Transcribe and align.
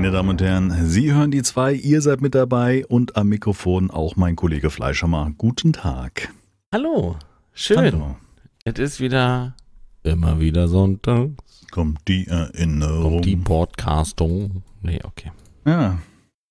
Meine 0.00 0.12
Damen 0.12 0.30
und 0.30 0.40
Herren, 0.40 0.86
Sie 0.86 1.12
hören 1.12 1.30
die 1.30 1.42
zwei, 1.42 1.74
ihr 1.74 2.00
seid 2.00 2.22
mit 2.22 2.34
dabei 2.34 2.86
und 2.86 3.16
am 3.16 3.28
Mikrofon 3.28 3.90
auch 3.90 4.16
mein 4.16 4.34
Kollege 4.34 4.70
Fleischhammer. 4.70 5.30
Guten 5.36 5.74
Tag. 5.74 6.32
Hallo, 6.72 7.16
schön. 7.52 7.76
Hallo. 7.76 8.16
Es 8.64 8.78
ist 8.78 9.00
wieder 9.00 9.54
immer 10.02 10.40
wieder 10.40 10.68
Sonntag. 10.68 11.28
Kommt 11.70 11.98
die 12.08 12.26
Erinnerung. 12.28 13.16
Und 13.16 13.26
die 13.26 13.36
Podcastung. 13.36 14.62
Nee, 14.80 15.00
okay. 15.04 15.32
Ja, 15.66 15.98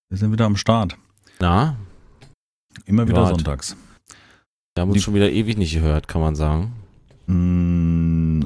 wir 0.09 0.17
sind 0.19 0.31
wieder 0.31 0.45
am 0.45 0.55
Start. 0.55 0.95
Na, 1.39 1.75
Immer 2.85 3.07
wieder 3.07 3.23
Wart. 3.23 3.29
sonntags. 3.29 3.75
wir 4.75 4.81
haben 4.83 4.89
uns 4.89 4.97
Die- 4.99 5.01
schon 5.01 5.15
wieder 5.15 5.31
ewig 5.31 5.57
nicht 5.57 5.73
gehört, 5.73 6.07
kann 6.07 6.21
man 6.21 6.35
sagen. 6.35 6.73
Mm, 7.25 8.43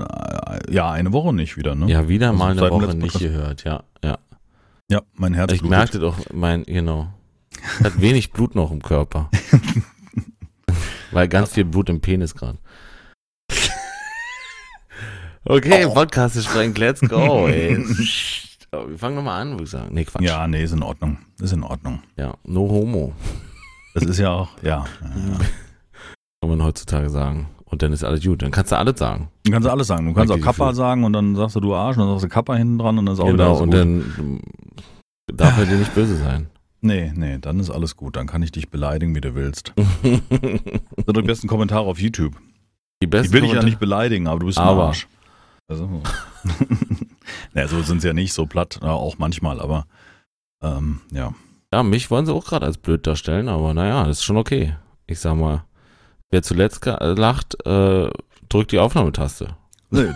ja, 0.70 0.89
eine 0.91 1.11
Woche 1.11 1.33
nicht 1.33 1.57
wieder, 1.57 1.75
ne? 1.75 1.89
Ja, 1.91 2.07
wieder 2.07 2.27
Also 2.29 2.39
mal 2.39 2.51
eine 2.57 2.70
Woche 2.71 2.95
nicht 2.95 3.20
gehört, 3.20 3.65
ja, 3.65 3.83
ja. 4.01 4.17
Ja, 4.93 5.02
mein 5.15 5.33
Herz 5.33 5.52
Ich 5.52 5.61
blutet. 5.61 5.75
merkte 5.77 5.99
doch, 5.99 6.20
mein, 6.31 6.65
genau. 6.65 7.07
Hat 7.83 7.99
wenig 7.99 8.31
Blut 8.31 8.53
noch 8.53 8.70
im 8.70 8.79
Körper. 8.83 9.27
Weil 11.11 11.27
ganz 11.27 11.53
viel 11.53 11.66
Blut 11.66 11.89
im 11.89 11.99
Penis 11.99 12.35
gerade. 12.35 12.59
Okay, 15.45 15.85
Oh. 15.85 15.93
Podcast 15.95 16.35
ist 16.35 16.45
sprengt, 16.45 16.77
let's 16.77 17.02
go, 17.02 17.47
ey. 17.47 17.75
Wir 17.75 18.97
fangen 18.99 19.16
nochmal 19.16 19.41
an, 19.41 19.52
würde 19.53 19.63
ich 19.63 19.69
sagen. 19.71 19.93
Nee, 19.95 20.05
Quatsch. 20.05 20.21
Ja, 20.23 20.47
nee, 20.47 20.63
ist 20.63 20.73
in 20.73 20.83
Ordnung. 20.83 21.17
Ist 21.41 21.53
in 21.53 21.63
Ordnung. 21.63 22.03
ja, 22.16 22.35
no 22.44 22.61
homo. 22.61 23.13
Das 23.95 24.03
ist 24.03 24.19
ja 24.19 24.30
auch, 24.31 24.49
ja. 24.61 24.85
ja, 25.02 25.07
ja. 25.07 25.38
Kann 26.41 26.49
man 26.49 26.61
heutzutage 26.63 27.09
sagen. 27.09 27.47
Und 27.73 27.81
dann 27.81 27.91
ist 27.91 28.03
alles 28.03 28.23
gut. 28.23 28.43
Dann 28.43 28.52
kannst 28.52 28.71
du 28.71 28.77
alles 28.77 28.99
sagen. 28.99 29.29
Du 29.45 29.52
kannst 29.52 29.67
alles 29.67 29.88
sagen. 29.88 30.05
Du 30.05 30.13
kannst 30.13 30.29
auch 30.31 30.35
Danke 30.35 30.45
Kappa 30.45 30.66
dafür. 30.66 30.75
sagen 30.75 31.03
und 31.05 31.13
dann 31.13 31.35
sagst 31.35 31.55
du 31.55 31.59
du 31.59 31.73
Arsch 31.73 31.97
und 31.97 32.03
dann 32.03 32.09
sagst 32.11 32.25
du 32.25 32.30
Kappa 32.30 32.55
hinten 32.55 32.77
dran 32.77 32.99
und 32.99 33.07
dann 33.07 33.13
ist 33.15 33.19
auch 33.19 33.25
genau, 33.25 33.57
und 33.57 33.71
gut. 33.71 33.73
dann 33.73 34.39
darf 35.33 35.57
er 35.57 35.65
dir 35.65 35.77
nicht 35.77 35.95
böse 35.95 36.15
sein. 36.17 36.47
Nee, 36.81 37.11
nee, 37.15 37.39
dann 37.39 37.59
ist 37.59 37.71
alles 37.71 37.95
gut. 37.97 38.15
Dann 38.15 38.27
kann 38.27 38.43
ich 38.43 38.52
dich 38.52 38.69
beleidigen, 38.69 39.15
wie 39.15 39.21
du 39.21 39.33
willst. 39.33 39.73
Das 39.75 39.85
sind 40.03 41.17
die 41.17 41.21
besten 41.23 41.47
Kommentare 41.47 41.85
auf 41.85 41.99
YouTube. 41.99 42.35
Die 43.02 43.05
Ich 43.05 43.09
besten 43.09 43.33
will 43.33 43.41
dich 43.41 43.53
ja 43.53 43.63
nicht 43.63 43.80
beleidigen, 43.80 44.27
aber 44.27 44.39
du 44.41 44.45
bist 44.45 44.59
ein 44.59 44.67
Aber. 44.67 44.87
Arsch. 44.89 45.08
Also. 45.67 45.89
naja, 47.53 47.67
so 47.69 47.81
sind 47.81 48.02
sie 48.02 48.08
ja 48.08 48.13
nicht, 48.13 48.33
so 48.33 48.45
platt, 48.45 48.80
ja, 48.83 48.91
auch 48.91 49.17
manchmal, 49.17 49.59
aber 49.59 49.87
ähm, 50.61 50.99
ja. 51.11 51.33
Ja, 51.73 51.81
mich 51.81 52.11
wollen 52.11 52.27
sie 52.27 52.33
auch 52.33 52.45
gerade 52.45 52.65
als 52.67 52.77
blöd 52.77 53.08
darstellen, 53.08 53.47
aber 53.49 53.73
naja, 53.73 54.03
das 54.05 54.17
ist 54.19 54.23
schon 54.25 54.37
okay. 54.37 54.75
Ich 55.08 55.19
sag 55.19 55.35
mal, 55.35 55.63
wer 56.34 56.42
zuletzt 56.44 56.86
äh, 56.88 57.14
lacht, 57.14 57.56
äh, 57.66 58.09
drückt 58.50 58.72
die 58.72 58.80
Aufnahmetaste. 58.80 59.56
Nee, 59.92 60.09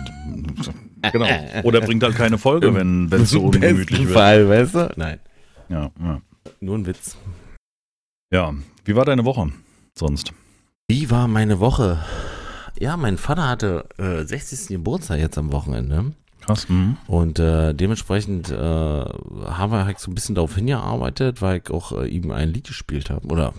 genau. 1.12 1.26
Oder 1.62 1.80
bringt 1.80 2.02
halt 2.02 2.16
keine 2.16 2.36
Folge, 2.36 2.74
wenn 2.74 3.10
es 3.12 3.30
so 3.30 3.40
ungemütlich 3.44 4.00
wird. 4.06 4.10
Fall, 4.10 4.48
weißt 4.48 4.74
du? 4.74 4.90
Nein, 4.96 5.20
Ja, 5.68 5.90
ja. 6.02 6.20
nur 6.60 6.76
ein 6.76 6.84
Witz. 6.86 7.16
ja, 8.32 8.52
wie 8.84 8.96
war 8.96 9.04
deine 9.04 9.24
Woche 9.24 9.52
sonst? 9.96 10.32
Wie 10.88 11.10
war 11.10 11.28
meine 11.28 11.60
Woche? 11.60 11.98
Ja, 12.80 12.96
mein 12.96 13.18
Vater 13.18 13.48
hatte 13.48 13.84
äh, 13.98 14.24
60. 14.24 14.68
Geburtstag 14.68 15.18
jetzt 15.18 15.38
am 15.38 15.52
Wochenende. 15.52 16.12
Krass. 16.40 16.68
Mhm. 16.68 16.96
Und 17.06 17.38
äh, 17.38 17.74
dementsprechend 17.74 18.50
äh, 18.50 18.54
haben 18.54 19.72
wir 19.72 19.84
halt 19.84 19.98
so 20.00 20.10
ein 20.10 20.14
bisschen 20.14 20.34
darauf 20.34 20.54
hingearbeitet, 20.54 21.42
weil 21.42 21.58
ich 21.64 21.70
auch 21.70 21.92
äh, 21.92 22.08
ihm 22.08 22.30
ein 22.30 22.52
Lied 22.52 22.66
gespielt 22.68 23.10
habe. 23.10 23.26
Oder 23.28 23.52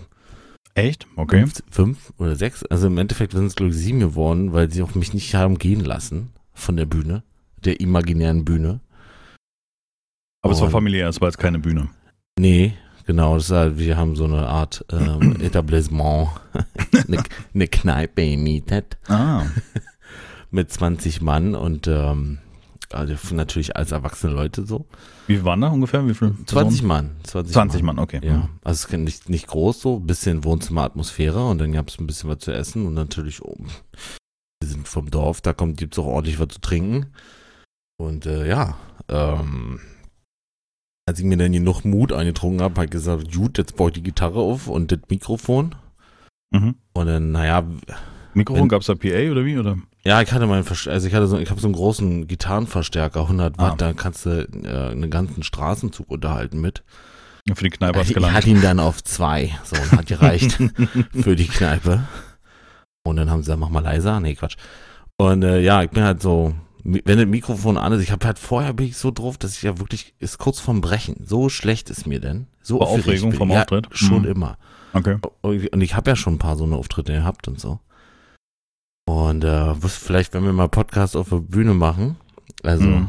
Echt? 0.74 1.06
Okay. 1.16 1.40
fünf, 1.40 1.62
fünf 1.70 2.12
oder 2.18 2.36
sechs. 2.36 2.64
Also 2.64 2.86
im 2.86 2.98
Endeffekt 2.98 3.32
sind 3.32 3.46
es, 3.46 3.56
glaube 3.56 3.70
ich, 3.72 3.76
sieben 3.76 4.00
geworden, 4.00 4.52
weil 4.52 4.70
sie 4.70 4.82
auch 4.82 4.94
mich 4.94 5.12
nicht 5.14 5.34
haben 5.34 5.58
gehen 5.58 5.80
lassen 5.84 6.30
von 6.54 6.76
der 6.76 6.86
Bühne, 6.86 7.22
der 7.64 7.80
imaginären 7.80 8.44
Bühne. 8.44 8.80
Aber 10.42 10.52
es 10.52 10.60
war 10.60 10.66
Und- 10.66 10.72
familiär, 10.72 11.08
es 11.08 11.20
war 11.20 11.28
jetzt 11.28 11.38
keine 11.38 11.58
Bühne. 11.58 11.88
Nee, 12.38 12.74
genau, 13.06 13.34
das 13.36 13.50
halt, 13.50 13.78
wir 13.78 13.96
haben 13.96 14.16
so 14.16 14.24
eine 14.24 14.46
Art 14.46 14.84
ähm, 14.90 15.36
Etablissement, 15.40 16.28
eine, 17.08 17.22
eine 17.52 17.66
Kneipe 17.66 18.24
gemietet 18.30 18.96
Ah, 19.08 19.44
mit 20.50 20.70
20 20.70 21.20
Mann 21.20 21.54
und 21.54 21.86
ähm, 21.88 22.38
also 22.92 23.14
natürlich 23.34 23.76
als 23.76 23.92
erwachsene 23.92 24.32
Leute 24.32 24.66
so. 24.66 24.86
wie 25.26 25.44
waren 25.44 25.60
da 25.60 25.68
ungefähr? 25.68 26.06
Wie 26.06 26.14
viel? 26.14 26.34
20 26.46 26.82
Mann. 26.82 27.16
20, 27.24 27.52
20 27.52 27.82
Mann, 27.82 27.98
okay. 27.98 28.20
Ja, 28.22 28.48
also 28.64 28.86
es 28.86 28.92
ist 28.92 28.98
nicht, 28.98 29.28
nicht 29.28 29.46
groß 29.46 29.80
so, 29.80 29.96
ein 29.96 30.06
bisschen 30.06 30.44
Wohnzimmeratmosphäre 30.44 31.46
und 31.46 31.58
dann 31.58 31.72
gab 31.72 31.88
es 31.88 31.98
ein 31.98 32.06
bisschen 32.06 32.30
was 32.30 32.38
zu 32.38 32.52
essen 32.52 32.86
und 32.86 32.94
natürlich, 32.94 33.42
oh, 33.42 33.56
wir 34.60 34.68
sind 34.68 34.88
vom 34.88 35.10
Dorf, 35.10 35.40
da 35.40 35.52
kommt 35.52 35.76
gibt's 35.76 35.98
auch 35.98 36.06
ordentlich 36.06 36.38
was 36.38 36.48
zu 36.48 36.60
trinken. 36.60 37.06
Und 37.98 38.26
äh, 38.26 38.48
ja, 38.48 38.76
ähm, 39.08 39.80
als 41.06 41.18
ich 41.18 41.24
mir 41.24 41.36
dann 41.36 41.52
genug 41.52 41.84
Mut 41.84 42.12
eingetrunken 42.12 42.62
habe, 42.62 42.74
habe 42.74 42.84
ich 42.86 42.90
gesagt, 42.90 43.32
gut, 43.32 43.58
jetzt 43.58 43.76
baue 43.76 43.90
ich 43.90 43.94
die 43.94 44.02
Gitarre 44.02 44.40
auf 44.40 44.68
und 44.68 44.92
das 44.92 45.00
Mikrofon. 45.08 45.74
Mhm. 46.50 46.76
Und 46.92 47.06
dann, 47.06 47.32
naja, 47.32 47.64
Mikrofon 48.34 48.68
gab 48.68 48.82
es 48.82 48.86
da 48.86 48.94
PA 48.94 49.30
oder 49.30 49.44
wie? 49.44 49.58
Oder? 49.58 49.76
Ja, 50.04 50.20
ich 50.22 50.32
hatte 50.32 50.46
meinen, 50.46 50.64
Verst- 50.64 50.88
also 50.88 51.06
ich 51.06 51.14
hatte 51.14 51.26
so, 51.26 51.38
ich 51.38 51.50
habe 51.50 51.60
so 51.60 51.66
einen 51.66 51.74
großen 51.74 52.26
Gitarrenverstärker, 52.26 53.22
100 53.22 53.58
Watt, 53.58 53.72
Ah. 53.72 53.76
da 53.76 53.92
kannst 53.92 54.26
du 54.26 54.30
äh, 54.64 54.90
einen 54.92 55.10
ganzen 55.10 55.42
Straßenzug 55.42 56.10
unterhalten 56.10 56.60
mit. 56.60 56.82
Für 57.54 57.64
die 57.64 57.70
Kneipe 57.70 57.98
hat's 57.98 58.08
Ich 58.08 58.14
gelangt. 58.14 58.34
hatte 58.34 58.50
ihn 58.50 58.62
dann 58.62 58.80
auf 58.80 59.02
zwei, 59.02 59.50
so, 59.64 59.76
und 59.76 59.92
hat 59.92 60.06
gereicht. 60.06 60.52
für 61.12 61.36
die 61.36 61.48
Kneipe. 61.48 62.04
Und 63.04 63.16
dann 63.16 63.30
haben 63.30 63.40
sie 63.40 63.46
gesagt, 63.46 63.60
mach 63.60 63.70
mal 63.70 63.80
leiser. 63.82 64.20
Nee, 64.20 64.34
Quatsch. 64.34 64.56
Und 65.16 65.42
äh, 65.42 65.60
ja, 65.60 65.82
ich 65.82 65.90
bin 65.90 66.02
halt 66.04 66.20
so, 66.22 66.54
wenn 66.84 67.18
das 67.18 67.26
Mikrofon 67.26 67.76
an 67.76 67.92
ist, 67.92 68.02
ich 68.02 68.12
habe 68.12 68.26
halt 68.26 68.38
vorher 68.38 68.72
bin 68.74 68.86
ich 68.86 68.96
so 68.96 69.10
drauf, 69.10 69.36
dass 69.38 69.56
ich 69.56 69.62
ja 69.62 69.78
wirklich, 69.78 70.14
ist 70.18 70.38
kurz 70.38 70.60
vorm 70.60 70.80
Brechen. 70.80 71.16
So 71.26 71.48
schlecht 71.48 71.90
ist 71.90 72.06
mir 72.06 72.20
denn. 72.20 72.46
So 72.62 72.78
Vor 72.78 72.88
Aufregung 72.88 73.32
vom 73.32 73.48
ich. 73.48 73.54
ja, 73.54 73.62
Auftritt? 73.62 73.88
Schon 73.90 74.22
Mhm. 74.22 74.28
immer. 74.28 74.58
Okay. 74.92 75.16
Und 75.42 75.80
ich 75.80 75.94
habe 75.96 76.10
ja 76.10 76.16
schon 76.16 76.34
ein 76.34 76.38
paar 76.38 76.56
so 76.56 76.64
eine 76.64 76.76
Auftritte 76.76 77.12
gehabt 77.12 77.48
und 77.48 77.58
so. 77.60 77.80
Und 79.08 79.44
äh, 79.44 79.82
wirst 79.82 79.98
vielleicht, 79.98 80.34
wenn 80.34 80.44
wir 80.44 80.52
mal 80.52 80.68
Podcast 80.68 81.16
auf 81.16 81.28
der 81.30 81.36
Bühne 81.38 81.74
machen, 81.74 82.16
also, 82.62 82.84
Mhm. 82.84 83.08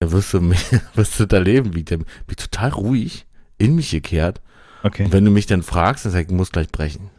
da 0.00 0.10
wirst 0.12 0.32
du 0.34 0.40
wirst 0.94 1.18
du 1.18 1.26
da 1.26 1.38
leben, 1.38 1.74
wie 1.74 1.80
ich 1.80 1.84
bin 1.86 2.04
total 2.36 2.70
ruhig, 2.70 3.26
in 3.58 3.74
mich 3.74 3.90
gekehrt. 3.90 4.40
Okay. 4.82 5.04
Und 5.04 5.12
wenn 5.12 5.24
du 5.24 5.30
mich 5.30 5.46
dann 5.46 5.62
fragst, 5.62 6.04
dann 6.04 6.12
sag 6.12 6.22
ich, 6.22 6.28
ich 6.28 6.34
muss 6.34 6.50
gleich 6.52 6.70
brechen. 6.70 7.10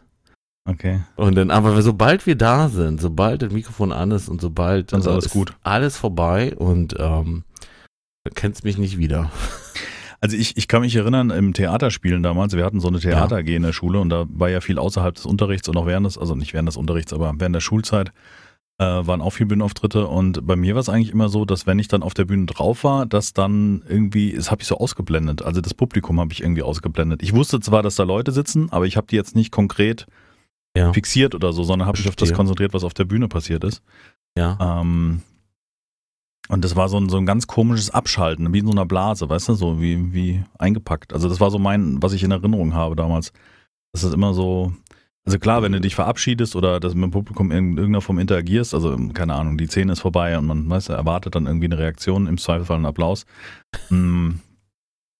Okay. 0.68 1.02
Und 1.16 1.34
dann, 1.34 1.50
aber 1.50 1.80
sobald 1.82 2.26
wir 2.26 2.36
da 2.36 2.68
sind, 2.70 3.00
sobald 3.00 3.42
das 3.42 3.52
Mikrofon 3.52 3.92
an 3.92 4.10
ist 4.12 4.28
und 4.30 4.40
sobald 4.40 4.92
Dann 4.92 5.00
ist 5.00 5.06
äh, 5.06 5.10
alles 5.10 5.30
gut. 5.30 5.54
alles 5.62 5.96
vorbei 5.98 6.54
und 6.56 6.94
ähm, 6.98 7.44
kennst 8.34 8.64
mich 8.64 8.78
nicht 8.78 8.96
wieder. 8.96 9.30
Also 10.24 10.38
ich, 10.38 10.56
ich 10.56 10.68
kann 10.68 10.80
mich 10.80 10.96
erinnern, 10.96 11.28
im 11.28 11.52
Theaterspielen 11.52 12.22
damals, 12.22 12.56
wir 12.56 12.64
hatten 12.64 12.80
so 12.80 12.88
eine 12.88 12.98
Theater 12.98 13.36
AG 13.36 13.46
in 13.46 13.62
der 13.62 13.74
Schule 13.74 14.00
und 14.00 14.08
da 14.08 14.24
war 14.30 14.48
ja 14.48 14.62
viel 14.62 14.78
außerhalb 14.78 15.14
des 15.14 15.26
Unterrichts 15.26 15.68
und 15.68 15.76
auch 15.76 15.84
während 15.84 16.06
des, 16.06 16.16
also 16.16 16.34
nicht 16.34 16.54
während 16.54 16.66
des 16.66 16.78
Unterrichts, 16.78 17.12
aber 17.12 17.30
während 17.36 17.54
der 17.54 17.60
Schulzeit 17.60 18.10
äh, 18.78 18.84
waren 18.86 19.20
auch 19.20 19.34
viele 19.34 19.48
Bühnenauftritte 19.48 20.06
und 20.06 20.46
bei 20.46 20.56
mir 20.56 20.72
war 20.76 20.80
es 20.80 20.88
eigentlich 20.88 21.10
immer 21.12 21.28
so, 21.28 21.44
dass 21.44 21.66
wenn 21.66 21.78
ich 21.78 21.88
dann 21.88 22.02
auf 22.02 22.14
der 22.14 22.24
Bühne 22.24 22.46
drauf 22.46 22.84
war, 22.84 23.04
dass 23.04 23.34
dann 23.34 23.82
irgendwie, 23.86 24.32
das 24.32 24.50
habe 24.50 24.62
ich 24.62 24.66
so 24.66 24.78
ausgeblendet, 24.78 25.42
also 25.42 25.60
das 25.60 25.74
Publikum 25.74 26.18
habe 26.18 26.32
ich 26.32 26.40
irgendwie 26.40 26.62
ausgeblendet. 26.62 27.22
Ich 27.22 27.34
wusste 27.34 27.60
zwar, 27.60 27.82
dass 27.82 27.96
da 27.96 28.04
Leute 28.04 28.32
sitzen, 28.32 28.72
aber 28.72 28.86
ich 28.86 28.96
habe 28.96 29.06
die 29.06 29.16
jetzt 29.16 29.36
nicht 29.36 29.52
konkret 29.52 30.06
Ja. 30.74 30.90
fixiert 30.94 31.34
oder 31.34 31.52
so, 31.52 31.64
sondern 31.64 31.86
habe 31.86 31.98
mich 31.98 32.08
auf 32.08 32.16
das 32.16 32.32
konzentriert, 32.32 32.72
was 32.72 32.82
auf 32.82 32.94
der 32.94 33.04
Bühne 33.04 33.28
passiert 33.28 33.62
ist. 33.62 33.82
Ja. 34.38 34.80
Ähm, 34.80 35.20
und 36.48 36.64
das 36.64 36.76
war 36.76 36.88
so 36.88 36.98
ein, 36.98 37.08
so 37.08 37.16
ein 37.16 37.26
ganz 37.26 37.46
komisches 37.46 37.90
Abschalten, 37.90 38.52
wie 38.52 38.58
in 38.58 38.66
so 38.66 38.72
einer 38.72 38.86
Blase, 38.86 39.28
weißt 39.28 39.48
du, 39.48 39.54
so 39.54 39.80
wie, 39.80 40.12
wie 40.12 40.44
eingepackt. 40.58 41.12
Also 41.12 41.28
das 41.28 41.40
war 41.40 41.50
so 41.50 41.58
mein, 41.58 42.02
was 42.02 42.12
ich 42.12 42.22
in 42.22 42.30
Erinnerung 42.30 42.74
habe 42.74 42.96
damals. 42.96 43.32
Das 43.92 44.02
ist 44.02 44.12
immer 44.12 44.34
so, 44.34 44.72
also 45.24 45.38
klar, 45.38 45.62
wenn 45.62 45.72
du 45.72 45.80
dich 45.80 45.94
verabschiedest 45.94 46.54
oder 46.54 46.80
das 46.80 46.94
mit 46.94 47.04
dem 47.04 47.10
Publikum 47.10 47.50
in 47.50 47.78
irgendeiner 47.78 48.02
Form 48.02 48.18
interagierst, 48.18 48.74
also 48.74 48.94
keine 49.14 49.34
Ahnung, 49.34 49.56
die 49.56 49.66
Szene 49.66 49.92
ist 49.92 50.00
vorbei 50.00 50.36
und 50.36 50.46
man 50.46 50.68
weißt, 50.68 50.90
du, 50.90 50.92
erwartet 50.92 51.34
dann 51.34 51.46
irgendwie 51.46 51.66
eine 51.66 51.78
Reaktion, 51.78 52.26
im 52.26 52.36
Zweifelsfall 52.36 52.76
einen 52.76 52.86
Applaus. 52.86 53.24
Mm. 53.88 54.32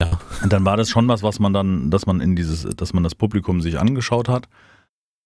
Ja. 0.03 0.11
Und 0.43 0.53
dann 0.53 0.65
war 0.65 0.77
das 0.77 0.91
schon 0.91 1.09
was, 1.09 1.23
was 1.23 1.39
man 1.39 1.55
dann, 1.55 1.91
dass 1.91 2.05
man 2.05 2.21
in 2.21 2.37
dieses, 2.37 2.65
dass 2.77 2.93
man 2.93 3.03
das 3.03 3.15
Publikum 3.15 3.63
sich 3.63 3.79
angeschaut 3.79 4.29
hat. 4.29 4.49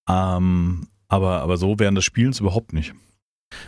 Ähm, 0.09 0.87
aber, 1.09 1.41
aber 1.41 1.57
so 1.57 1.79
während 1.79 1.97
des 1.97 2.05
Spielens 2.05 2.39
überhaupt 2.39 2.73
nicht. 2.73 2.95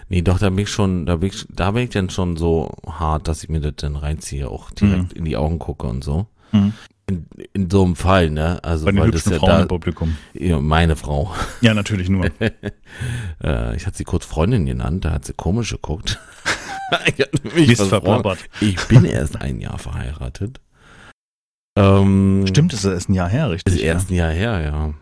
Nee, 0.08 0.22
doch, 0.22 0.38
da 0.38 0.50
bin 0.50 0.60
ich 0.60 0.70
schon, 0.70 1.06
da 1.06 1.16
bin 1.16 1.30
ich, 1.30 1.46
da 1.48 1.70
bin 1.70 1.84
ich 1.84 1.90
dann 1.90 2.10
schon 2.10 2.36
so 2.36 2.70
hart, 2.86 3.28
dass 3.28 3.42
ich 3.42 3.48
mir 3.48 3.60
das 3.60 3.74
dann 3.76 3.96
reinziehe, 3.96 4.48
auch 4.48 4.70
direkt 4.70 5.12
in 5.12 5.24
die 5.24 5.36
Augen 5.36 5.58
gucke 5.58 5.86
und 5.86 6.04
so. 6.04 6.26
Mhm. 6.52 6.72
In, 7.08 7.26
in 7.52 7.70
so 7.70 7.84
einem 7.84 7.96
Fall, 7.96 8.30
ne? 8.30 8.62
Also, 8.62 8.84
Bei 8.84 8.92
den 8.92 9.00
weil 9.00 9.10
das 9.10 9.22
hübschen 9.22 9.32
ja 9.32 9.38
Frauen 9.38 9.50
da, 9.50 9.62
im 9.62 9.68
Publikum. 9.68 10.16
ja, 10.34 10.60
meine 10.60 10.96
Frau. 10.96 11.34
Ja, 11.60 11.74
natürlich 11.74 12.08
nur. 12.08 12.26
äh, 13.42 13.76
ich 13.76 13.86
hatte 13.86 13.96
sie 13.96 14.04
kurz 14.04 14.24
Freundin 14.24 14.66
genannt, 14.66 15.04
da 15.04 15.12
hat 15.12 15.24
sie 15.24 15.32
komisch 15.32 15.70
geguckt. 15.70 16.18
ich. 17.56 17.78
Ich 18.60 18.84
bin 18.86 19.04
erst 19.04 19.40
ein 19.40 19.60
Jahr 19.60 19.78
verheiratet. 19.78 20.60
Ähm, 21.76 22.44
Stimmt, 22.48 22.72
das 22.72 22.84
ist 22.84 23.08
ein 23.08 23.14
Jahr 23.14 23.28
her, 23.28 23.50
richtig? 23.50 23.74
Ist 23.74 23.80
erst 23.80 24.10
ein 24.10 24.14
Jahr 24.14 24.32
her, 24.32 24.60
ja. 24.60 24.70
Ja. 24.86 24.94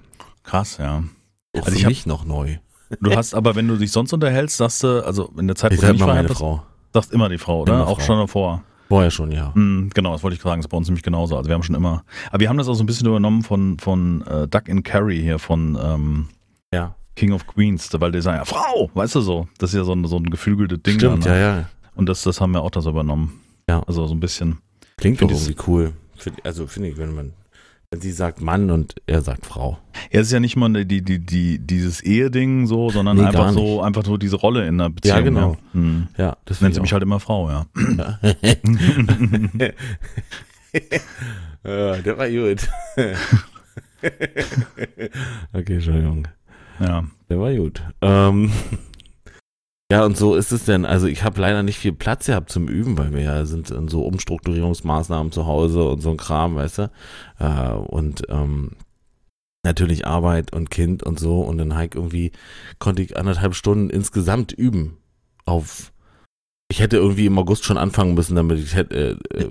Krass, 0.43 0.79
ja. 0.79 1.05
Auch 1.53 1.67
Also 1.67 1.71
für 1.73 1.77
ich 1.77 1.87
mich 1.87 2.07
noch 2.07 2.25
neu. 2.25 2.59
Du 3.01 3.15
hast 3.15 3.35
aber, 3.35 3.55
wenn 3.55 3.69
du 3.69 3.77
dich 3.77 3.93
sonst 3.93 4.13
unterhältst, 4.13 4.57
sagst 4.57 4.83
du, 4.83 5.05
also 5.05 5.31
in 5.39 5.47
der 5.47 5.57
Zeit, 5.57 5.73
Ich 5.73 5.79
wo 5.79 5.87
du 5.87 5.93
nicht 5.93 6.01
meine 6.01 6.11
verheiratet 6.13 6.37
Frau. 6.39 6.63
sagst 6.93 7.13
immer 7.13 7.29
die 7.29 7.39
Frau, 7.39 7.63
oder? 7.63 7.75
Immer 7.75 7.87
Auch 7.89 7.99
Frau. 8.01 8.07
schon 8.07 8.19
davor. 8.19 8.63
Vorher 8.89 9.11
schon, 9.11 9.31
ja. 9.31 9.51
Mm, 9.55 9.91
genau, 9.93 10.13
das 10.13 10.23
wollte 10.23 10.37
ich 10.37 10.43
sagen, 10.43 10.61
das 10.61 10.65
ist 10.67 10.71
bei 10.71 10.77
uns 10.79 10.89
nämlich 10.89 11.03
genauso. 11.03 11.37
Also 11.37 11.49
wir 11.49 11.55
haben 11.55 11.63
schon 11.63 11.75
immer, 11.75 12.05
aber 12.31 12.41
wir 12.41 12.49
haben 12.49 12.57
das 12.57 12.69
auch 12.69 12.75
so 12.75 12.83
ein 12.83 12.87
bisschen 12.87 13.07
übernommen 13.07 13.43
von, 13.43 13.79
von 13.79 14.23
äh, 14.27 14.49
Duck 14.49 14.71
and 14.71 14.83
Carry 14.85 15.21
hier, 15.21 15.39
von 15.39 15.79
ähm, 15.83 16.29
Ja. 16.73 16.95
King 17.15 17.33
of 17.33 17.47
Queens, 17.47 17.91
weil 17.99 18.13
die 18.13 18.23
sagen, 18.23 18.39
ja, 18.39 18.45
Frau, 18.47 18.91
weißt 18.95 19.17
du 19.17 19.21
so, 19.21 19.47
das 19.59 19.71
ist 19.71 19.77
ja 19.77 19.85
so 19.85 19.93
ein, 19.93 20.07
so 20.07 20.17
ein 20.17 20.31
geflügeltes 20.31 20.83
Ding. 20.83 20.95
Stimmt, 20.95 21.27
dann, 21.27 21.33
ja, 21.33 21.39
ne? 21.55 21.59
ja. 21.61 21.69
Und 21.97 22.09
das, 22.09 22.23
das 22.23 22.41
haben 22.41 22.53
wir 22.55 22.63
auch 22.63 22.71
das 22.71 22.87
übernommen. 22.87 23.41
Ja. 23.69 23.83
Also 23.87 24.07
so 24.07 24.15
ein 24.15 24.21
bisschen. 24.21 24.59
Klingt 24.97 25.21
doch 25.21 25.31
irgendwie 25.31 25.57
cool. 25.67 25.93
Also 26.45 26.67
finde 26.67 26.89
ich, 26.89 26.97
wenn 26.97 27.15
man, 27.15 27.33
sie 27.97 28.13
sagt 28.13 28.41
Mann 28.41 28.71
und 28.71 28.95
er 29.07 29.23
sagt 29.23 29.47
Frau. 29.47 29.79
Ja, 30.13 30.21
es 30.21 30.27
ist 30.29 30.33
ja 30.33 30.41
nicht 30.41 30.57
mal 30.57 30.85
die, 30.85 31.03
die, 31.03 31.19
die, 31.19 31.59
dieses 31.59 32.03
Eheding 32.03 32.67
so, 32.67 32.91
sondern 32.91 33.17
Nee, 33.17 33.25
einfach 33.25 33.53
so, 33.53 33.81
einfach 33.83 34.05
so 34.05 34.17
diese 34.19 34.37
Rolle 34.37 34.67
in 34.67 34.79
der 34.79 34.91
Beziehung. 34.91 35.17
Ja, 35.17 35.23
genau. 35.23 35.53
Ja. 35.53 35.59
Hm. 35.73 36.09
Ja, 36.17 36.37
das 36.45 36.61
Nennt 36.61 36.75
sie 36.75 36.81
mich 36.81 36.89
ich 36.89 36.93
halt 36.93 37.03
immer 37.03 37.21
Frau, 37.21 37.49
ja. 37.49 37.61
auch. 37.61 38.19
ja, 41.65 41.97
der 41.97 42.19
war 42.19 42.29
gut. 42.29 42.69
okay, 45.53 45.75
Entschuldigung. 45.75 46.29
ja. 46.81 47.05
Der 47.31 47.39
war 47.41 47.53
gut. 47.55 47.83
Ähm, 48.01 48.51
ja, 49.91 50.05
und 50.05 50.17
so 50.17 50.35
ist 50.35 50.53
es 50.53 50.65
denn. 50.65 50.85
Also 50.85 51.07
ich 51.07 51.25
habe 51.25 51.41
leider 51.41 51.63
nicht 51.63 51.79
viel 51.79 51.93
Platz 51.93 52.27
gehabt 52.27 52.51
zum 52.51 52.69
Üben, 52.69 52.99
weil 52.99 53.13
wir 53.13 53.23
ja 53.23 53.47
sind 53.47 53.71
in 53.71 53.89
so 53.89 54.03
Umstrukturierungsmaßnahmen 54.03 55.33
zu 55.33 55.47
Hause 55.47 55.85
und 55.89 56.01
so 56.01 56.11
ein 56.11 56.17
Kram, 56.17 56.57
weißt 56.57 56.79
du. 56.79 56.91
Äh, 57.39 57.73
und 57.73 58.23
ähm, 58.29 58.73
natürlich 59.65 60.07
Arbeit 60.07 60.53
und 60.53 60.71
Kind 60.71 61.03
und 61.03 61.19
so. 61.19 61.41
Und 61.41 61.59
dann 61.59 61.75
halt 61.75 61.95
irgendwie 61.95 62.33
konnte 62.79 63.03
ich 63.03 63.17
anderthalb 63.17 63.55
Stunden 63.55 63.91
insgesamt 63.91 64.53
üben 64.53 64.99
auf 65.47 65.93
ich 66.71 66.81
hätte 66.81 66.99
irgendwie 66.99 67.27
im 67.27 67.39
August 67.39 67.65
schon 67.65 67.79
anfangen 67.79 68.15
müssen, 68.15 68.37
damit 68.37 68.59
ich 68.59 68.75
hätte, 68.75 69.19
äh, 69.33 69.43
äh, 69.43 69.49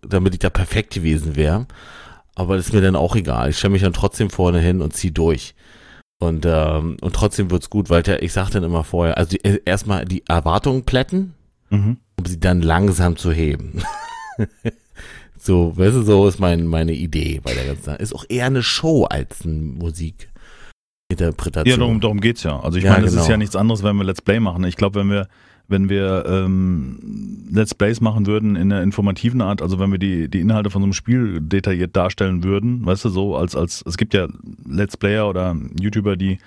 damit 0.00 0.32
ich 0.32 0.40
da 0.40 0.48
perfekt 0.48 0.94
gewesen 0.94 1.36
wäre. 1.36 1.66
Aber 2.34 2.56
das 2.56 2.68
ist 2.68 2.72
mir 2.72 2.80
dann 2.80 2.96
auch 2.96 3.14
egal. 3.14 3.50
Ich 3.50 3.58
stelle 3.58 3.72
mich 3.72 3.82
dann 3.82 3.92
trotzdem 3.92 4.30
vorne 4.30 4.58
hin 4.58 4.80
und 4.80 4.94
zieh 4.94 5.10
durch. 5.10 5.54
Und, 6.22 6.46
ähm, 6.46 6.98
und 7.00 7.16
trotzdem 7.16 7.50
wird's 7.50 7.68
gut, 7.68 7.90
weil 7.90 8.04
der, 8.04 8.22
ich 8.22 8.32
sag 8.32 8.50
dann 8.50 8.62
immer 8.62 8.84
vorher, 8.84 9.18
also 9.18 9.36
äh, 9.42 9.58
erstmal 9.64 10.04
die 10.04 10.22
Erwartungen 10.28 10.84
plätten, 10.84 11.34
Mhm. 11.70 11.96
um 12.16 12.26
sie 12.26 12.38
dann 12.38 12.62
langsam 12.62 13.16
zu 13.16 13.32
heben. 13.32 13.82
so, 15.36 15.76
weißt 15.76 15.96
du, 15.96 16.02
so 16.02 16.28
ist 16.28 16.38
mein, 16.38 16.64
meine 16.66 16.92
Idee 16.92 17.40
bei 17.42 17.52
der 17.54 17.64
ganzen 17.66 17.82
Sache. 17.82 17.96
Ist 17.96 18.14
auch 18.14 18.24
eher 18.28 18.46
eine 18.46 18.62
Show 18.62 19.02
als 19.04 19.42
eine 19.44 19.54
Musikinterpretation. 19.54 21.66
Ja, 21.72 21.76
darum, 21.76 22.00
darum 22.00 22.20
geht's 22.20 22.44
ja. 22.44 22.60
Also 22.60 22.78
ich 22.78 22.84
Ja, 22.84 22.92
meine, 22.92 23.06
es 23.06 23.10
genau. 23.12 23.22
ist 23.24 23.28
ja 23.28 23.36
nichts 23.36 23.56
anderes, 23.56 23.82
wenn 23.82 23.96
wir 23.96 24.04
Let's 24.04 24.22
Play 24.22 24.38
machen. 24.38 24.62
Ich 24.64 24.76
glaube, 24.76 25.00
wenn 25.00 25.10
wir, 25.10 25.26
wenn 25.68 25.88
wir 25.88 26.24
ähm, 26.26 26.98
Let's 27.50 27.74
Plays 27.74 28.00
machen 28.00 28.26
würden 28.26 28.56
in 28.56 28.72
einer 28.72 28.82
informativen 28.82 29.40
Art, 29.40 29.62
also 29.62 29.78
wenn 29.78 29.90
wir 29.90 29.98
die, 29.98 30.28
die 30.28 30.40
Inhalte 30.40 30.70
von 30.70 30.82
so 30.82 30.86
einem 30.86 30.92
Spiel 30.92 31.40
detailliert 31.40 31.96
darstellen 31.96 32.44
würden, 32.44 32.84
weißt 32.84 33.04
du, 33.04 33.08
so 33.08 33.36
als, 33.36 33.54
als 33.56 33.82
es 33.86 33.96
gibt 33.96 34.14
ja 34.14 34.28
Let's 34.68 34.96
Player 34.96 35.28
oder 35.28 35.56
YouTuber, 35.80 36.16
die 36.16 36.38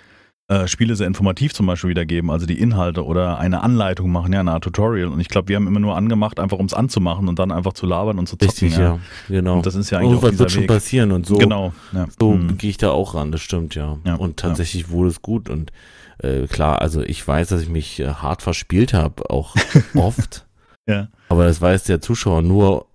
äh, 0.47 0.67
Spiele 0.67 0.95
sehr 0.95 1.07
informativ 1.07 1.55
zum 1.55 1.65
Beispiel 1.65 1.89
wiedergeben, 1.89 2.29
also 2.29 2.45
die 2.45 2.59
Inhalte 2.59 3.03
oder 3.03 3.39
eine 3.39 3.63
Anleitung 3.63 4.11
machen, 4.11 4.31
ja, 4.31 4.41
eine 4.41 4.51
Art 4.51 4.63
Tutorial. 4.63 5.07
Und 5.07 5.19
ich 5.19 5.27
glaube, 5.27 5.47
wir 5.47 5.55
haben 5.55 5.65
immer 5.65 5.79
nur 5.79 5.97
angemacht, 5.97 6.39
einfach 6.39 6.59
um 6.59 6.67
es 6.67 6.73
anzumachen 6.75 7.27
und 7.27 7.39
dann 7.39 7.51
einfach 7.51 7.73
zu 7.73 7.87
labern 7.87 8.19
und 8.19 8.27
zu 8.27 8.35
zocken. 8.35 8.49
Richtig, 8.49 8.77
ja. 8.77 8.99
Genau. 9.27 9.55
Und 9.57 9.65
das 9.65 9.73
ist 9.73 9.89
ja 9.89 9.97
eigentlich 9.97 10.11
Irgendwas 10.11 10.29
dieser 10.31 10.39
wird 10.41 10.51
schon 10.51 10.61
Weg. 10.63 10.67
passieren 10.69 11.11
und 11.13 11.25
so. 11.25 11.37
Genau. 11.37 11.73
Ja. 11.93 12.05
So 12.19 12.33
Hm. 12.33 12.57
gehe 12.59 12.69
ich 12.69 12.77
da 12.77 12.91
auch 12.91 13.15
ran, 13.15 13.31
das 13.31 13.41
stimmt, 13.41 13.73
ja. 13.73 13.97
Ja, 14.05 14.15
und 14.15 14.37
tatsächlich 14.37 14.89
wurde 14.89 15.09
es 15.09 15.23
gut. 15.23 15.49
Und 15.49 15.71
äh, 16.19 16.47
klar, 16.47 16.81
also 16.81 17.01
ich 17.01 17.25
weiß, 17.27 17.49
dass 17.49 17.61
ich 17.61 17.69
mich 17.69 17.99
äh, 17.99 18.07
hart 18.07 18.41
verspielt 18.41 18.93
habe, 18.93 19.29
auch 19.29 19.55
oft. 19.95 20.45
Ja. 20.87 21.07
Aber 21.29 21.45
das 21.45 21.59
weiß 21.59 21.85
der 21.85 21.99
Zuschauer 21.99 22.43
nur, 22.43 22.85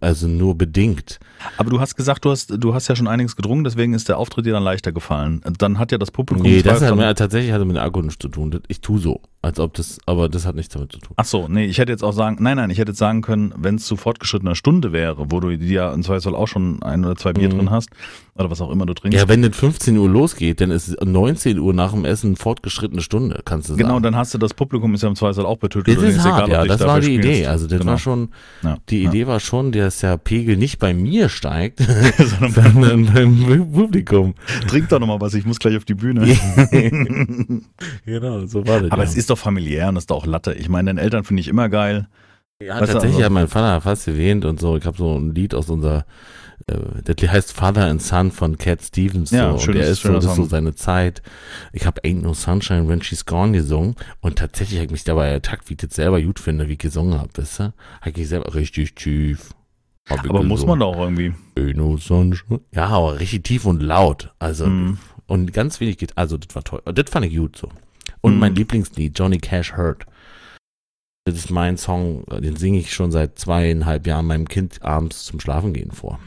also 0.00 0.26
nur 0.26 0.56
bedingt. 0.56 1.20
Aber 1.58 1.68
du 1.68 1.80
hast 1.80 1.94
gesagt, 1.94 2.24
du 2.24 2.30
hast, 2.30 2.50
du 2.56 2.72
hast 2.72 2.88
ja 2.88 2.96
schon 2.96 3.08
einiges 3.08 3.36
gedrungen, 3.36 3.62
deswegen 3.62 3.92
ist 3.92 4.08
der 4.08 4.16
Auftritt 4.16 4.46
dir 4.46 4.54
dann 4.54 4.62
leichter 4.62 4.92
gefallen. 4.92 5.42
Dann 5.58 5.78
hat 5.78 5.92
ja 5.92 5.98
das 5.98 6.10
Publikum. 6.10 6.46
Nee, 6.46 6.62
das 6.62 6.80
hat 6.80 6.96
mir, 6.96 7.14
tatsächlich 7.14 7.52
hatte 7.52 7.66
mit 7.66 7.76
Akku 7.76 8.00
nichts 8.00 8.18
zu 8.18 8.28
tun. 8.28 8.58
Ich 8.68 8.80
tu 8.80 8.96
so, 8.98 9.20
als 9.46 9.58
ob 9.60 9.74
das, 9.74 9.98
aber 10.06 10.28
das 10.28 10.44
hat 10.46 10.54
nichts 10.56 10.74
damit 10.74 10.92
zu 10.92 10.98
tun. 10.98 11.14
Ach 11.16 11.24
so, 11.24 11.46
nee, 11.48 11.64
ich 11.66 11.78
hätte 11.78 11.92
jetzt 11.92 12.02
auch 12.04 12.12
sagen, 12.12 12.36
nein, 12.40 12.56
nein, 12.56 12.70
ich 12.70 12.78
hätte 12.78 12.90
jetzt 12.90 12.98
sagen 12.98 13.22
können, 13.22 13.54
wenn 13.56 13.76
es 13.76 13.84
zu 13.86 13.96
fortgeschrittener 13.96 14.54
Stunde 14.54 14.92
wäre, 14.92 15.30
wo 15.30 15.40
du 15.40 15.56
dir 15.56 15.66
ja 15.72 15.92
im 15.94 16.02
Zweifelsfall 16.02 16.34
auch 16.34 16.48
schon 16.48 16.82
ein 16.82 17.04
oder 17.04 17.16
zwei 17.16 17.32
Bier 17.32 17.48
Mhm. 17.48 17.58
drin 17.58 17.70
hast, 17.70 17.88
oder 18.34 18.50
was 18.50 18.60
auch 18.60 18.70
immer 18.70 18.84
du 18.84 18.92
trinkst. 18.92 19.18
Ja, 19.18 19.28
wenn 19.28 19.40
das 19.42 19.56
15 19.56 19.96
Uhr 19.96 20.08
losgeht, 20.10 20.60
dann 20.60 20.70
ist 20.70 20.88
es 20.88 20.96
19 21.02 21.58
Uhr 21.58 21.72
nach 21.72 21.92
dem 21.92 22.04
Essen 22.04 22.36
fortgeschrittene 22.36 23.00
Stunde, 23.00 23.40
kannst 23.44 23.70
du 23.70 23.76
genau, 23.76 23.90
sagen. 23.90 24.02
dann 24.02 24.16
hast 24.16 24.34
du 24.34 24.38
das 24.38 24.52
Publikum 24.52 24.92
ist 24.94 25.02
ja 25.02 25.08
im 25.08 25.16
Zweifelsfall 25.16 25.46
auch 25.46 25.58
betötet. 25.58 25.96
Das 25.96 26.02
ist 26.04 26.24
hart, 26.24 26.44
ob 26.44 26.50
ja, 26.50 26.64
das 26.66 26.80
war 26.80 27.00
die 27.00 27.06
spielst. 27.06 27.28
Idee. 27.28 27.46
Also 27.46 27.66
das 27.66 27.78
Genau. 27.78 27.92
war 27.92 27.98
schon, 27.98 28.28
Ja, 28.62 28.76
die 28.90 29.02
ja. 29.04 29.08
Idee 29.10 29.26
war 29.26 29.40
schon, 29.40 29.72
dass 29.72 30.00
der 30.00 30.18
Pegel 30.18 30.56
nicht 30.56 30.78
bei 30.78 30.92
mir 30.92 31.28
steigt, 31.28 31.78
Sondern 32.18 32.52
sondern 33.06 33.06
beim 33.14 33.72
Publikum. 33.72 34.34
Trink 34.68 34.88
doch 34.90 34.98
nochmal 34.98 35.20
was, 35.20 35.34
ich 35.34 35.46
muss 35.46 35.58
gleich 35.58 35.76
auf 35.76 35.84
die 35.84 35.94
Bühne. 35.94 36.26
genau, 38.04 38.46
so 38.46 38.66
war 38.66 38.80
das. 38.80 38.90
Aber 38.90 39.02
ja. 39.02 39.08
es 39.08 39.16
ist 39.16 39.30
doch 39.30 39.35
familiär 39.36 39.88
und 39.88 39.94
das 39.96 40.02
ist 40.02 40.10
doch 40.10 40.16
auch 40.22 40.26
Latte. 40.26 40.52
Ich 40.54 40.68
meine, 40.68 40.88
deine 40.90 41.00
Eltern 41.00 41.24
finde 41.24 41.40
ich 41.40 41.48
immer 41.48 41.68
geil. 41.68 42.08
ja, 42.62 42.80
weißt 42.80 42.92
tatsächlich 42.92 43.16
also- 43.16 43.24
hat 43.26 43.32
mein 43.32 43.48
Vater 43.48 43.80
fast 43.80 44.08
erwähnt 44.08 44.44
und 44.44 44.60
so. 44.60 44.76
Ich 44.76 44.84
habe 44.86 44.96
so 44.96 45.16
ein 45.18 45.34
Lied 45.34 45.54
aus 45.54 45.68
unserer, 45.68 46.06
äh, 46.68 46.74
das 47.04 47.28
heißt 47.30 47.52
Father 47.52 47.84
and 47.86 48.00
Son 48.02 48.30
von 48.32 48.56
Cat 48.58 48.82
Stevens. 48.82 49.30
Ja, 49.30 49.48
so. 49.48 49.54
und 49.54 49.60
schönes- 49.60 49.80
der 49.82 49.90
ist 49.90 49.96
so, 49.98 50.02
schöner 50.08 50.14
das 50.16 50.24
ist 50.24 50.30
so 50.36 50.42
Song. 50.42 50.48
seine 50.48 50.74
Zeit. 50.74 51.22
Ich 51.72 51.84
habe 51.86 52.00
Ain't 52.02 52.22
No 52.22 52.32
Sunshine 52.34 52.88
When 52.88 53.02
She's 53.02 53.26
Gone 53.26 53.52
gesungen 53.52 53.94
und 54.20 54.38
tatsächlich 54.38 54.78
habe 54.78 54.86
ich 54.86 54.92
mich 54.92 55.04
dabei 55.04 55.28
ertackt, 55.28 55.68
wie 55.68 55.74
ich 55.74 55.78
das 55.78 55.94
selber 55.94 56.20
gut 56.22 56.38
finde, 56.40 56.66
wie 56.68 56.72
ich 56.72 56.78
gesungen 56.78 57.18
habe, 57.18 57.28
weißt 57.36 57.58
du? 57.60 57.74
Habe 58.00 58.20
ich 58.20 58.28
selber 58.28 58.54
richtig 58.54 58.94
tief. 58.94 59.50
Aber 60.08 60.42
muss 60.44 60.64
man 60.64 60.78
doch 60.78 60.96
irgendwie. 60.96 61.34
Ain't 61.58 61.76
No 61.76 61.96
Sunshine. 61.96 62.60
Ja, 62.72 62.86
aber 62.86 63.18
richtig 63.20 63.42
tief 63.44 63.64
und 63.66 63.82
laut. 63.82 64.32
Also, 64.38 64.66
Mhm. 64.66 64.98
und 65.26 65.52
ganz 65.52 65.80
wenig 65.80 65.98
geht, 65.98 66.16
also 66.16 66.38
das 66.38 66.54
war 66.54 66.62
toll. 66.64 66.80
Das 66.86 67.10
fand 67.10 67.26
ich 67.26 67.36
gut 67.36 67.56
so. 67.56 67.68
Und 68.26 68.34
Mhm. 68.34 68.40
mein 68.40 68.54
Lieblingslied, 68.56 69.16
Johnny 69.18 69.38
Cash 69.38 69.76
Hurt. 69.76 70.04
Das 71.24 71.36
ist 71.36 71.50
mein 71.50 71.76
Song, 71.76 72.24
den 72.40 72.56
singe 72.56 72.78
ich 72.78 72.92
schon 72.92 73.10
seit 73.12 73.38
zweieinhalb 73.38 74.06
Jahren 74.06 74.26
meinem 74.26 74.48
Kind 74.48 74.82
abends 74.82 75.24
zum 75.24 75.40
Schlafen 75.40 75.72
gehen 75.72 75.90
vor. 75.92 76.18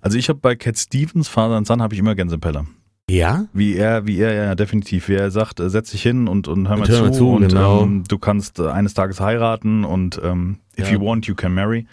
Also 0.00 0.16
ich 0.18 0.28
habe 0.28 0.38
bei 0.40 0.54
Cat 0.56 0.78
Stevens, 0.78 1.28
Father 1.28 1.56
and 1.56 1.66
Son, 1.66 1.82
habe 1.82 1.94
ich 1.94 2.00
immer 2.00 2.14
Gänsepeller. 2.14 2.66
Ja? 3.10 3.46
Wie 3.52 3.74
er, 3.76 4.06
wie 4.06 4.18
er, 4.18 4.32
ja, 4.32 4.54
definitiv. 4.54 5.08
Wie 5.08 5.14
er 5.14 5.30
sagt, 5.30 5.60
äh, 5.60 5.68
setz 5.70 5.90
dich 5.90 6.02
hin 6.02 6.26
und, 6.26 6.48
und 6.48 6.68
hör 6.68 6.76
mal 6.76 6.88
Und 6.88 7.12
zu. 7.12 7.18
zu, 7.18 7.30
und 7.32 7.48
genau. 7.48 7.82
ähm, 7.82 8.04
du 8.08 8.18
kannst 8.18 8.58
äh, 8.60 8.68
eines 8.68 8.94
Tages 8.94 9.20
heiraten 9.20 9.84
und 9.84 10.20
ähm, 10.24 10.58
if 10.78 10.86
Ja. 10.88 10.94
you 10.94 11.00
want, 11.04 11.26
you 11.26 11.34
can 11.34 11.52
marry 11.54 11.86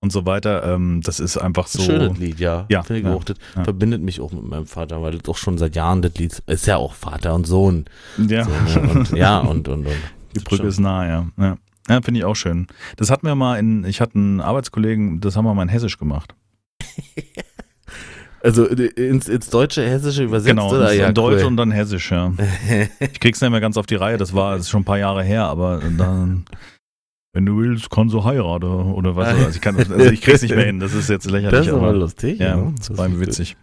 und 0.00 0.12
so 0.12 0.26
weiter. 0.26 0.64
Ähm, 0.64 1.00
das 1.02 1.20
ist 1.20 1.36
einfach 1.36 1.66
so. 1.66 1.82
Schönes 1.82 2.18
Lied, 2.18 2.40
ja. 2.40 2.66
Ja, 2.68 2.82
Finde 2.82 3.00
ich 3.00 3.06
ja, 3.06 3.14
auch. 3.14 3.24
Das 3.24 3.36
ja. 3.56 3.64
verbindet 3.64 4.02
mich 4.02 4.20
auch 4.20 4.32
mit 4.32 4.44
meinem 4.44 4.66
Vater, 4.66 5.02
weil 5.02 5.18
das 5.18 5.28
auch 5.28 5.36
schon 5.36 5.58
seit 5.58 5.76
Jahren 5.76 6.02
das 6.02 6.14
Lied 6.14 6.42
ist 6.46 6.66
ja 6.66 6.76
auch 6.76 6.94
Vater 6.94 7.34
und 7.34 7.46
Sohn. 7.46 7.86
Ja, 8.16 8.44
So, 8.44 8.80
ne? 8.80 8.88
und, 8.90 9.10
ja, 9.16 9.38
und, 9.38 9.68
und, 9.68 9.86
und. 9.86 9.96
die 10.34 10.40
Brücke 10.40 10.66
ist 10.66 10.78
nah, 10.78 11.06
ja. 11.06 11.26
Ja, 11.36 11.56
ja 11.88 12.00
finde 12.02 12.20
ich 12.20 12.24
auch 12.24 12.36
schön. 12.36 12.66
Das 12.96 13.10
hatten 13.10 13.26
wir 13.26 13.34
mal 13.34 13.58
in, 13.58 13.84
ich 13.84 14.00
hatte 14.00 14.16
einen 14.16 14.40
Arbeitskollegen, 14.40 15.20
das 15.20 15.36
haben 15.36 15.44
wir 15.44 15.54
mal 15.54 15.62
in 15.62 15.68
Hessisch 15.68 15.98
gemacht. 15.98 16.34
Also 18.40 18.66
ins, 18.66 19.28
ins 19.28 19.50
Deutsche, 19.50 19.84
Hessische 19.84 20.22
übersetzt 20.22 20.48
genau, 20.48 20.70
oder? 20.70 20.92
Ja, 20.92 21.10
Deutsch 21.10 21.40
cool. 21.40 21.48
und 21.48 21.56
dann 21.56 21.72
Hessisch, 21.72 22.12
ja. 22.12 22.32
Ich 23.00 23.18
krieg's 23.18 23.40
nicht 23.40 23.50
mehr 23.50 23.60
ganz 23.60 23.76
auf 23.76 23.86
die 23.86 23.96
Reihe, 23.96 24.16
das 24.16 24.32
war 24.32 24.52
das 24.52 24.62
ist 24.62 24.70
schon 24.70 24.82
ein 24.82 24.84
paar 24.84 24.98
Jahre 24.98 25.24
her, 25.24 25.44
aber 25.46 25.80
dann, 25.98 26.44
wenn 27.38 27.46
du 27.46 27.56
willst, 27.56 27.88
kannst 27.88 28.12
du 28.12 28.24
heiraten 28.24 28.66
oder 28.66 29.14
was. 29.14 29.28
Also 29.28 29.50
ich, 29.50 29.60
kann, 29.60 29.76
also 29.76 29.94
ich 30.10 30.20
krieg's 30.20 30.42
nicht 30.42 30.56
mehr 30.56 30.66
hin, 30.66 30.80
das 30.80 30.92
ist 30.92 31.08
jetzt 31.08 31.30
lächerlich. 31.30 31.52
Das 31.52 31.68
ist 31.68 31.72
aber 31.72 31.90
aber, 31.90 31.96
lustig. 31.98 32.40
ja, 32.40 32.56
ja. 32.56 32.72
das 32.76 32.98
war 32.98 33.08
mir 33.08 33.20
witzig. 33.20 33.56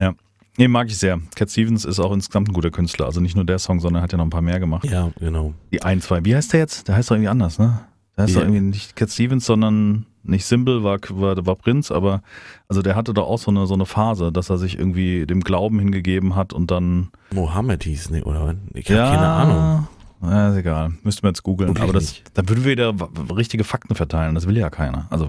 Ja. 0.00 0.14
Nee, 0.58 0.68
mag 0.68 0.86
ich 0.86 0.96
sehr. 0.96 1.18
Cat 1.34 1.50
Stevens 1.50 1.84
ist 1.84 1.98
auch 1.98 2.12
insgesamt 2.12 2.50
ein 2.50 2.52
guter 2.52 2.70
Künstler. 2.70 3.06
Also 3.06 3.20
nicht 3.20 3.34
nur 3.34 3.44
der 3.44 3.58
Song, 3.58 3.80
sondern 3.80 4.00
hat 4.00 4.12
ja 4.12 4.18
noch 4.18 4.26
ein 4.26 4.30
paar 4.30 4.42
mehr 4.42 4.60
gemacht. 4.60 4.84
Ja, 4.84 5.10
genau. 5.18 5.54
Die 5.72 5.82
ein, 5.82 6.00
zwei. 6.00 6.24
Wie 6.24 6.36
heißt 6.36 6.52
der 6.52 6.60
jetzt? 6.60 6.86
Der 6.86 6.94
heißt 6.94 7.10
doch 7.10 7.16
irgendwie 7.16 7.30
anders, 7.30 7.58
ne? 7.58 7.80
Der 8.16 8.22
heißt 8.24 8.34
Ja. 8.34 8.40
doch 8.42 8.46
irgendwie 8.46 8.60
nicht 8.60 8.94
Cat 8.94 9.10
Stevens, 9.10 9.44
sondern 9.44 10.06
nicht 10.22 10.46
Symbol 10.46 10.84
war, 10.84 11.00
war, 11.10 11.44
war 11.44 11.56
Prinz, 11.56 11.90
aber 11.90 12.22
also 12.68 12.80
der 12.80 12.94
hatte 12.94 13.12
doch 13.12 13.26
auch 13.26 13.40
so 13.40 13.50
eine, 13.50 13.66
so 13.66 13.74
eine 13.74 13.86
Phase, 13.86 14.30
dass 14.30 14.50
er 14.50 14.58
sich 14.58 14.78
irgendwie 14.78 15.26
dem 15.26 15.40
Glauben 15.40 15.80
hingegeben 15.80 16.36
hat 16.36 16.52
und 16.52 16.70
dann. 16.70 17.08
Mohammed 17.34 17.82
hieß, 17.82 18.10
ne, 18.10 18.22
oder? 18.22 18.54
Ich 18.72 18.88
habe 18.88 19.16
keine 19.16 19.26
Ahnung. 19.26 19.88
Ja, 20.30 20.50
ist 20.50 20.56
egal. 20.56 20.92
Müssten 21.02 21.22
wir 21.22 21.28
jetzt 21.30 21.42
googeln. 21.42 21.68
Wirklich 21.70 21.82
Aber 21.82 21.92
das, 21.92 22.22
da 22.34 22.48
würden 22.48 22.64
wir 22.64 22.72
wieder 22.72 22.94
richtige 23.36 23.64
Fakten 23.64 23.94
verteilen. 23.94 24.34
Das 24.34 24.46
will 24.46 24.56
ja 24.56 24.70
keiner. 24.70 25.06
Also, 25.10 25.28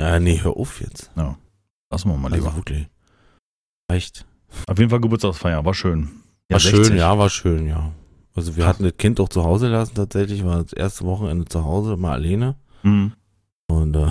Ja, 0.00 0.18
nee, 0.20 0.40
hör 0.42 0.56
auf 0.56 0.80
jetzt. 0.80 1.10
lassen 1.90 2.08
wir 2.08 2.16
mal 2.16 2.32
lieber. 2.32 2.46
Also 2.46 2.58
wirklich. 2.58 2.88
Echt. 3.88 4.26
Auf 4.66 4.78
jeden 4.78 4.90
Fall 4.90 5.00
Geburtstagsfeier, 5.00 5.64
war 5.64 5.74
schön. 5.74 6.08
War 6.48 6.60
60. 6.60 6.86
schön, 6.86 6.96
ja, 6.96 7.16
war 7.18 7.30
schön, 7.30 7.66
ja. 7.66 7.92
Also 8.34 8.56
wir 8.56 8.64
Krass. 8.64 8.74
hatten 8.74 8.84
das 8.84 8.96
Kind 8.96 9.20
auch 9.20 9.28
zu 9.28 9.44
Hause 9.44 9.68
lassen 9.68 9.94
tatsächlich, 9.94 10.44
war 10.44 10.62
das 10.62 10.72
erste 10.72 11.04
Wochenende 11.04 11.44
zu 11.46 11.64
Hause, 11.64 11.96
mal 11.96 12.12
alleine. 12.12 12.56
Mhm. 12.82 13.12
Und 13.68 13.96
äh, 13.96 14.10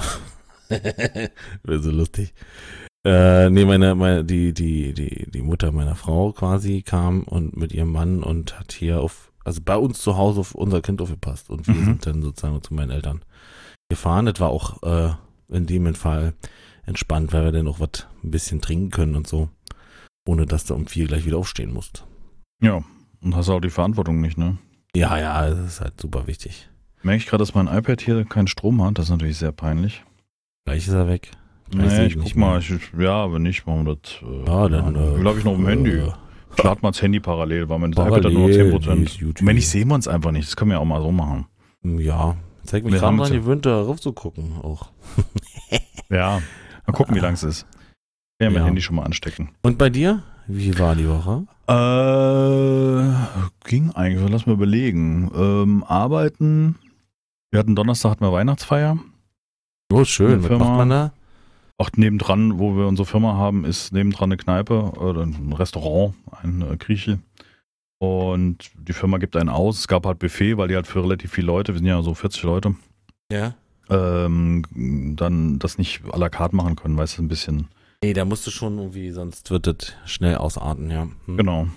wäre 1.63 1.81
so 1.81 1.91
lustig. 1.91 2.33
Äh, 3.03 3.49
nee, 3.49 3.65
meine, 3.65 3.95
meine, 3.95 4.23
die, 4.23 4.53
die, 4.53 4.93
die, 4.93 5.29
die 5.31 5.41
Mutter 5.41 5.71
meiner 5.71 5.95
Frau 5.95 6.31
quasi 6.33 6.83
kam 6.83 7.23
und 7.23 7.57
mit 7.57 7.71
ihrem 7.73 7.91
Mann 7.91 8.21
und 8.21 8.59
hat 8.59 8.71
hier 8.73 9.01
auf, 9.01 9.30
also 9.43 9.61
bei 9.63 9.75
uns 9.75 10.01
zu 10.01 10.17
Hause 10.17 10.39
auf 10.41 10.55
unser 10.55 10.81
Kind 10.81 11.01
aufgepasst. 11.01 11.49
Und 11.49 11.67
wir 11.67 11.73
Mhm. 11.75 11.85
sind 11.85 12.05
dann 12.05 12.21
sozusagen 12.21 12.61
zu 12.61 12.73
meinen 12.73 12.91
Eltern 12.91 13.21
gefahren. 13.89 14.25
Das 14.25 14.39
war 14.39 14.49
auch 14.49 14.81
äh, 14.83 15.13
in 15.49 15.65
dem 15.65 15.93
Fall 15.95 16.33
entspannt, 16.85 17.33
weil 17.33 17.43
wir 17.45 17.51
dann 17.51 17.67
auch 17.67 17.79
was 17.79 18.07
ein 18.23 18.31
bisschen 18.31 18.61
trinken 18.61 18.89
können 18.89 19.15
und 19.15 19.27
so. 19.27 19.49
Ohne 20.27 20.45
dass 20.45 20.65
du 20.65 20.75
um 20.75 20.85
vier 20.87 21.07
gleich 21.07 21.25
wieder 21.25 21.37
aufstehen 21.37 21.73
musst. 21.73 22.05
Ja, 22.61 22.83
und 23.21 23.35
hast 23.35 23.49
auch 23.49 23.59
die 23.59 23.69
Verantwortung 23.71 24.21
nicht, 24.21 24.37
ne? 24.37 24.57
Ja, 24.95 25.17
ja, 25.17 25.49
das 25.49 25.59
ist 25.59 25.81
halt 25.81 25.99
super 25.99 26.27
wichtig. 26.27 26.69
Merke 27.01 27.17
ich 27.23 27.25
gerade, 27.27 27.41
dass 27.41 27.55
mein 27.55 27.67
iPad 27.67 27.99
hier 28.01 28.23
keinen 28.25 28.47
Strom 28.47 28.83
hat. 28.83 28.97
Das 28.99 29.05
ist 29.05 29.11
natürlich 29.11 29.37
sehr 29.37 29.51
peinlich. 29.51 30.03
Gleich 30.65 30.87
ist 30.87 30.93
er 30.93 31.07
weg. 31.07 31.31
Nee, 31.73 32.05
ich 32.05 32.17
guck 32.19 32.35
mal. 32.35 32.59
Ich, 32.59 32.69
ja, 32.99 33.31
wenn 33.33 33.41
nicht, 33.43 33.65
machen 33.65 33.85
wir 33.87 33.95
das. 33.95 34.21
Äh, 34.21 34.45
ja, 34.45 34.69
dann. 34.69 34.95
Äh, 34.95 35.19
glaube 35.19 35.39
ich 35.39 35.45
noch 35.45 35.53
im 35.55 35.65
Handy. 35.67 36.03
Ich 36.57 36.63
lade 36.63 36.79
mal 36.81 36.91
das 36.91 37.01
Handy 37.01 37.19
parallel, 37.19 37.69
weil 37.69 37.79
mein 37.79 37.91
Parallel, 37.91 38.19
iPad 38.19 38.25
hat 38.25 38.33
nur 38.33 38.49
noch 38.49 38.55
10%. 38.55 39.03
ist 39.03 39.17
YouTube. 39.17 39.41
Und 39.41 39.47
wenn 39.47 39.55
nicht, 39.55 39.69
sehen 39.69 39.87
wir 39.87 39.95
uns 39.95 40.07
einfach 40.07 40.31
nicht. 40.31 40.47
Das 40.47 40.55
können 40.55 40.71
wir 40.71 40.75
ja 40.75 40.81
auch 40.81 40.85
mal 40.85 41.01
so 41.01 41.11
machen. 41.11 41.45
Ja, 41.83 42.35
zeig 42.63 42.83
mich 42.83 42.93
Wir 42.93 42.99
gerade 42.99 43.07
haben 43.07 43.15
mal 43.17 43.23
uns 43.23 43.31
an 43.31 43.37
ja- 43.37 43.41
die 43.41 43.47
Winter 43.47 43.69
darauf 43.71 43.99
zu 43.99 44.13
gucken 44.13 44.53
auch. 44.61 44.89
Ja. 46.09 46.41
Mal 46.85 46.93
gucken, 46.93 47.15
wie 47.15 47.19
lang 47.19 47.35
es 47.35 47.43
ist. 47.43 47.65
Ja, 48.41 48.49
mein 48.49 48.59
Ja. 48.61 48.65
Handy 48.65 48.81
schon 48.81 48.97
mal 48.97 49.03
anstecken. 49.03 49.49
Und 49.61 49.77
bei 49.77 49.89
dir? 49.89 50.23
Wie 50.47 50.77
war 50.77 50.93
die 50.95 51.07
Woche? 51.07 51.45
Äh, 51.67 53.13
ging 53.69 53.91
eigentlich. 53.91 54.29
Lass 54.29 54.45
mal 54.45 54.53
überlegen. 54.53 55.31
Ähm, 55.33 55.83
arbeiten. 55.87 56.75
Wir 57.49 57.59
hatten 57.59 57.75
Donnerstag 57.75 58.11
hatten 58.11 58.25
wir 58.25 58.33
Weihnachtsfeier. 58.33 58.97
Oh, 59.93 60.03
schön. 60.03 60.43
Was 60.43 60.49
macht 60.59 60.77
man 60.77 60.89
da? 60.89 61.13
Auch 61.77 61.89
nebendran, 61.95 62.59
wo 62.59 62.75
wir 62.77 62.87
unsere 62.87 63.05
Firma 63.05 63.35
haben, 63.35 63.65
ist 63.65 63.91
nebendran 63.91 64.29
eine 64.31 64.37
Kneipe 64.37 64.91
oder 64.97 65.21
ein 65.23 65.53
Restaurant, 65.53 66.13
ein 66.43 66.61
äh, 66.61 66.77
Grieche. 66.77 67.19
Und 67.99 68.71
die 68.75 68.93
Firma 68.93 69.17
gibt 69.17 69.35
einen 69.35 69.49
aus. 69.49 69.79
Es 69.79 69.87
gab 69.87 70.05
halt 70.05 70.19
Buffet, 70.19 70.57
weil 70.57 70.67
die 70.67 70.75
halt 70.75 70.87
für 70.87 71.03
relativ 71.03 71.31
viele 71.33 71.47
Leute, 71.47 71.73
wir 71.73 71.79
sind 71.79 71.87
ja 71.87 72.01
so 72.01 72.13
40 72.13 72.43
Leute, 72.43 72.75
Ja. 73.31 73.53
ähm, 73.89 74.63
dann 75.17 75.59
das 75.59 75.77
nicht 75.77 76.01
à 76.05 76.17
la 76.17 76.29
carte 76.29 76.55
machen 76.55 76.75
können, 76.75 76.97
weil 76.97 77.05
es 77.05 77.17
ein 77.19 77.27
bisschen 77.27 77.67
Nee, 78.03 78.13
da 78.13 78.25
musst 78.25 78.47
du 78.47 78.51
schon 78.51 78.79
irgendwie, 78.79 79.11
sonst 79.11 79.51
wird 79.51 79.67
das 79.67 79.93
schnell 80.05 80.35
ausarten, 80.37 80.89
ja. 80.89 81.07
Hm. 81.27 81.37
Genau. 81.37 81.67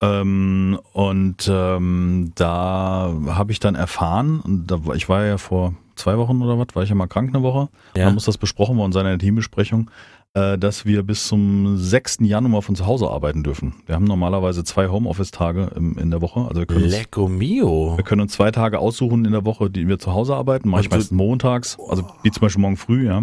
Ähm, 0.00 0.78
und 0.92 1.48
ähm, 1.50 2.30
da 2.36 3.12
habe 3.30 3.50
ich 3.50 3.58
dann 3.58 3.74
erfahren, 3.74 4.38
und 4.40 4.68
da, 4.70 4.78
ich 4.94 5.08
war 5.08 5.24
ja 5.24 5.38
vor 5.38 5.74
zwei 5.96 6.16
Wochen 6.18 6.40
oder 6.42 6.58
was, 6.58 6.68
war 6.74 6.82
ich 6.82 6.88
ja 6.88 6.94
mal 6.94 7.06
krank 7.06 7.34
eine 7.34 7.42
Woche. 7.42 7.68
Ja. 7.96 8.06
Da 8.06 8.10
muss 8.12 8.24
das 8.24 8.38
besprochen 8.38 8.76
worden 8.76 8.92
sein 8.92 9.06
in 9.06 9.12
der 9.12 9.18
Teambesprechung, 9.18 9.90
äh, 10.34 10.56
dass 10.58 10.84
wir 10.86 11.02
bis 11.02 11.26
zum 11.26 11.76
6. 11.78 12.18
Januar 12.22 12.62
von 12.62 12.76
zu 12.76 12.86
Hause 12.86 13.08
arbeiten 13.10 13.42
dürfen. 13.42 13.74
Wir 13.86 13.94
haben 13.94 14.04
normalerweise 14.04 14.62
zwei 14.64 14.88
Homeoffice-Tage 14.88 15.70
in 15.76 16.10
der 16.10 16.20
Woche. 16.20 16.40
Also 16.40 16.56
wir 16.60 16.66
können, 16.66 16.84
uns, 16.84 16.92
Lecco 16.92 17.28
mio. 17.28 17.96
wir 17.96 18.04
können 18.04 18.20
uns 18.20 18.32
zwei 18.32 18.50
Tage 18.50 18.78
aussuchen 18.78 19.24
in 19.24 19.32
der 19.32 19.44
Woche, 19.44 19.70
die 19.70 19.88
wir 19.88 19.98
zu 19.98 20.12
Hause 20.12 20.36
arbeiten. 20.36 20.68
Mache 20.68 20.82
ich 20.82 20.88
du- 20.88 20.96
meistens 20.96 21.16
montags, 21.16 21.78
also 21.88 22.04
wie 22.22 22.30
zum 22.30 22.40
Beispiel 22.42 22.62
morgen 22.62 22.76
früh, 22.76 23.06
ja. 23.06 23.22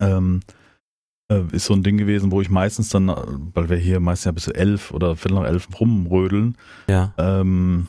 Ähm, 0.00 0.40
äh, 1.30 1.40
ist 1.52 1.66
so 1.66 1.74
ein 1.74 1.82
Ding 1.82 1.96
gewesen, 1.96 2.30
wo 2.32 2.40
ich 2.40 2.50
meistens 2.50 2.90
dann, 2.90 3.08
äh, 3.08 3.14
weil 3.54 3.70
wir 3.70 3.76
hier 3.76 3.98
meistens 4.00 4.24
ja 4.26 4.32
bis 4.32 4.48
elf 4.48 4.90
oder 4.92 5.16
viertel 5.16 5.36
nach 5.40 5.46
elf 5.48 5.68
rumrödeln, 5.80 6.56
Ja. 6.88 7.14
ähm, 7.16 7.86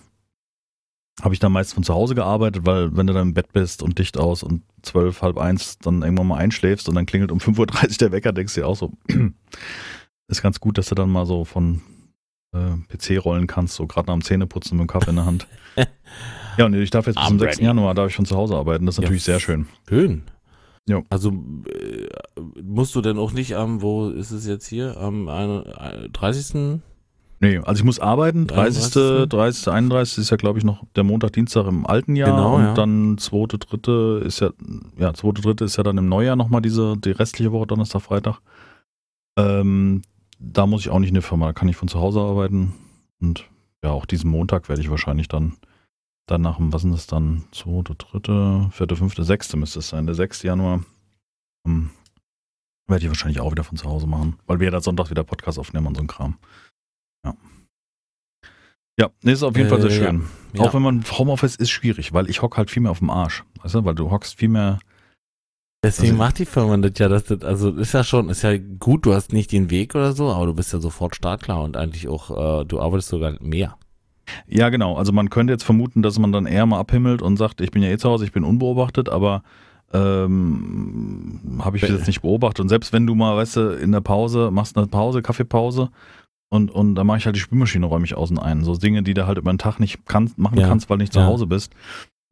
habe 1.21 1.33
ich 1.33 1.39
dann 1.39 1.51
meist 1.51 1.73
von 1.73 1.83
zu 1.83 1.93
Hause 1.93 2.13
gearbeitet, 2.15 2.65
weil 2.65 2.95
wenn 2.95 3.07
du 3.07 3.13
dann 3.13 3.29
im 3.29 3.33
Bett 3.33 3.53
bist 3.53 3.81
und 3.81 3.97
dicht 3.99 4.17
aus 4.17 4.43
und 4.43 4.63
zwölf, 4.81 5.21
halb 5.21 5.37
eins 5.37 5.77
dann 5.79 6.01
irgendwann 6.01 6.27
mal 6.27 6.37
einschläfst 6.37 6.89
und 6.89 6.95
dann 6.95 7.05
klingelt 7.05 7.31
um 7.31 7.37
5.30 7.39 7.57
Uhr 7.91 7.97
der 7.99 8.11
Wecker, 8.11 8.33
denkst 8.33 8.53
du 8.55 8.61
dir 8.61 8.67
auch 8.67 8.75
so, 8.75 8.91
ist 10.27 10.41
ganz 10.41 10.59
gut, 10.59 10.77
dass 10.77 10.87
du 10.89 10.95
dann 10.95 11.09
mal 11.09 11.25
so 11.25 11.45
von 11.45 11.81
äh, 12.53 12.75
PC 12.89 13.23
rollen 13.23 13.47
kannst, 13.47 13.75
so 13.75 13.87
gerade 13.87 14.07
nach 14.07 14.13
dem 14.15 14.23
Zähneputzen 14.23 14.77
mit 14.77 14.85
dem 14.85 14.87
Kaffee 14.91 15.11
in 15.11 15.15
der 15.17 15.25
Hand. 15.25 15.47
ja, 16.57 16.65
und 16.65 16.73
ich 16.73 16.89
darf 16.89 17.07
jetzt 17.07 17.15
bis 17.17 17.27
zum 17.27 17.39
6. 17.39 17.55
ready. 17.57 17.65
Januar 17.65 17.93
darf 17.95 18.09
ich 18.09 18.15
von 18.15 18.25
zu 18.25 18.35
Hause 18.35 18.55
arbeiten, 18.55 18.85
das 18.85 18.95
ist 18.95 18.99
Ja. 18.99 19.03
natürlich 19.03 19.23
sehr 19.23 19.39
schön. 19.39 19.67
Schön. 19.87 20.23
Ja. 20.87 21.01
Also 21.09 21.29
äh, 21.29 22.07
musst 22.61 22.93
du 22.93 23.01
denn 23.01 23.17
auch 23.17 23.31
nicht 23.31 23.55
am, 23.55 23.81
wo 23.81 24.09
ist 24.09 24.31
es 24.31 24.45
jetzt 24.45 24.67
hier, 24.67 24.97
am 24.97 25.27
ein- 25.29 25.63
ein- 25.65 26.09
30. 26.13 26.81
Nee, 27.39 27.57
also 27.57 27.79
ich 27.79 27.83
muss 27.83 27.99
arbeiten, 27.99 28.47
30., 28.47 28.95
31.. 28.95 29.29
30., 29.29 29.67
31. 29.67 30.17
ist 30.19 30.29
ja 30.29 30.37
glaube 30.37 30.57
ich 30.59 30.65
noch 30.65 30.83
der 30.95 31.03
Montag, 31.03 31.33
Dienstag 31.33 31.67
im 31.67 31.85
alten 31.85 32.15
Jahr 32.15 32.31
Genau, 32.31 32.55
und 32.55 32.63
ja. 32.63 32.73
dann 32.73 33.17
2., 33.17 33.57
3. 33.57 34.25
ist 34.25 34.39
ja, 34.39 34.51
ja, 34.97 35.13
2., 35.13 35.41
3. 35.41 35.65
ist 35.65 35.77
ja 35.77 35.83
dann 35.83 35.97
im 35.97 36.07
Neujahr 36.07 36.35
nochmal 36.35 36.61
diese, 36.61 36.95
die 36.97 37.11
restliche 37.11 37.51
Woche, 37.51 37.67
Donnerstag, 37.67 38.01
Freitag. 38.01 38.39
Ähm, 39.37 40.01
da 40.39 40.65
muss 40.65 40.81
ich 40.81 40.89
auch 40.89 40.99
nicht 40.99 41.09
in 41.09 41.15
der 41.15 41.23
Firma, 41.23 41.47
da 41.47 41.53
kann 41.53 41.67
ich 41.67 41.75
von 41.75 41.87
zu 41.87 41.99
Hause 41.99 42.21
arbeiten 42.21 42.73
und 43.19 43.45
ja, 43.83 43.91
auch 43.91 44.05
diesen 44.05 44.31
Montag 44.31 44.69
werde 44.69 44.81
ich 44.81 44.89
wahrscheinlich 44.89 45.27
dann, 45.27 45.57
dann 46.27 46.41
nach 46.41 46.57
dem, 46.57 46.73
was 46.73 46.83
ist 46.83 46.93
das 46.93 47.07
dann, 47.07 47.43
2., 47.51 47.83
3., 47.83 48.69
4., 48.71 48.95
5., 48.95 49.15
6. 49.17 49.55
müsste 49.57 49.79
es 49.79 49.89
sein, 49.89 50.05
der 50.05 50.15
6. 50.15 50.43
Januar, 50.43 50.81
ähm, 51.67 51.91
werde 52.87 53.03
ich 53.03 53.09
wahrscheinlich 53.09 53.39
auch 53.39 53.51
wieder 53.51 53.63
von 53.63 53.77
zu 53.77 53.89
Hause 53.89 54.07
machen, 54.07 54.37
weil 54.47 54.59
wir 54.59 54.65
ja 54.65 54.71
dann 54.71 54.81
Sonntag 54.81 55.09
wieder 55.09 55.23
Podcast 55.23 55.59
aufnehmen 55.59 55.87
und 55.87 55.95
so 55.95 56.01
ein 56.01 56.07
Kram. 56.07 56.37
Ja. 57.25 57.35
Ja, 58.97 59.09
nee, 59.23 59.33
ist 59.33 59.43
auf 59.43 59.57
jeden 59.57 59.67
Fall 59.69 59.81
sehr 59.81 59.91
Äh, 59.91 59.93
schön. 60.05 60.23
Ja. 60.53 60.61
Auch 60.63 60.73
wenn 60.73 60.81
man 60.81 61.03
Homeoffice 61.03 61.57
ist 61.57 61.69
schwierig, 61.69 62.13
weil 62.13 62.29
ich 62.29 62.41
hock 62.41 62.55
halt 62.55 62.71
viel 62.71 62.81
mehr 62.81 62.91
auf 62.91 62.99
dem 62.99 63.09
Arsch. 63.09 63.43
Weißt 63.61 63.75
du, 63.75 63.83
weil 63.83 63.95
du 63.95 64.09
hockst 64.09 64.37
viel 64.39 64.47
mehr. 64.47 64.79
Deswegen 65.83 66.13
Also- 66.13 66.23
macht 66.23 66.39
die 66.39 66.45
Firma 66.45 66.77
das 66.77 66.97
ja, 66.97 67.09
dass 67.09 67.25
das, 67.25 67.41
also 67.43 67.71
ist 67.71 67.93
ja 67.93 68.03
schon, 68.05 68.29
ist 68.29 68.41
ja 68.43 68.57
gut, 68.57 69.05
du 69.05 69.13
hast 69.13 69.33
nicht 69.33 69.51
den 69.51 69.69
Weg 69.69 69.95
oder 69.95 70.13
so, 70.13 70.31
aber 70.31 70.45
du 70.45 70.53
bist 70.53 70.71
ja 70.71 70.79
sofort 70.79 71.15
startklar 71.15 71.61
und 71.61 71.75
eigentlich 71.75 72.07
auch, 72.07 72.61
äh, 72.61 72.65
du 72.65 72.79
arbeitest 72.79 73.09
sogar 73.09 73.35
mehr. 73.41 73.77
Ja, 74.47 74.69
genau. 74.69 74.95
Also 74.95 75.11
man 75.11 75.29
könnte 75.29 75.51
jetzt 75.53 75.63
vermuten, 75.63 76.01
dass 76.01 76.17
man 76.17 76.31
dann 76.31 76.45
eher 76.47 76.65
mal 76.65 76.79
abhimmelt 76.79 77.21
und 77.21 77.37
sagt, 77.37 77.59
ich 77.61 77.69
bin 77.71 77.83
ja 77.83 77.89
eh 77.89 77.97
zu 77.97 78.09
Hause, 78.09 78.23
ich 78.25 78.31
bin 78.31 78.43
unbeobachtet, 78.45 79.09
aber 79.09 79.43
ähm, 79.93 81.59
habe 81.63 81.77
ich 81.77 81.83
jetzt 81.83 82.07
nicht 82.07 82.21
beobachtet. 82.21 82.61
Und 82.61 82.69
selbst 82.69 82.91
wenn 82.93 83.05
du 83.05 83.13
mal, 83.15 83.35
weißt 83.37 83.55
du, 83.57 83.69
in 83.77 83.91
der 83.91 84.01
Pause 84.01 84.49
machst 84.51 84.77
eine 84.77 84.87
Pause, 84.87 85.21
Kaffeepause 85.21 85.89
und, 86.55 86.71
und 86.71 86.95
dann 86.95 87.05
mache 87.05 87.17
ich 87.19 87.25
halt 87.25 87.35
die 87.35 87.39
Spülmaschine, 87.39 87.85
räume 87.85 88.05
ich 88.05 88.15
außen 88.15 88.39
ein. 88.39 88.63
So 88.63 88.75
Dinge, 88.75 89.03
die 89.03 89.13
du 89.13 89.27
halt 89.27 89.37
über 89.37 89.51
den 89.53 89.57
Tag 89.59 89.79
nicht 89.79 90.05
kannst, 90.05 90.37
machen 90.37 90.57
Ja. 90.59 90.67
kannst, 90.67 90.89
weil 90.89 90.97
du 90.97 91.03
nicht 91.03 91.13
zu 91.13 91.19
Ja. 91.19 91.27
Hause 91.27 91.45
bist. 91.47 91.73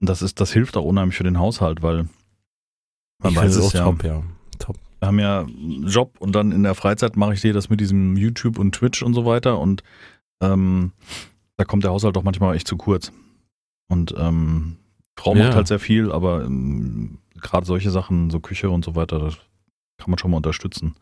Und 0.02 0.10
das 0.10 0.22
ist, 0.22 0.40
das 0.42 0.52
hilft 0.52 0.76
auch 0.78 0.84
unheimlich 0.86 1.16
für 1.18 1.24
den 1.24 1.38
Haushalt, 1.40 1.82
weil 1.84 2.08
man 3.22 3.32
ich 3.34 3.38
weiß 3.38 3.56
es 3.56 3.66
auch 3.66 3.74
ja. 3.74 3.84
top, 3.86 4.04
ja. 4.04 4.24
Top. 4.60 4.78
wir 5.00 5.08
haben 5.08 5.20
ja 5.20 5.42
einen 5.42 5.88
Job 5.88 6.16
und 6.20 6.34
dann 6.36 6.52
in 6.52 6.64
der 6.64 6.76
Freizeit 6.76 7.16
mache 7.16 7.34
ich 7.34 7.42
dir 7.42 7.54
das 7.54 7.70
mit 7.70 7.80
diesem 7.80 8.18
YouTube 8.18 8.58
und 8.60 8.74
Twitch 8.74 9.04
und 9.04 9.14
so 9.14 9.26
weiter 9.26 9.60
und 9.60 9.84
ähm, 10.42 10.92
da 11.58 11.64
kommt 11.66 11.84
der 11.84 11.92
Haushalt 11.92 12.16
doch 12.16 12.24
manchmal 12.24 12.56
echt 12.56 12.68
zu 12.68 12.76
kurz. 12.78 13.12
Und 13.90 14.14
ähm, 14.18 14.78
Frau 15.18 15.36
Ja. 15.36 15.46
macht 15.46 15.56
halt 15.56 15.68
sehr 15.68 15.80
viel, 15.80 16.12
aber 16.12 16.44
ähm, 16.46 17.20
gerade 17.36 17.66
solche 17.66 17.92
Sachen, 17.92 18.30
so 18.30 18.40
Küche 18.40 18.70
und 18.70 18.84
so 18.84 18.96
weiter, 18.96 19.20
das 19.20 19.36
kann 19.98 20.10
man 20.10 20.18
schon 20.18 20.32
mal 20.32 20.38
unterstützen. 20.38 20.96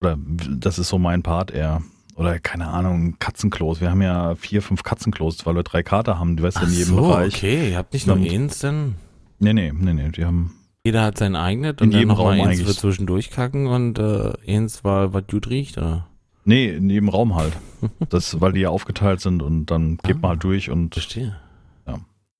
Oder 0.00 0.16
das 0.50 0.78
ist 0.78 0.88
so 0.88 0.98
mein 0.98 1.22
Part 1.22 1.50
eher. 1.50 1.82
Oder 2.18 2.38
keine 2.40 2.66
Ahnung, 2.68 3.16
Katzenklos. 3.18 3.80
Wir 3.80 3.90
haben 3.90 4.02
ja 4.02 4.34
vier, 4.34 4.60
fünf 4.60 4.82
Katzenklos, 4.82 5.46
weil 5.46 5.54
wir 5.54 5.62
drei 5.62 5.82
Kater 5.82 6.18
haben, 6.18 6.36
die 6.36 6.42
weißt 6.42 6.60
du, 6.60 6.66
in 6.66 6.72
jedem 6.72 6.96
Bereich. 6.96 7.34
okay, 7.36 7.70
ihr 7.70 7.76
habt 7.78 7.92
nicht 7.92 8.06
nur 8.06 8.16
eins, 8.16 8.58
denn 8.58 8.94
Nee, 9.38 9.52
nee, 9.52 9.72
nee, 9.72 9.92
nee, 9.92 10.08
die 10.10 10.24
haben. 10.24 10.52
jeder 10.84 11.02
hat 11.04 11.16
sein 11.16 11.36
eigenes 11.36 11.76
In 11.78 11.84
und 11.84 11.90
dann 11.92 12.00
jedem 12.00 12.08
noch 12.08 12.18
mal 12.18 12.36
Raum 12.38 12.48
eins 12.48 12.60
für 12.60 12.74
zwischendurch 12.74 13.30
kacken 13.30 13.68
und 13.68 13.98
äh, 14.00 14.32
eins 14.48 14.82
war, 14.82 15.14
was 15.14 15.24
gut 15.30 15.48
riecht, 15.48 15.78
oder? 15.78 16.06
Nee, 16.44 16.68
in 16.70 16.90
jedem 16.90 17.08
Raum 17.08 17.34
halt. 17.36 17.52
Das, 18.08 18.40
weil 18.40 18.52
die 18.54 18.60
ja 18.62 18.70
aufgeteilt 18.70 19.20
sind 19.20 19.40
und 19.40 19.66
dann 19.66 19.98
geht 19.98 20.16
Ah. 20.16 20.18
man 20.22 20.30
halt 20.30 20.42
durch 20.44 20.70
und 20.70 20.94
Verstehe. 20.94 21.36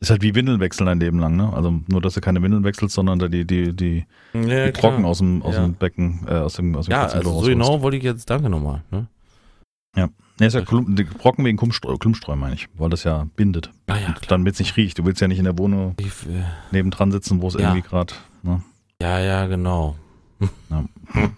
ist 0.00 0.10
halt 0.10 0.22
wie 0.22 0.34
Windeln 0.34 0.58
wechseln 0.60 0.88
ein 0.88 0.98
Leben 1.00 1.18
lang, 1.20 1.36
ne? 1.36 1.52
Also 1.52 1.72
nur, 1.88 2.00
dass 2.00 2.14
du 2.14 2.20
keine 2.20 2.42
Windeln 2.42 2.64
wechselst, 2.64 2.94
sondern 2.96 3.18
da 3.20 3.28
die, 3.28 3.44
die, 3.44 3.74
die, 3.76 4.06
Ja, 4.34 4.66
die 4.66 4.72
trocken 4.72 5.04
aus 5.04 5.18
dem, 5.18 5.42
aus 5.42 5.54
Ja. 5.54 5.62
dem 5.62 5.74
Becken, 5.74 6.20
äh, 6.26 6.34
aus 6.34 6.54
dem, 6.54 6.74
aus 6.74 6.86
dem 6.86 6.92
Ja, 6.92 7.06
also 7.06 7.40
so 7.40 7.46
genau 7.46 7.80
wollte 7.82 7.96
ich 7.98 8.02
jetzt, 8.02 8.28
danke 8.30 8.48
nochmal, 8.48 8.82
ne? 8.90 9.06
Nee, 9.94 10.46
ist 10.46 10.54
ja 10.54 10.60
Klump, 10.60 10.94
die 10.96 11.02
Brocken 11.02 11.44
wegen 11.44 11.56
Klumpstreu, 11.56 11.96
Klumpstreu, 11.96 12.36
meine 12.36 12.54
ich, 12.54 12.68
weil 12.74 12.90
das 12.90 13.02
ja 13.02 13.26
bindet. 13.34 13.72
Ah 13.88 13.96
ja, 13.98 14.06
Und 14.08 14.30
damit 14.30 14.54
es 14.54 14.60
nicht 14.60 14.76
riecht. 14.76 14.96
Du 14.98 15.04
willst 15.04 15.20
ja 15.20 15.26
nicht 15.26 15.38
in 15.38 15.44
der 15.44 15.58
Wohnung 15.58 15.96
äh, 15.98 16.04
nebendran 16.70 17.10
sitzen, 17.10 17.42
wo 17.42 17.48
es 17.48 17.54
Ja. 17.54 17.60
irgendwie 17.74 17.82
gerade, 17.82 18.14
ne? 18.44 18.62
ja, 19.02 19.18
ja, 19.18 19.46
genau. 19.46 19.96
Ja. 20.70 20.84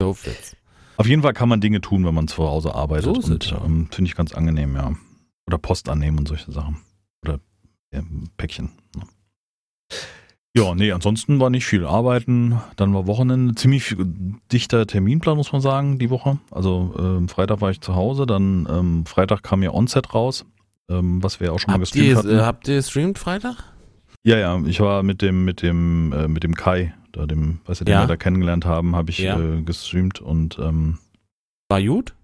So 0.00 0.14
jetzt. 0.24 0.56
Auf 0.98 1.06
jeden 1.06 1.22
Fall 1.22 1.32
kann 1.32 1.48
man 1.48 1.60
Dinge 1.62 1.80
tun, 1.80 2.04
wenn 2.04 2.14
man 2.14 2.28
zu 2.28 2.46
Hause 2.46 2.74
arbeitet. 2.74 3.04
So 3.24 3.32
und 3.32 3.50
ja. 3.50 3.64
ähm, 3.64 3.88
finde 3.90 4.08
ich 4.10 4.14
ganz 4.14 4.32
angenehm, 4.34 4.76
ja. 4.76 4.92
Oder 5.46 5.56
Post 5.58 5.88
annehmen 5.88 6.18
und 6.18 6.28
solche 6.28 6.52
Sachen. 6.52 6.76
Oder 7.24 7.40
ja, 7.92 8.02
Päckchen. 8.36 8.70
Ne? 8.94 9.02
Ja, 10.56 10.74
nee, 10.74 10.90
ansonsten 10.90 11.38
war 11.38 11.50
nicht 11.50 11.66
viel 11.66 11.84
arbeiten. 11.84 12.60
Dann 12.76 12.94
war 12.94 13.06
Wochenende 13.06 13.54
ziemlich 13.56 13.94
dichter 14.52 14.86
Terminplan, 14.86 15.36
muss 15.36 15.52
man 15.52 15.60
sagen, 15.60 15.98
die 15.98 16.08
Woche. 16.08 16.38
Also 16.50 16.94
ähm, 16.98 17.28
Freitag 17.28 17.60
war 17.60 17.70
ich 17.70 17.80
zu 17.82 17.94
Hause, 17.94 18.24
dann 18.26 18.66
ähm, 18.70 19.04
Freitag 19.06 19.42
kam 19.42 19.62
ja 19.62 19.72
Onset 19.72 20.14
raus, 20.14 20.46
ähm, 20.88 21.22
was 21.22 21.40
wir 21.40 21.52
auch 21.52 21.58
schon 21.60 21.68
mal 21.68 21.74
Habt 21.74 21.80
gestreamt 21.92 22.06
ihr, 22.06 22.16
hatten. 22.16 22.30
äh, 22.38 22.42
habt 22.42 22.68
ihr 22.68 22.82
streamt 22.82 23.18
Freitag? 23.18 23.56
Ja, 24.24 24.38
ja, 24.38 24.58
ich 24.64 24.80
war 24.80 25.02
mit 25.02 25.20
dem, 25.22 25.44
mit 25.44 25.60
dem, 25.62 26.12
äh, 26.12 26.26
mit 26.26 26.42
dem 26.42 26.54
Kai, 26.54 26.94
da 27.12 27.26
dem, 27.26 27.60
weißt 27.66 27.82
du, 27.82 27.84
den 27.84 27.92
Ja. 27.92 28.00
wir 28.02 28.06
da 28.06 28.16
kennengelernt 28.16 28.64
haben, 28.64 28.96
habe 28.96 29.10
ich 29.10 29.18
Ja. 29.18 29.38
äh, 29.38 29.60
gestreamt 29.62 30.20
und 30.20 30.58
ähm, 30.58 30.98
War 31.68 31.82
gut? 31.82 32.14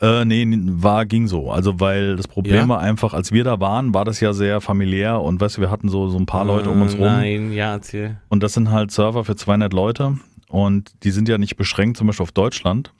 Äh, 0.00 0.24
nee, 0.24 0.46
war, 0.48 1.06
ging 1.06 1.26
so. 1.26 1.50
Also, 1.50 1.80
weil 1.80 2.16
das 2.16 2.28
Problem 2.28 2.54
Ja? 2.54 2.68
war 2.68 2.80
einfach, 2.80 3.14
als 3.14 3.32
wir 3.32 3.42
da 3.42 3.58
waren, 3.60 3.94
war 3.94 4.04
das 4.04 4.20
ja 4.20 4.32
sehr 4.32 4.60
familiär 4.60 5.20
und 5.20 5.40
weißt 5.40 5.56
du, 5.56 5.60
wir 5.60 5.70
hatten 5.70 5.88
so, 5.88 6.08
so 6.08 6.18
ein 6.18 6.26
paar 6.26 6.44
Leute 6.44 6.70
um 6.70 6.82
uns 6.82 6.94
rum. 6.94 7.02
Nein, 7.02 7.52
ja, 7.52 7.72
erzähl. 7.72 8.18
Und 8.28 8.42
das 8.42 8.52
sind 8.54 8.70
halt 8.70 8.90
Server 8.90 9.24
für 9.24 9.34
200 9.34 9.72
Leute 9.72 10.18
und 10.48 10.92
die 11.04 11.10
sind 11.10 11.28
ja 11.28 11.38
nicht 11.38 11.56
beschränkt, 11.56 11.96
zum 11.96 12.06
Beispiel 12.06 12.24
auf 12.24 12.32
Deutschland. 12.32 12.92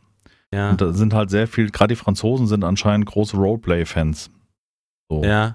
Ja. 0.53 0.71
Und 0.71 0.81
da 0.81 0.93
sind 0.93 1.13
halt 1.15 1.31
sehr 1.31 1.47
viel, 1.47 1.71
gerade 1.71 1.95
die 1.95 2.01
Franzosen 2.01 2.47
sind 2.47 2.65
anscheinend 2.65 3.07
große 3.07 3.37
Roleplay-Fans. 3.37 4.31
So. 5.09 5.23
ja. 5.25 5.53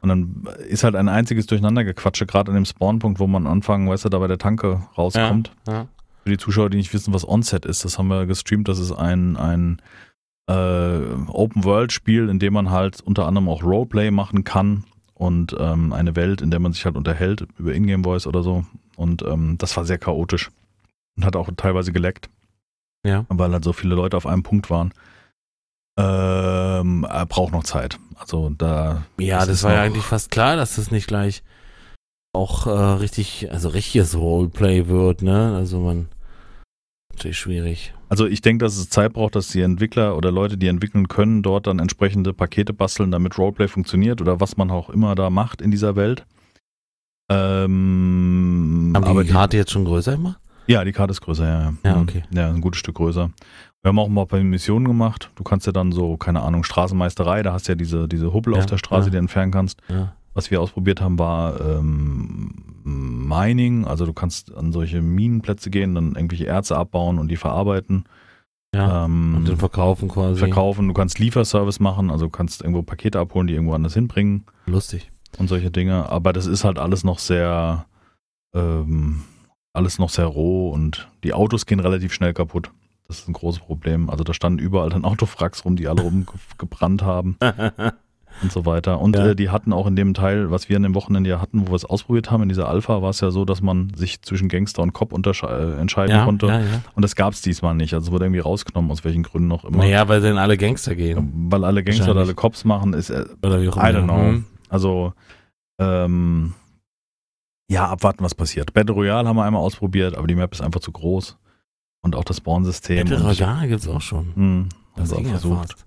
Und 0.00 0.10
dann 0.10 0.48
ist 0.68 0.84
halt 0.84 0.96
ein 0.96 1.08
einziges 1.08 1.46
Durcheinandergequatsche, 1.46 2.26
gerade 2.26 2.50
an 2.50 2.56
dem 2.56 2.66
Spawnpunkt, 2.66 3.20
wo 3.20 3.26
man 3.26 3.46
anfangen, 3.46 3.88
weißt 3.88 4.04
du, 4.04 4.10
da 4.10 4.18
bei 4.18 4.26
der 4.26 4.36
Tanke 4.36 4.82
rauskommt. 4.98 5.50
Ja. 5.66 5.86
Für 6.24 6.30
die 6.30 6.38
Zuschauer, 6.38 6.70
die 6.70 6.78
nicht 6.78 6.92
wissen, 6.94 7.12
was 7.12 7.28
Onset 7.28 7.66
ist, 7.66 7.84
das 7.84 7.98
haben 7.98 8.08
wir 8.08 8.24
gestreamt. 8.26 8.66
Das 8.66 8.78
ist 8.78 8.92
ein, 8.92 9.36
ein 9.36 9.80
äh, 10.48 11.00
Open-World-Spiel, 11.28 12.28
in 12.30 12.38
dem 12.38 12.54
man 12.54 12.70
halt 12.70 13.02
unter 13.02 13.26
anderem 13.26 13.48
auch 13.48 13.62
Roleplay 13.62 14.10
machen 14.10 14.42
kann 14.42 14.84
und 15.12 15.54
ähm, 15.58 15.92
eine 15.92 16.16
Welt, 16.16 16.40
in 16.40 16.50
der 16.50 16.60
man 16.60 16.72
sich 16.72 16.84
halt 16.86 16.96
unterhält 16.96 17.46
über 17.58 17.74
Ingame-Voice 17.74 18.26
oder 18.26 18.42
so. 18.42 18.64
Und 18.96 19.22
ähm, 19.22 19.56
das 19.58 19.76
war 19.76 19.84
sehr 19.84 19.98
chaotisch 19.98 20.50
und 21.16 21.26
hat 21.26 21.36
auch 21.36 21.50
teilweise 21.56 21.92
geleckt, 21.92 22.30
Ja. 23.04 23.26
weil 23.28 23.52
halt 23.52 23.64
so 23.64 23.74
viele 23.74 23.94
Leute 23.94 24.16
auf 24.16 24.26
einem 24.26 24.42
Punkt 24.42 24.70
waren. 24.70 24.92
Ähm, 25.98 27.04
er 27.08 27.26
braucht 27.26 27.52
noch 27.52 27.64
Zeit. 27.64 27.98
Also 28.16 28.50
da. 28.50 29.04
Ja, 29.18 29.44
Das 29.46 29.62
war 29.62 29.74
ja 29.74 29.82
eigentlich 29.82 30.04
fast 30.04 30.30
klar, 30.30 30.56
dass 30.56 30.76
das 30.76 30.90
nicht 30.90 31.06
gleich 31.06 31.42
auch 32.32 32.66
äh, 32.66 32.70
richtig, 32.70 33.48
also 33.52 33.68
richtiges 33.68 34.16
Roleplay 34.16 34.88
wird, 34.88 35.22
ne? 35.22 35.54
Also 35.54 35.78
man 35.80 36.08
natürlich 37.14 37.38
schwierig. 37.38 37.92
Also 38.08 38.26
ich 38.26 38.40
denke, 38.42 38.64
dass 38.64 38.76
es 38.76 38.88
Zeit 38.90 39.12
braucht, 39.12 39.34
dass 39.34 39.48
die 39.48 39.60
Entwickler 39.62 40.16
oder 40.16 40.30
Leute, 40.30 40.56
die 40.56 40.68
entwickeln 40.68 41.08
können, 41.08 41.42
dort 41.42 41.66
dann 41.66 41.78
entsprechende 41.78 42.32
Pakete 42.32 42.72
basteln, 42.72 43.10
damit 43.10 43.36
Roleplay 43.38 43.68
funktioniert 43.68 44.20
oder 44.20 44.40
was 44.40 44.56
man 44.56 44.70
auch 44.70 44.90
immer 44.90 45.14
da 45.14 45.30
macht 45.30 45.60
in 45.62 45.70
dieser 45.70 45.96
Welt. 45.96 46.24
Ähm, 47.30 48.92
Haben 48.94 49.04
aber 49.04 49.24
die 49.24 49.30
Karte 49.30 49.56
jetzt 49.56 49.72
schon 49.72 49.84
größer? 49.84 50.16
Die, 50.16 50.72
ja, 50.72 50.84
die 50.84 50.92
Karte 50.92 51.12
ist 51.12 51.20
größer, 51.20 51.46
ja. 51.46 51.74
Ja, 51.84 51.96
Mhm. 51.96 52.02
okay. 52.02 52.22
Ja, 52.30 52.48
ein 52.48 52.60
gutes 52.60 52.78
Stück 52.80 52.96
größer. 52.96 53.30
Wir 53.82 53.88
haben 53.88 53.98
auch 53.98 54.08
mal 54.08 54.22
ein 54.22 54.28
paar 54.28 54.40
Missionen 54.40 54.86
gemacht. 54.86 55.30
Du 55.34 55.42
kannst 55.44 55.66
ja 55.66 55.72
dann 55.72 55.92
so, 55.92 56.16
keine 56.16 56.40
Ahnung, 56.42 56.64
Straßenmeisterei, 56.64 57.42
da 57.42 57.52
hast 57.52 57.68
du 57.68 57.72
ja 57.72 57.76
diese, 57.76 58.08
diese 58.08 58.32
Hubbel 58.32 58.54
Ja, 58.54 58.60
auf 58.60 58.66
der 58.66 58.78
Straße, 58.78 59.06
ja. 59.06 59.10
die 59.10 59.12
du 59.12 59.18
entfernen 59.18 59.52
kannst. 59.52 59.80
Ja. 59.88 60.14
Was 60.34 60.50
wir 60.50 60.60
ausprobiert 60.60 61.00
haben, 61.00 61.18
war 61.18 61.60
ähm, 61.60 62.52
Mining. 62.84 63.84
Also 63.86 64.04
du 64.06 64.12
kannst 64.12 64.52
an 64.54 64.72
solche 64.72 65.00
Minenplätze 65.00 65.70
gehen, 65.70 65.94
dann 65.94 66.14
irgendwelche 66.16 66.46
Erze 66.46 66.76
abbauen 66.76 67.18
und 67.18 67.28
die 67.28 67.36
verarbeiten. 67.36 68.04
ja. 68.74 69.04
Ähm, 69.04 69.36
Und 69.36 69.48
den 69.48 69.56
verkaufen 69.56 70.08
quasi. 70.08 70.38
verkaufen. 70.40 70.88
Du 70.88 70.94
kannst 70.94 71.18
Lieferservice 71.18 71.80
machen, 71.80 72.10
also 72.10 72.26
du 72.26 72.30
kannst 72.30 72.60
irgendwo 72.62 72.82
Pakete 72.82 73.18
abholen, 73.20 73.46
die 73.46 73.54
irgendwo 73.54 73.74
anders 73.74 73.94
hinbringen 73.94 74.44
Lustig. 74.66 75.10
und 75.38 75.48
solche 75.48 75.70
Dinge. 75.70 76.08
Aber 76.10 76.32
das 76.32 76.46
ist 76.46 76.64
halt 76.64 76.78
alles 76.78 77.04
noch 77.04 77.20
sehr, 77.20 77.86
ähm, 78.54 79.22
alles 79.72 79.98
noch 79.98 80.10
sehr 80.10 80.26
roh 80.26 80.70
und 80.70 81.08
die 81.22 81.32
Autos 81.32 81.66
gehen 81.66 81.80
relativ 81.80 82.12
schnell 82.12 82.34
kaputt. 82.34 82.70
Das 83.06 83.18
ist 83.20 83.28
ein 83.28 83.34
großes 83.34 83.60
Problem. 83.60 84.08
Also 84.10 84.24
da 84.24 84.34
standen 84.34 84.58
überall 84.58 84.90
dann 84.90 85.04
Autofracks 85.04 85.64
rum, 85.64 85.76
die 85.76 85.86
alle 85.88 86.02
rumgebrannt 86.02 87.02
haben 87.02 87.36
und 88.42 88.52
so 88.52 88.66
weiter. 88.66 89.00
Und 89.00 89.16
Ja. 89.16 89.28
äh, 89.28 89.36
die 89.36 89.50
hatten 89.50 89.72
auch 89.72 89.86
in 89.86 89.96
dem 89.96 90.12
Teil, 90.14 90.50
was 90.50 90.68
wir 90.68 90.76
an 90.76 90.82
dem 90.82 90.94
Wochenende 90.94 91.30
ja 91.30 91.40
hatten, 91.40 91.62
wo 91.66 91.72
wir 91.72 91.76
es 91.76 91.84
ausprobiert 91.84 92.30
haben, 92.30 92.42
in 92.42 92.48
dieser 92.48 92.68
Alpha 92.68 93.00
war 93.02 93.10
es 93.10 93.20
ja 93.20 93.30
so, 93.30 93.44
dass 93.44 93.62
man 93.62 93.92
sich 93.94 94.22
zwischen 94.22 94.48
Gangster 94.48 94.82
und 94.82 94.92
Cop 94.92 95.12
äh, 95.12 95.72
entscheiden 95.80 96.14
ja, 96.16 96.24
konnte. 96.24 96.46
ja. 96.46 96.60
Und 96.94 97.02
das 97.02 97.16
gab 97.16 97.32
es 97.32 97.42
diesmal 97.42 97.74
nicht. 97.74 97.94
Also 97.94 98.06
es 98.08 98.12
wurde 98.12 98.24
irgendwie 98.26 98.40
rausgenommen, 98.40 98.90
aus 98.90 99.04
welchen 99.04 99.22
Gründen 99.22 99.50
auch 99.52 99.64
immer. 99.64 99.78
Naja, 99.78 100.08
weil 100.08 100.20
dann 100.20 100.38
alle 100.38 100.56
Gangster 100.56 100.94
gehen. 100.94 101.32
Weil 101.50 101.64
alle 101.64 101.82
Gangster 101.84 102.10
oder 102.10 102.20
alle 102.22 102.34
Cops 102.34 102.64
machen, 102.64 102.92
ist, 102.92 103.10
äh, 103.10 103.24
Oder 103.42 103.62
wie 103.62 103.68
auch 103.68 103.76
I 103.76 103.90
immer. 103.90 103.98
don't 104.00 104.04
know. 104.04 104.16
Hm. 104.16 104.44
Also, 104.68 105.12
ähm, 105.78 106.52
ja, 107.70 107.86
abwarten, 107.88 108.22
was 108.24 108.34
passiert. 108.34 108.72
Battle 108.74 108.94
Royale 108.94 109.26
haben 109.28 109.36
wir 109.36 109.44
einmal 109.44 109.62
ausprobiert, 109.62 110.16
aber 110.16 110.26
die 110.26 110.34
Map 110.34 110.52
ist 110.52 110.60
einfach 110.60 110.80
zu 110.80 110.92
groß. 110.92 111.38
Und 112.02 112.14
auch 112.16 112.24
das 112.24 112.36
Spawn-System. 112.36 113.08
Battle 113.08 113.24
Royale 113.24 113.68
gibt's 113.68 113.88
auch 113.88 114.02
schon. 114.02 114.34
Hm, 114.34 114.68
Das 114.96 115.10
ging 115.14 115.26
auch 115.26 115.30
versucht. 115.30 115.70
fast. 115.72 115.86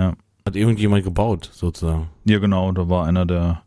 Ja. 0.00 0.14
Hat 0.48 0.56
irgendjemand 0.56 1.04
gebaut, 1.04 1.50
sozusagen. 1.52 2.08
Ja, 2.24 2.38
genau, 2.38 2.72
da 2.72 2.88
war 2.88 3.06
einer 3.06 3.26
der. 3.26 3.62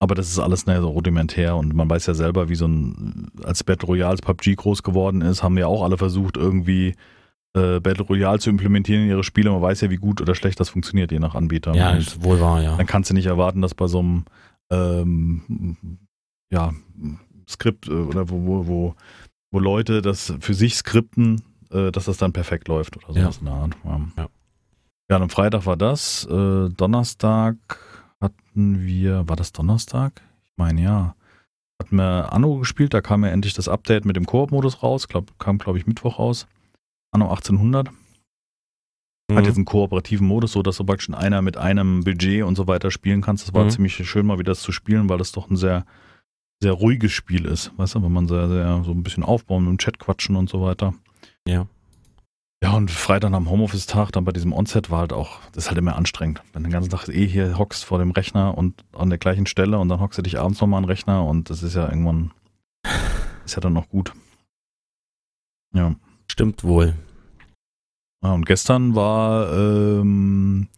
Aber 0.00 0.16
das 0.16 0.28
ist 0.28 0.40
alles 0.40 0.66
ne, 0.66 0.80
so 0.80 0.88
rudimentär 0.90 1.54
und 1.56 1.72
man 1.74 1.88
weiß 1.88 2.06
ja 2.06 2.14
selber, 2.14 2.48
wie 2.48 2.56
so 2.56 2.66
ein, 2.66 3.30
als 3.44 3.62
Battle 3.62 3.86
Royale, 3.86 4.10
als 4.10 4.20
PUBG 4.22 4.56
groß 4.56 4.82
geworden 4.82 5.22
ist, 5.22 5.44
haben 5.44 5.56
ja 5.56 5.68
auch 5.68 5.84
alle 5.84 5.96
versucht, 5.96 6.36
irgendwie 6.36 6.96
äh, 7.56 7.78
Battle 7.78 8.04
Royale 8.06 8.40
zu 8.40 8.50
implementieren 8.50 9.04
in 9.04 9.08
ihre 9.10 9.22
Spiele. 9.22 9.52
Man 9.52 9.62
weiß 9.62 9.80
ja, 9.82 9.90
wie 9.90 9.98
gut 9.98 10.20
oder 10.20 10.34
schlecht 10.34 10.58
das 10.58 10.70
funktioniert, 10.70 11.12
je 11.12 11.20
nach 11.20 11.36
Anbieter. 11.36 11.72
Ja, 11.76 11.92
ist 11.92 12.24
wohl 12.24 12.40
wahr, 12.40 12.60
ja. 12.60 12.76
dann 12.76 12.86
kannst 12.86 13.10
du 13.10 13.14
nicht 13.14 13.26
erwarten, 13.26 13.62
dass 13.62 13.74
bei 13.74 13.86
so 13.86 14.00
einem 14.00 14.24
ähm, 14.72 15.98
ja, 16.50 16.72
Skript 17.48 17.86
äh, 17.86 17.92
oder 17.92 18.28
wo, 18.28 18.44
wo, 18.44 18.66
wo, 18.66 18.94
wo 19.52 19.58
Leute 19.60 20.02
das 20.02 20.34
für 20.40 20.54
sich 20.54 20.74
skripten, 20.74 21.42
äh, 21.70 21.92
dass 21.92 22.06
das 22.06 22.16
dann 22.16 22.32
perfekt 22.32 22.66
läuft 22.66 22.96
oder 22.96 23.14
sowas 23.14 23.36
Ja. 23.36 23.38
in 23.40 23.44
der 23.44 23.54
Art. 23.54 23.76
Ja. 23.84 24.00
Ja. 24.24 24.28
Ja, 25.12 25.22
am 25.22 25.30
Freitag 25.30 25.66
war 25.66 25.76
das. 25.76 26.24
Äh, 26.30 26.68
Donnerstag 26.70 27.56
hatten 28.20 28.80
wir, 28.86 29.28
war 29.28 29.36
das 29.36 29.52
Donnerstag? 29.52 30.22
Ich 30.46 30.52
meine, 30.56 30.80
ja. 30.82 31.14
Hatten 31.80 31.96
wir 31.96 32.32
Anno 32.32 32.58
gespielt, 32.58 32.94
da 32.94 33.00
kam 33.00 33.24
ja 33.24 33.30
endlich 33.30 33.54
das 33.54 33.68
Update 33.68 34.04
mit 34.04 34.14
dem 34.16 34.24
Koop-Modus 34.26 34.82
raus, 34.82 35.08
glaub, 35.08 35.38
kam 35.38 35.58
glaube 35.58 35.78
ich 35.78 35.86
Mittwoch 35.86 36.18
raus. 36.18 36.46
Anno 37.10 37.26
1800 37.30 37.90
Mhm. 39.30 39.36
hat 39.36 39.46
jetzt 39.46 39.56
einen 39.56 39.64
kooperativen 39.64 40.26
Modus, 40.26 40.52
so 40.52 40.62
dass 40.62 40.76
du 40.76 40.84
praktisch 40.84 41.08
einer 41.10 41.42
mit 41.42 41.56
einem 41.56 42.02
Budget 42.04 42.42
und 42.44 42.56
so 42.56 42.66
weiter 42.66 42.90
spielen 42.90 43.20
kannst. 43.22 43.46
Das 43.46 43.54
war 43.54 43.64
Mhm. 43.64 43.70
ziemlich 43.70 43.94
schön, 44.08 44.26
mal 44.26 44.38
wieder 44.38 44.50
das 44.52 44.62
zu 44.62 44.72
spielen, 44.72 45.08
weil 45.08 45.18
das 45.18 45.32
doch 45.32 45.48
ein 45.50 45.56
sehr, 45.56 45.84
sehr 46.60 46.72
ruhiges 46.72 47.12
Spiel 47.12 47.44
ist. 47.44 47.72
Weißt 47.76 47.94
du, 47.94 48.02
wenn 48.02 48.12
man 48.12 48.28
sehr, 48.28 48.48
sehr 48.48 48.82
so 48.84 48.90
ein 48.92 49.02
bisschen 49.02 49.22
aufbauen, 49.24 49.64
mit 49.64 49.70
dem 49.70 49.78
Chat 49.78 49.98
quatschen 49.98 50.36
und 50.36 50.48
so 50.50 50.60
weiter. 50.62 50.94
Ja. 51.46 51.66
Ja, 52.62 52.74
und 52.74 52.92
Freitag 52.92 53.32
am 53.32 53.50
Homeoffice-Tag, 53.50 54.12
dann 54.12 54.24
bei 54.24 54.30
diesem 54.30 54.52
Onset 54.52 54.88
war 54.88 55.00
halt 55.00 55.12
auch, 55.12 55.40
das 55.52 55.64
ist 55.64 55.68
halt 55.70 55.78
immer 55.78 55.96
anstrengend. 55.96 56.42
Wenn 56.52 56.62
du 56.62 56.68
den 56.68 56.72
ganzen 56.72 56.90
Tag 56.90 57.08
eh 57.08 57.26
hier 57.26 57.58
hockst 57.58 57.84
vor 57.84 57.98
dem 57.98 58.12
Rechner 58.12 58.56
und 58.56 58.84
an 58.92 59.08
der 59.10 59.18
gleichen 59.18 59.46
Stelle 59.46 59.80
und 59.80 59.88
dann 59.88 59.98
hockst 59.98 60.18
du 60.18 60.22
dich 60.22 60.38
abends 60.38 60.60
nochmal 60.60 60.78
an 60.78 60.84
den 60.84 60.90
Rechner 60.90 61.26
und 61.26 61.50
das 61.50 61.64
ist 61.64 61.74
ja 61.74 61.88
irgendwann, 61.88 62.30
ist 63.44 63.56
ja 63.56 63.60
dann 63.60 63.72
noch 63.72 63.88
gut. 63.88 64.12
Ja. 65.74 65.96
Stimmt 66.30 66.62
wohl. 66.62 66.94
Ja, 68.22 68.32
und 68.32 68.46
gestern 68.46 68.94
war, 68.94 69.52
ähm, 69.52 70.68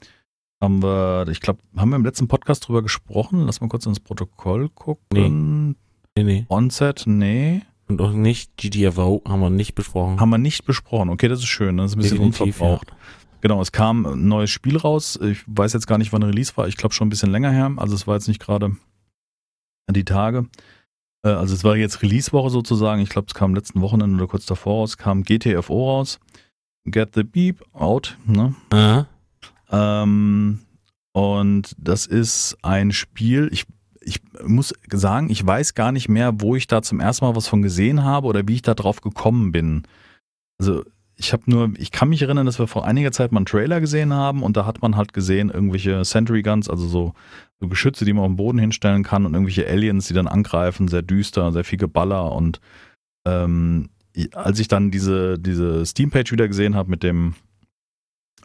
haben 0.63 0.83
wir, 0.83 1.29
ich 1.29 1.43
glaube, 1.43 1.61
haben 1.77 1.91
wir 1.91 1.97
im 1.97 2.05
letzten 2.07 2.29
Podcast 2.29 2.67
drüber 2.67 2.81
gesprochen? 2.81 3.45
Lass 3.45 3.61
mal 3.61 3.69
kurz 3.69 3.85
ins 3.85 4.01
Protokoll 4.01 4.71
gucken. 4.71 5.77
Nee, 6.17 6.25
nee. 6.25 6.47
Onset, 6.49 7.03
nee. 7.07 7.61
Und 8.01 8.01
auch 8.01 8.13
nicht 8.13 8.57
GTFO 8.57 9.23
haben 9.27 9.41
wir 9.41 9.51
nicht 9.51 9.75
besprochen. 9.75 10.19
Haben 10.21 10.31
wir 10.31 10.39
nicht 10.39 10.65
besprochen. 10.65 11.11
Okay, 11.11 11.29
das 11.29 11.39
ist 11.41 11.47
schön. 11.47 11.77
Das 11.77 11.93
ist 11.93 11.97
ein 11.97 12.01
bisschen 12.01 12.19
Definitiv, 12.19 12.61
unverbraucht. 12.61 12.93
Genau, 13.41 13.61
es 13.61 13.73
kam 13.73 14.07
ein 14.07 14.27
neues 14.27 14.51
Spiel 14.51 14.77
raus. 14.77 15.19
Ich 15.23 15.43
weiß 15.47 15.75
jetzt 15.75 15.87
gar 15.87 15.99
nicht, 15.99 16.13
wann 16.13 16.23
Release 16.23 16.57
war. 16.57 16.67
Ich 16.67 16.77
glaube 16.77 16.95
schon 16.95 17.07
ein 17.07 17.11
bisschen 17.11 17.31
länger 17.31 17.51
her. 17.51 17.73
Also 17.77 17.95
es 17.95 18.07
war 18.07 18.15
jetzt 18.15 18.27
nicht 18.27 18.41
gerade 18.41 18.77
die 19.91 20.05
Tage. 20.05 20.47
Äh, 21.25 21.29
Also 21.29 21.55
es 21.55 21.63
war 21.63 21.77
jetzt 21.77 22.03
Release-Woche 22.03 22.51
sozusagen. 22.51 23.03
Ich 23.03 23.11
glaube, 23.11 23.27
es 23.29 23.35
kam 23.35 23.55
letzten 23.55 23.81
Wochenende 23.81 24.17
oder 24.17 24.27
kurz 24.27 24.47
davor 24.47 24.81
raus. 24.81 24.97
Kam 24.97 25.23
GTFO 25.23 25.91
raus. 25.91 26.19
Get 26.87 27.15
the 27.15 27.23
Beep 27.23 27.63
out. 27.73 28.17
Ne? 28.27 28.55
Ähm, 29.71 30.61
und 31.13 31.77
das 31.79 32.07
ist 32.07 32.57
ein 32.63 32.93
Spiel, 32.93 33.49
ich, 33.53 33.67
ich 34.05 34.21
muss 34.45 34.75
sagen, 34.93 35.31
ich 35.31 35.45
weiß 35.45 35.75
gar 35.75 35.93
nicht 35.93 36.09
mehr, 36.09 36.41
wo 36.41 36.57
ich 36.57 36.67
da 36.67 36.83
zum 36.83 37.01
ersten 37.01 37.25
Mal 37.25 37.37
was 37.37 37.49
von 37.49 37.63
gesehen 37.63 38.05
habe 38.05 38.27
oder 38.27 38.47
wie 38.47 38.55
ich 38.55 38.63
da 38.63 38.75
drauf 38.75 39.01
gekommen 39.01 39.53
bin. 39.53 39.85
Also 40.59 40.85
ich 41.17 41.33
habe 41.33 41.45
nur, 41.47 41.73
ich 41.79 41.91
kann 41.91 42.09
mich 42.09 42.23
erinnern, 42.23 42.47
dass 42.47 42.59
wir 42.59 42.67
vor 42.67 42.85
einiger 42.85 43.13
Zeit 43.13 43.33
mal 43.33 43.39
einen 43.39 43.47
Trailer 43.47 43.81
gesehen 43.81 44.13
haben 44.13 44.43
und 44.43 44.57
da 44.57 44.67
hat 44.67 44.83
man 44.83 44.97
halt 44.97 45.13
gesehen, 45.13 45.51
irgendwelche 45.51 46.05
Sentry 46.05 46.43
Guns, 46.43 46.69
also 46.69 46.87
so, 46.87 47.15
so 47.61 47.69
Geschütze, 47.69 48.05
die 48.05 48.13
man 48.13 48.25
auf 48.25 48.31
den 48.31 48.37
Boden 48.37 48.59
hinstellen 48.59 49.05
kann 49.05 49.25
und 49.25 49.35
irgendwelche 49.35 49.69
Aliens, 49.69 50.09
die 50.09 50.15
dann 50.15 50.27
angreifen, 50.27 50.89
sehr 50.89 51.03
düster, 51.03 51.53
sehr 51.53 51.65
viel 51.65 51.79
Geballer 51.79 52.33
und 52.33 52.61
ähm, 53.27 53.91
als 54.33 54.59
ich 54.59 54.69
dann 54.69 54.91
diese, 54.91 55.39
diese 55.39 55.85
Steam-Page 55.87 56.33
wieder 56.33 56.49
gesehen 56.49 56.75
habe 56.75 56.91
mit 56.91 57.03
dem, 57.03 57.35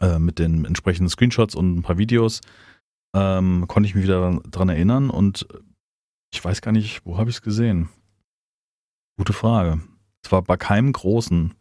äh, 0.00 0.18
mit 0.18 0.38
den 0.38 0.64
entsprechenden 0.64 1.08
Screenshots 1.08 1.54
und 1.54 1.76
ein 1.76 1.82
paar 1.82 1.98
Videos, 1.98 2.40
ähm, 3.14 3.64
konnte 3.68 3.88
ich 3.88 3.94
mich 3.94 4.04
wieder 4.04 4.40
dran 4.50 4.68
erinnern 4.68 5.10
und 5.10 5.46
ich 6.32 6.44
weiß 6.44 6.60
gar 6.62 6.72
nicht, 6.72 7.04
wo 7.04 7.18
habe 7.18 7.30
ich 7.30 7.36
es 7.36 7.42
gesehen? 7.42 7.88
Gute 9.16 9.32
Frage. 9.32 9.80
Es 10.24 10.30
war 10.32 10.42
bei 10.42 10.56
keinem 10.56 10.92
großen. 10.92 11.54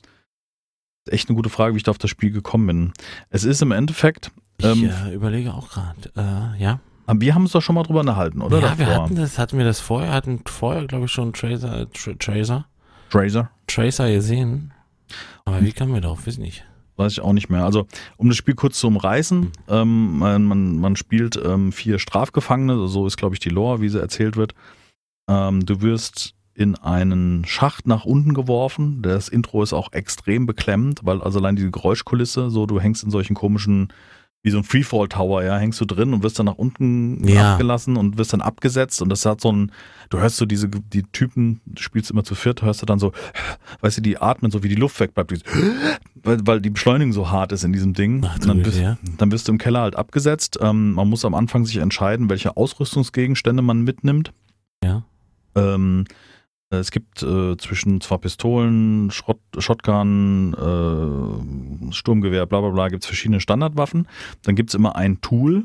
Echt 1.10 1.28
eine 1.30 1.36
gute 1.36 1.50
Frage, 1.50 1.74
wie 1.74 1.78
ich 1.78 1.84
da 1.84 1.92
auf 1.92 1.98
das 1.98 2.10
Spiel 2.10 2.32
gekommen 2.32 2.68
bin. 2.68 2.94
Es 3.30 3.44
ist 3.44 3.62
im 3.62 3.72
Endeffekt, 3.72 4.32
Ich 4.60 4.66
ähm, 4.66 4.90
äh, 4.90 5.14
überlege 5.14 5.54
auch 5.54 5.70
gerade. 5.70 6.12
Äh, 6.16 6.62
ja. 6.62 6.80
aber 7.08 7.22
wir 7.22 7.34
haben 7.34 7.44
uns 7.44 7.54
doch 7.54 7.62
schon 7.62 7.76
mal 7.76 7.84
drüber 7.84 8.02
unterhalten, 8.02 8.42
oder? 8.42 8.60
ja, 8.60 8.78
wir 8.78 8.86
davor? 8.86 9.04
hatten 9.06 9.16
das, 9.16 9.40
hatten 9.40 9.58
wir 9.58 9.66
das 9.66 9.80
vorher, 9.80 10.12
hatten 10.14 10.42
vorher, 10.46 10.86
glaube 10.86 11.06
ich, 11.06 11.12
schon 11.12 11.34
Tracer, 11.34 11.90
Tra 11.92 12.14
Tracer, 12.20 12.68
Tracer. 13.10 13.50
Tracer 13.66 14.12
gesehen. 14.12 14.72
Aber 15.46 15.64
wie 15.64 15.72
kamen 15.72 15.94
wir 15.94 16.02
darauf? 16.02 16.28
Weiß 16.28 16.38
nicht. 16.38 16.64
Weiß 17.00 17.14
ich 17.14 17.22
auch 17.22 17.34
nicht 17.34 17.50
mehr. 17.50 17.66
Also, 17.66 17.88
um 18.18 18.28
das 18.28 18.38
Spiel 18.38 18.56
kurz 18.56 18.80
zu 18.80 18.88
umreißen, 18.88 19.52
ähm, 19.70 20.20
man, 20.20 20.44
man, 20.46 20.78
man 20.78 20.96
spielt 20.96 21.40
ähm, 21.44 21.72
vier 21.72 21.98
Strafgefangene, 21.98 22.88
so 22.88 23.08
ist, 23.08 23.18
glaube 23.18 23.36
ich, 23.36 23.40
die 23.40 23.50
Lore, 23.50 23.82
wie 23.82 23.90
sie 23.90 24.00
erzählt 24.00 24.36
wird. 24.36 24.54
Ähm, 25.28 25.66
du 25.66 25.82
wirst 25.82 26.36
in 26.54 26.76
einen 26.76 27.46
Schacht 27.46 27.88
nach 27.88 28.04
unten 28.04 28.34
geworfen. 28.34 29.02
Das 29.02 29.30
Intro 29.30 29.64
ist 29.64 29.72
auch 29.72 29.94
extrem 29.94 30.46
beklemmend, 30.46 31.00
weil 31.04 31.22
also 31.22 31.40
allein 31.40 31.56
diese 31.56 31.72
Geräuschkulisse, 31.72 32.50
so 32.50 32.66
du 32.66 32.82
hängst 32.82 33.04
in 33.04 33.12
solchen 33.12 33.34
komischen, 33.34 33.94
wie 34.42 34.52
so 34.52 34.58
ein 34.58 34.64
Freefall 34.64 35.10
Tower, 35.10 35.44
ja, 35.44 35.58
hängst 35.58 35.82
du 35.82 35.86
drin 35.86 36.14
und 36.14 36.24
wirst 36.24 36.40
dann 36.40 36.46
nach 36.46 36.56
unten 36.56 37.28
Ja. 37.28 37.54
abgelassen 37.54 37.98
und 37.98 38.18
wirst 38.18 38.32
dann 38.32 38.42
abgesetzt 38.42 39.02
und 39.02 39.10
das 39.10 39.26
hat 39.26 39.42
so 39.42 39.52
ein, 39.52 39.72
du 40.10 40.20
hörst 40.20 40.38
so 40.38 40.46
diese, 40.46 40.70
die 40.70 41.04
Typen, 41.04 41.60
du 41.66 41.82
spielst 41.82 42.10
immer 42.12 42.24
zu 42.24 42.36
viert, 42.36 42.62
hörst 42.62 42.82
du 42.82 42.86
dann 42.86 43.00
so, 43.00 43.12
weißt 43.82 43.98
du, 43.98 44.02
die 44.02 44.18
atmen 44.18 44.50
so, 44.50 44.64
wie 44.64 44.70
die 44.70 44.76
Luft 44.76 44.98
wegbleibt, 45.00 45.34
weil, 46.24 46.40
weil 46.46 46.62
die 46.62 46.70
Beschleunigung 46.70 47.12
so 47.12 47.30
hart 47.30 47.52
ist 47.52 47.66
in 47.66 47.74
diesem 47.74 47.94
Ding. 47.94 48.24
Ach, 48.26 48.40
dann, 48.40 48.64
bist, 48.64 48.80
ja. 48.80 48.98
dann 49.18 49.32
wirst 49.32 49.48
du 49.50 49.52
im 49.52 49.58
Keller 49.58 49.82
halt 49.82 49.96
abgesetzt. 49.98 50.58
Ähm, 50.62 50.94
man 50.94 51.10
muss 51.10 51.26
am 51.26 51.36
Anfang 51.36 51.66
sich 51.66 51.78
entscheiden, 51.78 52.30
welche 52.30 52.56
Ausrüstungsgegenstände 52.56 53.62
man 53.62 53.82
mitnimmt. 53.82 54.32
Ja. 54.84 55.04
Ähm, 55.56 56.06
es 56.72 56.92
gibt 56.92 57.24
äh, 57.24 57.58
zwischen 57.58 58.00
zwar 58.00 58.20
Pistolen, 58.20 59.10
Schrott, 59.12 59.40
Shotgun, 59.58 60.54
äh, 60.54 61.92
Sturmgewehr, 61.94 62.46
bla 62.46 62.62
bla 62.62 62.70
bla, 62.70 62.88
gibt 62.90 63.04
es 63.04 63.08
verschiedene 63.08 63.40
Standardwaffen. 63.42 64.08
Dann 64.44 64.56
gibt 64.56 64.70
es 64.70 64.76
immer 64.76 64.96
ein 64.96 65.20
Tool. 65.22 65.64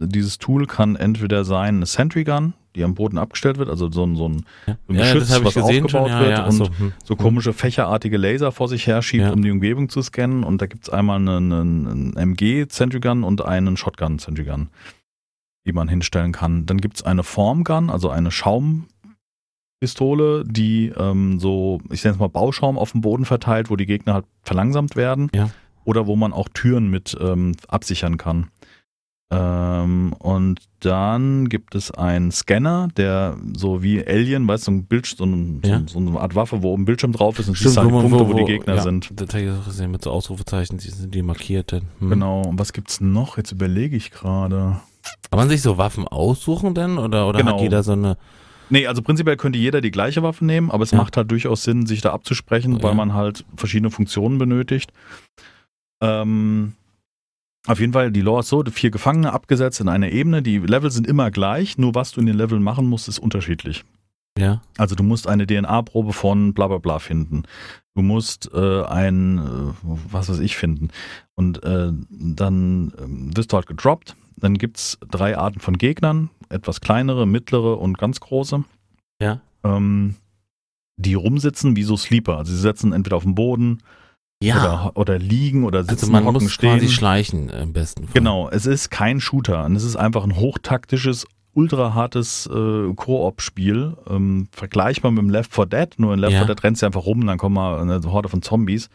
Dieses 0.00 0.38
Tool 0.38 0.66
kann 0.66 0.96
entweder 0.96 1.44
sein 1.44 1.76
eine 1.76 1.86
Sentry 1.86 2.24
Gun, 2.24 2.54
die 2.76 2.84
am 2.84 2.94
Boden 2.94 3.18
abgestellt 3.18 3.58
wird, 3.58 3.68
also 3.68 3.90
so 3.90 4.06
ein, 4.06 4.14
so 4.16 4.28
ein 4.28 4.44
Ja, 4.66 4.76
ja 4.88 5.12
Geschütz, 5.12 5.36
ich 5.36 5.44
was 5.44 5.52
schon. 5.54 5.62
aufgebaut 5.64 6.08
Ja, 6.08 6.20
wird 6.20 6.30
ja, 6.30 6.46
und 6.46 6.78
hm. 6.78 6.92
so 7.04 7.16
komische 7.16 7.52
fächerartige 7.52 8.16
Laser 8.16 8.52
vor 8.52 8.68
sich 8.68 8.86
her 8.86 9.02
schiebt, 9.02 9.24
Ja. 9.24 9.32
um 9.32 9.42
die 9.42 9.50
Umgebung 9.50 9.88
zu 9.88 10.00
scannen. 10.00 10.44
Und 10.44 10.62
da 10.62 10.66
gibt 10.66 10.84
es 10.84 10.90
einmal 10.90 11.16
einen, 11.16 11.52
einen 11.52 12.16
MG 12.16 12.64
Sentry 12.70 13.00
Gun 13.00 13.24
und 13.24 13.44
einen 13.44 13.76
Shotgun 13.76 14.20
Sentry 14.20 14.44
Gun, 14.44 14.68
die 15.66 15.72
man 15.72 15.88
hinstellen 15.88 16.30
kann. 16.32 16.64
Dann 16.64 16.78
gibt 16.78 16.96
es 16.96 17.02
eine 17.02 17.24
Form 17.24 17.64
Gun, 17.64 17.90
also 17.90 18.08
eine 18.08 18.30
Schaumpistole, 19.80 20.44
die 20.44 20.92
ähm, 20.96 21.38
so, 21.38 21.80
ich 21.90 22.02
nenne 22.04 22.14
es 22.14 22.20
mal 22.20 22.28
Bauschaum 22.28 22.76
auf 22.78 22.92
dem 22.92 23.00
Boden 23.00 23.24
verteilt, 23.24 23.70
wo 23.70 23.76
die 23.76 23.86
Gegner 23.86 24.14
halt 24.14 24.24
verlangsamt 24.42 24.96
werden. 24.96 25.30
Ja. 25.34 25.50
Oder 25.84 26.06
wo 26.06 26.16
man 26.16 26.32
auch 26.32 26.48
Türen 26.52 26.88
mit 26.90 27.16
ähm, 27.20 27.54
absichern 27.68 28.18
kann. 28.18 28.48
Ähm, 29.30 30.14
und 30.18 30.60
dann 30.80 31.48
gibt 31.48 31.74
es 31.74 31.90
einen 31.90 32.30
Scanner, 32.30 32.88
der 32.96 33.36
so 33.56 33.82
wie 33.82 34.04
Alien, 34.06 34.48
weißt 34.48 34.66
du, 34.66 34.70
so 34.72 34.76
ein 34.78 34.84
Bild, 34.84 35.06
so, 35.06 35.24
ein, 35.24 35.60
Ja. 35.64 35.80
so, 35.86 36.00
so 36.02 36.10
eine 36.10 36.20
Art 36.20 36.34
Waffe, 36.34 36.62
wo 36.62 36.72
oben 36.72 36.82
ein 36.82 36.86
Bildschirm 36.86 37.12
drauf 37.12 37.38
ist 37.38 37.48
und 37.48 37.54
Stimmt, 37.54 37.68
siehst 37.74 37.78
halt 37.78 37.88
die 37.88 37.92
wo 37.94 38.00
Punkte, 38.00 38.18
wo, 38.20 38.32
wo- 38.32 38.36
die 38.38 38.44
Gegner 38.44 38.76
ja, 38.76 38.82
sind. 38.82 39.10
Gesehen 39.16 39.90
mit 39.90 40.02
so 40.02 40.10
Ausrufezeichen, 40.10 40.78
die 40.78 40.88
sind 40.88 41.14
die 41.14 41.22
markiert. 41.22 41.72
Dann. 41.72 41.82
Hm. 42.00 42.10
Genau. 42.10 42.42
Und 42.42 42.58
was 42.58 42.72
gibt's 42.72 43.00
noch? 43.00 43.36
Jetzt 43.36 43.52
überlege 43.52 43.96
ich 43.96 44.10
gerade. 44.10 44.80
Kann 45.30 45.38
man 45.38 45.48
sich 45.48 45.62
so 45.62 45.78
Waffen 45.78 46.06
aussuchen 46.08 46.74
denn? 46.74 46.98
Oder, 46.98 47.28
oder 47.28 47.38
Genau. 47.38 47.54
hat 47.54 47.60
jeder 47.60 47.82
so 47.82 47.92
eine. 47.92 48.16
Nee, 48.70 48.86
also 48.86 49.02
prinzipiell 49.02 49.36
könnte 49.36 49.58
jeder 49.58 49.80
die 49.80 49.90
gleiche 49.90 50.22
Waffe 50.22 50.44
nehmen, 50.44 50.70
aber 50.70 50.82
es 50.84 50.90
Ja. 50.90 50.98
macht 50.98 51.16
halt 51.16 51.30
durchaus 51.30 51.62
Sinn, 51.62 51.86
sich 51.86 52.00
da 52.00 52.12
abzusprechen, 52.12 52.76
Ja. 52.76 52.82
weil 52.82 52.94
man 52.94 53.14
halt 53.14 53.44
verschiedene 53.56 53.90
Funktionen 53.90 54.38
benötigt. 54.38 54.92
Ähm, 56.00 56.74
auf 57.66 57.80
jeden 57.80 57.92
Fall, 57.92 58.10
die 58.12 58.20
Lore 58.20 58.40
ist 58.40 58.48
so, 58.48 58.62
vier 58.70 58.90
Gefangene 58.90 59.32
abgesetzt 59.32 59.80
in 59.80 59.88
einer 59.88 60.10
Ebene. 60.10 60.42
Die 60.42 60.58
Level 60.58 60.90
sind 60.90 61.06
immer 61.06 61.30
gleich, 61.30 61.76
nur 61.76 61.94
was 61.94 62.12
du 62.12 62.20
in 62.20 62.26
den 62.26 62.36
Leveln 62.36 62.62
machen 62.62 62.86
musst, 62.86 63.08
ist 63.08 63.18
unterschiedlich. 63.18 63.84
Ja. 64.38 64.62
Also 64.76 64.94
du 64.94 65.02
musst 65.02 65.26
eine 65.26 65.46
DNA-Probe 65.46 66.12
von 66.12 66.54
bla 66.54 66.68
bla 66.68 66.78
bla 66.78 66.98
finden. 67.00 67.42
Du 67.94 68.02
musst 68.02 68.48
äh, 68.54 68.84
ein, 68.84 69.38
äh, 69.38 69.72
was 69.82 70.28
weiß 70.28 70.38
ich, 70.38 70.56
finden. 70.56 70.90
Und 71.34 71.62
äh, 71.64 71.90
dann 72.10 72.92
ähm, 73.02 73.36
wirst 73.36 73.52
du 73.52 73.56
halt 73.56 73.66
gedroppt. 73.66 74.14
Dann 74.36 74.54
gibt's 74.56 74.98
drei 75.10 75.36
Arten 75.36 75.58
von 75.58 75.76
Gegnern. 75.76 76.30
Etwas 76.50 76.80
kleinere, 76.80 77.26
mittlere 77.26 77.78
und 77.78 77.98
ganz 77.98 78.20
große. 78.20 78.64
Ja. 79.20 79.40
Ähm, 79.64 80.14
die 80.96 81.14
rumsitzen 81.14 81.76
wie 81.76 81.82
so 81.84 81.96
Sleeper. 81.96 82.38
Also 82.38 82.52
sie 82.52 82.58
sitzen 82.60 82.92
entweder 82.92 83.16
auf 83.16 83.22
dem 83.24 83.34
Boden 83.34 83.78
Ja. 84.42 84.56
oder, 84.60 84.96
oder 84.96 85.18
liegen 85.18 85.64
oder 85.64 85.82
sitzen, 85.84 86.00
also 86.06 86.12
man 86.12 86.24
hocken, 86.24 86.42
muss 86.44 86.52
stehen. 86.52 86.78
quasi 86.78 86.88
schleichen 86.88 87.48
im 87.50 87.72
besten 87.72 88.04
Fall. 88.04 88.14
Genau, 88.14 88.48
es 88.50 88.66
ist 88.66 88.90
kein 88.90 89.20
Shooter 89.20 89.64
und 89.64 89.76
es 89.76 89.84
ist 89.84 89.96
einfach 89.96 90.24
ein 90.24 90.36
hochtaktisches, 90.36 91.26
ultra 91.54 91.94
hartes 91.94 92.46
äh, 92.46 92.94
Koop-Spiel. 92.94 93.96
Ähm, 94.08 94.48
vergleichbar 94.52 95.10
mit 95.10 95.18
dem 95.22 95.30
Left 95.30 95.54
4 95.54 95.66
Dead, 95.66 95.88
nur 95.98 96.14
in 96.14 96.20
Left 96.20 96.32
Ja. 96.32 96.40
4 96.44 96.54
Dead 96.54 96.64
rennst 96.64 96.82
du 96.82 96.86
einfach 96.86 97.04
rum 97.04 97.20
und 97.20 97.26
dann 97.26 97.38
kommen 97.38 97.54
mal 97.56 97.80
eine 97.80 98.00
Horde 98.10 98.28
von 98.28 98.42
Zombies. 98.42 98.88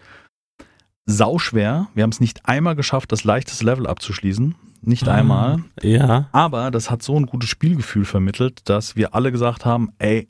Sauschwer, 1.06 1.88
wir 1.94 2.04
haben 2.04 2.12
es 2.12 2.22
nicht 2.22 2.46
einmal 2.46 2.76
geschafft, 2.76 3.12
das 3.12 3.24
leichteste 3.26 3.66
Level 3.66 3.88
abzuschließen. 3.88 4.56
Nicht 4.86 5.08
Ah. 5.08 5.13
einmal. 5.15 5.63
Ja. 5.82 6.30
Aber 6.32 6.69
das 6.72 6.91
hat 6.91 7.02
so 7.02 7.15
ein 7.17 7.26
gutes 7.26 7.50
Spielgefühl 7.50 8.06
vermittelt, 8.06 8.67
dass 8.69 8.96
wir 8.96 9.15
alle 9.15 9.32
gesagt 9.32 9.65
haben, 9.65 9.89
ey, 10.00 10.28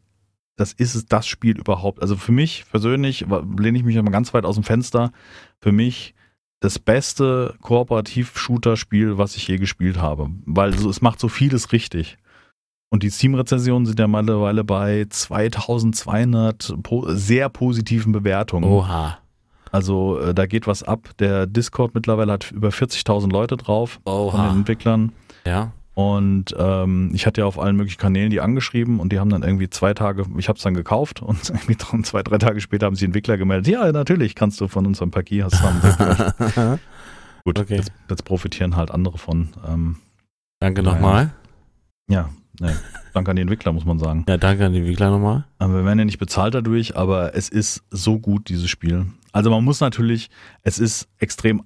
das 0.55 0.71
ist 0.73 0.93
es, 0.95 1.07
das 1.07 1.25
Spiel 1.27 1.57
überhaupt. 1.57 2.01
Also 2.01 2.15
für 2.15 2.31
mich 2.31 2.65
persönlich, 2.69 3.25
lehne 3.57 3.77
ich 3.77 3.83
mich 3.83 3.95
mal 3.95 4.11
ganz 4.11 4.33
weit 4.33 4.45
aus 4.45 4.55
dem 4.55 4.63
Fenster, 4.63 5.11
für 5.59 5.71
mich 5.71 6.13
das 6.59 6.77
beste 6.79 7.55
Kooperativ-Shooter-Spiel, 7.61 9.17
was 9.17 9.35
ich 9.35 9.47
je 9.47 9.57
gespielt 9.57 9.97
habe. 9.97 10.29
Weil 10.45 10.77
so, 10.77 10.89
es 10.89 11.01
macht 11.01 11.19
so 11.19 11.27
vieles 11.27 11.71
richtig. 11.71 12.17
Und 12.89 13.01
die 13.01 13.09
Steam-Rezensionen 13.09 13.87
sind 13.87 13.99
ja 13.99 14.07
mittlerweile 14.07 14.63
bei 14.63 15.05
2200 15.09 16.75
po 16.83 17.05
sehr 17.09 17.49
positiven 17.49 18.11
Bewertungen. 18.11 18.65
Oha. 18.65 19.17
Also 19.73 20.19
äh, 20.19 20.33
da 20.33 20.45
geht 20.45 20.67
was 20.67 20.83
ab. 20.83 21.09
Der 21.19 21.47
Discord 21.47 21.93
mittlerweile 21.95 22.31
hat 22.31 22.51
über 22.51 22.69
40.000 22.69 23.31
Leute 23.31 23.57
drauf 23.57 23.99
von 24.05 24.13
den 24.31 24.39
Oha. 24.39 24.51
Entwicklern. 24.51 25.11
Ja. 25.45 25.71
Und 25.95 26.55
ähm, 26.57 27.11
ich 27.13 27.25
hatte 27.27 27.41
ja 27.41 27.45
auf 27.47 27.59
allen 27.59 27.75
möglichen 27.75 27.99
Kanälen 27.99 28.29
die 28.29 28.39
angeschrieben 28.41 28.99
und 28.99 29.11
die 29.11 29.19
haben 29.19 29.29
dann 29.29 29.43
irgendwie 29.43 29.69
zwei 29.69 29.93
Tage, 29.93 30.25
ich 30.37 30.47
habe 30.47 30.57
es 30.57 30.63
dann 30.63 30.73
gekauft 30.73 31.21
und 31.21 31.49
irgendwie 31.49 31.77
zwei, 32.03 32.23
drei 32.23 32.37
Tage 32.37 32.61
später 32.61 32.85
haben 32.87 32.95
sie 32.95 33.05
Entwickler 33.05 33.37
gemeldet, 33.37 33.67
ja, 33.67 33.91
natürlich 33.91 34.33
kannst 34.33 34.59
du 34.61 34.67
von 34.67 34.87
unserem 34.87 35.11
Paket, 35.11 35.43
hast 35.43 35.59
du 35.61 35.65
haben 35.65 36.79
Gut, 37.45 37.59
Okay. 37.59 37.75
jetzt, 37.75 37.91
jetzt 38.09 38.25
profitieren 38.25 38.75
halt 38.75 38.89
andere 38.89 39.17
von. 39.17 39.49
Ähm, 39.67 39.97
Danke 40.61 40.81
Ja, 40.81 40.93
nochmal. 40.93 41.33
ja, 42.09 42.29
ne, 42.59 42.75
danke 43.13 43.31
an 43.31 43.35
die 43.35 43.41
Entwickler, 43.41 43.71
muss 43.73 43.85
man 43.85 43.99
sagen. 43.99 44.25
Ja, 44.29 44.37
danke 44.37 44.65
an 44.65 44.71
die 44.73 44.79
Entwickler 44.79 45.09
nochmal. 45.11 45.43
Aber 45.59 45.73
wir 45.75 45.85
werden 45.85 45.99
ja 45.99 46.05
nicht 46.05 46.19
bezahlt 46.19 46.53
dadurch, 46.55 46.95
aber 46.95 47.35
es 47.35 47.49
ist 47.49 47.83
so 47.91 48.17
gut, 48.17 48.49
dieses 48.49 48.69
Spiel. 48.69 49.07
Also 49.33 49.49
man 49.49 49.63
muss 49.63 49.81
natürlich, 49.81 50.29
es 50.61 50.79
ist 50.79 51.09
extrem 51.17 51.63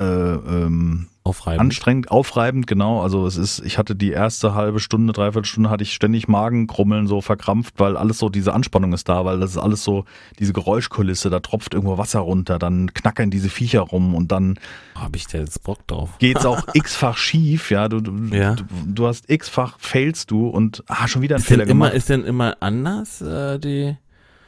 äh, 0.00 0.04
ähm, 0.04 1.06
Aufreiben. 1.24 1.60
anstrengend, 1.60 2.10
aufreibend, 2.10 2.66
genau. 2.66 3.00
Also 3.02 3.24
es 3.26 3.36
ist, 3.36 3.60
ich 3.64 3.78
hatte 3.78 3.94
die 3.94 4.10
erste 4.10 4.54
halbe 4.54 4.80
Stunde, 4.80 5.12
dreiviertel 5.12 5.44
Stunde 5.46 5.70
hatte 5.70 5.84
ich 5.84 5.92
ständig 5.94 6.26
Magenkrummeln 6.26 7.06
so 7.06 7.20
verkrampft, 7.20 7.74
weil 7.78 7.96
alles 7.96 8.18
so, 8.18 8.28
diese 8.28 8.52
Anspannung 8.54 8.92
ist 8.92 9.08
da, 9.08 9.24
weil 9.24 9.38
das 9.38 9.52
ist 9.52 9.58
alles 9.58 9.84
so, 9.84 10.04
diese 10.40 10.52
Geräuschkulisse, 10.52 11.30
da 11.30 11.38
tropft 11.38 11.74
irgendwo 11.74 11.96
Wasser 11.98 12.18
runter, 12.20 12.58
dann 12.58 12.92
knackern 12.92 13.30
diese 13.30 13.50
Viecher 13.50 13.82
rum 13.82 14.16
und 14.16 14.32
dann 14.32 14.58
Habe 14.96 15.16
ich 15.16 15.28
da 15.28 15.38
jetzt 15.38 15.62
Bock 15.62 15.86
drauf? 15.86 16.10
geht's 16.18 16.44
auch 16.44 16.64
x-fach 16.74 17.16
schief, 17.18 17.70
ja. 17.70 17.88
Du, 17.88 18.00
du, 18.00 18.34
Ja. 18.34 18.54
du, 18.56 18.64
du 18.86 19.06
hast 19.06 19.30
x-fach 19.30 19.78
failst 19.78 20.32
du 20.32 20.48
und 20.48 20.82
ah, 20.88 21.06
schon 21.06 21.22
wieder 21.22 21.36
einen 21.36 21.42
Ist 21.42 21.50
denn, 21.50 21.58
Fehler 21.60 21.70
immer, 21.70 21.84
gemacht. 21.86 21.96
ist 21.98 22.08
denn 22.08 22.24
immer 22.24 22.56
anders, 22.58 23.20
äh, 23.20 23.60
die. 23.60 23.96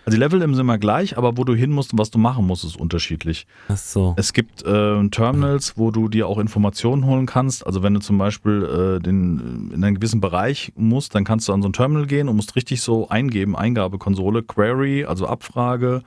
Also 0.05 0.17
die 0.17 0.21
Level 0.21 0.41
sind 0.41 0.59
immer 0.59 0.79
gleich, 0.79 1.17
aber 1.17 1.37
wo 1.37 1.45
du 1.45 1.55
hin 1.55 1.71
musst 1.71 1.93
und 1.93 1.99
was 1.99 2.11
du 2.11 2.19
machen 2.19 2.47
musst, 2.47 2.65
ist 2.65 2.77
unterschiedlich. 2.77 3.47
Ach 3.69 3.77
so. 3.77 4.15
Es 4.17 4.33
gibt 4.33 4.63
äh, 4.65 5.09
Terminals, 5.09 5.79
wo 5.79 5.91
du 5.91 6.09
dir 6.09 6.29
auch 6.29 6.39
Informationen 6.39 7.07
holen 7.07 7.27
kannst. 7.27 7.67
Also 7.67 7.83
wenn 7.83 7.95
du 7.95 8.01
zum 8.01 8.19
Beispiel 8.19 8.99
äh, 8.99 9.03
den, 9.03 9.71
in 9.75 9.83
einen 9.83 9.97
gewissen 9.97 10.21
Bereich 10.21 10.73
musst, 10.77 11.15
dann 11.15 11.25
kannst 11.25 11.49
du 11.49 11.53
an 11.53 11.63
so 11.63 11.69
ein 11.69 11.73
Terminal 11.73 12.07
gehen 12.07 12.29
und 12.29 12.37
musst 12.37 12.57
richtig 12.57 12.83
so 12.83 13.09
eingeben, 13.09 13.57
Eingabekonsole, 13.57 14.43
Query, 14.43 15.05
also 15.05 15.27
Abfrage, 15.27 16.03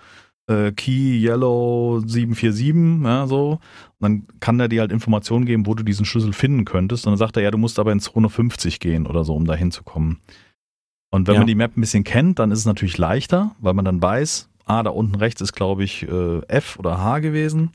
äh, 0.47 0.71
Key 0.71 1.19
Yellow 1.19 1.99
747, 2.05 3.03
ja, 3.03 3.27
so. 3.27 3.59
Und 3.99 4.01
dann 4.01 4.27
kann 4.39 4.57
der 4.57 4.67
dir 4.67 4.81
halt 4.81 4.91
Informationen 4.91 5.45
geben, 5.45 5.65
wo 5.65 5.73
du 5.73 5.83
diesen 5.83 6.05
Schlüssel 6.05 6.33
finden 6.33 6.65
könntest. 6.65 7.05
Und 7.05 7.11
dann 7.11 7.17
sagt 7.17 7.37
er, 7.37 7.43
ja, 7.43 7.51
du 7.51 7.57
musst 7.57 7.79
aber 7.79 7.91
in 7.91 7.99
Zone 7.99 8.29
50 8.29 8.79
gehen 8.79 9.07
oder 9.07 9.23
so, 9.23 9.35
um 9.35 9.45
da 9.45 9.55
hinzukommen. 9.55 10.19
Und 11.09 11.27
wenn 11.27 11.35
Ja. 11.35 11.39
man 11.41 11.47
die 11.47 11.55
Map 11.55 11.77
ein 11.77 11.81
bisschen 11.81 12.03
kennt, 12.03 12.39
dann 12.39 12.51
ist 12.51 12.59
es 12.59 12.65
natürlich 12.65 12.97
leichter, 12.97 13.55
weil 13.59 13.73
man 13.73 13.85
dann 13.85 14.01
weiß, 14.01 14.49
ah, 14.65 14.83
da 14.83 14.89
unten 14.89 15.15
rechts 15.15 15.41
ist, 15.41 15.53
glaube 15.53 15.83
ich, 15.83 16.03
äh, 16.07 16.41
F 16.47 16.77
oder 16.79 16.97
H 16.99 17.19
gewesen. 17.19 17.71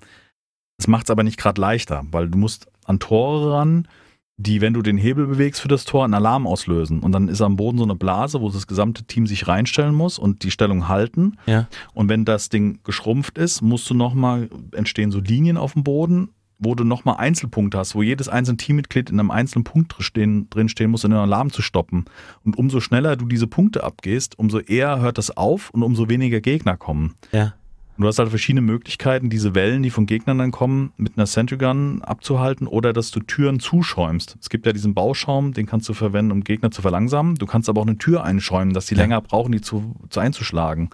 Es 0.78 0.86
macht 0.86 1.04
es 1.06 1.10
aber 1.10 1.22
nicht 1.22 1.38
gerade 1.38 1.60
leichter, 1.60 2.02
weil 2.10 2.28
du 2.28 2.36
musst 2.38 2.66
an 2.84 2.98
Tore 2.98 3.52
ran, 3.54 3.88
die, 4.36 4.60
wenn 4.60 4.74
du 4.74 4.82
den 4.82 4.98
Hebel 4.98 5.26
bewegst 5.26 5.60
für 5.60 5.68
das 5.68 5.84
Tor, 5.84 6.04
einen 6.04 6.14
Alarm 6.14 6.46
auslösen. 6.46 7.00
Und 7.00 7.12
dann 7.12 7.28
ist 7.28 7.40
am 7.40 7.56
Boden 7.56 7.78
so 7.78 7.84
eine 7.84 7.94
Blase, 7.94 8.40
wo 8.40 8.50
das 8.50 8.66
gesamte 8.66 9.04
Team 9.04 9.26
sich 9.26 9.46
reinstellen 9.46 9.94
muss 9.94 10.18
und 10.18 10.42
die 10.42 10.50
Stellung 10.50 10.88
halten. 10.88 11.38
Ja. 11.46 11.68
Und 11.94 12.08
wenn 12.08 12.24
das 12.24 12.48
Ding 12.48 12.80
geschrumpft 12.82 13.38
ist, 13.38 13.62
musst 13.62 13.88
du 13.88 13.94
nochmal, 13.94 14.48
entstehen 14.72 15.12
so 15.12 15.20
Linien 15.20 15.56
auf 15.56 15.74
dem 15.74 15.84
Boden, 15.84 16.30
wo 16.62 16.74
du 16.74 16.84
nochmal 16.84 17.16
Einzelpunkte 17.18 17.78
hast, 17.78 17.94
wo 17.94 18.02
jedes 18.02 18.28
einzelne 18.28 18.56
Teammitglied 18.56 19.10
in 19.10 19.18
einem 19.18 19.30
einzelnen 19.30 19.64
Punkt 19.64 19.96
drin 19.96 20.04
stehen, 20.04 20.50
drin 20.50 20.68
stehen 20.68 20.90
muss, 20.90 21.04
um 21.04 21.10
den 21.10 21.20
Alarm 21.20 21.50
zu 21.50 21.62
stoppen. 21.62 22.04
Und 22.44 22.56
umso 22.56 22.80
schneller 22.80 23.16
du 23.16 23.26
diese 23.26 23.46
Punkte 23.46 23.84
abgehst, 23.84 24.38
umso 24.38 24.58
eher 24.58 25.00
hört 25.00 25.18
das 25.18 25.36
auf 25.36 25.70
und 25.70 25.82
umso 25.82 26.08
weniger 26.08 26.40
Gegner 26.40 26.76
kommen. 26.76 27.14
Ja. 27.32 27.54
Und 27.96 28.02
Und 28.02 28.06
du 28.06 28.08
hast 28.08 28.18
halt 28.18 28.30
verschiedene 28.30 28.62
Möglichkeiten, 28.62 29.30
diese 29.30 29.54
Wellen, 29.54 29.84
die 29.84 29.90
von 29.90 30.06
Gegnern 30.06 30.38
dann 30.38 30.50
kommen, 30.50 30.92
mit 30.96 31.16
einer 31.16 31.26
Sentry 31.26 31.56
Gun 31.56 32.02
abzuhalten 32.02 32.66
oder 32.66 32.92
dass 32.92 33.12
du 33.12 33.20
Türen 33.20 33.60
zuschäumst. 33.60 34.36
Es 34.40 34.48
gibt 34.48 34.66
ja 34.66 34.72
diesen 34.72 34.92
Bauschaum, 34.92 35.52
den 35.52 35.66
kannst 35.66 35.88
du 35.88 35.94
verwenden, 35.94 36.32
um 36.32 36.42
Gegner 36.42 36.72
zu 36.72 36.82
verlangsamen. 36.82 37.36
Du 37.36 37.46
kannst 37.46 37.68
aber 37.68 37.80
auch 37.80 37.86
eine 37.86 37.98
Tür 37.98 38.24
einschäumen, 38.24 38.72
dass 38.72 38.86
die 38.86 38.96
ja. 38.96 39.02
länger 39.02 39.20
brauchen, 39.20 39.52
die 39.52 39.60
zu, 39.60 39.94
zu 40.10 40.18
einzuschlagen. 40.18 40.90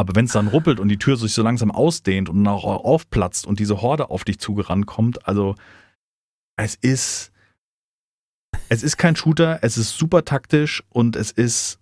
Aber 0.00 0.16
wenn 0.16 0.24
es 0.24 0.32
dann 0.32 0.48
ruppelt 0.48 0.80
und 0.80 0.88
die 0.88 0.96
Tür 0.96 1.18
sich 1.18 1.34
so 1.34 1.42
langsam 1.42 1.70
ausdehnt 1.70 2.30
und 2.30 2.46
auch 2.46 2.64
aufplatzt 2.64 3.46
und 3.46 3.60
diese 3.60 3.82
Horde 3.82 4.08
auf 4.08 4.24
dich 4.24 4.38
zugerannt 4.38 4.86
kommt, 4.86 5.28
also 5.28 5.56
es 6.56 6.74
ist 6.74 7.32
es 8.70 8.82
ist 8.82 8.96
kein 8.96 9.14
Shooter, 9.14 9.58
es 9.60 9.76
ist 9.76 9.98
super 9.98 10.24
taktisch 10.24 10.82
und 10.88 11.16
es 11.16 11.30
ist 11.30 11.80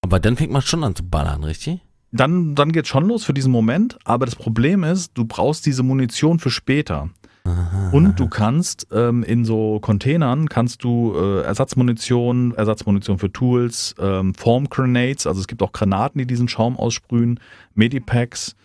aber 0.00 0.20
dann 0.20 0.38
fängt 0.38 0.52
man 0.52 0.62
schon 0.62 0.84
an 0.84 0.96
zu 0.96 1.06
ballern, 1.06 1.44
richtig? 1.44 1.80
Dann, 2.12 2.54
dann 2.54 2.72
geht's 2.72 2.88
schon 2.88 3.06
los 3.06 3.24
für 3.24 3.34
diesen 3.34 3.52
Moment. 3.52 3.98
Aber 4.04 4.24
das 4.24 4.36
Problem 4.36 4.82
ist, 4.82 5.12
du 5.12 5.26
brauchst 5.26 5.66
diese 5.66 5.82
Munition 5.82 6.38
für 6.38 6.50
später. 6.50 7.10
Aha. 7.46 7.90
Und 7.92 8.18
du 8.18 8.26
kannst 8.28 8.86
ähm, 8.90 9.22
in 9.22 9.44
so 9.44 9.78
Containern 9.80 10.48
kannst 10.48 10.82
du 10.82 11.14
äh, 11.14 11.42
Ersatzmunition, 11.42 12.54
Ersatzmunition 12.54 13.18
für 13.18 13.30
Tools, 13.30 13.94
ähm, 13.98 14.34
Form 14.34 14.68
Grenades, 14.70 15.26
also 15.26 15.40
es 15.40 15.46
gibt 15.46 15.62
auch 15.62 15.72
Granaten, 15.72 16.18
die 16.18 16.26
diesen 16.26 16.48
Schaum 16.48 16.78
aussprühen, 16.78 17.38
Medipacks 17.74 18.56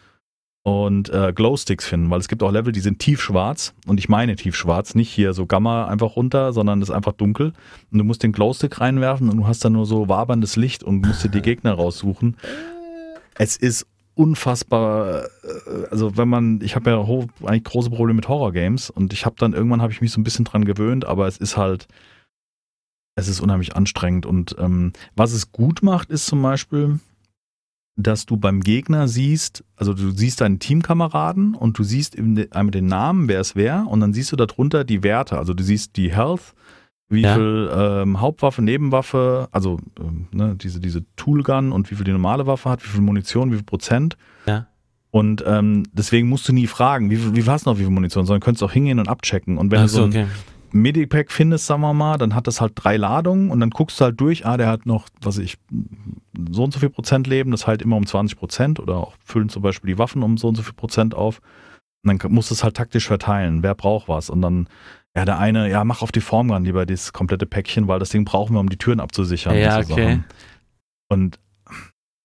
und 0.64 1.10
äh, 1.10 1.34
Glowsticks 1.34 1.86
finden, 1.86 2.10
weil 2.10 2.20
es 2.20 2.30
gibt 2.30 2.42
auch 2.42 2.52
Level, 2.52 2.72
die 2.72 2.80
sind 2.80 3.00
tiefschwarz 3.00 3.74
und 3.86 4.00
ich 4.00 4.08
meine 4.08 4.36
tiefschwarz, 4.36 4.96
nicht 4.96 5.10
hier 5.10 5.34
so 5.34 5.46
Gamma 5.46 5.88
einfach 5.88 6.16
runter, 6.16 6.54
sondern 6.54 6.82
es 6.82 6.90
ist 6.90 6.96
einfach 6.96 7.14
dunkel 7.14 7.54
und 7.92 7.98
du 7.98 8.06
musst 8.06 8.24
den 8.24 8.32
Glowstick 8.32 8.80
reinwerfen 8.80 9.30
und 9.30 9.38
du 9.38 9.48
hast 9.48 9.64
dann 9.66 9.74
nur 9.74 9.86
so 9.86 10.08
waberndes 10.08 10.56
Licht 10.56 10.84
und 10.84 11.06
musst 11.06 11.24
dir 11.24 11.30
die 11.30 11.42
Gegner 11.44 11.74
raussuchen. 11.74 12.38
Es 13.36 13.58
ist 13.58 13.88
unfassbar, 14.20 15.24
äh, 15.24 15.86
also 15.90 16.18
wenn 16.18 16.28
man, 16.28 16.60
ich 16.62 16.76
habe 16.76 16.90
ja 16.90 17.00
eigentlich 17.48 17.64
große 17.64 17.90
Probleme 17.90 18.16
mit 18.16 18.28
Horror-Games 18.28 18.90
und 18.90 19.14
ich 19.14 19.26
habe 19.26 19.38
dann 19.40 19.54
irgendwann 19.54 19.82
habe 19.82 19.94
ich 19.94 20.02
mich 20.02 20.12
so 20.12 20.20
ein 20.20 20.26
bisschen 20.26 20.44
dran 20.44 20.66
gewöhnt, 20.66 21.06
aber 21.06 21.26
es 21.28 21.38
ist 21.38 21.56
halt, 21.56 21.88
es 23.16 23.30
ist 23.30 23.40
unheimlich 23.40 23.78
anstrengend 23.78 24.26
und 24.26 24.58
ähm, 24.60 24.92
was 25.16 25.32
es 25.32 25.54
gut 25.54 25.84
macht, 25.84 26.10
ist 26.10 26.26
zum 26.26 26.42
Beispiel, 26.42 27.00
dass 27.96 28.26
du 28.26 28.36
beim 28.36 28.60
Gegner 28.60 29.08
siehst, 29.08 29.64
also 29.78 29.94
du 29.94 30.12
siehst 30.12 30.42
deinen 30.42 30.60
Teamkameraden 30.60 31.56
und 31.56 31.80
du 31.80 31.84
siehst 31.84 32.18
einmal 32.18 32.72
den 32.72 32.88
Namen, 32.88 33.30
wer 33.30 33.40
es 33.40 33.56
wäre, 33.56 33.86
und 33.86 34.02
dann 34.02 34.14
siehst 34.14 34.34
du 34.34 34.36
darunter 34.36 34.84
die 34.84 35.02
Werte. 35.02 35.38
Also 35.38 35.54
du 35.54 35.64
siehst 35.64 35.96
die 35.96 36.12
Health, 36.14 36.54
wie 37.10 37.22
ja. 37.22 37.34
viel 37.34 37.70
ähm, 37.74 38.22
Hauptwaffe, 38.22 38.62
Nebenwaffe, 38.62 39.50
also 39.52 39.80
ähm, 40.00 40.28
ne, 40.32 40.56
diese, 40.56 40.80
diese 40.80 41.04
Toolgun 41.16 41.72
und 41.72 41.90
wie 41.90 41.96
viel 41.96 42.06
die 42.06 42.12
normale 42.12 42.46
Waffe 42.46 42.70
hat, 42.70 42.84
wie 42.84 42.88
viel 42.88 43.02
Munition, 43.02 43.52
wie 43.52 43.56
viel 43.56 43.66
Prozent. 43.66 44.16
Ja. 44.46 44.68
Und 45.12 45.44
ähm, 45.48 45.84
deswegen 45.92 46.30
musst 46.30 46.48
du 46.48 46.54
nie 46.54 46.68
fragen, 46.68 47.10
wie, 47.10 47.16
viel, 47.16 47.36
wie 47.36 47.42
viel 47.42 47.52
hast 47.52 47.66
du 47.66 47.72
noch, 47.72 47.80
wie 47.80 47.84
viel 47.84 47.92
Munition, 47.92 48.28
sondern 48.28 48.42
könntest 48.42 48.64
auch 48.64 48.72
hingehen 48.72 49.00
und 49.00 49.10
abchecken. 49.10 49.58
Und 49.58 49.72
wenn 49.72 49.80
Ach 49.80 49.84
du 49.86 49.90
so 49.90 50.04
ein, 50.04 50.10
okay. 50.10 50.28
Medipack 50.72 51.32
findest, 51.32 51.66
sagen 51.66 51.82
wir 51.82 51.94
mal, 51.94 52.18
dann 52.18 52.36
hat 52.36 52.46
das 52.46 52.62
halt 52.62 52.74
drei 52.76 52.98
Ladungen 52.98 53.50
und 53.50 53.60
dann 53.60 53.72
guckst 53.72 54.00
du 54.00 54.06
halt 54.06 54.22
durch, 54.22 54.46
ah, 54.46 54.58
der 54.58 54.68
hat 54.68 54.86
noch, 54.86 55.08
was 55.22 55.40
ich, 55.40 55.58
so 56.52 56.64
und 56.64 56.74
so 56.74 56.80
viel 56.80 56.90
Prozent 56.90 57.26
Leben, 57.26 57.50
das 57.50 57.66
halt 57.66 57.82
immer 57.82 57.96
um 57.98 58.06
20 58.06 58.38
Prozent 58.38 58.80
oder 58.80 58.98
auch 58.98 59.16
füllen 59.24 59.50
zum 59.50 59.64
Beispiel 59.64 59.88
die 59.94 59.98
Waffen 59.98 60.22
um 60.22 60.38
so 60.38 60.48
und 60.48 60.56
so 60.56 60.62
viel 60.62 60.74
Prozent 60.74 61.16
auf. 61.16 61.42
Und 62.04 62.24
dann 62.24 62.32
musst 62.32 62.50
du 62.50 62.54
es 62.54 62.64
halt 62.64 62.78
taktisch 62.78 63.08
verteilen, 63.08 63.64
wer 63.64 63.76
braucht 63.76 64.08
was. 64.08 64.30
Und 64.30 64.42
dann, 64.42 64.70
ja, 65.20 65.26
der 65.26 65.38
eine, 65.38 65.70
ja, 65.70 65.84
mach 65.84 66.02
auf 66.02 66.14
die 66.14 66.22
Form 66.22 66.50
ran 66.50 66.64
lieber 66.64 66.86
das 66.86 67.12
komplette 67.12 67.46
Päckchen, 67.46 67.90
weil 67.90 68.00
das 68.00 68.10
Ding 68.10 68.24
brauchen 68.24 68.54
wir, 68.54 68.62
um 68.62 68.70
die 68.70 68.78
Türen 68.78 69.02
abzusichern. 69.02 69.54
Ja, 69.58 69.80
okay. 69.80 69.84
Sachen. 69.84 70.26
Und 71.10 71.40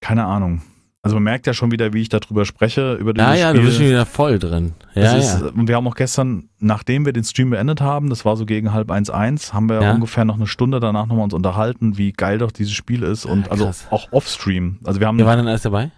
keine 0.00 0.26
Ahnung. 0.26 0.62
Also 1.02 1.16
man 1.16 1.24
merkt 1.24 1.48
ja 1.48 1.54
schon 1.54 1.72
wieder, 1.72 1.92
wie 1.92 2.02
ich 2.02 2.08
darüber 2.08 2.44
spreche, 2.44 2.94
über 2.94 3.12
dieses 3.12 3.28
Ja, 3.28 3.34
ja, 3.34 3.50
Spiel. 3.50 3.64
bist 3.64 3.76
schon 3.78 3.86
wieder 3.86 4.06
voll 4.06 4.38
drin. 4.38 4.74
Ja, 4.94 5.16
ist, 5.16 5.40
ja. 5.40 5.48
Und 5.48 5.66
wir 5.66 5.74
haben 5.74 5.88
auch 5.88 5.96
gestern, 5.96 6.48
nachdem 6.60 7.04
wir 7.04 7.12
den 7.12 7.24
Stream 7.24 7.50
beendet 7.50 7.80
haben, 7.80 8.10
das 8.10 8.24
war 8.24 8.36
so 8.36 8.46
gegen 8.46 8.72
halb 8.72 8.92
eins 8.92 9.10
eins, 9.10 9.52
haben 9.52 9.68
wir 9.68 9.82
ja. 9.82 9.92
ungefähr 9.92 10.24
noch 10.24 10.36
eine 10.36 10.46
Stunde 10.46 10.78
danach 10.78 11.06
nochmal 11.06 11.24
uns 11.24 11.34
unterhalten, 11.34 11.98
wie 11.98 12.12
geil 12.12 12.38
doch 12.38 12.52
dieses 12.52 12.74
Spiel 12.74 13.02
ist 13.02 13.26
und 13.26 13.50
also 13.50 13.72
auch 13.90 14.12
Offstream. 14.12 14.78
Also 14.84 15.00
wir 15.00 15.08
haben. 15.08 15.18
Wer 15.18 15.26
war 15.26 15.36
denn 15.36 15.48
alles 15.48 15.62
dabei? 15.62 15.90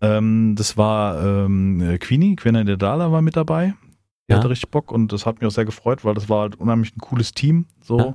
Ähm, 0.00 0.54
das 0.56 0.78
war 0.78 1.22
ähm, 1.22 1.98
Queenie, 2.00 2.36
Quena 2.36 2.64
Dala 2.64 3.12
war 3.12 3.20
mit 3.20 3.36
dabei. 3.36 3.74
Die 4.28 4.32
ja. 4.32 4.38
hatte 4.38 4.50
richtig 4.50 4.70
Bock 4.70 4.92
und 4.92 5.12
das 5.12 5.24
hat 5.26 5.40
mich 5.40 5.46
auch 5.46 5.54
sehr 5.54 5.64
gefreut, 5.64 6.04
weil 6.04 6.14
das 6.14 6.28
war 6.28 6.42
halt 6.42 6.56
unheimlich 6.56 6.94
ein 6.94 7.00
cooles 7.00 7.32
Team. 7.32 7.66
So. 7.82 8.14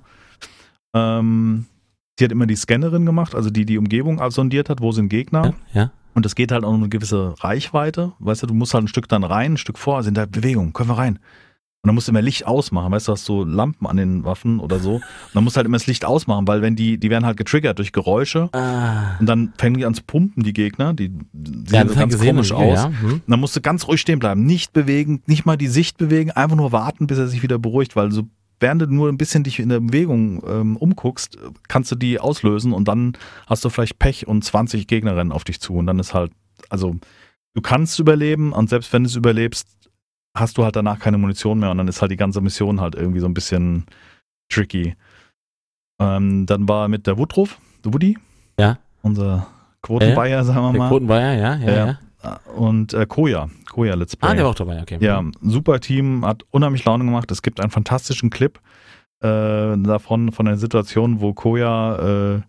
Ähm, 0.93 1.65
sie 2.19 2.25
hat 2.25 2.31
immer 2.31 2.45
die 2.45 2.55
Scannerin 2.55 3.05
gemacht, 3.05 3.33
also 3.33 3.49
die 3.49 3.65
die 3.65 3.77
Umgebung 3.77 4.21
sondiert 4.31 4.69
hat, 4.69 4.81
wo 4.81 4.91
sind 4.91 5.09
Gegner. 5.09 5.53
ja. 5.73 5.91
Und 6.15 6.27
es 6.27 6.35
geht 6.35 6.51
halt 6.51 6.63
auch 6.63 6.69
um 6.69 6.75
eine 6.75 6.89
gewisse 6.89 7.33
Reichweite. 7.39 8.13
Weißt 8.19 8.43
du, 8.43 8.47
du 8.47 8.53
musst 8.53 8.75
halt 8.75 8.83
ein 8.83 8.87
Stück 8.87 9.09
dann 9.09 9.23
rein, 9.23 9.53
ein 9.53 9.57
Stück 9.57 9.79
vor, 9.79 10.03
sind 10.03 10.15
da 10.15 10.27
Bewegung, 10.27 10.71
können 10.71 10.89
wir 10.89 10.97
rein. 10.99 11.17
Und 11.83 11.89
dann 11.89 11.95
musst 11.95 12.07
du 12.07 12.13
immer 12.13 12.21
Licht 12.21 12.47
ausmachen, 12.47 12.93
weißt 12.93 13.09
du, 13.09 13.11
hast 13.11 13.25
so 13.25 13.43
Lampen 13.43 13.85
an 13.87 13.97
den 13.97 14.23
Waffen 14.23 14.61
oder 14.61 14.79
so. 14.79 14.95
Und 14.95 15.03
dann 15.33 15.43
musst 15.43 15.57
du 15.57 15.57
halt 15.57 15.67
immer 15.67 15.75
das 15.75 15.85
Licht 15.85 16.05
ausmachen, 16.05 16.47
weil 16.47 16.61
wenn 16.61 16.77
die, 16.77 16.97
die 16.97 17.09
werden 17.09 17.25
halt 17.25 17.35
getriggert 17.35 17.77
durch 17.77 17.91
Geräusche. 17.91 18.47
Ah. 18.53 19.17
Und 19.19 19.25
dann 19.25 19.51
fangen 19.57 19.75
die 19.75 19.85
an 19.85 19.93
zu 19.93 20.01
pumpen, 20.01 20.43
die 20.43 20.53
Gegner. 20.53 20.93
Die 20.93 21.11
sehen 21.33 21.65
ja, 21.69 21.85
so 21.85 21.93
ganz 21.93 22.17
komisch 22.17 22.53
aus. 22.53 22.79
Ja. 22.79 22.85
Hm. 22.85 23.13
Und 23.15 23.23
dann 23.27 23.41
musst 23.41 23.57
du 23.57 23.59
ganz 23.59 23.85
ruhig 23.85 23.99
stehen 23.99 24.19
bleiben. 24.19 24.45
Nicht 24.45 24.71
bewegen, 24.71 25.23
nicht 25.25 25.45
mal 25.45 25.57
die 25.57 25.67
Sicht 25.67 25.97
bewegen, 25.97 26.31
einfach 26.31 26.55
nur 26.55 26.71
warten, 26.71 27.05
bis 27.05 27.17
er 27.17 27.27
sich 27.27 27.43
wieder 27.43 27.59
beruhigt, 27.59 27.97
weil 27.97 28.13
so 28.13 28.29
während 28.61 28.81
du 28.81 28.87
nur 28.87 29.09
ein 29.09 29.17
bisschen 29.17 29.43
dich 29.43 29.59
in 29.59 29.67
der 29.67 29.81
Bewegung 29.81 30.41
ähm, 30.47 30.77
umguckst, 30.77 31.37
kannst 31.67 31.91
du 31.91 31.95
die 31.95 32.17
auslösen 32.17 32.71
und 32.71 32.87
dann 32.87 33.11
hast 33.45 33.65
du 33.65 33.69
vielleicht 33.69 33.99
Pech 33.99 34.25
und 34.25 34.41
20 34.41 34.87
Gegner 34.87 35.17
rennen 35.17 35.33
auf 35.33 35.43
dich 35.43 35.59
zu 35.59 35.73
und 35.73 35.85
dann 35.87 35.99
ist 35.99 36.13
halt, 36.13 36.31
also 36.69 36.95
du 37.55 37.61
kannst 37.61 37.99
überleben 37.99 38.53
und 38.53 38.69
selbst 38.69 38.93
wenn 38.93 39.03
du 39.03 39.09
es 39.09 39.17
überlebst, 39.17 39.67
hast 40.35 40.57
du 40.57 40.63
halt 40.63 40.75
danach 40.75 40.99
keine 40.99 41.17
Munition 41.17 41.59
mehr 41.59 41.71
und 41.71 41.77
dann 41.77 41.87
ist 41.87 42.01
halt 42.01 42.11
die 42.11 42.17
ganze 42.17 42.41
Mission 42.41 42.81
halt 42.81 42.95
irgendwie 42.95 43.19
so 43.19 43.27
ein 43.27 43.33
bisschen 43.33 43.85
tricky. 44.49 44.95
Ähm, 45.99 46.45
dann 46.45 46.67
war 46.67 46.87
mit 46.87 47.07
der 47.07 47.17
Woodruff, 47.17 47.59
der 47.83 47.93
Woody. 47.93 48.17
Ja. 48.59 48.77
Unser 49.01 49.47
Quotenbayer, 49.81 50.43
sagen 50.43 50.61
wir 50.61 50.79
mal. 50.79 50.89
Quotenbayer, 50.89 51.33
ja, 51.33 51.55
ja, 51.55 51.71
ja. 51.71 51.99
ja. 52.23 52.39
Und 52.55 52.93
äh, 52.93 53.05
Koya, 53.05 53.49
Koya 53.69 53.95
Let's 53.95 54.15
Play. 54.15 54.29
Ah, 54.29 54.33
der 54.33 54.43
war 54.45 54.51
auch 54.51 54.55
dabei, 54.55 54.81
okay. 54.81 54.97
Ja, 55.01 55.23
super 55.41 55.79
Team, 55.79 56.25
hat 56.25 56.43
unheimlich 56.51 56.85
Laune 56.85 57.03
gemacht. 57.03 57.29
Es 57.31 57.41
gibt 57.41 57.59
einen 57.59 57.69
fantastischen 57.69 58.29
Clip 58.29 58.59
äh, 59.19 59.77
davon, 59.77 60.31
von 60.31 60.45
der 60.45 60.57
Situation, 60.57 61.19
wo 61.19 61.33
Koya, 61.33 62.35
äh, 62.35 62.41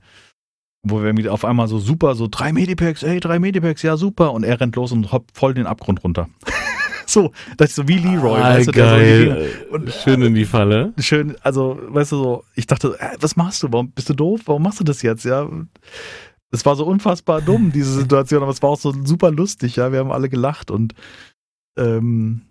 wo 0.87 1.03
wir 1.03 1.33
auf 1.33 1.45
einmal 1.45 1.67
so 1.67 1.79
super, 1.79 2.15
so 2.15 2.29
drei 2.31 2.53
Medipacks, 2.53 3.03
ey, 3.03 3.19
drei 3.19 3.39
Medipacks, 3.39 3.83
ja 3.83 3.97
super. 3.97 4.33
Und 4.33 4.45
er 4.45 4.61
rennt 4.61 4.77
los 4.77 4.93
und 4.93 5.11
hoppt 5.13 5.37
voll 5.37 5.55
den 5.55 5.67
Abgrund 5.67 6.05
runter. 6.05 6.29
so, 7.15 7.33
das 7.57 7.71
ist 7.71 7.77
so 7.77 7.89
wie 7.89 7.99
Leroy, 7.99 8.39
ah, 8.39 8.55
weißt 8.55 8.69
du, 8.69 8.73
geil. 8.73 9.51
So 9.69 9.75
und, 9.75 9.93
schön 9.93 10.23
in 10.23 10.35
die 10.35 10.45
Falle. 10.45 10.93
Schön, 10.99 11.37
also, 11.43 11.79
weißt 11.83 12.13
du 12.13 12.17
so, 12.17 12.45
ich 12.55 12.67
dachte, 12.67 12.97
äh, 12.99 13.17
was 13.21 13.37
machst 13.37 13.63
du? 13.63 13.73
Warum 13.73 13.91
bist 13.91 14.09
du 14.09 14.15
doof? 14.15 14.43
Warum 14.47 14.63
machst 14.63 14.81
du 14.81 14.85
das 14.85 15.03
jetzt? 15.03 15.25
Ja, 15.25 15.49
es 16.51 16.67
war 16.67 16.77
so 16.77 16.85
unfassbar 16.85 17.41
dumm, 17.41 17.73
diese 17.73 17.93
Situation, 18.01 18.43
aber 18.43 18.53
es 18.53 18.63
war 18.63 18.71
auch 18.71 18.79
so 18.79 18.93
super 19.05 19.31
lustig, 19.31 19.77
ja. 19.77 19.91
Wir 19.93 20.01
haben 20.01 20.13
alle 20.13 20.29
gelacht 20.29 20.71
und 20.71 20.95
ähm, 21.79 22.43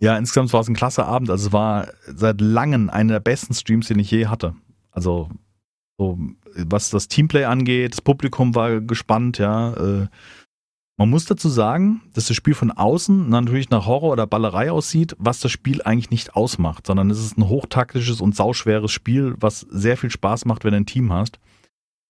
ja, 0.00 0.16
insgesamt 0.16 0.52
war 0.52 0.60
es 0.60 0.68
ein 0.68 0.74
klasse 0.74 1.04
Abend. 1.04 1.30
Also 1.30 1.48
es 1.48 1.52
war 1.52 1.88
seit 2.06 2.40
langem 2.40 2.88
einer 2.88 3.14
der 3.14 3.20
besten 3.20 3.54
Streams, 3.54 3.88
den 3.88 3.98
ich 3.98 4.10
je 4.10 4.26
hatte. 4.26 4.54
Also 4.90 5.28
so, 5.98 6.18
was 6.56 6.90
das 6.90 7.08
Teamplay 7.08 7.44
angeht, 7.44 7.92
das 7.92 8.00
Publikum 8.00 8.54
war 8.54 8.80
gespannt, 8.80 9.38
ja. 9.38 9.74
Äh, 9.74 10.06
man 10.96 11.08
muss 11.08 11.24
dazu 11.24 11.48
sagen, 11.48 12.02
dass 12.12 12.26
das 12.26 12.36
Spiel 12.36 12.54
von 12.54 12.70
außen 12.70 13.28
natürlich 13.30 13.70
nach 13.70 13.86
Horror 13.86 14.12
oder 14.12 14.26
Ballerei 14.26 14.70
aussieht, 14.70 15.16
was 15.18 15.40
das 15.40 15.50
Spiel 15.50 15.80
eigentlich 15.82 16.10
nicht 16.10 16.36
ausmacht, 16.36 16.86
sondern 16.86 17.10
es 17.10 17.18
ist 17.18 17.38
ein 17.38 17.48
hochtaktisches 17.48 18.20
und 18.20 18.36
sauschweres 18.36 18.92
Spiel, 18.92 19.34
was 19.38 19.60
sehr 19.60 19.96
viel 19.96 20.10
Spaß 20.10 20.44
macht, 20.44 20.64
wenn 20.64 20.72
du 20.72 20.76
ein 20.76 20.86
Team 20.86 21.12
hast. 21.12 21.38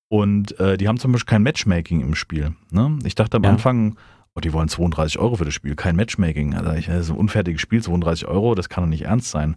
Und 0.08 0.58
äh, 0.58 0.76
die 0.76 0.88
haben 0.88 0.98
zum 0.98 1.12
Beispiel 1.12 1.30
kein 1.30 1.44
Matchmaking 1.44 2.00
im 2.00 2.16
Spiel. 2.16 2.54
Ne? 2.72 2.98
Ich 3.04 3.14
dachte 3.14 3.36
am 3.36 3.44
ja. 3.44 3.50
Anfang, 3.50 3.96
oh, 4.34 4.40
die 4.40 4.52
wollen 4.52 4.68
32 4.68 5.20
Euro 5.20 5.36
für 5.36 5.44
das 5.44 5.54
Spiel, 5.54 5.76
kein 5.76 5.94
Matchmaking. 5.94 6.54
Also 6.54 6.72
ich, 6.72 6.86
das 6.86 7.02
ist 7.02 7.10
ein 7.10 7.16
unfertiges 7.16 7.60
Spiel, 7.60 7.80
32 7.80 8.26
Euro, 8.26 8.56
das 8.56 8.68
kann 8.68 8.82
doch 8.82 8.90
nicht 8.90 9.04
ernst 9.04 9.30
sein. 9.30 9.54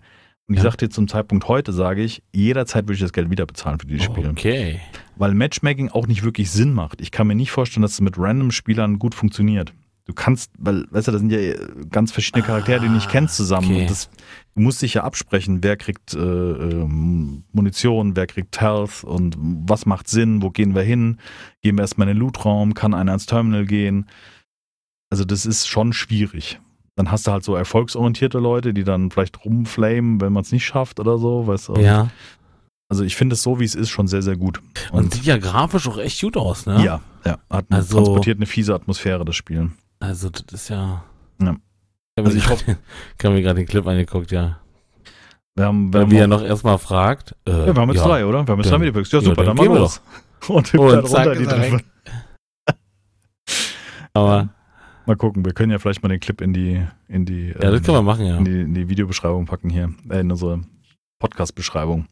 Und 0.47 0.55
ich 0.55 0.57
ja. 0.57 0.63
sagte 0.63 0.89
zum 0.89 1.07
Zeitpunkt 1.07 1.47
heute, 1.47 1.73
sage 1.73 2.03
ich, 2.03 2.21
jederzeit 2.33 2.83
würde 2.83 2.93
ich 2.93 2.99
das 2.99 3.13
Geld 3.13 3.31
wieder 3.31 3.47
bezahlen 3.47 3.79
für 3.79 3.87
dieses 3.87 4.03
Spiel. 4.03 4.27
Okay. 4.29 4.79
Weil 5.15 5.33
Matchmaking 5.33 5.89
auch 5.89 6.07
nicht 6.07 6.23
wirklich 6.23 6.49
Sinn 6.51 6.73
macht. 6.73 7.01
Ich 7.01 7.11
kann 7.11 7.27
mir 7.27 7.35
nicht 7.35 7.51
vorstellen, 7.51 7.81
dass 7.83 7.93
es 7.93 8.01
mit 8.01 8.17
random 8.17 8.51
Spielern 8.51 8.99
gut 8.99 9.15
funktioniert. 9.15 9.73
Du 10.05 10.13
kannst, 10.13 10.51
weil, 10.57 10.85
weißt 10.91 11.07
du, 11.07 11.11
das 11.13 11.21
sind 11.21 11.31
ja 11.31 11.53
ganz 11.89 12.11
verschiedene 12.11 12.43
Charaktere, 12.43 12.81
die 12.81 12.87
du 12.87 12.93
nicht 12.93 13.09
kennst 13.09 13.37
zusammen. 13.37 13.71
Okay. 13.71 13.85
Das, 13.87 14.09
du 14.53 14.61
musst 14.61 14.81
dich 14.81 14.95
ja 14.95 15.03
absprechen, 15.05 15.63
wer 15.63 15.77
kriegt 15.77 16.13
äh, 16.13 16.19
ähm, 16.19 17.45
Munition, 17.53 18.15
wer 18.17 18.27
kriegt 18.27 18.59
Health 18.59 19.05
und 19.05 19.37
was 19.39 19.85
macht 19.85 20.09
Sinn, 20.09 20.41
wo 20.41 20.49
gehen 20.49 20.75
wir 20.75 20.81
hin? 20.81 21.19
Gehen 21.61 21.77
wir 21.77 21.83
erstmal 21.83 22.09
in 22.09 22.15
den 22.15 22.19
Lootraum, 22.19 22.73
kann 22.73 22.93
einer 22.93 23.13
ins 23.13 23.27
Terminal 23.27 23.65
gehen? 23.65 24.09
Also 25.09 25.23
das 25.23 25.45
ist 25.45 25.67
schon 25.67 25.93
schwierig. 25.93 26.59
Dann 26.95 27.09
hast 27.09 27.25
du 27.25 27.31
halt 27.31 27.45
so 27.45 27.55
erfolgsorientierte 27.55 28.39
Leute, 28.39 28.73
die 28.73 28.83
dann 28.83 29.09
vielleicht 29.09 29.45
rumflamen, 29.45 30.19
wenn 30.19 30.33
man 30.33 30.43
es 30.43 30.51
nicht 30.51 30.65
schafft 30.65 30.99
oder 30.99 31.17
so, 31.17 31.47
weißt 31.47 31.69
du? 31.69 31.75
Ja. 31.75 32.09
Also 32.93 33.05
ich 33.05 33.15
finde 33.15 33.33
es 33.33 33.41
so, 33.41 33.59
wie 33.59 33.63
es 33.63 33.73
ist, 33.73 33.89
schon 33.89 34.05
sehr, 34.07 34.21
sehr 34.21 34.37
gut. 34.37 34.61
Und, 34.91 35.05
und 35.05 35.13
sieht 35.15 35.23
ja 35.25 35.37
grafisch 35.37 35.87
auch 35.87 35.97
echt 35.97 36.21
gut 36.21 36.37
aus, 36.37 36.67
ne? 36.67 36.75
Ja, 36.85 37.01
ja. 37.25 37.39
Hat 37.49 37.65
eine, 37.69 37.79
also, 37.79 37.97
transportiert 37.97 38.37
eine 38.37 38.45
fiese 38.45 38.75
Atmosphäre, 38.75 39.25
das 39.25 39.35
Spiel. 39.35 39.71
Also, 39.99 40.29
das 40.29 40.43
ist 40.53 40.69
ja. 40.69 41.03
Ja. 41.41 41.55
Ich 42.15 42.23
Also 42.23 42.37
ich 42.37 42.47
hoffe. 42.47 42.77
Ich 43.17 43.25
habe 43.25 43.33
mir 43.33 43.41
gerade 43.41 43.61
den 43.61 43.65
Clip 43.65 43.87
angeguckt, 43.87 44.29
ja. 44.29 44.59
Wir 45.55 45.65
haben, 45.65 45.91
wir 45.91 46.01
haben, 46.01 46.11
er 46.11 46.27
noch, 46.27 46.43
erstmal 46.43 46.77
fragt. 46.77 47.35
Äh, 47.47 47.51
ja, 47.51 47.75
wir 47.75 47.81
haben 47.81 47.89
jetzt 47.89 48.01
ja. 48.01 48.07
drei, 48.07 48.27
oder? 48.27 48.45
Wir 48.47 48.51
haben 48.51 48.59
jetzt 48.59 48.71
Dann- 48.71 48.79
drei 48.79 48.85
Medibugs. 48.85 49.11
Ja, 49.11 49.17
ja, 49.17 49.25
super, 49.25 49.43
dann 49.43 49.55
dann, 49.57 49.65
gehen 49.65 49.73
machen 49.73 49.81
wir 49.81 49.81
das. 49.81 50.01
Und 50.47 50.73
Und 50.75 50.91
dann 50.91 51.05
zack, 51.07 51.25
runter 51.25 51.39
die 51.39 51.45
er 51.45 51.71
weg. 51.71 51.85
Aber, 54.13 54.49
Mal 55.07 55.17
gucken, 55.17 55.43
wir 55.43 55.53
können 55.53 55.71
ja 55.71 55.79
vielleicht 55.79 56.03
mal 56.03 56.09
den 56.09 56.19
Clip 56.19 56.39
in 56.41 56.53
die, 56.53 56.85
in 57.07 57.25
die, 57.25 57.47
ja, 57.47 57.71
das 57.71 57.79
ähm, 57.79 57.83
können 57.83 57.97
wir 57.97 58.01
machen, 58.03 58.25
ja. 58.25 58.37
in 58.37 58.45
die, 58.45 58.61
in 58.61 58.73
die 58.75 58.87
Videobeschreibung 58.87 59.45
packen 59.45 59.69
hier, 59.69 59.93
äh, 60.09 60.19
in 60.19 60.31
unsere 60.31 60.61
Podcast-Beschreibung. 61.23 62.07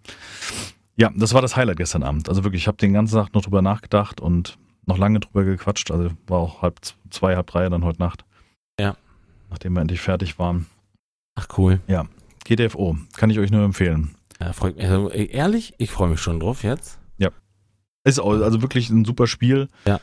Ja, 0.95 1.12
das 1.15 1.34
war 1.34 1.41
das 1.41 1.56
Highlight 1.56 1.78
gestern 1.78 2.04
Abend. 2.04 2.30
Also 2.30 2.43
wirklich, 2.43 2.63
ich 2.63 2.67
habe 2.67 2.78
den 2.78 2.93
ganzen 2.93 3.15
Tag 3.15 3.34
noch 3.34 3.41
drüber 3.41 3.62
nachgedacht 3.62 4.21
und 4.21 4.58
noch 4.86 4.97
lange 4.97 5.19
drüber 5.19 5.43
gequatscht. 5.43 5.91
Also 5.91 6.10
war 6.28 6.39
auch 6.39 6.62
halb 6.62 6.80
zwei, 7.10 7.36
halb 7.36 7.47
drei 7.47 7.67
dann 7.69 7.84
heute 7.84 8.00
Nacht. 8.00 8.26
Ja. 8.80 8.95
Nachdem 9.50 9.74
wir 9.74 9.82
endlich 9.82 10.02
fertig 10.02 10.39
waren. 10.39 10.67
Ach, 11.36 11.47
cool. 11.58 11.80
GTFO, 12.45 12.97
kann 13.15 13.30
ich 13.30 13.39
euch 13.39 13.52
nur 13.52 13.63
empfehlen. 13.63 14.15
Ja, 14.39 14.54
freut 14.54 14.78
mich. 14.78 14.86
Also, 14.86 15.12
ey, 15.12 15.30
ehrlich, 15.32 15.74
ich 15.78 15.91
freue 15.91 16.10
mich 16.10 16.19
schon 16.19 16.39
drauf 16.39 16.63
jetzt. 16.63 17.02
Ist 18.04 18.19
auch, 18.19 18.32
also 18.32 18.62
wirklich 18.62 18.89
ein 18.89 19.06
super 19.06 19.28
Spiel. 19.28 19.67
Ja. 19.86 20.00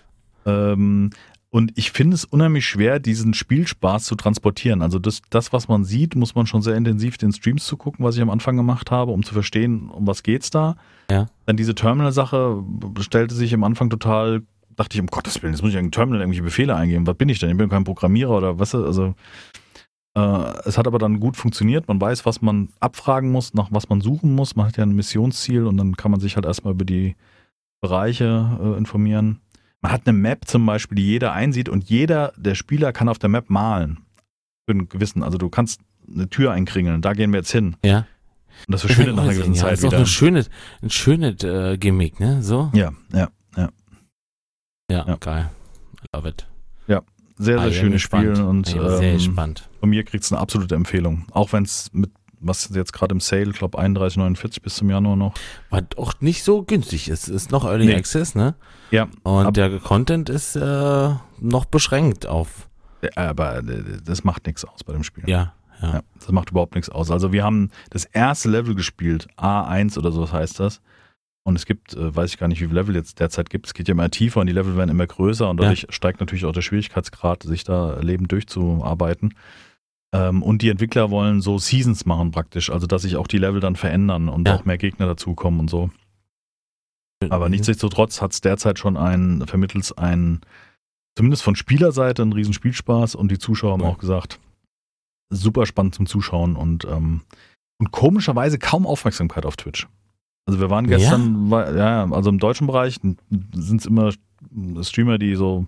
Ähm, 0.46 1.10
und 1.50 1.72
ich 1.76 1.92
finde 1.92 2.14
es 2.14 2.26
unheimlich 2.26 2.66
schwer, 2.66 2.98
diesen 2.98 3.32
Spielspaß 3.32 4.04
zu 4.04 4.16
transportieren. 4.16 4.82
Also 4.82 4.98
das, 4.98 5.22
das, 5.30 5.52
was 5.52 5.66
man 5.66 5.84
sieht, 5.84 6.14
muss 6.14 6.34
man 6.34 6.46
schon 6.46 6.60
sehr 6.60 6.76
intensiv 6.76 7.16
den 7.16 7.32
Streams 7.32 7.64
zu 7.64 7.78
gucken, 7.78 8.04
was 8.04 8.16
ich 8.16 8.22
am 8.22 8.28
Anfang 8.28 8.56
gemacht 8.56 8.90
habe, 8.90 9.12
um 9.12 9.22
zu 9.22 9.32
verstehen, 9.32 9.88
um 9.88 10.06
was 10.06 10.22
geht's 10.22 10.50
da. 10.50 10.76
Ja. 11.10 11.26
Dann 11.46 11.56
diese 11.56 11.74
Terminal-Sache 11.74 12.62
stellte 13.00 13.34
sich 13.34 13.54
am 13.54 13.64
Anfang 13.64 13.88
total, 13.88 14.42
dachte 14.76 14.96
ich, 14.96 15.00
um 15.00 15.06
Gottes 15.06 15.42
Willen, 15.42 15.54
jetzt 15.54 15.62
muss 15.62 15.72
ich 15.72 15.78
ein 15.78 15.90
Terminal 15.90 16.20
irgendwelche 16.20 16.42
Befehle 16.42 16.76
eingeben. 16.76 17.06
Was 17.06 17.16
bin 17.16 17.30
ich 17.30 17.38
denn? 17.38 17.50
Ich 17.50 17.56
bin 17.56 17.70
kein 17.70 17.84
Programmierer 17.84 18.36
oder 18.36 18.58
was? 18.58 18.74
Also 18.74 19.14
äh, 20.14 20.52
es 20.66 20.76
hat 20.76 20.86
aber 20.86 20.98
dann 20.98 21.18
gut 21.18 21.38
funktioniert. 21.38 21.88
Man 21.88 21.98
weiß, 21.98 22.26
was 22.26 22.42
man 22.42 22.68
abfragen 22.78 23.32
muss, 23.32 23.54
nach 23.54 23.68
was 23.70 23.88
man 23.88 24.02
suchen 24.02 24.34
muss. 24.34 24.54
Man 24.54 24.66
hat 24.66 24.76
ja 24.76 24.82
ein 24.82 24.94
Missionsziel 24.94 25.66
und 25.66 25.78
dann 25.78 25.96
kann 25.96 26.10
man 26.10 26.20
sich 26.20 26.36
halt 26.36 26.44
erstmal 26.44 26.74
über 26.74 26.84
die 26.84 27.16
Bereiche 27.80 28.58
äh, 28.60 28.76
informieren. 28.76 29.40
Man 29.80 29.92
hat 29.92 30.06
eine 30.06 30.16
Map 30.16 30.46
zum 30.46 30.66
Beispiel, 30.66 30.96
die 30.96 31.06
jeder 31.06 31.32
einsieht 31.32 31.68
und 31.68 31.88
jeder 31.88 32.32
der 32.36 32.54
Spieler 32.54 32.92
kann 32.92 33.08
auf 33.08 33.18
der 33.18 33.28
Map 33.28 33.48
malen. 33.50 33.98
Für 34.66 34.72
einen 34.72 34.88
gewissen, 34.88 35.22
also 35.22 35.38
du 35.38 35.48
kannst 35.48 35.80
eine 36.12 36.28
Tür 36.28 36.52
einkringeln, 36.52 37.00
da 37.02 37.12
gehen 37.12 37.32
wir 37.32 37.38
jetzt 37.40 37.52
hin. 37.52 37.76
Ja. 37.84 37.98
Und 38.66 38.72
das 38.72 38.80
verschwindet 38.80 39.14
nach 39.16 39.22
einer 39.24 39.34
gewissen 39.34 39.54
ja, 39.54 39.60
Zeit 39.62 39.74
ist 39.74 39.84
auch 39.84 39.88
wieder. 39.92 39.98
ein 40.00 40.06
schönes, 40.06 40.50
ein 40.82 40.90
schönes 40.90 41.44
äh, 41.44 41.76
Gimmick, 41.78 42.18
ne? 42.18 42.42
So? 42.42 42.70
Ja, 42.74 42.92
ja, 43.12 43.28
ja. 43.56 43.68
Ja, 44.90 45.06
Ja. 45.06 45.16
geil. 45.20 45.50
I 46.02 46.06
love 46.16 46.28
it. 46.28 46.46
Sehr, 47.40 47.56
Ah, 47.56 47.60
sehr 47.62 47.68
ich 47.70 47.80
bin 47.80 47.98
schönes. 47.98 48.02
Spiel 48.02 48.32
und 48.42 48.62
bin 48.62 48.88
sehr 48.88 49.00
ähm, 49.12 49.14
gespannt. 49.18 49.68
von 49.78 49.90
mir 49.90 50.02
kriegt 50.02 50.24
es 50.24 50.32
eine 50.32 50.40
absolute 50.40 50.74
Empfehlung. 50.74 51.24
Auch 51.30 51.52
wenn 51.52 51.62
es 51.62 51.88
mit, 51.92 52.10
was 52.40 52.70
jetzt 52.74 52.92
gerade 52.92 53.12
im 53.14 53.20
Sale, 53.20 53.50
ich 53.50 53.56
glaube 53.58 53.78
31,49 53.78 54.62
bis 54.62 54.76
zum 54.76 54.90
Januar 54.90 55.16
noch. 55.16 55.34
Was 55.70 55.84
auch 55.96 56.14
nicht 56.20 56.42
so 56.44 56.62
günstig 56.62 57.08
ist. 57.08 57.28
Ist 57.28 57.50
noch 57.50 57.64
Early 57.64 57.86
Nee. 57.86 57.94
Access, 57.94 58.34
ne? 58.34 58.54
Ja, 58.90 59.08
Und 59.22 59.56
der 59.56 59.78
Content 59.80 60.28
ist 60.28 60.56
äh, 60.56 61.10
noch 61.40 61.64
beschränkt 61.66 62.26
auf. 62.26 62.68
aber 63.16 63.58
äh, 63.58 63.82
das 64.04 64.24
macht 64.24 64.46
nichts 64.46 64.64
aus 64.64 64.84
bei 64.84 64.92
dem 64.92 65.04
Spiel. 65.04 65.24
Ja, 65.28 65.52
ja. 65.82 65.92
Ja, 65.94 66.00
das 66.18 66.30
macht 66.32 66.50
überhaupt 66.50 66.74
nichts 66.74 66.88
aus. 66.88 67.10
Also 67.10 67.32
wir 67.32 67.44
haben 67.44 67.70
das 67.90 68.04
erste 68.06 68.48
Level 68.50 68.74
gespielt, 68.74 69.28
A1 69.36 69.96
oder 69.98 70.10
so 70.10 70.30
heißt 70.32 70.58
das. 70.60 70.80
Und 71.44 71.56
es 71.56 71.64
gibt, 71.64 71.94
äh, 71.94 72.14
weiß 72.14 72.30
ich 72.32 72.38
gar 72.38 72.48
nicht, 72.48 72.60
wie 72.60 72.66
viele 72.66 72.80
Level 72.80 72.94
jetzt 72.94 73.20
derzeit 73.20 73.48
gibt. 73.48 73.66
Es 73.66 73.74
geht 73.74 73.88
ja 73.88 73.92
immer 73.92 74.10
tiefer 74.10 74.40
und 74.40 74.48
die 74.48 74.52
Level 74.52 74.76
werden 74.76 74.90
immer 74.90 75.06
größer 75.06 75.48
und 75.48 75.58
Ja. 75.58 75.62
dadurch 75.68 75.86
steigt 75.90 76.20
natürlich 76.20 76.44
auch 76.44 76.52
der 76.52 76.60
Schwierigkeitsgrad, 76.62 77.42
sich 77.44 77.64
da 77.64 77.98
lebend 78.00 78.30
durchzuarbeiten. 78.32 79.34
Ähm, 80.12 80.42
und 80.42 80.62
die 80.62 80.70
Entwickler 80.70 81.10
wollen 81.10 81.40
so 81.40 81.58
Seasons 81.58 82.06
machen 82.06 82.30
praktisch, 82.30 82.70
also 82.70 82.86
dass 82.86 83.02
sich 83.02 83.16
auch 83.16 83.26
die 83.26 83.38
Level 83.38 83.60
dann 83.60 83.76
verändern 83.76 84.28
und 84.28 84.48
Ja. 84.48 84.56
auch 84.56 84.64
mehr 84.64 84.78
Gegner 84.78 85.06
dazukommen 85.06 85.60
und 85.60 85.68
so. 85.70 85.90
Aber 87.30 87.46
Mhm. 87.46 87.52
nichtsdestotrotz 87.52 88.22
hat 88.22 88.32
es 88.32 88.40
derzeit 88.40 88.78
schon 88.78 88.96
ein, 88.96 89.44
vermittels 89.46 89.96
ein, 89.98 90.40
zumindest 91.16 91.42
von 91.42 91.56
Spielerseite, 91.56 92.22
einen 92.22 92.32
riesen 92.32 92.54
Spielspaß 92.54 93.16
und 93.16 93.30
die 93.30 93.38
Zuschauer 93.38 93.72
haben 93.72 93.82
Cool. 93.82 93.88
auch 93.88 93.98
gesagt, 93.98 94.38
super 95.30 95.66
spannend 95.66 95.94
zum 95.94 96.06
Zuschauen 96.06 96.56
und, 96.56 96.84
ähm, 96.86 97.22
und 97.78 97.90
komischerweise 97.90 98.58
kaum 98.58 98.86
Aufmerksamkeit 98.86 99.44
auf 99.44 99.56
Twitch. 99.56 99.88
Also 100.46 100.60
wir 100.60 100.70
waren 100.70 100.88
Ja? 100.88 100.96
gestern, 100.96 101.50
war, 101.50 101.74
ja, 101.76 102.10
also 102.10 102.30
im 102.30 102.38
deutschen 102.38 102.66
Bereich 102.66 102.98
sind 103.00 103.80
es 103.80 103.84
immer 103.84 104.12
Streamer, 104.82 105.18
die 105.18 105.34
so 105.34 105.66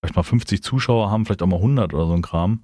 vielleicht 0.00 0.14
mal 0.14 0.22
50 0.22 0.62
Zuschauer 0.62 1.10
haben, 1.10 1.24
vielleicht 1.24 1.42
auch 1.42 1.48
mal 1.48 1.58
100 1.60 1.94
oder 1.94 2.06
so 2.06 2.12
ein 2.12 2.22
Kram. 2.22 2.62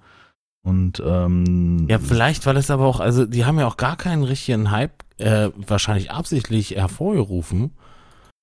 Und 0.69 1.03
ähm, 1.05 1.89
Ja, 1.89 1.99
vielleicht, 1.99 2.45
weil 2.45 2.59
es 2.59 2.71
aber 2.71 2.85
auch, 2.85 3.01
also 3.01 3.25
die 3.25 3.47
haben 3.47 3.59
ja 3.59 3.67
auch 3.67 3.79
gar 3.79 3.97
keinen 3.97 4.23
richtigen 4.23 4.71
Hype, 4.71 5.03
äh, 5.17 5.49
wahrscheinlich 5.67 6.11
absichtlich 6.11 6.73
hervorgerufen. 6.73 7.73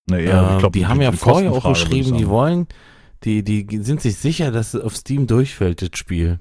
nee, 0.10 0.26
ja, 0.26 0.50
Äh, 0.50 0.54
ich 0.54 0.60
glaub, 0.60 0.74
die 0.74 0.88
haben 0.88 1.02
ja 1.02 1.12
vorher 1.12 1.52
auch 1.52 1.70
geschrieben, 1.70 2.18
die 2.18 2.28
wollen, 2.28 2.68
die, 3.24 3.44
die 3.44 3.68
sind 3.84 4.02
sich 4.02 4.18
sicher, 4.18 4.52
dass 4.52 4.74
es 4.74 4.82
auf 4.82 4.96
Steam 4.96 5.28
durchfällt, 5.28 5.84
das 5.84 5.98
Spiel. 6.00 6.40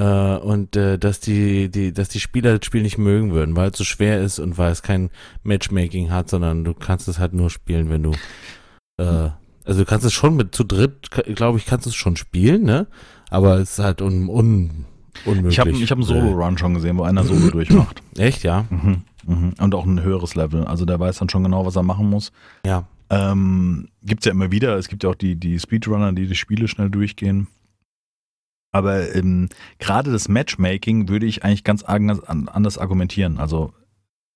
Äh, 0.00 0.36
und 0.36 0.76
äh, 0.76 0.98
dass 0.98 1.20
die, 1.20 1.70
die, 1.70 1.92
dass 1.92 2.08
die 2.08 2.20
Spieler 2.20 2.58
das 2.58 2.64
Spiel 2.64 2.82
nicht 2.82 2.96
mögen 2.96 3.32
würden, 3.32 3.54
weil 3.54 3.70
es 3.70 3.76
so 3.76 3.84
schwer 3.84 4.22
ist 4.22 4.38
und 4.38 4.56
weil 4.56 4.72
es 4.72 4.82
kein 4.82 5.10
Matchmaking 5.42 6.10
hat, 6.10 6.30
sondern 6.30 6.64
du 6.64 6.72
kannst 6.72 7.06
es 7.08 7.18
halt 7.18 7.34
nur 7.34 7.50
spielen, 7.50 7.90
wenn 7.90 8.02
du 8.02 8.12
äh, 8.96 9.28
also 9.64 9.80
du 9.80 9.84
kannst 9.84 10.04
es 10.06 10.12
schon 10.12 10.36
mit 10.36 10.54
zu 10.54 10.64
dritt, 10.64 11.10
glaube 11.10 11.58
ich, 11.58 11.66
kannst 11.66 11.86
du 11.86 11.90
es 11.90 11.94
schon 11.94 12.16
spielen, 12.16 12.62
ne? 12.62 12.86
Aber 13.30 13.58
es 13.58 13.78
ist 13.78 13.84
halt 13.84 14.02
un, 14.02 14.28
un, 14.28 14.86
unmöglich. 15.24 15.52
Ich 15.52 15.58
habe 15.58 15.70
ich 15.70 15.90
hab 15.90 15.98
einen 15.98 16.06
Solo-Run 16.06 16.58
schon 16.58 16.74
gesehen, 16.74 16.98
wo 16.98 17.02
einer 17.02 17.24
Solo 17.24 17.50
durchmacht. 17.52 18.02
Echt, 18.16 18.42
ja? 18.42 18.66
Mhm, 18.70 19.02
mhm. 19.26 19.54
Und 19.58 19.74
auch 19.74 19.84
ein 19.84 20.02
höheres 20.02 20.34
Level. 20.34 20.64
Also 20.64 20.84
der 20.84 20.98
weiß 20.98 21.18
dann 21.18 21.28
schon 21.28 21.42
genau, 21.42 21.66
was 21.66 21.76
er 21.76 21.82
machen 21.82 22.08
muss. 22.08 22.32
Ja. 22.64 22.86
Ähm, 23.10 23.88
gibt 24.02 24.22
es 24.22 24.26
ja 24.26 24.32
immer 24.32 24.50
wieder. 24.50 24.76
Es 24.76 24.88
gibt 24.88 25.04
ja 25.04 25.10
auch 25.10 25.14
die, 25.14 25.36
die 25.36 25.58
Speedrunner, 25.58 26.12
die 26.12 26.26
die 26.26 26.34
Spiele 26.34 26.68
schnell 26.68 26.90
durchgehen. 26.90 27.46
Aber 28.72 29.14
ähm, 29.14 29.50
gerade 29.78 30.10
das 30.10 30.28
Matchmaking 30.28 31.08
würde 31.08 31.26
ich 31.26 31.44
eigentlich 31.44 31.62
ganz 31.62 31.82
anders, 31.82 32.78
argumentieren. 32.78 33.38
Also 33.38 33.74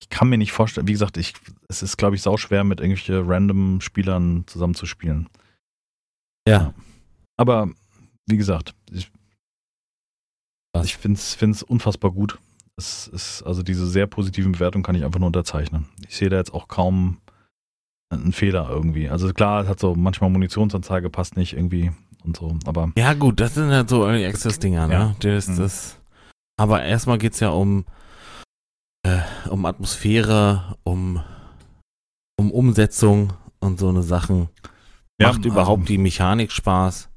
ich 0.00 0.10
kann 0.10 0.28
mir 0.28 0.36
nicht 0.36 0.52
vorstellen, 0.52 0.86
wie 0.86 0.92
gesagt, 0.92 1.16
ich, 1.16 1.32
es 1.68 1.82
ist, 1.82 1.96
glaube 1.96 2.16
ich, 2.16 2.22
sauschwer, 2.22 2.62
mit 2.62 2.80
irgendwelchen 2.80 3.26
random 3.26 3.80
Spielern 3.80 4.44
zusammenzuspielen. 4.46 5.28
Ja. 6.46 6.74
Aber 7.38 7.70
wie 8.26 8.36
gesagt, 8.36 8.74
ich? 8.90 9.10
Ich 10.84 10.96
finde 10.96 11.18
es 11.18 11.62
unfassbar 11.62 12.10
gut. 12.10 12.38
Es 12.76 13.06
ist, 13.08 13.42
also 13.42 13.62
diese 13.62 13.86
sehr 13.86 14.06
positiven 14.06 14.52
Bewertungen 14.52 14.84
kann 14.84 14.94
ich 14.94 15.04
einfach 15.04 15.18
nur 15.18 15.28
unterzeichnen. 15.28 15.86
Ich 16.08 16.16
sehe 16.16 16.28
da 16.28 16.36
jetzt 16.36 16.52
auch 16.52 16.68
kaum 16.68 17.18
einen 18.10 18.32
Fehler 18.32 18.68
irgendwie. 18.70 19.08
Also 19.08 19.32
klar, 19.32 19.62
es 19.62 19.68
hat 19.68 19.80
so 19.80 19.94
manchmal 19.94 20.30
Munitionsanzeige 20.30 21.08
passt 21.10 21.36
nicht 21.36 21.54
irgendwie 21.54 21.90
und 22.24 22.36
so, 22.36 22.56
aber 22.66 22.92
Ja, 22.96 23.14
gut, 23.14 23.40
das 23.40 23.54
sind 23.54 23.70
halt 23.70 23.88
so 23.88 24.04
Early 24.06 24.26
Access 24.26 24.58
Dinger, 24.58 24.86
ne? 24.88 24.92
Ja. 24.92 25.16
Das, 25.20 25.48
Mhm. 25.48 25.56
das, 25.56 25.98
aber 26.58 26.82
erstmal 26.82 27.18
geht's 27.18 27.40
ja 27.40 27.48
um, 27.50 27.84
äh, 29.04 29.20
um 29.48 29.64
Atmosphäre, 29.64 30.76
um, 30.84 31.22
um 32.38 32.50
Umsetzung 32.50 33.32
und 33.60 33.78
so 33.78 33.88
eine 33.88 34.02
Sachen. 34.02 34.48
Ja, 35.20 35.28
Macht 35.32 35.44
überhaupt 35.46 35.80
also- 35.82 35.88
die 35.88 35.98
Mechanik 35.98 36.52
Spaß? 36.52 37.08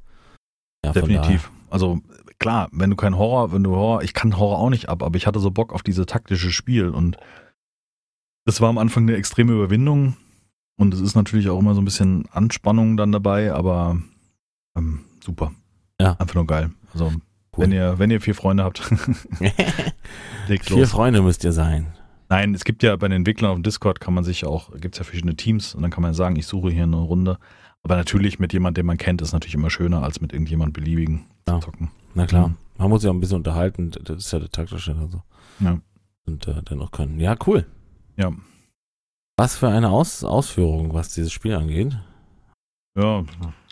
Ja, 0.86 0.94
definitiv. 0.94 1.52
Also 1.70 2.00
klar, 2.40 2.70
wenn 2.72 2.90
du 2.90 2.96
kein 2.96 3.18
Horror, 3.18 3.52
wenn 3.52 3.64
du 3.64 3.76
Horror, 3.76 4.04
ich 4.04 4.14
kann 4.14 4.38
Horror 4.38 4.60
auch 4.60 4.70
nicht 4.70 4.90
ab, 4.90 5.04
aber 5.04 5.18
ich 5.18 5.28
hatte 5.28 5.40
so 5.40 5.52
Bock 5.52 5.74
auf 5.74 5.84
diese 5.84 6.06
taktische 6.06 6.52
Spiel 6.52 6.90
und 6.90 7.18
das 8.46 8.62
war 8.62 8.70
am 8.70 8.78
Anfang 8.78 9.04
eine 9.04 9.16
extreme 9.16 9.54
Überwindung 9.54 10.16
und 10.78 10.94
es 10.94 11.02
ist 11.02 11.16
natürlich 11.16 11.50
auch 11.50 11.60
immer 11.60 11.76
so 11.76 11.82
ein 11.82 11.86
bisschen 11.86 12.28
Anspannung 12.32 12.98
dann 12.98 13.12
dabei, 13.12 13.54
aber 13.54 14.02
ähm, 14.76 15.02
super. 15.24 15.52
Ja. 16.02 16.14
Einfach 16.14 16.36
nur 16.36 16.48
geil. 16.48 16.72
Also 16.94 17.12
Cool. 17.58 17.64
wenn 17.64 17.72
ihr, 17.72 18.00
wenn 18.00 18.12
ihr 18.12 18.22
vier 18.22 18.36
Freunde 18.36 18.64
habt, 18.64 18.90
legt 20.48 20.66
Vier 20.68 20.78
los. 20.78 20.92
Freunde 20.92 21.22
müsst 21.22 21.44
ihr 21.44 21.52
sein. 21.52 21.88
Nein, 22.30 22.54
es 22.54 22.64
gibt 22.64 22.84
ja 22.84 22.96
bei 22.96 23.08
den 23.08 23.18
Entwicklern 23.18 23.52
auf 23.52 23.58
dem 23.58 23.64
Discord 23.64 24.00
kann 24.00 24.14
man 24.14 24.24
sich 24.24 24.46
auch, 24.46 24.72
gibt 24.80 24.96
es 24.96 25.00
ja 25.00 25.04
verschiedene 25.04 25.36
Teams 25.36 25.74
und 25.74 25.82
dann 25.82 25.90
kann 25.92 26.04
man 26.04 26.14
sagen, 26.14 26.36
ich 26.36 26.46
suche 26.46 26.70
hier 26.70 26.84
eine 26.84 26.98
Runde. 26.98 27.38
Aber 27.82 27.96
natürlich 27.96 28.40
mit 28.40 28.54
jemandem, 28.54 28.84
den 28.84 28.86
man 28.86 28.98
kennt, 28.98 29.22
ist 29.22 29.34
natürlich 29.34 29.56
immer 29.56 29.70
schöner, 29.70 30.04
als 30.04 30.22
mit 30.22 30.32
irgendjemand 30.32 30.74
beliebigen 30.74 31.26
Ja. 31.50 31.62
zocken. 31.62 31.92
Na 32.14 32.26
klar. 32.26 32.50
Mhm. 32.50 32.58
Man 32.78 32.90
muss 32.90 33.02
sich 33.02 33.10
auch 33.10 33.14
ein 33.14 33.20
bisschen 33.20 33.38
unterhalten. 33.38 33.92
Das 33.92 34.18
ist 34.18 34.32
ja 34.32 34.40
der 34.40 34.50
taktische 34.50 34.96
also. 34.96 35.22
Ja. 35.60 35.80
Und 36.26 36.48
äh, 36.48 36.62
dann 36.64 36.82
auch 36.82 36.92
können. 36.92 37.20
Ja, 37.20 37.36
cool. 37.46 37.66
Ja. 38.18 38.32
Was 39.38 39.56
für 39.56 39.70
eine 39.70 39.90
Aus 39.90 40.24
Ausführung, 40.24 40.94
was 40.94 41.14
dieses 41.14 41.32
Spiel 41.32 41.56
angeht. 41.56 41.98
Ja, 42.98 43.24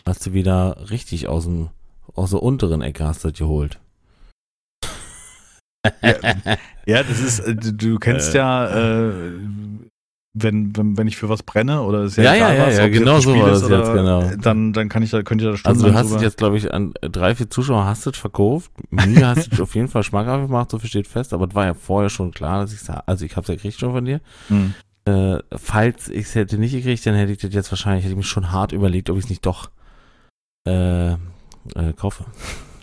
Hast 0.06 0.26
du 0.26 0.34
wieder 0.34 0.90
richtig 0.90 1.28
aus 1.28 1.44
dem 1.44 1.70
aus 2.16 2.32
der 2.32 2.42
unteren 2.42 2.82
Ecke 2.82 3.06
hast 3.06 3.24
du 3.26 3.32
geholt. 3.32 3.80
Ja, 6.02 6.16
Ja, 6.86 7.04
das 7.04 7.20
ist, 7.20 7.40
äh, 7.40 7.56
du, 7.56 7.74
du 7.74 7.98
kennst 8.00 8.34
Äh. 8.34 8.38
ja, 8.38 8.68
äh, 9.10 9.32
wenn, 10.42 10.76
wenn, 10.78 10.98
wenn 10.98 11.08
ich 11.08 11.18
für 11.18 11.30
was 11.30 11.44
brenne 11.44 11.82
oder 11.82 12.04
ist 12.04 12.18
Ja, 12.18 12.34
ja, 12.34 12.54
ja, 12.54 12.68
was, 12.68 12.78
ja, 12.78 12.86
es 12.88 12.92
genau 12.92 13.16
jetzt 13.16 13.24
so 13.24 13.40
war 13.40 13.50
das 13.50 13.62
jetzt, 13.62 13.72
oder- 13.72 13.94
genau. 13.94 14.32
Dann, 14.42 14.74
dann 14.74 14.90
kann 14.90 15.04
ich 15.04 15.10
da, 15.12 15.22
könnte 15.24 15.44
ich 15.44 15.48
da 15.48 15.52
Also 15.70 15.80
stundenlang 15.82 15.94
du 15.94 16.00
hast 16.00 16.14
dich 16.16 16.22
jetzt, 16.22 16.38
glaube 16.38 16.58
ich, 16.58 16.74
an 16.74 16.94
drei, 17.02 17.36
vier 17.36 17.50
Zuschauer 17.50 17.86
hast 17.86 18.06
du 18.06 18.12
verkauft. 18.12 18.72
Mir 18.90 19.28
hast 19.28 19.48
du 19.48 19.50
dich 19.52 19.62
auf 19.62 19.76
jeden 19.76 19.88
Fall 19.88 20.04
schmackhaft 20.04 20.48
gemacht, 20.48 20.72
so 20.72 20.80
viel 20.80 20.90
steht 20.90 21.08
fest. 21.08 21.34
Aber 21.34 21.48
es 21.48 21.56
war 21.56 21.66
ja 21.66 21.74
vorher 21.74 22.10
schon 22.10 22.32
klar, 22.32 22.62
dass 22.62 22.74
ich 22.74 22.80
sa- 22.82 23.04
also 23.06 23.26
ich 23.26 23.36
hab's 23.36 23.48
ja 23.48 23.56
gekriegt 23.56 23.80
schon 23.80 23.92
von 23.92 24.06
dir. 24.06 24.22
Hm. 24.50 24.74
Äh, 25.06 25.38
falls 25.56 26.10
ich 26.10 26.26
es 26.26 26.36
hätte 26.36 26.58
nicht 26.58 26.74
gekriegt, 26.74 27.06
dann 27.06 27.16
hätte 27.16 27.32
ich 27.32 27.38
das 27.38 27.54
jetzt 27.54 27.72
wahrscheinlich, 27.72 28.04
hätte 28.04 28.12
ich 28.14 28.18
mich 28.18 28.28
schon 28.28 28.52
hart 28.52 28.72
überlegt, 28.74 29.10
ob 29.10 29.18
ich 29.18 29.24
es 29.24 29.30
nicht 29.30 29.46
doch 29.46 29.70
äh, 30.68 31.12
äh, 31.12 31.18
kaufe. 31.96 32.26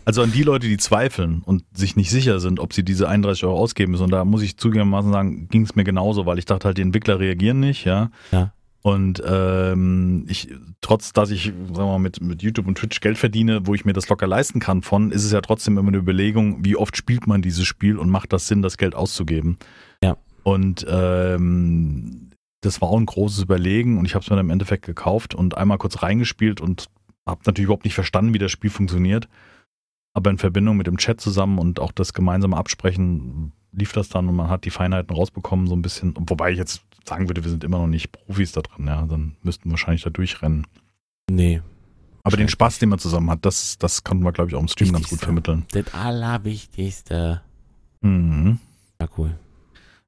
Also 0.04 0.22
an 0.22 0.32
die 0.32 0.42
Leute, 0.42 0.68
die 0.68 0.76
zweifeln 0.76 1.42
und 1.44 1.64
sich 1.72 1.96
nicht 1.96 2.10
sicher 2.10 2.40
sind, 2.40 2.60
ob 2.60 2.72
sie 2.72 2.84
diese 2.84 3.08
31 3.08 3.44
Euro 3.44 3.58
ausgeben 3.58 3.92
müssen. 3.92 4.04
Und 4.04 4.10
da 4.10 4.24
muss 4.24 4.42
ich 4.42 4.56
zugegebenermaßen 4.56 5.12
sagen, 5.12 5.48
ging 5.48 5.62
es 5.62 5.74
mir 5.74 5.84
genauso, 5.84 6.26
weil 6.26 6.38
ich 6.38 6.44
dachte 6.44 6.66
halt, 6.66 6.78
die 6.78 6.82
Entwickler 6.82 7.18
reagieren 7.18 7.60
nicht, 7.60 7.84
ja. 7.84 8.10
Ja. 8.30 8.52
Und 8.82 9.22
ähm, 9.26 10.26
ich, 10.28 10.52
trotz 10.82 11.14
dass 11.14 11.30
ich, 11.30 11.44
sagen 11.44 11.74
wir 11.74 11.86
mal, 11.86 11.98
mit, 11.98 12.20
mit 12.20 12.42
YouTube 12.42 12.66
und 12.66 12.76
Twitch 12.76 13.00
Geld 13.00 13.16
verdiene, 13.16 13.66
wo 13.66 13.74
ich 13.74 13.86
mir 13.86 13.94
das 13.94 14.10
locker 14.10 14.26
leisten 14.26 14.60
kann 14.60 14.82
von, 14.82 15.10
ist 15.10 15.24
es 15.24 15.32
ja 15.32 15.40
trotzdem 15.40 15.78
immer 15.78 15.88
eine 15.88 15.96
Überlegung, 15.96 16.62
wie 16.66 16.76
oft 16.76 16.94
spielt 16.94 17.26
man 17.26 17.40
dieses 17.40 17.64
Spiel 17.64 17.96
und 17.96 18.10
macht 18.10 18.34
das 18.34 18.46
Sinn, 18.46 18.60
das 18.60 18.76
Geld 18.76 18.94
auszugeben. 18.94 19.56
Ja. 20.02 20.18
Und 20.42 20.84
ähm, 20.86 22.28
das 22.60 22.82
war 22.82 22.90
auch 22.90 22.98
ein 22.98 23.06
großes 23.06 23.44
Überlegen 23.44 23.98
und 23.98 24.04
ich 24.04 24.14
habe 24.14 24.22
es 24.22 24.28
mir 24.28 24.36
dann 24.36 24.46
im 24.46 24.50
Endeffekt 24.50 24.84
gekauft 24.84 25.34
und 25.34 25.56
einmal 25.56 25.78
kurz 25.78 26.02
reingespielt 26.02 26.60
und 26.60 26.88
habe 27.26 27.40
natürlich 27.46 27.64
überhaupt 27.64 27.84
nicht 27.84 27.94
verstanden, 27.94 28.34
wie 28.34 28.38
das 28.38 28.52
Spiel 28.52 28.68
funktioniert. 28.68 29.28
Aber 30.14 30.30
in 30.30 30.38
Verbindung 30.38 30.76
mit 30.76 30.86
dem 30.86 30.96
Chat 30.96 31.20
zusammen 31.20 31.58
und 31.58 31.80
auch 31.80 31.92
das 31.92 32.14
gemeinsame 32.14 32.56
Absprechen 32.56 33.52
lief 33.72 33.92
das 33.92 34.08
dann 34.08 34.28
und 34.28 34.36
man 34.36 34.48
hat 34.48 34.64
die 34.64 34.70
Feinheiten 34.70 35.14
rausbekommen, 35.14 35.66
so 35.66 35.74
ein 35.74 35.82
bisschen. 35.82 36.14
Wobei 36.16 36.52
ich 36.52 36.58
jetzt 36.58 36.82
sagen 37.04 37.28
würde, 37.28 37.44
wir 37.44 37.50
sind 37.50 37.64
immer 37.64 37.78
noch 37.78 37.88
nicht 37.88 38.12
Profis 38.12 38.52
da 38.52 38.62
drin, 38.62 38.86
ja. 38.86 39.02
Dann 39.06 39.36
müssten 39.42 39.64
wir 39.64 39.72
wahrscheinlich 39.72 40.02
da 40.02 40.10
durchrennen. 40.10 40.66
Nee. 41.28 41.60
Aber 42.22 42.36
den 42.36 42.48
Spaß, 42.48 42.78
den 42.78 42.88
man 42.88 42.98
zusammen 42.98 43.28
hat, 43.30 43.44
das, 43.44 43.76
das 43.78 44.02
konnten 44.02 44.24
wir, 44.24 44.32
glaube 44.32 44.48
ich, 44.50 44.56
auch 44.56 44.60
im 44.60 44.68
Stream 44.68 44.92
ganz 44.92 45.10
gut 45.10 45.20
vermitteln. 45.20 45.66
Das 45.72 45.92
Allerwichtigste. 45.92 47.42
Mhm. 48.00 48.58
Ja, 49.00 49.08
cool. 49.18 49.36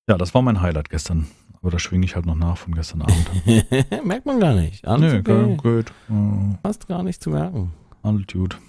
Ja, 0.09 0.17
das 0.17 0.33
war 0.33 0.41
mein 0.41 0.61
Highlight 0.63 0.89
gestern. 0.89 1.27
Aber 1.61 1.71
da 1.71 1.79
schwinge 1.79 2.05
ich 2.07 2.15
halt 2.15 2.27
noch 2.27 2.37
nach 2.37 2.57
von 2.57 2.75
gestern 2.75 3.03
Abend. 3.03 3.29
Merkt 4.05 4.25
man 4.25 4.39
gar 4.39 4.55
nicht. 4.55 4.87
Alles 4.87 5.13
Nö, 5.13 5.19
okay. 5.19 5.57
gut. 5.57 5.93
Fast 6.63 6.87
gar 6.87 7.03
nicht 7.03 7.23
zu 7.23 7.31
merken. 7.31 7.73
Altitude. 8.03 8.57
Ja. 8.57 8.63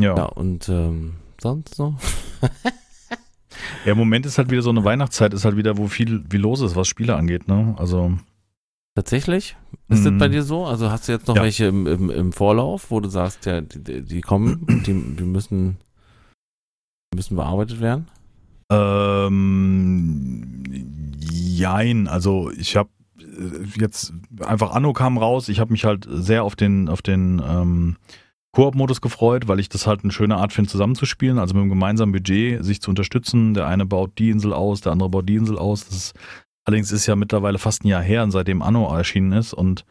Ja, 0.00 0.16
ja. 0.16 0.24
und 0.24 0.68
ähm, 0.68 1.14
sonst 1.40 1.74
so? 1.74 1.94
im 3.84 3.96
Moment 3.98 4.26
ist 4.26 4.38
halt 4.38 4.50
wieder 4.50 4.62
so 4.62 4.70
eine 4.70 4.84
Weihnachtszeit, 4.84 5.32
ist 5.34 5.44
halt 5.44 5.56
wieder, 5.56 5.76
wo 5.76 5.86
viel, 5.88 6.24
wie 6.30 6.36
los 6.38 6.60
ist, 6.60 6.76
was 6.76 6.88
Spiele 6.88 7.16
angeht, 7.16 7.48
ne? 7.48 7.74
Also, 7.78 8.12
Tatsächlich? 8.96 9.56
Ist 9.88 10.04
das 10.04 10.12
Mhm. 10.12 10.18
bei 10.18 10.28
dir 10.28 10.42
so? 10.42 10.66
Also 10.66 10.90
hast 10.90 11.06
du 11.08 11.12
jetzt 11.12 11.28
noch 11.28 11.36
Ja. 11.36 11.42
welche 11.42 11.66
im, 11.66 11.86
im, 11.86 12.10
im 12.10 12.32
Vorlauf, 12.32 12.90
wo 12.90 12.98
du 13.00 13.08
sagst, 13.08 13.46
ja, 13.46 13.60
die, 13.60 14.02
die 14.02 14.20
kommen, 14.20 14.66
die, 14.86 14.92
die 15.16 15.22
müssen, 15.24 15.76
müssen 17.14 17.36
bearbeitet 17.36 17.80
werden? 17.80 18.08
Ähm, 18.70 20.62
jein, 21.20 22.08
also 22.08 22.50
ich 22.50 22.76
habe 22.76 22.90
jetzt 23.78 24.12
einfach 24.40 24.72
Anno 24.72 24.92
kam 24.92 25.18
raus. 25.18 25.48
Ich 25.48 25.60
habe 25.60 25.72
mich 25.72 25.84
halt 25.84 26.06
sehr 26.10 26.42
auf 26.44 26.56
den 26.56 26.88
auf 26.88 27.00
den 27.02 27.40
ähm, 27.46 27.96
Koop-Modus 28.52 29.00
gefreut, 29.00 29.46
weil 29.48 29.60
ich 29.60 29.68
das 29.68 29.86
halt 29.86 30.02
eine 30.02 30.12
schöne 30.12 30.36
Art 30.36 30.52
finde, 30.52 30.70
zusammenzuspielen. 30.70 31.38
Also 31.38 31.54
mit 31.54 31.62
einem 31.62 31.70
gemeinsamen 31.70 32.12
Budget 32.12 32.64
sich 32.64 32.80
zu 32.80 32.90
unterstützen. 32.90 33.54
Der 33.54 33.66
eine 33.66 33.86
baut 33.86 34.18
die 34.18 34.30
Insel 34.30 34.52
aus, 34.52 34.80
der 34.80 34.92
andere 34.92 35.08
baut 35.08 35.28
die 35.28 35.36
Insel 35.36 35.58
aus. 35.58 35.86
Das 35.86 35.96
ist, 35.96 36.14
allerdings 36.64 36.90
ist 36.90 37.06
ja 37.06 37.16
mittlerweile 37.16 37.58
fast 37.58 37.84
ein 37.84 37.88
Jahr 37.88 38.02
her, 38.02 38.28
seitdem 38.30 38.62
Anno 38.62 38.92
erschienen 38.94 39.32
ist 39.32 39.52
und 39.54 39.84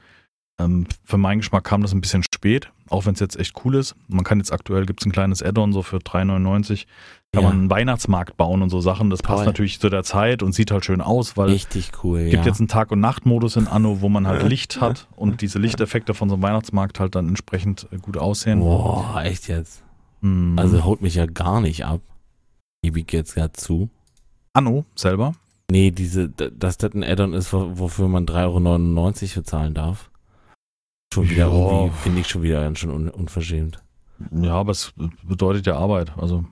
ähm, 0.59 0.85
für 1.05 1.17
meinen 1.17 1.39
Geschmack 1.39 1.63
kam 1.63 1.81
das 1.81 1.93
ein 1.93 2.01
bisschen 2.01 2.23
spät, 2.23 2.71
auch 2.89 3.05
wenn 3.05 3.13
es 3.13 3.21
jetzt 3.21 3.39
echt 3.39 3.55
cool 3.63 3.75
ist. 3.75 3.95
Man 4.07 4.25
kann 4.25 4.39
jetzt 4.39 4.51
aktuell, 4.51 4.85
gibt 4.85 5.01
es 5.01 5.05
ein 5.05 5.11
kleines 5.11 5.41
Add-on 5.41 5.71
so 5.71 5.81
für 5.81 5.97
3,99 5.97 6.85
kann 7.31 7.43
Ja. 7.43 7.49
man 7.49 7.59
einen 7.59 7.69
Weihnachtsmarkt 7.69 8.37
bauen 8.37 8.61
und 8.63 8.69
so 8.71 8.81
Sachen. 8.81 9.09
Das 9.11 9.21
passt 9.21 9.39
Toll. 9.39 9.45
natürlich 9.45 9.79
zu 9.79 9.89
der 9.89 10.03
Zeit 10.03 10.41
und 10.41 10.53
sieht 10.53 10.71
halt 10.71 10.83
schön 10.85 10.99
aus, 11.01 11.37
weil 11.37 11.49
Richtig 11.49 11.91
cool, 12.03 12.19
es 12.21 12.31
gibt 12.31 12.45
ja. 12.45 12.49
jetzt 12.49 12.59
einen 12.59 12.67
Tag- 12.67 12.91
und 12.91 12.99
Nachtmodus 12.99 13.55
in 13.55 13.67
Anno, 13.67 14.01
wo 14.01 14.09
man 14.09 14.25
halt 14.27 14.41
Licht 14.49 14.81
hat 14.81 15.07
und 15.15 15.41
diese 15.41 15.59
Lichteffekte 15.59 16.13
von 16.15 16.27
so 16.29 16.35
einem 16.35 16.43
Weihnachtsmarkt 16.43 16.99
halt 16.99 17.13
dann 17.15 17.27
entsprechend 17.27 17.87
äh, 17.91 17.97
gut 17.97 18.17
aussehen. 18.17 18.61
Boah, 18.61 19.21
echt 19.23 19.47
jetzt? 19.47 19.83
Hm. 20.21 20.55
Also 20.57 20.83
haut 20.83 21.01
mich 21.01 21.15
ja 21.15 21.27
gar 21.27 21.61
nicht 21.61 21.85
ab. 21.85 22.01
Gebe 22.81 22.99
ich 23.01 23.11
jetzt 23.11 23.35
gerade 23.35 23.53
zu. 23.53 23.89
Anno 24.53 24.85
selber. 24.95 25.33
Nee, 25.71 25.91
diese, 25.91 26.29
dass 26.29 26.77
das 26.77 26.93
ein 26.93 27.03
Add-on 27.03 27.33
ist, 27.33 27.53
wo- 27.53 27.77
wofür 27.77 28.07
man 28.07 28.25
3,99 28.25 29.29
Euro 29.35 29.41
bezahlen 29.41 29.73
darf. 29.75 30.09
Schon 31.13 31.29
wieder 31.29 31.47
Ja. 31.47 31.53
irgendwie, 31.53 31.97
finde 31.99 32.21
ich 32.21 32.27
schon 32.27 32.41
wieder 32.41 32.61
ganz 32.61 32.79
schön 32.79 32.89
un 32.89 33.09
unverschämt. 33.09 33.83
Ja, 34.31 34.53
aber 34.53 34.71
es 34.71 34.93
bedeutet 35.23 35.67
ja 35.67 35.77
Arbeit. 35.77 36.11
Also 36.17 36.45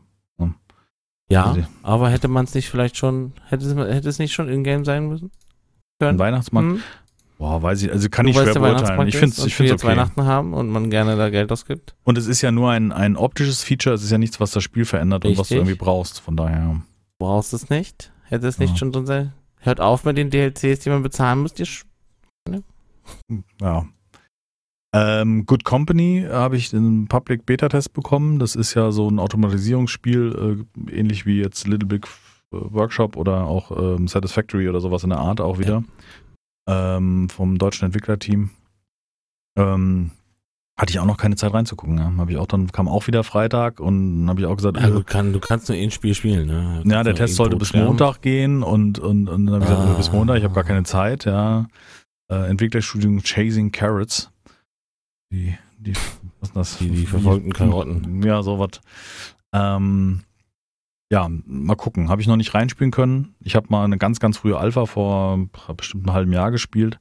Ja, 1.29 1.45
Also- 1.45 1.61
aber 1.83 2.09
hätte 2.09 2.27
man 2.27 2.45
es 2.45 2.53
nicht 2.53 2.69
vielleicht 2.69 2.97
schon, 2.97 3.33
hätte 3.49 3.65
es, 3.65 3.75
hätte 3.75 4.07
es 4.09 4.19
nicht 4.19 4.33
schon 4.33 4.47
in-game 4.49 4.85
sein 4.85 5.07
müssen? 5.07 5.25
ein 5.25 5.99
Können? 5.99 6.19
Weihnachtsmarkt. 6.19 6.69
Hm? 6.69 6.81
Boah, 7.39 7.61
weiß 7.61 7.83
ich, 7.83 7.91
also 7.91 8.09
kann 8.09 8.25
Du 8.25 8.31
ich 8.31 8.35
schwer 8.37 8.53
beurteilen. 8.53 9.07
Ich 9.07 9.17
finde 9.17 9.35
es 9.35 9.59
wir 9.59 9.65
jetzt 9.67 9.83
okay. 9.83 9.91
Weihnachten 9.91 10.23
haben 10.25 10.53
und 10.55 10.69
man 10.69 10.89
gerne 10.89 11.15
da 11.17 11.29
Geld 11.29 11.51
ausgibt. 11.51 11.95
Und 12.03 12.17
es 12.17 12.25
ist 12.27 12.41
ja 12.41 12.51
nur 12.51 12.71
ein, 12.71 12.91
ein 12.91 13.15
optisches 13.15 13.63
Feature, 13.63 13.93
es 13.93 14.03
ist 14.03 14.11
ja 14.11 14.17
nichts, 14.17 14.39
was 14.39 14.51
das 14.51 14.63
Spiel 14.63 14.85
verändert 14.85 15.23
und 15.25 15.31
was 15.31 15.35
du 15.35 15.41
Richtig. 15.53 15.57
irgendwie 15.57 15.75
brauchst. 15.75 16.19
Von 16.19 16.35
daher. 16.35 16.81
Brauchst 17.19 17.53
es 17.53 17.69
nicht? 17.69 18.11
Hätte 18.23 18.47
es 18.47 18.57
nicht 18.57 18.71
Ja. 18.71 18.77
schon 18.77 18.91
drin 18.91 19.05
sein? 19.05 19.33
Hört 19.59 19.79
auf 19.81 20.03
mit 20.05 20.17
den 20.17 20.29
DLCs, 20.31 20.79
die 20.79 20.89
man 20.89 21.03
bezahlen 21.03 21.39
muss. 21.41 21.53
Die 21.53 21.65
sch- 21.65 21.83
Ja. 23.61 23.85
Ähm, 24.99 25.45
Good 25.45 25.63
Company 25.63 26.25
habe 26.29 26.57
ich 26.57 26.73
einen 26.73 27.07
Public 27.07 27.45
Beta 27.45 27.69
Test 27.69 27.93
bekommen. 27.93 28.39
Das 28.39 28.55
ist 28.55 28.73
ja 28.73 28.91
so 28.91 29.09
ein 29.09 29.19
Automatisierungsspiel, 29.19 30.65
äh, 30.89 30.91
ähnlich 30.97 31.25
wie 31.25 31.39
jetzt 31.39 31.67
Little 31.67 31.87
Big 31.87 32.07
Workshop 32.51 33.15
oder 33.17 33.43
auch 33.45 33.71
ähm, 33.71 34.07
Satisfactory 34.07 34.69
oder 34.69 34.79
sowas 34.79 35.03
in 35.03 35.09
der 35.09 35.19
Art 35.19 35.41
auch 35.41 35.59
wieder. 35.59 35.83
Ähm, 36.67 37.29
vom 37.29 37.57
deutschen 37.57 37.85
Entwicklerteam. 37.85 38.49
Ähm, 39.57 40.11
hatte 40.79 40.91
ich 40.91 40.99
auch 40.99 41.05
noch 41.05 41.17
keine 41.17 41.35
Zeit 41.35 41.53
reinzugucken. 41.53 41.97
Ja. 41.97 42.11
Habe 42.17 42.31
ich 42.31 42.37
auch 42.37 42.45
dann 42.45 42.71
kam 42.71 42.87
auch 42.87 43.07
wieder 43.07 43.23
Freitag 43.23 43.79
und 43.79 44.21
dann 44.21 44.29
habe 44.29 44.41
ich 44.41 44.45
auch 44.47 44.55
gesagt, 44.55 44.77
Ja, 44.77 44.87
äh, 44.87 44.91
du, 44.91 45.03
kann, 45.03 45.33
du 45.33 45.39
kannst 45.39 45.69
nur 45.69 45.77
ein 45.77 45.91
Spiel 45.91 46.13
spielen, 46.13 46.47
ne? 46.47 46.83
ja, 46.85 47.03
der 47.03 47.15
Test 47.15 47.35
sollte 47.35 47.55
bis. 47.57 47.73
Montag 47.73 48.21
gehen 48.21 48.63
und, 48.63 48.99
und, 48.99 49.27
und 49.27 49.45
dann 49.45 49.55
habe 49.55 49.63
ich 49.63 49.69
gesagt, 49.69 49.89
Ah. 49.89 49.93
bis 49.93 50.11
Montag, 50.11 50.37
ich 50.37 50.43
habe 50.43 50.53
gar 50.53 50.63
keine 50.63 50.83
Zeit, 50.83 51.25
ja. 51.25 51.67
Äh, 52.31 52.49
Entwicklerstudium 52.49 53.21
Chasing 53.23 53.71
Carrots. 53.71 54.29
Die, 55.31 55.57
die, 55.77 55.93
was 56.39 56.49
ist 56.49 56.55
das? 56.55 56.77
Die- 56.77 56.89
die 56.89 57.05
verfolgten 57.05 57.51
Karotten. 57.53 58.23
Ja, 58.23 58.41
sowas. 58.43 58.81
Ähm, 59.53 60.23
ja, 61.11 61.29
mal 61.29 61.75
gucken. 61.75 62.09
Habe 62.09 62.21
ich 62.21 62.27
noch 62.27 62.35
nicht 62.35 62.53
reinspielen 62.53 62.91
können. 62.91 63.35
Ich 63.41 63.55
habe 63.55 63.67
mal 63.69 63.83
eine 63.85 63.97
ganz, 63.97 64.19
ganz 64.19 64.37
frühe 64.37 64.57
Alpha 64.57 64.85
vor 64.85 65.47
bestimmt 65.75 66.05
einem 66.05 66.13
halben 66.13 66.33
Jahr 66.33 66.51
gespielt. 66.51 66.99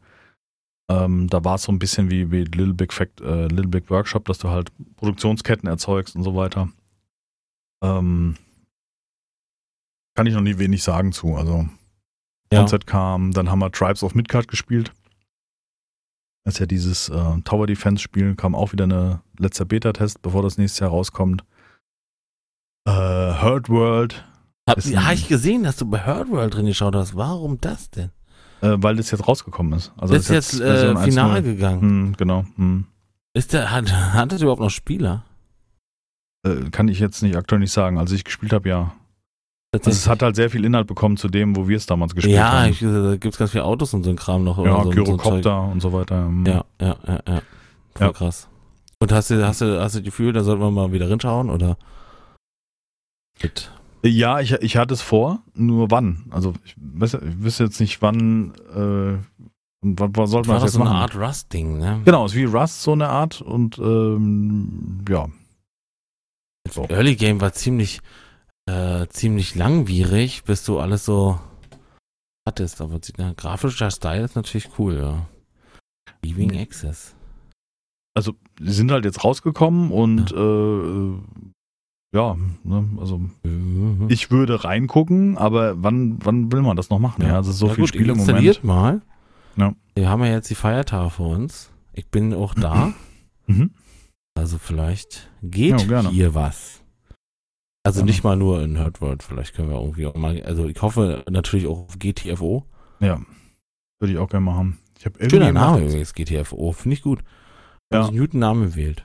Ähm, 0.88 1.26
da 1.28 1.44
war 1.44 1.56
es 1.56 1.62
so 1.64 1.72
ein 1.72 1.80
bisschen 1.80 2.10
wie, 2.10 2.30
wie 2.30 2.44
Little, 2.44 2.74
Big 2.74 2.92
Fact, 2.92 3.20
äh, 3.20 3.48
Little 3.48 3.66
Big 3.68 3.90
Workshop, 3.90 4.24
dass 4.26 4.38
du 4.38 4.48
halt 4.50 4.70
Produktionsketten 4.96 5.68
erzeugst 5.68 6.14
und 6.14 6.22
so 6.22 6.36
weiter. 6.36 6.68
Ähm, 7.82 8.36
kann 10.16 10.26
ich 10.26 10.34
noch 10.34 10.40
nie 10.42 10.58
wenig 10.58 10.82
sagen 10.84 11.12
zu. 11.12 11.34
Also 11.34 11.68
Ja. 12.52 12.60
Concept 12.60 12.86
kam, 12.86 13.32
dann 13.32 13.50
haben 13.50 13.58
wir 13.58 13.72
Tribes 13.72 14.04
of 14.04 14.14
Midgard 14.14 14.46
gespielt. 14.46 14.92
Das 16.46 16.54
ist 16.54 16.60
ja 16.60 16.66
dieses 16.66 17.08
äh, 17.08 17.40
Tower 17.44 17.66
Defense 17.66 18.00
Spiel, 18.00 18.36
kam 18.36 18.54
auch 18.54 18.70
wieder 18.72 18.84
eine 18.84 19.20
letzter 19.36 19.64
Beta-Test, 19.64 20.22
bevor 20.22 20.42
das 20.44 20.58
nächstes 20.58 20.78
Jahr 20.78 20.90
rauskommt. 20.90 21.42
Äh, 22.86 22.92
Herd 22.92 23.68
World, 23.68 24.24
Hab, 24.68 24.78
Ist 24.78 24.88
ja, 24.88 25.00
ein- 25.00 25.06
hab 25.06 25.14
ich 25.14 25.26
gesehen, 25.26 25.64
dass 25.64 25.76
du 25.76 25.86
bei 25.86 25.98
Herd 25.98 26.30
World 26.30 26.54
drin 26.54 26.66
geschaut 26.66 26.94
hast. 26.94 27.16
Warum 27.16 27.60
das 27.60 27.90
denn? 27.90 28.10
äh, 28.62 28.76
weil 28.78 28.94
das 28.94 29.10
jetzt 29.10 29.26
rausgekommen 29.26 29.72
ist. 29.74 29.92
Also 29.96 30.14
das 30.14 30.22
ist 30.24 30.30
jetzt 30.30 30.54
äh, 30.60 30.66
Version 30.94 30.98
final 31.02 31.40
1.0. 31.40 31.42
gegangen. 31.42 31.80
Hm, 31.80 32.14
genau. 32.16 32.44
Hm. 32.54 32.86
Ist 33.34 33.52
der, 33.52 33.70
hat, 33.72 33.92
hat 33.92 34.30
das 34.32 34.40
überhaupt 34.40 34.60
noch 34.62 34.70
Spieler? 34.70 35.24
Äh, 36.46 36.70
kann 36.70 36.86
ich 36.88 37.00
jetzt 37.00 37.22
nicht 37.22 37.36
aktuell 37.36 37.58
nicht 37.60 37.72
sagen. 37.72 37.98
Als 37.98 38.12
ich 38.12 38.22
gespielt 38.24 38.52
habe, 38.52 38.68
ja. 38.68 38.94
Also 39.84 39.90
es 39.90 40.08
hat 40.08 40.22
halt 40.22 40.36
sehr 40.36 40.50
viel 40.50 40.64
Inhalt 40.64 40.86
bekommen 40.86 41.16
zu 41.16 41.28
dem, 41.28 41.56
wo 41.56 41.68
wir 41.68 41.76
es 41.76 41.86
damals 41.86 42.14
gespielt 42.14 42.36
ja, 42.36 42.52
haben. 42.62 42.70
ich, 42.70 42.80
da 42.80 43.16
gibt 43.16 43.34
es 43.34 43.38
ganz 43.38 43.50
viele 43.50 43.64
Autos 43.64 43.92
und 43.94 44.04
so 44.04 44.10
ein 44.10 44.16
Kram 44.16 44.44
noch. 44.44 44.64
ja, 44.64 44.82
so. 44.82 44.90
Gyrocopter 44.90 45.62
und 45.62 45.80
so 45.80 45.92
weiter. 45.92 46.26
Hm. 46.26 46.46
Ja, 46.46 46.64
ja, 46.80 46.96
ja, 47.06 47.20
ja. 47.26 47.42
Voll 47.94 48.06
Ja. 48.06 48.12
krass. 48.12 48.48
Und 48.98 49.12
hast 49.12 49.30
du, 49.30 49.46
hast 49.46 49.60
du, 49.60 49.80
hast 49.80 49.94
du 49.94 49.98
das 49.98 50.04
Gefühl, 50.04 50.32
da 50.32 50.42
sollten 50.42 50.62
wir 50.62 50.70
mal 50.70 50.92
wieder 50.92 51.10
rinschauen 51.10 51.50
oder? 51.50 51.76
Mit. 53.42 53.70
Ja, 54.02 54.40
ich, 54.40 54.52
ich 54.52 54.76
hatte 54.76 54.94
es 54.94 55.02
vor, 55.02 55.40
nur 55.54 55.90
wann? 55.90 56.24
Also 56.30 56.54
ich, 56.64 56.76
weiß, 56.78 57.14
ich 57.14 57.42
wüsste 57.42 57.64
jetzt 57.64 57.80
nicht, 57.80 58.00
wann, 58.02 58.54
äh, 58.74 59.18
wann, 59.82 60.16
wann 60.16 60.26
sollte 60.26 60.48
man 60.48 60.60
das 60.60 60.72
so 60.72 60.80
eine 60.80 60.90
machen? 60.90 61.02
Art 61.02 61.16
Rust-Ding, 61.16 61.78
ne? 61.78 62.00
Genau, 62.04 62.24
ist 62.26 62.34
wie 62.34 62.44
Rust 62.44 62.82
so 62.82 62.92
eine 62.92 63.08
Art 63.08 63.40
und 63.42 63.78
ähm, 63.78 65.04
ja. 65.08 65.26
So. 66.70 66.86
Early 66.88 67.16
Game 67.16 67.40
war 67.40 67.52
ziemlich, 67.52 68.00
äh, 68.66 69.06
ziemlich 69.08 69.54
langwierig, 69.54 70.44
bis 70.44 70.64
du 70.64 70.78
alles 70.78 71.04
so 71.04 71.38
hattest, 72.46 72.80
aber 72.80 73.00
na, 73.16 73.32
grafischer 73.34 73.90
Style 73.90 74.24
ist 74.24 74.36
natürlich 74.36 74.70
cool, 74.78 74.96
ja. 74.96 75.26
Leaving 76.24 76.56
Access. 76.58 77.14
Also, 78.14 78.34
die 78.58 78.72
sind 78.72 78.90
halt 78.90 79.04
jetzt 79.04 79.22
rausgekommen 79.24 79.90
und 79.90 80.32
äh, 80.32 80.36
äh, 80.36 81.18
ja, 82.14 82.36
ne, 82.64 82.88
also 82.98 83.20
Mhm. 83.44 84.06
ich 84.08 84.30
würde 84.30 84.64
reingucken, 84.64 85.36
aber 85.36 85.82
wann, 85.82 86.18
wann 86.24 86.50
will 86.52 86.62
man 86.62 86.76
das 86.76 86.88
noch 86.90 86.98
machen? 86.98 87.22
Ja, 87.26 87.34
also 87.36 87.52
so 87.52 87.66
Na 87.66 87.74
viel 87.74 87.82
gut, 87.82 87.88
Spiele 87.90 88.12
im 88.12 88.18
Moment. 88.18 88.64
mal. 88.64 89.02
Ja. 89.56 89.74
Wir 89.94 90.08
haben 90.08 90.22
ja 90.24 90.30
jetzt 90.32 90.48
die 90.50 90.54
Feiertage 90.54 91.10
vor 91.10 91.30
uns. 91.36 91.70
Ich 91.92 92.06
bin 92.08 92.32
auch 92.34 92.54
da. 92.54 92.92
Mhm. 93.46 93.70
Also 94.34 94.58
vielleicht 94.58 95.30
geht 95.42 95.80
Ja, 95.88 96.08
hier 96.10 96.34
was. 96.34 96.75
Also 97.86 98.04
nicht 98.04 98.24
mal 98.24 98.36
nur 98.36 98.62
in 98.62 98.76
Herdworld, 98.76 99.22
vielleicht 99.22 99.54
können 99.54 99.70
wir 99.70 99.80
irgendwie 99.80 100.06
auch 100.06 100.14
mal, 100.14 100.42
also 100.42 100.66
ich 100.66 100.80
hoffe 100.82 101.24
natürlich 101.30 101.66
auch 101.66 101.86
auf 101.86 101.98
GTFO. 101.98 102.64
Ja, 103.00 103.20
würde 104.00 104.12
ich 104.12 104.18
auch 104.18 104.28
gerne 104.28 104.44
mal 104.44 104.54
haben. 104.54 104.78
Ich 104.98 105.06
habe 105.06 105.18
Schöner 105.18 105.46
irgendwie 105.46 105.52
Name 105.52 105.84
übrigens, 105.84 106.14
GTFO, 106.14 106.72
finde 106.72 106.94
ich 106.94 107.02
gut. 107.02 107.20
Ja. 107.92 108.00
Also 108.00 108.10
einen 108.10 108.18
guten 108.18 108.38
Namen 108.38 108.74
wählt. 108.74 109.04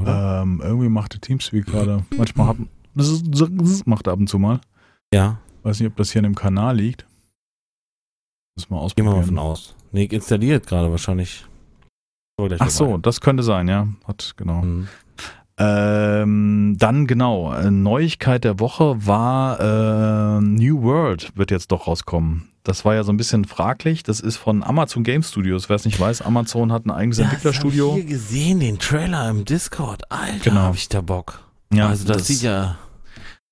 Oder? 0.00 0.42
Ähm, 0.42 0.60
irgendwie 0.62 0.88
macht 0.88 1.14
der 1.14 1.20
Teamspeak 1.20 1.66
gerade. 1.66 2.04
Manchmal 2.16 2.48
hat, 2.48 2.56
das 2.94 3.08
ist, 3.08 3.24
das 3.28 3.86
macht 3.86 4.06
ab 4.06 4.18
und 4.18 4.28
zu 4.28 4.38
mal. 4.38 4.60
Ja, 5.12 5.38
Weiß 5.62 5.80
nicht, 5.80 5.90
ob 5.90 5.96
das 5.96 6.12
hier 6.12 6.20
in 6.20 6.24
dem 6.24 6.34
Kanal 6.34 6.76
liegt. 6.76 7.06
Müssen 8.56 8.70
wir 8.70 8.76
gehen 8.94 9.04
wir 9.04 9.12
ausprobieren. 9.12 9.16
mal 9.16 9.22
von 9.24 9.38
aus. 9.38 9.74
Nee, 9.92 10.04
installiert 10.04 10.66
gerade 10.66 10.90
wahrscheinlich. 10.90 11.44
So, 12.38 12.48
Ach 12.58 12.70
so, 12.70 12.86
dabei. 12.86 12.98
das 13.02 13.20
könnte 13.20 13.42
sein, 13.42 13.68
ja. 13.68 13.88
Hat, 14.04 14.34
genau. 14.36 14.62
Mhm. 14.62 14.88
Ähm, 15.60 16.76
dann 16.78 17.06
genau, 17.06 17.52
äh, 17.52 17.70
Neuigkeit 17.70 18.44
der 18.44 18.60
Woche 18.60 19.06
war 19.06 19.58
äh, 20.38 20.40
New 20.40 20.82
World 20.82 21.32
wird 21.36 21.50
jetzt 21.50 21.72
doch 21.72 21.86
rauskommen. 21.88 22.48
Das 22.62 22.84
war 22.84 22.94
ja 22.94 23.02
so 23.02 23.12
ein 23.12 23.16
bisschen 23.16 23.44
fraglich. 23.44 24.02
Das 24.02 24.20
ist 24.20 24.36
von 24.36 24.62
Amazon 24.62 25.02
Game 25.02 25.22
Studios. 25.22 25.68
Wer 25.68 25.76
es 25.76 25.84
nicht 25.84 25.98
weiß, 25.98 26.22
Amazon 26.22 26.70
hat 26.70 26.84
ein 26.86 26.90
eigenes 26.90 27.18
Entwicklerstudio. 27.18 27.86
Das 27.86 27.92
hab 27.94 27.98
ich 27.98 28.04
hier 28.06 28.14
gesehen, 28.18 28.60
den 28.60 28.78
Trailer 28.78 29.28
im 29.30 29.44
Discord. 29.44 30.02
Alter, 30.12 30.38
Genau. 30.50 30.60
hab 30.60 30.74
ich 30.74 30.88
da 30.88 31.00
Bock. 31.00 31.40
Ja, 31.72 31.88
also 31.88 32.06
das, 32.06 32.26
sieht 32.26 32.42
ja. 32.42 32.76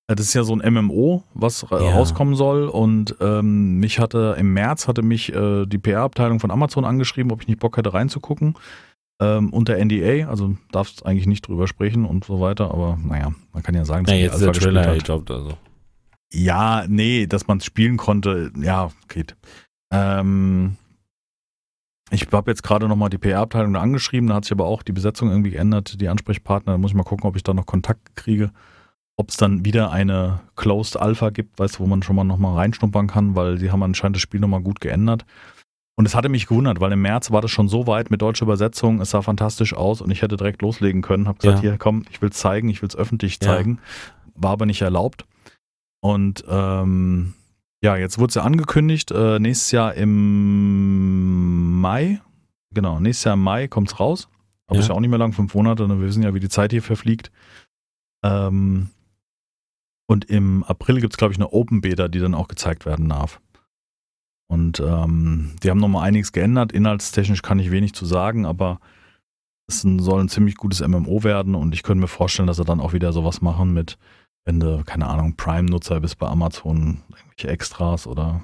Das 0.07 0.21
ist 0.21 0.35
ja 0.35 0.45
so 0.45 0.55
ein 0.55 0.73
MMO, 0.73 1.25
was 1.35 1.67
Ja. 1.71 1.77
rauskommen 1.79 2.35
soll. 2.37 2.69
Und 2.69 3.17
ähm, 3.21 3.79
mich 3.79 3.99
hatte 3.99 4.37
im 4.39 4.53
März 4.53 4.87
hatte 4.87 5.03
mich 5.03 5.35
äh, 5.35 5.67
die 5.67 5.79
PR-Abteilung 5.79 6.39
von 6.39 6.51
Amazon 6.51 6.85
angeschrieben, 6.85 7.33
ob 7.33 7.41
ich 7.43 7.49
nicht 7.49 7.59
Bock 7.59 7.77
hätte 7.79 7.95
reinzugucken. 7.95 8.55
Ähm, 9.19 9.51
unter 9.51 9.83
NDA, 9.83 10.29
also 10.29 10.57
darfst 10.73 11.07
eigentlich 11.07 11.27
nicht 11.27 11.49
drüber 11.49 11.67
sprechen 11.67 12.05
und 12.05 12.25
so 12.25 12.41
weiter. 12.41 12.71
Aber 12.71 12.99
naja, 13.03 13.33
man 13.53 13.63
kann 13.63 13.75
ja 13.75 13.85
sagen, 13.85 14.05
Na, 14.07 14.13
man 14.13 14.21
jetzt 14.21 14.41
der 14.41 14.53
Trailer 14.53 14.95
gedroppt, 14.95 15.31
also. 15.31 15.57
Ja, 16.33 16.85
nee, 16.89 17.27
dass 17.27 17.47
man 17.47 17.59
es 17.59 17.65
spielen 17.65 17.97
konnte, 17.97 18.53
ja, 18.61 18.91
geht. 19.09 19.37
Ähm, 19.91 20.77
ich 22.11 22.27
habe 22.31 22.51
jetzt 22.51 22.63
gerade 22.63 22.89
nochmal 22.89 23.11
die 23.11 23.19
PR-Abteilung 23.19 23.75
angeschrieben, 23.77 24.29
da 24.29 24.37
hat 24.37 24.45
sich 24.45 24.53
aber 24.53 24.67
auch 24.67 24.83
die 24.83 24.93
Besetzung 24.93 25.31
irgendwie 25.31 25.51
geändert, 25.51 26.01
die 26.01 26.09
Ansprechpartner. 26.09 26.75
Da 26.75 26.79
muss 26.79 26.93
ich 26.93 26.97
mal 26.97 27.03
gucken, 27.03 27.29
ob 27.29 27.37
ich 27.37 27.43
da 27.43 27.55
noch 27.55 27.67
Kontakt 27.67 28.17
kriege. 28.17 28.53
Ob 29.17 29.31
es 29.31 29.37
dann 29.39 29.65
wieder 29.65 29.91
eine 29.91 30.41
Closed 30.57 31.01
Alpha 31.01 31.31
gibt, 31.31 31.59
weißt 31.59 31.77
du, 31.77 31.81
wo 31.81 31.87
man 31.87 32.03
schon 32.03 32.17
mal 32.17 32.25
nochmal 32.25 32.55
reinschnuppern 32.55 33.07
kann, 33.07 33.35
weil 33.35 33.57
die 33.57 33.71
haben 33.71 33.83
anscheinend 33.83 34.17
das 34.17 34.23
Spiel 34.23 34.41
nochmal 34.41 34.61
gut 34.61 34.81
geändert. 34.81 35.25
Und 35.99 36.05
es 36.07 36.15
hatte 36.15 36.29
mich 36.29 36.47
gewundert, 36.47 36.79
weil 36.81 36.93
im 36.93 37.01
März 37.01 37.31
war 37.31 37.41
das 37.41 37.51
schon 37.51 37.69
so 37.69 37.87
weit 37.87 38.11
mit 38.11 38.21
deutscher 38.21 38.45
Übersetzung, 38.45 39.01
es 39.01 39.11
sah 39.11 39.23
fantastisch 39.23 39.73
aus 39.75 40.03
und 40.03 40.11
ich 40.11 40.21
hätte 40.21 40.37
direkt 40.37 40.61
loslegen 40.61 41.01
können. 41.01 41.27
Hab 41.27 41.39
gesagt, 41.39 41.63
Ja. 41.65 41.71
hier 41.71 41.79
komm, 41.79 42.05
ich 42.11 42.21
will 42.21 42.29
es 42.29 42.37
zeigen, 42.37 42.69
ich 42.69 42.83
will 42.83 42.89
es 42.89 42.97
öffentlich 42.97 43.39
Ja. 43.41 43.49
zeigen. 43.49 43.79
War 44.35 44.51
aber 44.51 44.67
nicht 44.67 44.83
erlaubt. 44.83 45.25
Und 46.01 46.45
ähm, 46.49 47.33
ja, 47.83 47.97
jetzt 47.97 48.19
wurde 48.19 48.29
es 48.29 48.35
ja 48.35 48.43
angekündigt, 48.43 49.11
äh, 49.11 49.39
nächstes 49.39 49.71
Jahr 49.73 49.95
im 49.95 51.81
Mai, 51.81 52.21
genau, 52.75 53.01
nächstes 53.01 53.25
Jahr 53.25 53.35
im 53.35 53.43
Mai 53.43 53.67
kommt 53.67 53.89
es 53.91 53.99
raus. 53.99 54.29
Aber 54.67 54.77
Ja. 54.77 54.83
ist 54.83 54.89
ja 54.89 54.95
auch 54.95 55.01
nicht 55.01 55.09
mehr 55.11 55.19
lang, 55.19 55.33
fünf 55.33 55.55
Monate, 55.55 55.89
ne? 55.89 55.99
wir 55.99 56.07
wissen 56.07 56.23
ja, 56.23 56.35
wie 56.35 56.41
die 56.41 56.49
Zeit 56.51 56.73
hier 56.73 56.83
verfliegt. 56.83 57.31
Ähm, 58.23 58.91
und 60.09 60.27
im 60.27 60.63
April 60.65 61.01
gibt 61.01 61.15
es, 61.15 61.17
glaube 61.17 61.33
ich, 61.33 61.39
eine 61.39 61.53
Open 61.53 61.81
Beta, 61.81 62.09
die 62.09 62.19
dann 62.19 62.35
auch 62.35 62.49
gezeigt 62.49 62.85
werden 62.85 63.09
darf. 63.09 63.41
Und 64.49 64.81
ähm, 64.81 65.57
die 65.63 65.71
haben 65.71 65.81
nochmal 65.81 66.07
einiges 66.07 66.33
geändert. 66.33 66.73
Inhaltstechnisch 66.73 67.43
kann 67.43 67.59
ich 67.59 67.71
wenig 67.71 67.95
zu 67.95 68.07
sagen, 68.07 68.47
aber 68.47 68.79
es 69.69 69.81
soll 69.81 70.21
ein 70.21 70.29
ziemlich 70.29 70.57
gutes 70.57 70.87
MMO 70.87 71.25
werden 71.25 71.55
und 71.55 71.75
ich 71.75 71.83
könnte 71.83 72.03
mir 72.03 72.09
vorstellen, 72.09 72.47
dass 72.47 72.59
sie 72.59 72.65
dann 72.65 72.81
auch 72.81 72.93
wieder 72.93 73.13
sowas 73.13 73.41
machen 73.41 73.75
mit, 73.75 73.99
wenn 74.45 74.61
du, 74.61 74.85
keine 74.85 75.09
Ahnung, 75.09 75.35
Prime-Nutzer 75.37 76.01
bist 76.01 76.19
bei 76.19 76.29
Amazon, 76.29 77.03
irgendwelche 77.11 77.49
Extras 77.49 78.07
oder 78.07 78.43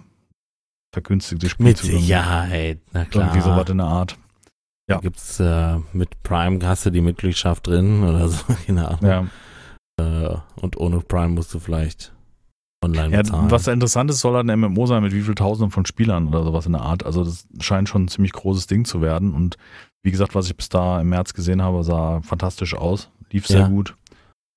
vergünstigte 0.92 1.46
Mit 1.46 1.78
Spielzüge. 1.78 1.98
Sicherheit, 1.98 2.80
na 2.92 3.04
klar. 3.04 3.26
Irgendwie 3.26 3.48
sowas 3.48 3.70
in 3.70 3.78
der 3.78 3.86
Art. 3.86 4.18
ja. 4.90 4.98
Gibt's 4.98 5.38
äh, 5.38 5.78
mit 5.92 6.22
Prime 6.24 6.58
hast 6.66 6.86
du 6.86 6.90
die 6.90 7.00
Mitgliedschaft 7.00 7.68
drin 7.68 8.02
oder 8.02 8.28
so, 8.28 8.44
keine 8.66 8.88
Ahnung. 8.88 9.30
Ja. 9.98 10.32
Äh, 10.32 10.38
und 10.60 10.76
ohne 10.76 11.00
Prime 11.00 11.28
musst 11.28 11.54
du 11.54 11.60
vielleicht 11.60 12.12
online 12.82 13.10
Ja, 13.14 13.22
bezahlen. 13.22 13.50
was 13.50 13.66
interessant 13.66 14.10
ist, 14.10 14.20
soll 14.20 14.34
halt 14.34 14.48
ein 14.50 14.60
MMO 14.60 14.86
sein 14.86 15.02
mit 15.02 15.12
wie 15.14 15.22
viel 15.22 15.34
Tausenden 15.34 15.70
von 15.70 15.86
Spielern 15.86 16.28
oder 16.28 16.42
sowas 16.44 16.66
in 16.66 16.72
der 16.72 16.82
Art. 16.82 17.04
Also 17.06 17.24
das 17.24 17.46
scheint 17.60 17.88
schon 17.88 18.04
ein 18.04 18.08
ziemlich 18.08 18.32
großes 18.32 18.66
Ding 18.66 18.84
zu 18.84 19.00
werden. 19.00 19.34
Und 19.34 19.56
wie 20.02 20.10
gesagt, 20.10 20.34
was 20.34 20.46
ich 20.46 20.56
bis 20.56 20.68
da 20.68 21.00
im 21.00 21.08
März 21.10 21.34
gesehen 21.34 21.62
habe, 21.62 21.84
sah 21.84 22.20
fantastisch 22.22 22.74
aus. 22.74 23.10
Lief 23.30 23.46
sehr 23.46 23.60
Ja. 23.60 23.68
gut. 23.68 23.96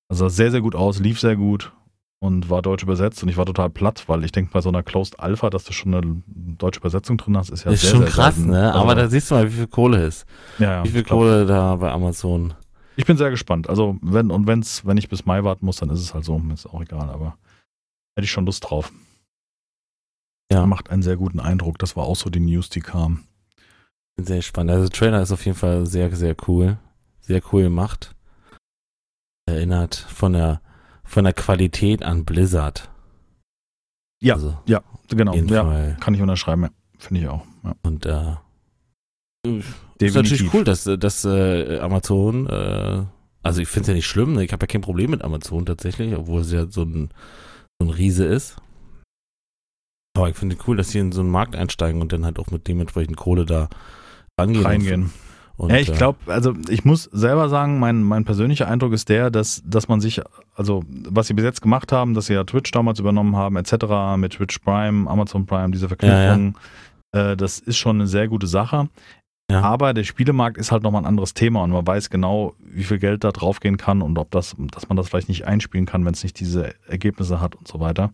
Also 0.08 0.28
sah 0.28 0.34
sehr, 0.34 0.50
sehr 0.50 0.60
gut 0.60 0.74
aus, 0.74 0.98
lief 1.00 1.18
sehr 1.20 1.36
gut 1.36 1.72
und 2.20 2.48
war 2.50 2.62
deutsch 2.62 2.82
übersetzt. 2.82 3.22
Und 3.22 3.28
ich 3.28 3.36
war 3.36 3.46
total 3.46 3.70
platt, 3.70 4.04
weil 4.08 4.24
ich 4.24 4.32
denke, 4.32 4.50
bei 4.52 4.60
so 4.60 4.68
einer 4.68 4.82
Closed 4.82 5.18
Alpha, 5.20 5.50
dass 5.50 5.64
du 5.64 5.72
schon 5.72 5.94
eine 5.94 6.22
deutsche 6.26 6.80
Übersetzung 6.80 7.16
drin 7.18 7.36
hast, 7.36 7.50
ist 7.50 7.64
ja 7.64 7.70
ist 7.72 7.82
sehr, 7.82 7.90
schon 7.90 8.00
sehr 8.00 8.08
krass, 8.08 8.34
selten. 8.36 8.50
ne? 8.50 8.68
Also, 8.68 8.78
Aber 8.80 8.94
da 8.94 9.08
siehst 9.08 9.30
du 9.30 9.34
mal, 9.36 9.46
wie 9.46 9.54
viel 9.54 9.66
Kohle 9.66 10.04
ist. 10.06 10.26
ja, 10.58 10.72
ja, 10.78 10.84
wie 10.84 10.88
viel 10.90 11.02
ich 11.02 11.06
Kohle 11.08 11.46
da 11.46 11.76
bei 11.76 11.90
Amazon. 11.92 12.54
Ich 12.98 13.04
bin 13.04 13.16
sehr 13.18 13.30
gespannt. 13.30 13.68
Also, 13.68 13.96
wenn, 14.00 14.30
und 14.30 14.46
wenn's, 14.46 14.86
wenn 14.86 14.96
ich 14.96 15.08
bis 15.10 15.26
Mai 15.26 15.44
warten 15.44 15.66
muss, 15.66 15.76
dann 15.76 15.90
ist 15.90 16.00
es 16.00 16.14
halt 16.14 16.24
so. 16.24 16.40
Ist 16.52 16.66
auch 16.66 16.80
egal, 16.80 17.10
aber 17.10 17.36
hätte 18.16 18.24
ich 18.24 18.30
schon 18.30 18.46
Lust 18.46 18.64
drauf. 18.68 18.92
Ja. 20.50 20.64
Macht 20.66 20.90
einen 20.90 21.02
sehr 21.02 21.16
guten 21.16 21.40
Eindruck. 21.40 21.78
Das 21.78 21.96
war 21.96 22.04
auch 22.04 22.16
so 22.16 22.30
die 22.30 22.40
News, 22.40 22.70
die 22.70 22.80
kam. 22.80 23.24
Bin 24.16 24.26
sehr 24.26 24.42
spannend. 24.42 24.72
Also 24.72 24.88
Trailer 24.88 25.20
ist 25.22 25.32
auf 25.32 25.44
jeden 25.44 25.58
Fall 25.58 25.86
sehr, 25.86 26.14
sehr 26.16 26.34
cool. 26.48 26.78
Sehr 27.20 27.42
cool 27.52 27.64
gemacht. 27.64 28.14
Erinnert 29.46 29.94
von 29.94 30.32
der 30.32 30.60
von 31.04 31.24
der 31.24 31.32
Qualität 31.34 32.02
an 32.02 32.24
Blizzard. 32.24 32.90
Ja, 34.20 34.34
Also, 34.34 34.58
Genau, 35.08 35.30
auf 35.30 35.36
jeden 35.36 35.48
ja, 35.48 35.62
Fall. 35.64 35.96
kann 36.00 36.14
ich 36.14 36.20
unterschreiben. 36.20 36.62
Ja. 36.64 36.70
Finde 36.98 37.20
ich 37.20 37.28
auch. 37.28 37.44
Ja. 37.62 37.74
Und 37.82 38.06
äh, 38.06 38.32
ist 39.44 39.64
Definitiv. 40.00 40.14
natürlich 40.14 40.54
cool, 40.54 40.64
dass, 40.64 40.84
dass 40.84 41.24
äh, 41.24 41.78
Amazon, 41.78 42.48
äh, 42.48 43.04
also 43.42 43.60
ich 43.60 43.68
finde 43.68 43.82
es 43.82 43.88
ja 43.88 43.94
nicht 43.94 44.06
schlimm, 44.06 44.32
ne? 44.32 44.44
ich 44.44 44.52
habe 44.52 44.64
ja 44.64 44.66
kein 44.66 44.80
Problem 44.80 45.12
mit 45.12 45.22
Amazon 45.22 45.64
tatsächlich, 45.64 46.16
obwohl 46.16 46.40
es 46.40 46.50
ja 46.50 46.66
so 46.66 46.82
ein, 46.82 47.10
so 47.80 47.88
ein 47.88 47.90
Riese 47.90 48.24
ist. 48.24 48.56
Aber 50.16 50.28
ich 50.30 50.36
finde 50.36 50.56
cool, 50.66 50.76
dass 50.76 50.90
sie 50.90 50.98
in 50.98 51.12
so 51.12 51.20
einen 51.20 51.30
Markt 51.30 51.56
einsteigen 51.56 52.00
und 52.00 52.12
dann 52.12 52.24
halt 52.24 52.38
auch 52.38 52.50
mit 52.50 52.66
dementsprechend 52.68 53.16
Kohle 53.16 53.44
da 53.44 53.68
rangehen. 54.40 54.64
Reingehen. 54.64 55.12
Und, 55.58 55.70
ja, 55.70 55.76
ich 55.76 55.88
äh, 55.88 55.96
glaube, 55.96 56.18
also 56.26 56.54
ich 56.68 56.84
muss 56.84 57.04
selber 57.04 57.48
sagen, 57.48 57.78
mein, 57.78 58.02
mein 58.02 58.24
persönlicher 58.24 58.68
Eindruck 58.68 58.92
ist 58.92 59.08
der, 59.08 59.30
dass, 59.30 59.62
dass 59.64 59.88
man 59.88 60.00
sich, 60.00 60.20
also 60.54 60.84
was 60.88 61.28
sie 61.28 61.34
bis 61.34 61.44
jetzt 61.44 61.62
gemacht 61.62 61.92
haben, 61.92 62.12
dass 62.12 62.26
sie 62.26 62.34
ja 62.34 62.44
Twitch 62.44 62.70
damals 62.72 62.98
übernommen 62.98 63.36
haben, 63.36 63.56
etc., 63.56 64.16
mit 64.18 64.34
Twitch 64.34 64.58
Prime, 64.58 65.08
Amazon 65.08 65.46
Prime, 65.46 65.70
diese 65.70 65.88
Verknüpfung, 65.88 66.56
Äh, 67.12 67.36
das 67.36 67.58
ist 67.58 67.78
schon 67.78 67.96
eine 67.96 68.06
sehr 68.06 68.28
gute 68.28 68.46
Sache. 68.46 68.88
Ja. 69.50 69.62
Aber 69.62 69.94
der 69.94 70.04
Spielemarkt 70.04 70.58
ist 70.58 70.72
halt 70.72 70.82
nochmal 70.82 71.02
ein 71.02 71.06
anderes 71.06 71.32
Thema 71.34 71.62
und 71.62 71.70
man 71.70 71.86
weiß 71.86 72.10
genau, 72.10 72.54
wie 72.58 72.82
viel 72.82 72.98
Geld 72.98 73.22
da 73.22 73.30
draufgehen 73.30 73.76
kann 73.76 74.02
und 74.02 74.18
ob 74.18 74.30
das, 74.32 74.56
dass 74.72 74.88
man 74.88 74.96
das 74.96 75.08
vielleicht 75.08 75.28
nicht 75.28 75.46
einspielen 75.46 75.86
kann, 75.86 76.04
wenn 76.04 76.14
es 76.14 76.24
nicht 76.24 76.40
diese 76.40 76.74
Ergebnisse 76.88 77.40
hat 77.40 77.54
und 77.54 77.68
so 77.68 77.78
weiter. 77.78 78.12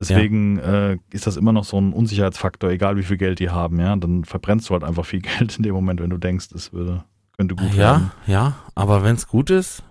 Deswegen 0.00 0.58
äh, 0.58 0.98
ist 1.10 1.26
das 1.26 1.36
immer 1.36 1.52
noch 1.52 1.64
so 1.64 1.80
ein 1.80 1.92
Unsicherheitsfaktor, 1.92 2.70
egal 2.70 2.96
wie 2.96 3.02
viel 3.02 3.16
Geld 3.16 3.38
die 3.38 3.48
haben, 3.48 3.80
ja. 3.80 3.96
Dann 3.96 4.24
verbrennst 4.24 4.68
du 4.68 4.74
halt 4.74 4.84
einfach 4.84 5.06
viel 5.06 5.20
Geld 5.38 5.56
in 5.56 5.62
dem 5.62 5.74
Moment, 5.74 6.00
wenn 6.00 6.10
du 6.10 6.18
denkst, 6.18 6.48
es 6.54 6.72
würde, 6.72 7.04
könnte 7.36 7.54
gut 7.54 7.76
werden. 7.76 8.10
ja, 8.26 8.32
ja, 8.32 8.56
aber 8.74 9.04
wenn 9.04 9.14
es 9.14 9.26
gut 9.26 9.50
ist, 9.50 9.82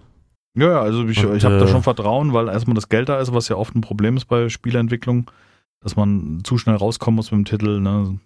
Ja, 0.56 0.70
ja, 0.70 0.82
also 0.82 1.08
ich, 1.08 1.26
Und, 1.26 1.36
ich 1.36 1.46
habe 1.46 1.58
da 1.58 1.66
äh, 1.66 1.68
schon 1.68 1.84
Vertrauen, 1.84 2.34
weil 2.34 2.50
erstmal 2.50 2.76
das 2.76 2.90
Geld 2.90 3.10
da 3.10 3.20
ist, 3.20 3.34
was 3.34 3.48
ja 3.48 3.56
oft 3.56 3.76
ein 3.76 3.82
Problem 3.82 4.18
ist 4.18 4.26
bei 4.26 4.50
Spieleentwicklung, 4.50 5.32
dass 5.86 5.96
man 5.96 6.40
zu 6.44 6.58
schnell 6.58 6.78
rauskommen 6.78 7.18
muss 7.18 7.30
mit 7.30 7.38
dem 7.38 7.46
Titel. 7.46 7.80
Ne? 7.80 8.18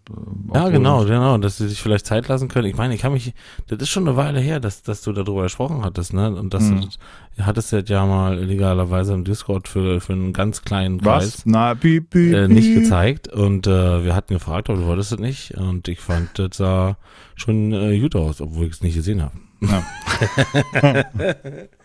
ja 0.54 0.62
Obwohl- 0.62 0.72
genau, 0.72 1.04
genau, 1.04 1.38
dass 1.38 1.58
sie 1.58 1.68
sich 1.68 1.82
vielleicht 1.82 2.06
Zeit 2.06 2.30
lassen 2.30 2.48
können. 2.48 2.70
Ich 2.70 2.78
meine, 2.78 2.96
ich 2.96 3.02
kann 3.02 3.12
mich, 3.12 3.34
das 3.68 3.80
ist 3.80 3.90
schon 3.90 4.08
eine 4.08 4.16
Weile 4.16 4.40
her, 4.40 4.62
dass, 4.62 4.82
dass 4.82 5.02
du 5.02 5.12
darüber 5.12 5.44
gesprochen 5.44 5.84
hattest, 5.84 6.14
ne? 6.14 6.34
Und 6.34 6.54
das 6.54 6.70
du 6.70 6.88
hattest 7.46 7.74
das 7.74 7.90
ja 7.90 8.06
mal 8.06 8.38
illegalerweise 8.40 9.14
im 9.14 9.26
Discord 9.26 9.68
für, 9.68 10.00
für 10.00 10.14
einen 10.14 10.32
ganz 10.32 10.62
kleinen 10.62 11.00
Preis. 11.00 11.40
Was? 11.40 11.46
Na, 11.46 11.76
piep, 11.76 12.12
piep, 12.12 12.34
äh, 12.34 12.48
nicht 12.48 12.74
gezeigt 12.74 13.28
und 13.28 13.68
äh, 13.68 14.06
wir 14.06 14.16
hatten 14.16 14.34
gefragt, 14.36 14.70
aber 14.70 14.80
du 14.80 14.86
wolltest 14.86 15.12
es 15.12 15.20
nicht 15.20 15.56
und 15.56 15.90
ich 15.90 16.00
fand, 16.00 16.40
das 16.40 16.56
sah 16.56 16.96
schon 17.36 17.74
äh, 17.74 18.00
gut 18.00 18.16
aus, 18.16 18.40
obwohl 18.40 18.68
ich 18.68 18.72
es 18.72 18.82
nicht 18.82 18.96
gesehen 18.96 19.22
habe. 19.22 19.36
Ja. 19.60 19.84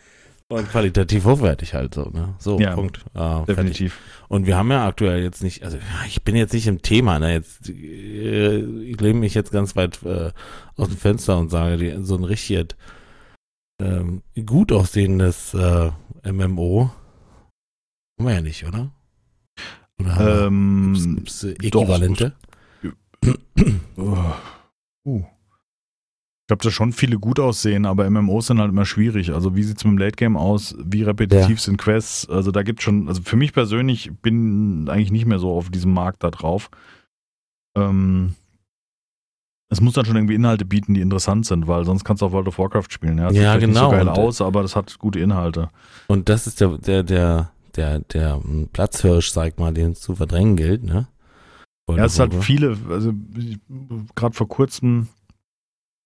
Und 0.48 0.68
qualitativ 0.70 1.24
hochwertig 1.24 1.72
halt 1.74 1.94
so, 1.94 2.10
ne? 2.10 2.34
So, 2.38 2.60
Ja, 2.60 2.74
Punkt. 2.74 2.98
Äh, 3.14 3.18
fertig. 3.18 3.46
Definitiv. 3.46 3.98
Und 4.28 4.46
wir 4.46 4.56
haben 4.56 4.70
ja 4.70 4.86
aktuell 4.86 5.22
jetzt 5.22 5.42
nicht, 5.42 5.62
also 5.64 5.78
ich 6.06 6.22
bin 6.22 6.36
jetzt 6.36 6.52
nicht 6.52 6.66
im 6.66 6.82
Thema, 6.82 7.18
ne? 7.18 7.32
Jetzt, 7.32 7.68
äh, 7.70 8.58
ich 8.82 9.00
lehne 9.00 9.20
mich 9.20 9.34
jetzt 9.34 9.50
ganz 9.52 9.74
weit 9.74 10.02
äh, 10.04 10.32
aus 10.76 10.88
dem 10.88 10.96
Fenster 10.98 11.38
und 11.38 11.50
sage, 11.50 11.78
die, 11.78 12.04
so 12.04 12.14
ein 12.16 12.24
richtig 12.24 12.76
ähm, 13.82 14.22
gut 14.46 14.70
aussehendes 14.70 15.54
äh, 15.54 15.90
MMO 16.30 16.90
haben 18.18 18.26
wir 18.28 18.34
ja 18.34 18.40
nicht, 18.42 18.64
oder? 18.66 18.90
Oder 19.98 20.14
haben 20.16 20.24
wir- 20.26 20.46
Ähm, 20.46 21.14
gibt's, 21.16 21.40
gibt's 21.40 21.64
Äquivalente? 21.64 22.32
Oh. 23.96 24.34
Uh. 25.06 25.24
Ich 26.44 26.48
glaube, 26.48 26.62
dass 26.62 26.74
schon 26.74 26.92
viele 26.92 27.18
gut 27.18 27.40
aussehen, 27.40 27.86
aber 27.86 28.08
MMOs 28.10 28.48
sind 28.48 28.58
halt 28.60 28.68
immer 28.70 28.84
schwierig. 28.84 29.32
Also 29.32 29.56
wie 29.56 29.62
sieht 29.62 29.78
es 29.78 29.84
mit 29.84 29.92
dem 29.94 29.98
Late 29.98 30.16
Game 30.16 30.36
aus? 30.36 30.74
Wie 30.78 31.02
repetitiv 31.02 31.48
Ja. 31.48 31.56
sind 31.56 31.78
Quests? 31.78 32.28
Also 32.28 32.50
da 32.50 32.62
gibt 32.62 32.82
schon, 32.82 33.08
also 33.08 33.22
für 33.22 33.36
mich 33.36 33.54
persönlich 33.54 34.12
bin 34.20 34.86
eigentlich 34.90 35.10
nicht 35.10 35.24
mehr 35.24 35.38
so 35.38 35.52
auf 35.52 35.70
diesem 35.70 35.94
Markt 35.94 36.22
da 36.22 36.30
drauf. 36.30 36.68
Ähm, 37.74 38.34
es 39.70 39.80
muss 39.80 39.94
dann 39.94 40.04
schon 40.04 40.16
irgendwie 40.16 40.34
Inhalte 40.34 40.66
bieten, 40.66 40.92
die 40.92 41.00
interessant 41.00 41.46
sind, 41.46 41.66
weil 41.66 41.86
sonst 41.86 42.04
kannst 42.04 42.20
du 42.20 42.26
auch 42.26 42.32
World 42.32 42.48
of 42.48 42.58
Warcraft 42.58 42.90
spielen. 42.90 43.16
Ja, 43.16 43.28
Das 43.28 43.36
Ja, 43.38 43.52
sieht 43.54 43.62
genau. 43.62 43.72
Nicht 43.72 43.90
so 43.90 43.90
geil 43.96 44.08
Und, 44.08 44.18
äh, 44.18 44.20
aus, 44.20 44.42
aber 44.42 44.60
das 44.60 44.76
hat 44.76 44.98
gute 44.98 45.20
Inhalte. 45.20 45.70
Und 46.08 46.28
das 46.28 46.46
ist 46.46 46.60
der, 46.60 46.76
der, 46.76 47.02
der, 47.04 47.50
der, 47.74 48.00
der 48.00 48.40
ähm, 48.44 48.68
Platzhirsch, 48.70 49.30
sag 49.30 49.48
ich 49.54 49.56
mal, 49.58 49.72
den 49.72 49.92
es 49.92 50.00
zu 50.02 50.14
verdrängen 50.14 50.56
gilt, 50.56 50.84
ne? 50.84 51.08
Ja, 51.90 52.04
es 52.04 52.12
ist 52.14 52.20
halt 52.20 52.34
viele, 52.34 52.76
also 52.90 53.12
gerade 54.14 54.34
vor 54.34 54.48
kurzem, 54.48 55.08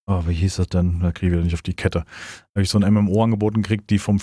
oh, 0.08 0.22
wie 0.26 0.32
hieß 0.34 0.56
das 0.56 0.66
denn? 0.68 0.98
Da 1.00 1.12
kriege 1.12 1.26
ich 1.26 1.32
wieder 1.32 1.44
nicht 1.44 1.54
auf 1.54 1.62
die 1.62 1.74
Kette. 1.74 2.00
Habe 2.54 2.62
ich 2.62 2.70
so 2.70 2.78
ein 2.80 2.92
MMO 2.92 3.22
angeboten 3.22 3.62
gekriegt, 3.62 3.90
die 3.90 3.98
vom 3.98 4.18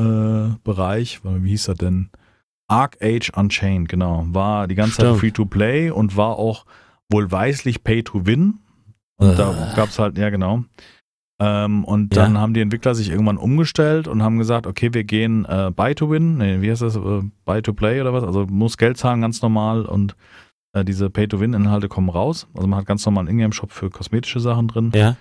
Free-to-Play-Bereich, 0.00 1.20
wie 1.24 1.48
hieß 1.50 1.64
das 1.66 1.78
denn? 1.78 2.10
Arc 2.68 2.98
Age 3.02 3.30
Unchained, 3.34 3.88
genau. 3.88 4.24
War 4.28 4.68
die 4.68 4.74
ganze 4.76 4.96
Zeit 4.98 5.06
Stimmt. 5.06 5.20
Free-to-Play 5.20 5.90
und 5.90 6.16
war 6.16 6.36
auch 6.38 6.66
wohlweislich 7.10 7.82
Pay-to-Win. 7.82 8.58
Und 9.16 9.38
da 9.38 9.72
Äh. 9.72 9.76
gab 9.76 9.88
es 9.88 9.98
halt, 9.98 10.16
ja 10.18 10.30
genau. 10.30 10.64
Ähm, 11.42 11.84
und 11.84 12.14
Ja. 12.14 12.22
dann 12.24 12.38
haben 12.38 12.54
die 12.54 12.60
Entwickler 12.60 12.94
sich 12.94 13.10
irgendwann 13.10 13.38
umgestellt 13.38 14.06
und 14.08 14.22
haben 14.22 14.38
gesagt, 14.38 14.66
okay, 14.66 14.92
wir 14.94 15.04
gehen 15.04 15.44
äh, 15.46 15.70
Buy 15.74 15.94
to 15.94 16.10
Win, 16.10 16.36
nee, 16.38 16.60
wie 16.60 16.70
heißt 16.70 16.82
das, 16.82 16.96
äh, 16.96 17.22
Buy 17.44 17.62
to 17.62 17.72
Play 17.72 18.00
oder 18.00 18.12
was? 18.12 18.22
Also 18.24 18.46
muss 18.46 18.76
Geld 18.76 18.98
zahlen, 18.98 19.20
ganz 19.22 19.40
normal 19.42 19.84
und 19.86 20.14
äh, 20.72 20.84
diese 20.84 21.10
Pay 21.10 21.28
to 21.28 21.40
Win 21.40 21.54
Inhalte 21.54 21.88
kommen 21.88 22.08
raus. 22.08 22.46
Also 22.54 22.66
man 22.66 22.78
hat 22.78 22.86
ganz 22.86 23.04
normal 23.04 23.22
einen 23.22 23.38
Ingame-Shop 23.38 23.72
für 23.72 23.90
kosmetische 23.90 24.40
Sachen 24.40 24.68
drin, 24.68 24.92
Ja, 24.94 25.16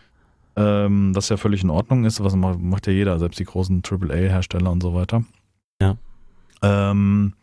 ähm, 0.56 1.16
was 1.16 1.30
ja 1.30 1.38
völlig 1.38 1.64
in 1.64 1.70
Ordnung 1.70 2.06
ist, 2.06 2.24
was 2.24 2.36
macht, 2.36 2.60
macht 2.60 2.88
ja 2.88 2.94
jeder, 2.94 3.18
selbst 3.20 3.40
die 3.40 3.46
großen 3.46 3.82
AAA-Hersteller 3.84 4.72
und 4.72 4.82
so 4.82 4.94
weiter. 4.94 5.24
Ja. 5.82 5.96
Ähm, 6.62 7.34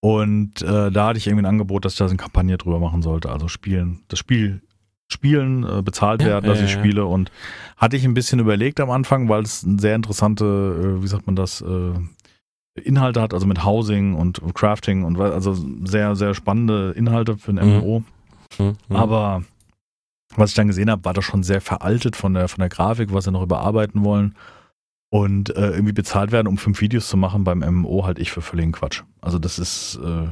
und 0.00 0.62
äh, 0.62 0.90
da 0.90 1.08
hatte 1.08 1.18
ich 1.18 1.26
irgendwie 1.26 1.42
ein 1.42 1.50
Angebot, 1.50 1.84
dass 1.84 1.94
ich 1.94 1.98
da 1.98 2.06
so 2.06 2.12
eine 2.12 2.18
Kampagne 2.18 2.56
drüber 2.56 2.78
machen 2.78 3.02
sollte. 3.02 3.30
Also 3.30 3.48
spielen, 3.48 4.00
das 4.08 4.18
Spiel 4.18 4.62
spielen, 5.08 5.64
äh, 5.64 5.82
bezahlt 5.82 6.22
Ja, 6.22 6.28
werden, 6.28 6.46
dass 6.46 6.58
ja, 6.58 6.66
ich 6.66 6.72
spiele. 6.72 7.04
Und 7.06 7.30
hatte 7.76 7.96
ich 7.96 8.04
ein 8.04 8.14
bisschen 8.14 8.40
überlegt 8.40 8.80
am 8.80 8.90
Anfang, 8.90 9.28
weil 9.28 9.42
es 9.42 9.64
eine 9.64 9.78
sehr 9.78 9.94
interessante, 9.94 10.44
äh, 10.44 11.02
wie 11.02 11.08
sagt 11.08 11.26
man 11.26 11.36
das, 11.36 11.60
äh, 11.62 11.92
Inhalte 12.78 13.20
hat, 13.20 13.34
also 13.34 13.46
mit 13.46 13.64
Housing 13.64 14.14
und 14.14 14.40
Crafting 14.54 15.04
und 15.04 15.18
also 15.20 15.56
sehr, 15.84 16.16
sehr 16.16 16.34
spannende 16.34 16.92
Inhalte 16.96 17.36
für 17.36 17.52
ein 17.52 17.56
Mhm. 17.56 17.78
MMO. 17.78 18.02
Hm, 18.56 18.76
hm. 18.88 18.96
Aber 18.96 19.42
was 20.36 20.50
ich 20.50 20.56
dann 20.56 20.66
gesehen 20.68 20.90
habe, 20.90 21.04
war 21.04 21.14
das 21.14 21.24
schon 21.24 21.42
sehr 21.42 21.60
veraltet 21.60 22.16
von 22.16 22.34
der, 22.34 22.48
von 22.48 22.60
der 22.60 22.68
Grafik, 22.68 23.12
was 23.12 23.24
sie 23.24 23.30
noch 23.32 23.42
überarbeiten 23.42 24.04
wollen. 24.04 24.34
Und 25.10 25.56
äh, 25.56 25.70
irgendwie 25.70 25.94
bezahlt 25.94 26.32
werden, 26.32 26.46
um 26.46 26.58
fünf 26.58 26.80
Videos 26.82 27.08
zu 27.08 27.16
machen 27.16 27.42
beim 27.44 27.60
MMO, 27.60 28.04
halte 28.04 28.20
ich 28.20 28.30
für 28.30 28.42
völligen 28.42 28.72
Quatsch. 28.72 29.04
Also 29.22 29.38
das 29.38 29.58
ist, 29.58 29.98
äh, 30.04 30.28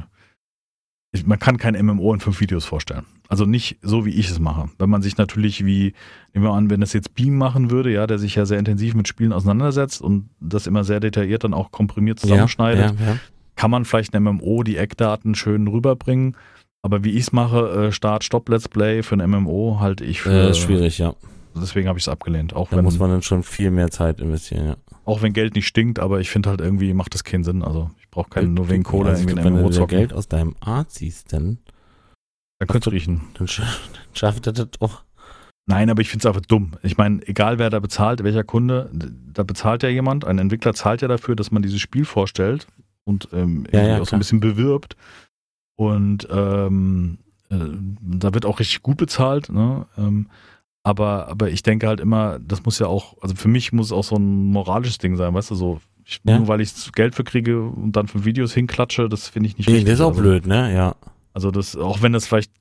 ich, 1.17 1.25
man 1.25 1.39
kann 1.39 1.57
kein 1.57 1.73
MMO 1.85 2.13
in 2.13 2.19
fünf 2.19 2.39
Videos 2.39 2.65
vorstellen. 2.65 3.03
Also 3.29 3.45
nicht 3.45 3.77
so, 3.81 4.05
wie 4.05 4.11
ich 4.11 4.29
es 4.29 4.39
mache. 4.39 4.69
Wenn 4.79 4.89
man 4.89 5.01
sich 5.01 5.17
natürlich 5.17 5.65
wie, 5.65 5.93
nehmen 6.33 6.45
wir 6.45 6.53
an, 6.53 6.69
wenn 6.69 6.79
das 6.79 6.93
jetzt 6.93 7.13
Beam 7.13 7.37
machen 7.37 7.69
würde, 7.71 7.91
ja, 7.91 8.07
der 8.07 8.19
sich 8.19 8.35
ja 8.35 8.45
sehr 8.45 8.59
intensiv 8.59 8.93
mit 8.95 9.07
Spielen 9.07 9.33
auseinandersetzt 9.33 10.01
und 10.01 10.29
das 10.39 10.65
immer 10.67 10.83
sehr 10.83 10.99
detailliert 10.99 11.43
dann 11.43 11.53
auch 11.53 11.71
komprimiert 11.71 12.19
zusammenschneidet, 12.19 12.93
Ja, 12.99 13.05
ja, 13.05 13.11
ja. 13.13 13.17
kann 13.55 13.69
man 13.71 13.83
vielleicht 13.85 14.15
in 14.15 14.23
MMO 14.23 14.63
die 14.63 14.77
Eckdaten 14.77 15.35
schön 15.35 15.67
rüberbringen. 15.67 16.37
Aber 16.83 17.03
wie 17.03 17.11
ich 17.11 17.21
es 17.21 17.31
mache, 17.33 17.87
äh, 17.87 17.91
Start, 17.91 18.23
Stopp, 18.23 18.47
Let's 18.47 18.69
Play 18.69 19.03
für 19.03 19.15
ein 19.15 19.29
MMO 19.29 19.77
halte 19.81 20.05
ich 20.05 20.21
für 20.21 20.31
Äh, 20.31 20.53
schwierig, 20.53 20.99
ja. 20.99 21.13
Deswegen 21.55 21.87
habe 21.87 21.97
ich 21.97 22.03
es 22.05 22.09
abgelehnt. 22.09 22.55
Auch 22.55 22.69
Da 22.69 22.77
wenn, 22.77 22.85
muss 22.85 22.99
man 22.99 23.09
dann 23.09 23.23
schon 23.23 23.43
viel 23.43 23.71
mehr 23.71 23.89
Zeit 23.89 24.21
investieren, 24.21 24.67
ja. 24.67 24.75
auch 25.05 25.21
wenn 25.21 25.33
Geld 25.33 25.55
nicht 25.55 25.67
stinkt, 25.67 25.99
aber 25.99 26.19
ich 26.19 26.29
finde 26.29 26.49
halt 26.49 26.61
irgendwie 26.61 26.93
macht 26.93 27.13
das 27.13 27.23
keinen 27.23 27.43
Sinn. 27.43 27.63
Also 27.63 27.89
ich 27.99 28.06
brauche 28.17 28.29
keinen 28.31 28.53
nur 28.55 28.67
wegen 28.69 28.83
Kohle 28.83 29.11
Also, 29.11 29.21
irgendwie 29.27 29.43
wenn 29.43 29.55
du 29.55 29.69
zocken. 29.69 29.97
Geld 29.97 30.13
aus 30.13 30.27
deinem 30.27 30.55
Art 30.59 30.89
ziehst, 30.91 31.31
dann, 31.33 31.59
Da 32.59 32.65
könntest 32.65 32.87
du 32.87 32.89
riechen. 32.89 33.21
dann, 33.35 33.47
sch 33.47 33.59
dann 33.59 33.67
schafft 34.15 34.47
er 34.47 34.53
das 34.53 34.67
doch. 34.79 35.03
Nein, 35.69 35.89
aber 35.89 36.01
ich 36.01 36.09
finde 36.09 36.21
es 36.21 36.25
einfach 36.25 36.45
dumm. 36.45 36.71
Ich 36.81 36.97
meine, 36.97 37.21
egal 37.27 37.59
wer 37.59 37.69
da 37.69 37.79
bezahlt, 37.79 38.23
welcher 38.23 38.43
Kunde, 38.43 38.89
da 39.33 39.43
bezahlt 39.43 39.83
ja 39.83 39.89
jemand. 39.89 40.25
Ein 40.25 40.39
Entwickler 40.39 40.73
zahlt 40.73 41.01
ja 41.01 41.07
dafür, 41.07 41.35
dass 41.35 41.51
man 41.51 41.61
dieses 41.61 41.79
Spiel 41.79 42.05
vorstellt 42.05 42.65
und 43.03 43.27
ähm, 43.33 43.67
Ja, 43.71 43.81
ja, 43.85 43.95
auch 43.95 43.99
so 43.99 44.05
klar. 44.05 44.17
ein 44.17 44.19
bisschen 44.19 44.39
bewirbt. 44.39 44.95
Und 45.75 46.27
ähm, 46.31 47.19
äh, 47.49 47.55
da 48.01 48.33
wird 48.33 48.45
auch 48.45 48.59
richtig 48.59 48.81
gut 48.81 48.97
bezahlt. 48.97 49.49
Ne? 49.49 49.85
Ähm, 49.97 50.29
aber, 50.83 51.27
aber 51.27 51.49
ich 51.51 51.61
denke 51.63 51.87
halt 51.87 51.99
immer, 51.99 52.39
das 52.39 52.63
muss 52.63 52.79
ja 52.79 52.87
auch, 52.87 53.21
also 53.21 53.35
für 53.35 53.49
mich 53.49 53.73
muss 53.73 53.87
es 53.87 53.91
auch 53.91 54.03
so 54.05 54.15
ein 54.15 54.49
moralisches 54.51 54.97
Ding 54.97 55.17
sein, 55.17 55.33
weißt 55.35 55.51
du, 55.51 55.55
so. 55.55 55.81
Ich, 56.07 56.21
Ja. 56.23 56.37
Nur 56.37 56.47
weil 56.47 56.61
ich 56.61 56.73
Geld 56.93 57.15
für 57.15 57.23
kriege 57.25 57.61
und 57.61 57.91
dann 57.93 58.07
für 58.07 58.23
Videos 58.23 58.53
hinklatsche, 58.53 59.09
das 59.09 59.27
finde 59.27 59.49
ich 59.49 59.57
nicht 59.57 59.67
Nee, 59.67 59.75
richtig. 59.75 59.89
das 59.91 59.99
ist 59.99 60.05
auch 60.05 60.09
also, 60.11 60.21
blöd, 60.21 60.47
ne? 60.47 60.73
Ja. 60.73 60.95
Also 61.33 61.51
das, 61.51 61.75
auch 61.75 62.01
wenn 62.01 62.13
das 62.13 62.25
vielleicht 62.27 62.51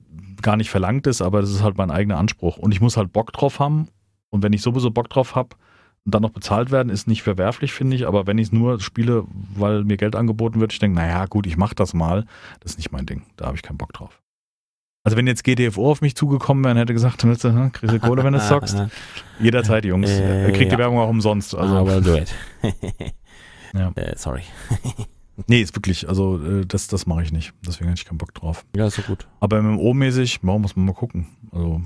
gar 0.43 0.57
nicht 0.57 0.69
verlangt 0.69 1.07
ist, 1.07 1.23
aber 1.23 1.41
das 1.41 1.51
ist 1.51 1.63
halt 1.63 1.79
mein 1.79 1.91
eigener 1.91 2.19
Anspruch. 2.19 2.57
Und 2.59 2.73
ich 2.73 2.81
muss 2.81 2.97
halt 2.97 3.13
Bock 3.13 3.33
drauf 3.33 3.61
haben. 3.61 3.89
Und 4.31 4.43
wenn 4.43 4.53
ich 4.53 4.63
sowieso 4.63 4.91
Bock 4.91 5.09
drauf 5.09 5.35
habe 5.37 5.51
und 6.05 6.15
dann 6.15 6.23
noch 6.23 6.31
bezahlt 6.31 6.71
werden, 6.71 6.91
ist 6.91 7.07
nicht 7.07 7.23
verwerflich, 7.23 7.73
finde 7.73 7.97
ich. 7.97 8.07
Aber 8.07 8.27
wenn 8.27 8.37
ich 8.39 8.49
es 8.49 8.53
nur 8.53 8.81
spiele, 8.81 9.25
weil 9.55 9.85
mir 9.85 9.97
Geld 9.97 10.17
angeboten 10.17 10.61
wird, 10.61 10.73
ich 10.73 10.79
denke, 10.81 10.97
naja, 10.99 11.25
gut, 11.27 11.47
ich 11.47 11.57
mache 11.57 11.75
das 11.75 11.95
mal, 11.95 12.27
das 12.61 12.73
ist 12.73 12.79
nicht 12.79 12.91
mein 12.93 13.07
Ding. 13.07 13.23
Da 13.37 13.47
habe 13.47 13.57
ich 13.57 13.63
keinen 13.63 13.79
Bock 13.79 13.93
drauf. 13.93 14.21
Also 15.05 15.17
wenn 15.17 15.29
jetzt 15.29 15.45
GTFO 15.45 15.89
auf 15.89 16.01
mich 16.01 16.17
zugekommen 16.17 16.65
wäre 16.65 16.75
und 16.75 16.81
hätte 16.81 16.93
gesagt, 16.93 17.25
willst 17.25 17.45
du, 17.45 17.51
hm, 17.51 17.71
kriegst 17.71 17.95
du 17.95 18.01
Kohle, 18.01 18.25
wenn 18.25 18.33
du 18.33 18.41
es 18.41 18.49
zockst? 18.49 18.77
Jederzeit, 19.39 19.85
Jungs. 19.85 20.11
Äh, 20.11 20.49
Ihr 20.49 20.53
kriegt 20.53 20.73
ja. 20.73 20.77
die 20.77 20.79
Werbung 20.79 20.99
auch 20.99 21.09
umsonst. 21.09 21.55
Also, 21.55 21.77
Also, 21.77 21.93
aber 21.93 22.01
do 22.03 22.17
it. 22.17 22.35
Ja. 23.75 23.91
Äh, 23.95 24.17
sorry. 24.17 24.43
nee, 25.47 25.61
ist 25.61 25.75
wirklich, 25.77 26.09
also 26.09 26.43
äh, 26.45 26.67
das, 26.67 26.89
das 26.89 27.07
mache 27.07 27.23
ich 27.23 27.33
nicht. 27.33 27.53
Deswegen 27.67 27.89
hätte 27.89 28.01
ich 28.01 28.07
keinen 28.07 28.19
Bock 28.19 28.35
drauf. 28.35 28.65
Ja, 28.77 28.87
ist 28.87 28.99
doch 28.99 29.07
gut. 29.07 29.27
Aber 29.41 29.59
MMO-mäßig, 29.61 30.39
warum 30.43 30.63
muss 30.63 30.77
man 30.77 30.87
mal 30.87 30.95
gucken? 30.95 31.27
Also. 31.53 31.83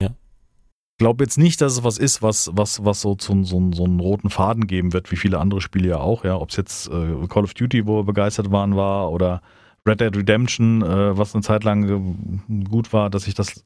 Ja. 0.00 0.08
Ich 0.08 0.98
glaube 0.98 1.24
jetzt 1.24 1.38
nicht, 1.38 1.60
dass 1.60 1.72
es 1.74 1.84
was 1.84 1.98
ist, 1.98 2.22
was, 2.22 2.50
was, 2.54 2.84
was 2.84 3.00
so, 3.00 3.16
so, 3.20 3.42
so, 3.44 3.70
so 3.72 3.84
einen 3.84 4.00
roten 4.00 4.30
Faden 4.30 4.66
geben 4.66 4.92
wird, 4.92 5.10
wie 5.10 5.16
viele 5.16 5.38
andere 5.38 5.60
Spiele 5.60 5.88
ja 5.88 5.98
auch, 5.98 6.24
ja. 6.24 6.36
Ob 6.36 6.50
es 6.50 6.56
jetzt 6.56 6.88
äh, 6.88 7.26
Call 7.28 7.44
of 7.44 7.54
Duty, 7.54 7.86
wo 7.86 7.98
wir 8.00 8.04
begeistert 8.04 8.50
waren, 8.52 8.76
war, 8.76 9.10
oder 9.10 9.42
Red 9.86 10.00
Dead 10.00 10.16
Redemption, 10.16 10.82
äh, 10.82 11.16
was 11.18 11.34
eine 11.34 11.42
Zeit 11.42 11.64
lang 11.64 11.88
äh, 11.88 12.64
gut 12.68 12.92
war, 12.92 13.10
dass 13.10 13.26
ich 13.26 13.34
das 13.34 13.64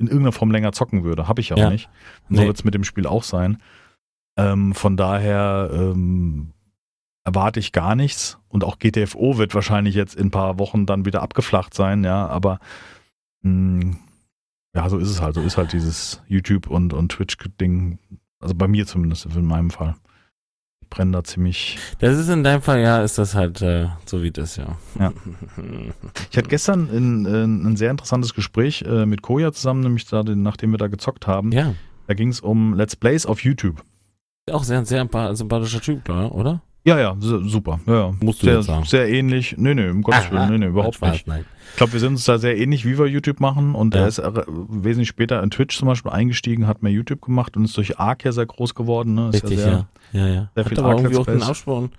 in 0.00 0.06
irgendeiner 0.06 0.30
Form 0.32 0.52
länger 0.52 0.70
zocken 0.70 1.02
würde. 1.02 1.26
Habe 1.26 1.40
ich 1.40 1.48
ja, 1.48 1.56
Ja. 1.56 1.66
auch 1.66 1.72
nicht. 1.72 1.88
Und 2.28 2.36
so 2.36 2.42
Nee. 2.42 2.46
wird 2.46 2.56
es 2.58 2.64
mit 2.64 2.74
dem 2.74 2.84
Spiel 2.84 3.06
auch 3.08 3.24
sein. 3.24 3.60
Ähm, 4.38 4.72
von 4.72 4.96
daher 4.96 5.68
ähm, 5.72 6.52
erwarte 7.24 7.60
ich 7.60 7.72
gar 7.72 7.94
nichts. 7.94 8.38
Und 8.48 8.64
auch 8.64 8.78
GTFO 8.78 9.36
wird 9.36 9.54
wahrscheinlich 9.54 9.94
jetzt 9.94 10.14
in 10.14 10.28
ein 10.28 10.30
paar 10.30 10.58
Wochen 10.58 10.86
dann 10.86 11.04
wieder 11.04 11.22
abgeflacht 11.22 11.74
sein, 11.74 12.04
ja, 12.04 12.26
aber 12.26 12.60
mh, 13.42 13.96
ja, 14.74 14.88
so 14.88 14.98
ist 14.98 15.10
es 15.10 15.20
halt. 15.20 15.34
So 15.34 15.42
ist 15.42 15.56
halt 15.56 15.72
dieses 15.72 16.22
YouTube 16.28 16.68
und, 16.68 16.94
und 16.94 17.10
Twitch-Ding. 17.12 17.98
Also 18.40 18.54
bei 18.54 18.68
mir 18.68 18.86
zumindest, 18.86 19.26
in 19.26 19.44
meinem 19.44 19.70
Fall. 19.70 19.96
Ich 20.82 20.88
brenne 20.88 21.10
da 21.12 21.24
ziemlich. 21.24 21.76
Das 21.98 22.16
ist 22.16 22.28
in 22.28 22.44
deinem 22.44 22.62
Fall, 22.62 22.80
ja, 22.80 23.02
ist 23.02 23.18
das 23.18 23.34
halt 23.34 23.60
äh, 23.60 23.88
so 24.06 24.22
wie 24.22 24.30
das, 24.30 24.56
ja. 24.56 24.78
Ja. 24.98 25.12
Ich 26.30 26.38
hatte 26.38 26.48
gestern 26.48 26.88
ein, 26.90 27.26
ein, 27.26 27.66
ein 27.66 27.76
sehr 27.76 27.90
interessantes 27.90 28.32
Gespräch 28.32 28.82
äh, 28.82 29.04
mit 29.04 29.20
Koja 29.20 29.52
zusammen, 29.52 29.80
nämlich 29.80 30.06
da, 30.06 30.22
nachdem 30.22 30.70
wir 30.70 30.78
da 30.78 30.86
gezockt 30.86 31.26
haben. 31.26 31.52
ja. 31.52 31.74
Da 32.06 32.14
ging 32.14 32.30
es 32.30 32.40
um 32.40 32.72
Let's 32.72 32.96
Plays 32.96 33.26
auf 33.26 33.44
YouTube. 33.44 33.84
Auch 34.52 34.64
sehr, 34.64 34.84
sehr 34.84 35.02
sympa- 35.04 35.34
sympathischer 35.34 35.80
Typ, 35.80 36.04
klar, 36.04 36.34
oder? 36.34 36.60
Ja, 36.84 36.98
ja, 36.98 37.16
su- 37.18 37.46
super. 37.48 37.80
Ja, 37.86 37.94
ja. 37.94 38.14
Musst 38.20 38.40
du 38.42 38.46
sehr, 38.46 38.56
jetzt 38.56 38.66
sagen. 38.66 38.84
sehr 38.84 39.08
ähnlich. 39.08 39.56
Nee, 39.58 39.74
nee, 39.74 39.88
um 39.90 40.02
Gottes 40.02 40.30
Willen, 40.30 40.50
nee, 40.50 40.58
nee, 40.58 40.66
überhaupt 40.66 40.94
Spaß, 40.96 41.12
nicht. 41.12 41.26
Nein. 41.26 41.44
Ich 41.72 41.76
glaube, 41.76 41.92
wir 41.92 42.00
sind 42.00 42.12
uns 42.12 42.24
da 42.24 42.38
sehr 42.38 42.56
ähnlich, 42.56 42.86
wie 42.86 42.98
wir 42.98 43.06
YouTube 43.06 43.40
machen. 43.40 43.74
Und 43.74 43.94
Ja. 43.94 44.02
er 44.02 44.06
ist 44.08 44.18
äh, 44.18 44.32
wesentlich 44.46 45.08
später 45.08 45.42
in 45.42 45.50
Twitch 45.50 45.76
zum 45.76 45.86
Beispiel 45.88 46.10
eingestiegen, 46.12 46.66
hat 46.66 46.82
mehr 46.82 46.92
YouTube 46.92 47.20
gemacht 47.22 47.56
und 47.56 47.64
ist 47.64 47.76
durch 47.76 47.98
Arc 47.98 48.24
ja 48.24 48.32
sehr 48.32 48.46
groß 48.46 48.74
geworden. 48.74 49.14
Ne? 49.14 49.28
Ist 49.28 49.34
Richtig, 49.44 49.58
ja, 49.58 49.64
sehr, 49.64 49.72
ja. 49.72 49.86
Ja, 50.20 50.26
ja. 50.28 50.50
sehr 50.54 50.64
Hat 50.64 50.68
viel 50.70 50.78
aber 50.80 50.94
irgendwie 50.96 51.16
auch 51.18 51.26
den 51.26 51.42
Absprung, 51.42 51.90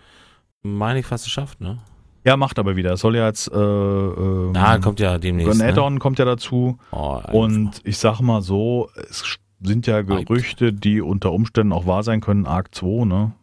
meine 0.63 0.99
ich, 0.99 1.05
fast 1.05 1.25
geschafft, 1.25 1.61
ne? 1.61 1.77
ja, 2.25 2.35
macht 2.35 2.57
aber 2.59 2.75
wieder. 2.75 2.93
Es 2.93 3.01
soll 3.01 3.15
ja 3.15 3.27
jetzt. 3.27 3.47
Äh, 3.51 3.57
äh, 3.57 4.51
Ah, 4.55 4.77
kommt 4.79 4.99
ja 4.99 5.17
demnächst. 5.19 5.51
ein 5.53 5.57
Ne? 5.65 5.71
Add-on 5.71 5.99
kommt 5.99 6.19
ja 6.19 6.25
dazu. 6.25 6.77
Oh, 6.91 7.19
Und 7.31 7.79
ich 7.83 7.97
sag 7.97 8.19
mal 8.21 8.41
so, 8.41 8.89
es 9.09 9.37
sind 9.61 9.87
ja 9.87 10.01
Gerüchte, 10.01 10.73
die 10.73 11.01
unter 11.01 11.31
Umständen 11.31 11.73
auch 11.73 11.85
wahr 11.85 12.03
sein 12.03 12.21
können, 12.21 12.45
Arc 12.45 12.73
2, 12.73 13.05
ne? 13.05 13.33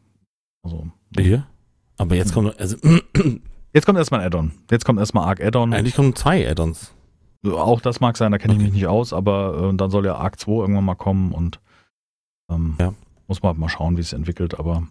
Also. 0.62 0.88
Hier? 1.16 1.46
Aber 1.98 2.14
jetzt 2.14 2.32
kommt, 2.32 2.58
also. 2.58 2.76
Jetzt 3.72 3.84
kommt 3.84 3.98
erstmal 3.98 4.20
ein 4.20 4.26
Add-on. 4.28 4.52
Jetzt 4.70 4.86
kommt 4.86 4.98
erstmal 4.98 5.26
Arc 5.28 5.44
Add-on. 5.44 5.74
Eigentlich 5.74 5.94
kommen 5.94 6.14
zwei 6.16 6.48
Add-ons. 6.48 6.94
Auch 7.44 7.82
das 7.82 8.00
mag 8.00 8.16
sein, 8.16 8.32
da 8.32 8.38
kenne 8.38 8.54
ich 8.54 8.58
okay. 8.58 8.68
mich 8.68 8.72
nicht 8.72 8.86
aus, 8.86 9.12
aber 9.12 9.70
äh, 9.70 9.76
dann 9.76 9.90
soll 9.90 10.06
ja 10.06 10.16
Arc 10.16 10.40
2 10.40 10.52
irgendwann 10.52 10.84
mal 10.86 10.94
kommen 10.94 11.32
und 11.32 11.60
ähm, 12.50 12.76
ja. 12.80 12.94
muss 13.28 13.42
man 13.42 13.50
halt 13.50 13.58
mal 13.58 13.68
schauen, 13.68 13.98
wie 13.98 14.00
es 14.00 14.10
sich 14.10 14.18
entwickelt. 14.18 14.58
Aber 14.58 14.84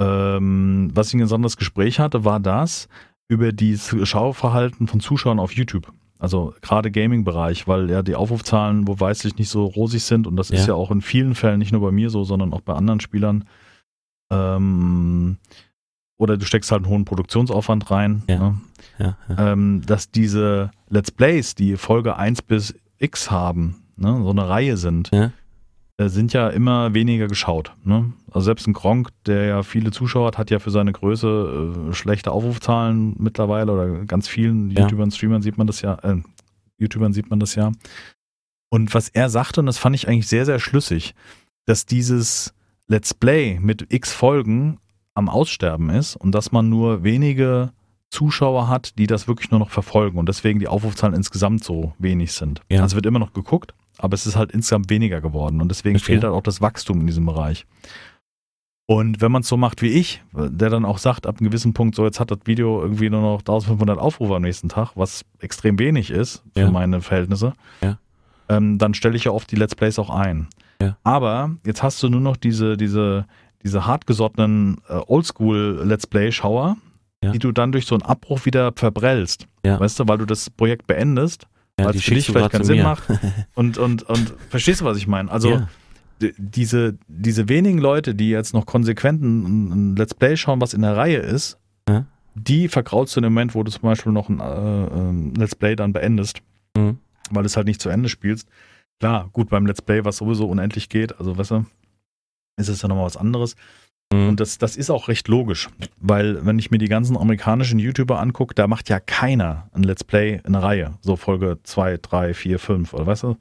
ähm, 0.00 0.90
was 0.94 1.08
ich 1.08 1.14
ein 1.14 1.20
besonderes 1.20 1.58
Gespräch 1.58 1.98
hatte, 1.98 2.24
war 2.24 2.40
das 2.40 2.88
über 3.28 3.52
das 3.52 3.94
Schauverhalten 4.08 4.88
von 4.88 5.00
Zuschauern 5.00 5.38
auf 5.38 5.52
YouTube. 5.52 5.92
Also 6.18 6.54
gerade 6.62 6.90
Gaming-Bereich, 6.90 7.68
weil 7.68 7.90
ja 7.90 8.02
die 8.02 8.16
Aufrufzahlen 8.16 8.88
wo 8.88 8.98
weiß 8.98 9.24
ich 9.24 9.36
nicht 9.38 9.48
so 9.48 9.66
rosig 9.66 10.02
sind 10.02 10.26
und 10.26 10.36
das 10.36 10.48
ja. 10.48 10.58
ist 10.58 10.66
ja 10.66 10.74
auch 10.74 10.90
in 10.90 11.00
vielen 11.00 11.34
Fällen 11.34 11.58
nicht 11.58 11.72
nur 11.72 11.80
bei 11.80 11.92
mir 11.92 12.10
so, 12.10 12.24
sondern 12.24 12.52
auch 12.52 12.60
bei 12.60 12.74
anderen 12.74 13.00
Spielern. 13.00 13.44
Ähm, 14.30 15.36
oder 16.18 16.36
du 16.36 16.44
steckst 16.44 16.72
halt 16.72 16.84
einen 16.84 16.92
hohen 16.92 17.04
Produktionsaufwand 17.04 17.90
rein. 17.90 18.22
Ja. 18.28 18.38
Ne? 18.38 18.60
Ja, 18.98 19.16
ja. 19.28 19.52
Ähm, 19.52 19.82
dass 19.86 20.10
diese 20.10 20.72
Let's 20.88 21.12
Plays, 21.12 21.54
die 21.54 21.76
Folge 21.76 22.16
1 22.16 22.42
bis 22.42 22.74
X 22.98 23.30
haben, 23.30 23.84
ne, 23.96 24.20
so 24.22 24.30
eine 24.30 24.48
Reihe 24.48 24.76
sind, 24.76 25.10
ja. 25.12 25.30
Äh, 25.98 26.08
sind 26.08 26.32
ja 26.32 26.48
immer 26.48 26.94
weniger 26.94 27.26
geschaut. 27.26 27.72
Ne? 27.84 28.12
Also 28.30 28.46
selbst 28.46 28.68
ein 28.68 28.72
Gronk, 28.72 29.08
der 29.26 29.44
ja 29.46 29.62
viele 29.64 29.90
Zuschauer 29.90 30.28
hat, 30.28 30.38
hat 30.38 30.50
ja 30.50 30.60
für 30.60 30.70
seine 30.70 30.92
Größe 30.92 31.88
äh, 31.90 31.92
schlechte 31.92 32.30
Aufrufzahlen 32.30 33.16
mittlerweile 33.18 33.72
oder 33.72 34.04
ganz 34.04 34.28
vielen 34.28 34.70
YouTubern, 34.70 35.10
Streamern 35.10 35.42
sieht 35.42 35.58
man 35.58 35.66
das 35.66 35.82
ja, 35.82 35.94
äh, 36.02 36.22
YouTubern 36.78 37.12
sieht 37.12 37.30
man 37.30 37.40
das 37.40 37.56
ja. 37.56 37.72
Und 38.70 38.94
was 38.94 39.08
er 39.08 39.28
sagte, 39.28 39.60
und 39.60 39.66
das 39.66 39.78
fand 39.78 39.96
ich 39.96 40.06
eigentlich 40.06 40.28
sehr, 40.28 40.46
sehr 40.46 40.60
schlüssig, 40.60 41.14
dass 41.66 41.84
dieses 41.84 42.54
Let's 42.86 43.12
Play 43.12 43.58
mit 43.60 43.92
X 43.92 44.12
Folgen 44.12 44.78
am 45.14 45.28
Aussterben 45.28 45.90
ist 45.90 46.14
und 46.14 46.32
dass 46.32 46.52
man 46.52 46.68
nur 46.68 47.02
wenige 47.02 47.72
Zuschauer 48.10 48.68
hat, 48.68 48.98
die 48.98 49.06
das 49.08 49.26
wirklich 49.26 49.50
nur 49.50 49.58
noch 49.58 49.70
verfolgen 49.70 50.18
und 50.18 50.28
deswegen 50.28 50.60
die 50.60 50.68
Aufrufzahlen 50.68 51.14
insgesamt 51.14 51.64
so 51.64 51.92
wenig 51.98 52.32
sind. 52.32 52.62
Ja. 52.70 52.82
Also 52.82 52.94
wird 52.94 53.04
immer 53.04 53.18
noch 53.18 53.32
geguckt, 53.32 53.74
aber 53.98 54.14
es 54.14 54.26
ist 54.26 54.36
halt 54.36 54.52
insgesamt 54.52 54.90
weniger 54.90 55.20
geworden 55.20 55.60
und 55.60 55.68
deswegen 55.68 55.98
Verstehe. 55.98 56.16
fehlt 56.16 56.24
halt 56.24 56.34
auch 56.34 56.42
das 56.42 56.60
Wachstum 56.60 57.00
in 57.00 57.06
diesem 57.06 57.26
Bereich. 57.26 57.66
Und 58.86 59.20
wenn 59.20 59.30
man 59.30 59.42
es 59.42 59.48
so 59.48 59.58
macht 59.58 59.82
wie 59.82 59.88
ich, 59.88 60.22
der 60.32 60.70
dann 60.70 60.86
auch 60.86 60.96
sagt, 60.96 61.26
ab 61.26 61.38
einem 61.38 61.50
gewissen 61.50 61.74
Punkt, 61.74 61.94
so 61.94 62.06
jetzt 62.06 62.20
hat 62.20 62.30
das 62.30 62.38
Video 62.46 62.80
irgendwie 62.80 63.10
nur 63.10 63.20
noch 63.20 63.40
1500 63.40 63.98
Aufrufe 63.98 64.34
am 64.34 64.42
nächsten 64.42 64.70
Tag, 64.70 64.92
was 64.94 65.26
extrem 65.40 65.78
wenig 65.78 66.10
ist 66.10 66.42
für 66.54 66.60
ja. 66.60 66.70
meine 66.70 67.02
Verhältnisse, 67.02 67.52
ja. 67.82 67.98
ähm, 68.48 68.78
dann 68.78 68.94
stelle 68.94 69.16
ich 69.16 69.24
ja 69.24 69.32
oft 69.32 69.50
die 69.50 69.56
Let's 69.56 69.74
Plays 69.74 69.98
auch 69.98 70.08
ein. 70.08 70.48
Ja. 70.80 70.96
Aber 71.02 71.50
jetzt 71.66 71.82
hast 71.82 72.02
du 72.02 72.08
nur 72.08 72.22
noch 72.22 72.38
diese, 72.38 72.78
diese, 72.78 73.26
diese 73.62 73.84
hartgesottenen 73.84 74.78
äh, 74.88 75.00
Oldschool-Let's 75.06 76.06
Play-Schauer, 76.06 76.78
die 77.22 77.38
du 77.40 77.52
dann 77.52 77.72
durch 77.72 77.84
so 77.84 77.94
einen 77.94 78.02
Abbruch 78.02 78.46
wieder 78.46 78.72
verbrellst. 78.74 79.48
Ja. 79.64 79.78
Weißt 79.80 79.98
du, 79.98 80.06
weil 80.06 80.18
du 80.18 80.24
das 80.24 80.50
Projekt 80.50 80.86
beendest, 80.86 81.48
ja, 81.78 81.84
weil 81.84 81.96
es 81.96 82.02
für 82.02 82.14
dich 82.14 82.26
vielleicht 82.26 82.50
keinen 82.50 82.64
Sinn 82.64 82.82
macht. 82.82 83.04
Und, 83.54 83.78
und, 83.78 84.02
und 84.02 84.34
verstehst 84.50 84.80
du, 84.80 84.84
was 84.84 84.96
ich 84.96 85.06
meine? 85.06 85.30
Also 85.30 85.50
ja. 85.50 85.68
diese, 86.36 86.98
diese 87.06 87.48
wenigen 87.48 87.78
Leute, 87.78 88.14
die 88.14 88.30
jetzt 88.30 88.54
noch 88.54 88.66
konsequent 88.66 89.22
ein, 89.22 89.92
ein, 89.92 89.96
Let's 89.96 90.14
Play 90.14 90.36
schauen, 90.36 90.60
was 90.60 90.74
in 90.74 90.82
der 90.82 90.96
Reihe 90.96 91.18
ist, 91.18 91.58
ja. 91.88 92.06
die 92.34 92.68
verkraulst 92.68 93.14
du 93.14 93.20
in 93.20 93.24
dem 93.24 93.32
Moment, 93.32 93.54
wo 93.54 93.62
du 93.62 93.70
zum 93.70 93.82
Beispiel 93.82 94.12
noch 94.12 94.28
ein 94.28 94.40
äh, 94.40 95.38
Let's 95.38 95.54
Play 95.54 95.76
dann 95.76 95.92
beendest, 95.92 96.40
mhm. 96.76 96.98
weil 97.30 97.42
du 97.42 97.46
es 97.46 97.56
halt 97.56 97.66
nicht 97.66 97.80
zu 97.80 97.88
Ende 97.88 98.08
spielst. 98.08 98.48
Klar, 99.00 99.28
gut, 99.32 99.48
beim 99.48 99.66
Let's 99.66 99.82
Play, 99.82 100.04
was 100.04 100.16
sowieso 100.16 100.48
unendlich 100.48 100.88
geht, 100.88 101.18
also 101.18 101.38
weißt 101.38 101.52
du, 101.52 101.66
ist 102.56 102.68
es 102.68 102.82
ja 102.82 102.88
nochmal 102.88 103.06
was 103.06 103.16
anderes. 103.16 103.54
Mhm. 104.12 104.28
Und 104.30 104.40
das, 104.40 104.58
das 104.58 104.76
ist 104.76 104.90
auch 104.90 105.08
recht 105.08 105.28
logisch, 105.28 105.68
weil 106.00 106.44
wenn 106.46 106.58
ich 106.58 106.70
mir 106.70 106.78
die 106.78 106.88
ganzen 106.88 107.16
amerikanischen 107.16 107.78
YouTuber 107.78 108.18
angucke, 108.18 108.54
da 108.54 108.66
macht 108.66 108.88
ja 108.88 109.00
keiner 109.00 109.68
ein 109.72 109.82
Let's 109.82 110.04
Play 110.04 110.40
in 110.44 110.54
einer 110.54 110.62
Reihe, 110.62 110.94
so 111.00 111.16
Folge 111.16 111.58
2, 111.62 111.98
3, 111.98 112.34
4, 112.34 112.58
5, 112.58 112.94
oder 112.94 113.06
weißt 113.06 113.24
du? 113.24 113.36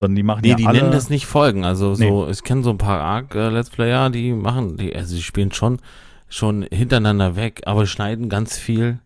Sondern 0.00 0.16
die 0.16 0.22
machen 0.22 0.40
nee, 0.42 0.50
ja 0.50 0.56
die 0.56 0.66
alle 0.66 0.80
nennen 0.80 0.92
das 0.92 1.08
nicht 1.08 1.24
Folgen. 1.24 1.64
Also 1.64 1.94
so, 1.94 2.26
nee. 2.26 2.30
ich 2.30 2.42
kenne 2.42 2.62
so 2.62 2.70
ein 2.70 2.78
paar 2.78 3.00
Arc 3.00 3.34
äh, 3.34 3.48
Let's 3.48 3.70
Player, 3.70 4.10
die 4.10 4.32
machen, 4.32 4.76
die, 4.76 4.94
also 4.94 5.16
die 5.16 5.22
spielen 5.22 5.52
schon, 5.52 5.78
schon 6.28 6.66
hintereinander 6.70 7.36
weg, 7.36 7.62
aber 7.64 7.86
schneiden 7.86 8.28
ganz 8.28 8.58
viel. 8.58 8.98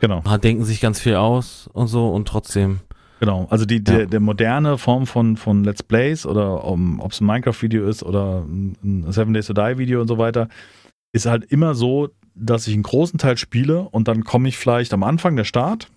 Genau. 0.00 0.20
Denken 0.20 0.64
sich 0.64 0.82
ganz 0.82 1.00
viel 1.00 1.14
aus 1.14 1.70
und 1.72 1.86
so 1.86 2.10
und 2.10 2.28
trotzdem 2.28 2.80
Genau, 3.24 3.46
also 3.48 3.64
die, 3.64 3.82
ja. 3.86 4.04
der, 4.04 4.20
moderne 4.20 4.76
Form 4.76 5.06
von, 5.06 5.38
von 5.38 5.64
Let's 5.64 5.82
Plays 5.82 6.26
oder 6.26 6.64
um, 6.64 7.00
ob 7.00 7.12
es 7.12 7.22
ein 7.22 7.26
Minecraft-Video 7.26 7.88
ist 7.88 8.02
oder 8.02 8.44
ein 8.44 9.06
Seven 9.08 9.32
Days 9.32 9.46
to 9.46 9.54
Die-Video 9.54 10.02
und 10.02 10.08
so 10.08 10.18
weiter, 10.18 10.48
ist 11.14 11.24
halt 11.24 11.44
immer 11.44 11.74
so, 11.74 12.10
dass 12.34 12.66
ich 12.66 12.74
einen 12.74 12.82
großen 12.82 13.18
Teil 13.18 13.38
spiele 13.38 13.80
und 13.80 14.08
dann 14.08 14.24
komme 14.24 14.46
ich 14.48 14.58
vielleicht 14.58 14.92
am 14.92 15.02
Anfang 15.02 15.36
der 15.36 15.44
Start, 15.44 15.88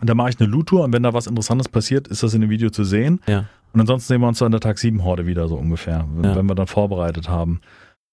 da 0.00 0.14
mache 0.14 0.30
ich 0.30 0.38
eine 0.38 0.48
Loot-Tour 0.48 0.84
und 0.84 0.92
wenn 0.92 1.02
da 1.02 1.14
was 1.14 1.26
Interessantes 1.26 1.68
passiert, 1.68 2.06
ist 2.06 2.22
das 2.22 2.32
in 2.32 2.42
dem 2.42 2.50
Video 2.50 2.70
zu 2.70 2.84
sehen. 2.84 3.20
Ja. 3.26 3.46
Und 3.72 3.80
ansonsten 3.80 4.06
sehen 4.06 4.20
wir 4.20 4.28
uns 4.28 4.38
dann 4.38 4.46
in 4.46 4.52
der 4.52 4.60
Tag 4.60 4.78
7 4.78 5.02
Horde 5.02 5.26
wieder 5.26 5.48
so 5.48 5.56
ungefähr, 5.56 6.06
ja. 6.22 6.36
wenn 6.36 6.46
wir 6.46 6.54
dann 6.54 6.68
vorbereitet 6.68 7.28
haben. 7.28 7.60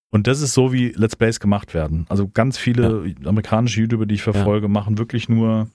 Und 0.10 0.26
das 0.26 0.42
ist 0.42 0.56
so, 0.56 0.74
wie 0.74 0.90
Let's 0.96 1.16
Plays 1.16 1.40
gemacht 1.40 1.76
werden. 1.76 2.08
Also 2.10 2.28
ganz 2.28 2.58
viele 2.58 3.14
amerikanische 3.26 3.82
YouTuber, 3.82 4.08
die 4.08 4.16
ich 4.16 4.24
verfolge, 4.24 4.68
machen 4.68 4.98
wirklich 4.98 5.30
nur 5.30 5.68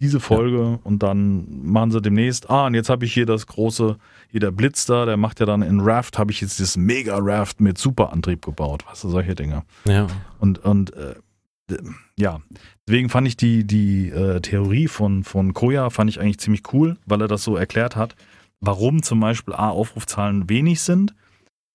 diese 0.00 0.20
Folge 0.20 0.58
ja. 0.58 0.78
und 0.84 1.02
dann 1.02 1.46
machen 1.64 1.90
sie 1.90 2.02
demnächst, 2.02 2.50
ah, 2.50 2.66
und 2.66 2.74
jetzt 2.74 2.90
habe 2.90 3.04
ich 3.04 3.14
hier 3.14 3.24
das 3.24 3.46
große, 3.46 3.96
hier 4.28 4.40
der 4.40 4.50
Blitz 4.50 4.84
da, 4.84 5.06
der 5.06 5.16
macht 5.16 5.40
ja 5.40 5.46
dann 5.46 5.62
in 5.62 5.80
Raft, 5.80 6.18
habe 6.18 6.32
ich 6.32 6.40
jetzt 6.42 6.60
das 6.60 6.76
Mega-Raft 6.76 7.60
mit 7.60 7.78
Superantrieb 7.78 8.44
gebaut, 8.44 8.86
weißt 8.86 9.04
du, 9.04 9.08
solche 9.08 9.34
Dinge. 9.34 9.62
Ja. 9.84 10.06
Und, 10.38 10.58
und 10.58 10.94
äh, 10.94 11.14
ja, 12.18 12.40
deswegen 12.86 13.08
fand 13.08 13.26
ich 13.26 13.36
die, 13.36 13.66
die 13.66 14.10
äh, 14.10 14.40
Theorie 14.40 14.86
von, 14.88 15.24
von 15.24 15.54
Koya 15.54 15.90
fand 15.90 16.10
ich 16.10 16.20
eigentlich 16.20 16.38
ziemlich 16.38 16.62
cool, 16.72 16.98
weil 17.06 17.22
er 17.22 17.28
das 17.28 17.42
so 17.42 17.56
erklärt 17.56 17.96
hat, 17.96 18.16
warum 18.60 19.02
zum 19.02 19.20
Beispiel 19.20 19.54
A, 19.54 19.70
Aufrufzahlen 19.70 20.48
wenig 20.48 20.82
sind 20.82 21.14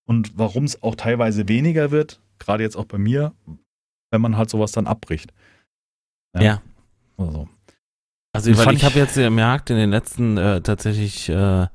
und 0.05 0.37
warum 0.37 0.65
es 0.65 0.81
auch 0.83 0.95
teilweise 0.95 1.47
weniger 1.47 1.89
wird, 1.89 2.19
gerade 2.39 2.63
jetzt 2.63 2.75
auch 2.75 2.85
bei 2.85 2.97
mir, 2.99 3.33
wenn 4.11 4.21
man 4.21 4.37
halt 4.37 4.49
sowas 4.49 4.71
dann 4.71 4.87
abbricht. 4.87 5.33
Ja. 6.35 6.41
ja. 6.41 6.61
Also. 7.17 7.49
Also 8.33 8.57
weil 8.57 8.75
ich 8.75 8.85
habe 8.85 8.97
jetzt 8.97 9.15
gemerkt 9.15 9.69
in 9.69 9.75
den 9.77 9.89
letzten 9.89 10.37
äh, 10.37 10.61
tatsächlich 10.61 11.27
äh, 11.29 11.67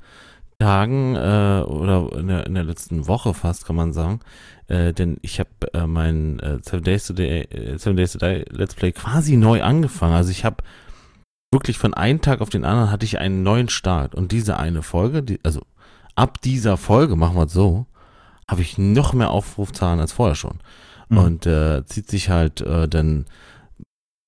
Tagen 0.59 1.15
äh, 1.15 1.63
oder 1.67 2.17
in 2.17 2.27
der, 2.27 2.47
in 2.47 2.55
der, 2.55 2.63
letzten 2.63 3.07
Woche 3.07 3.35
fast 3.35 3.65
kann 3.65 3.75
man 3.75 3.93
sagen, 3.93 4.21
äh, 4.67 4.91
denn 4.91 5.17
ich 5.21 5.39
habe 5.39 5.49
äh, 5.73 5.85
mein 5.85 6.39
äh, 6.39 6.57
Seven 6.63 6.83
Days 6.83 7.05
to 7.05 7.13
Day, 7.13 7.41
äh, 7.43 7.77
Seven 7.77 7.95
Days 7.95 8.13
to 8.13 8.17
Day 8.17 8.43
Let's 8.49 8.73
Play 8.73 8.91
quasi 8.91 9.37
neu 9.37 9.61
angefangen. 9.61 10.15
Also 10.15 10.31
ich 10.31 10.45
habe 10.45 10.63
wirklich 11.51 11.77
von 11.77 11.93
einem 11.93 12.21
Tag 12.21 12.41
auf 12.41 12.49
den 12.49 12.65
anderen 12.65 12.89
hatte 12.89 13.05
ich 13.05 13.19
einen 13.19 13.43
neuen 13.43 13.69
Start 13.69 14.15
und 14.15 14.31
diese 14.31 14.57
eine 14.57 14.81
Folge, 14.81 15.21
die, 15.21 15.39
also 15.43 15.61
ab 16.15 16.41
dieser 16.41 16.77
Folge 16.77 17.15
machen 17.15 17.35
wir 17.35 17.45
es 17.45 17.53
so, 17.53 17.85
habe 18.49 18.63
ich 18.63 18.79
noch 18.79 19.13
mehr 19.13 19.29
Aufrufzahlen 19.29 19.99
als 19.99 20.11
vorher 20.11 20.35
schon 20.35 20.57
mhm. 21.09 21.17
und 21.17 21.45
äh, 21.45 21.85
zieht 21.85 22.09
sich 22.09 22.29
halt 22.29 22.61
äh, 22.61 22.87
dann 22.87 23.25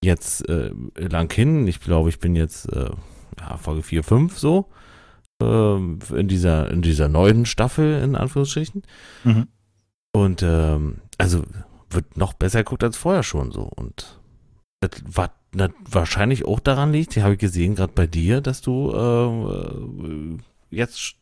jetzt 0.04 0.48
äh, 0.48 0.72
lang 0.96 1.32
hin. 1.32 1.68
Ich 1.68 1.80
glaube, 1.80 2.10
ich 2.10 2.20
bin 2.20 2.36
jetzt 2.36 2.72
äh, 2.72 2.90
ja, 3.40 3.58
Folge 3.58 3.84
4, 3.84 4.04
5 4.04 4.38
so. 4.38 4.70
Äh, 5.42 5.76
in, 5.76 6.28
dieser, 6.28 6.70
in 6.72 6.82
dieser 6.82 7.10
neuen 7.10 7.46
Staffel, 7.46 8.02
in 8.02 8.16
Anführungsstrichen. 8.16 8.84
Mhm. 9.24 9.48
Und 10.12 10.44
ähm, 10.44 11.02
also 11.18 11.44
wird 11.90 12.18
noch 12.18 12.34
besser 12.34 12.60
geguckt 12.64 12.84
als 12.84 12.98
vorher 12.98 13.24
schon 13.24 13.52
so. 13.52 13.64
Und 13.64 14.20
das 14.82 14.92
war 15.06 15.32
das 15.52 15.72
wahrscheinlich 15.90 16.46
auch 16.46 16.60
daran 16.60 16.92
liegt, 16.92 17.16
die 17.16 17.24
habe 17.24 17.34
ich 17.34 17.40
gesehen, 17.40 17.76
gerade 17.76 17.94
bei 17.94 18.06
dir, 18.06 18.42
dass 18.42 18.62
du 18.62 18.92
äh, 18.92 20.38
jetzt 20.70 21.16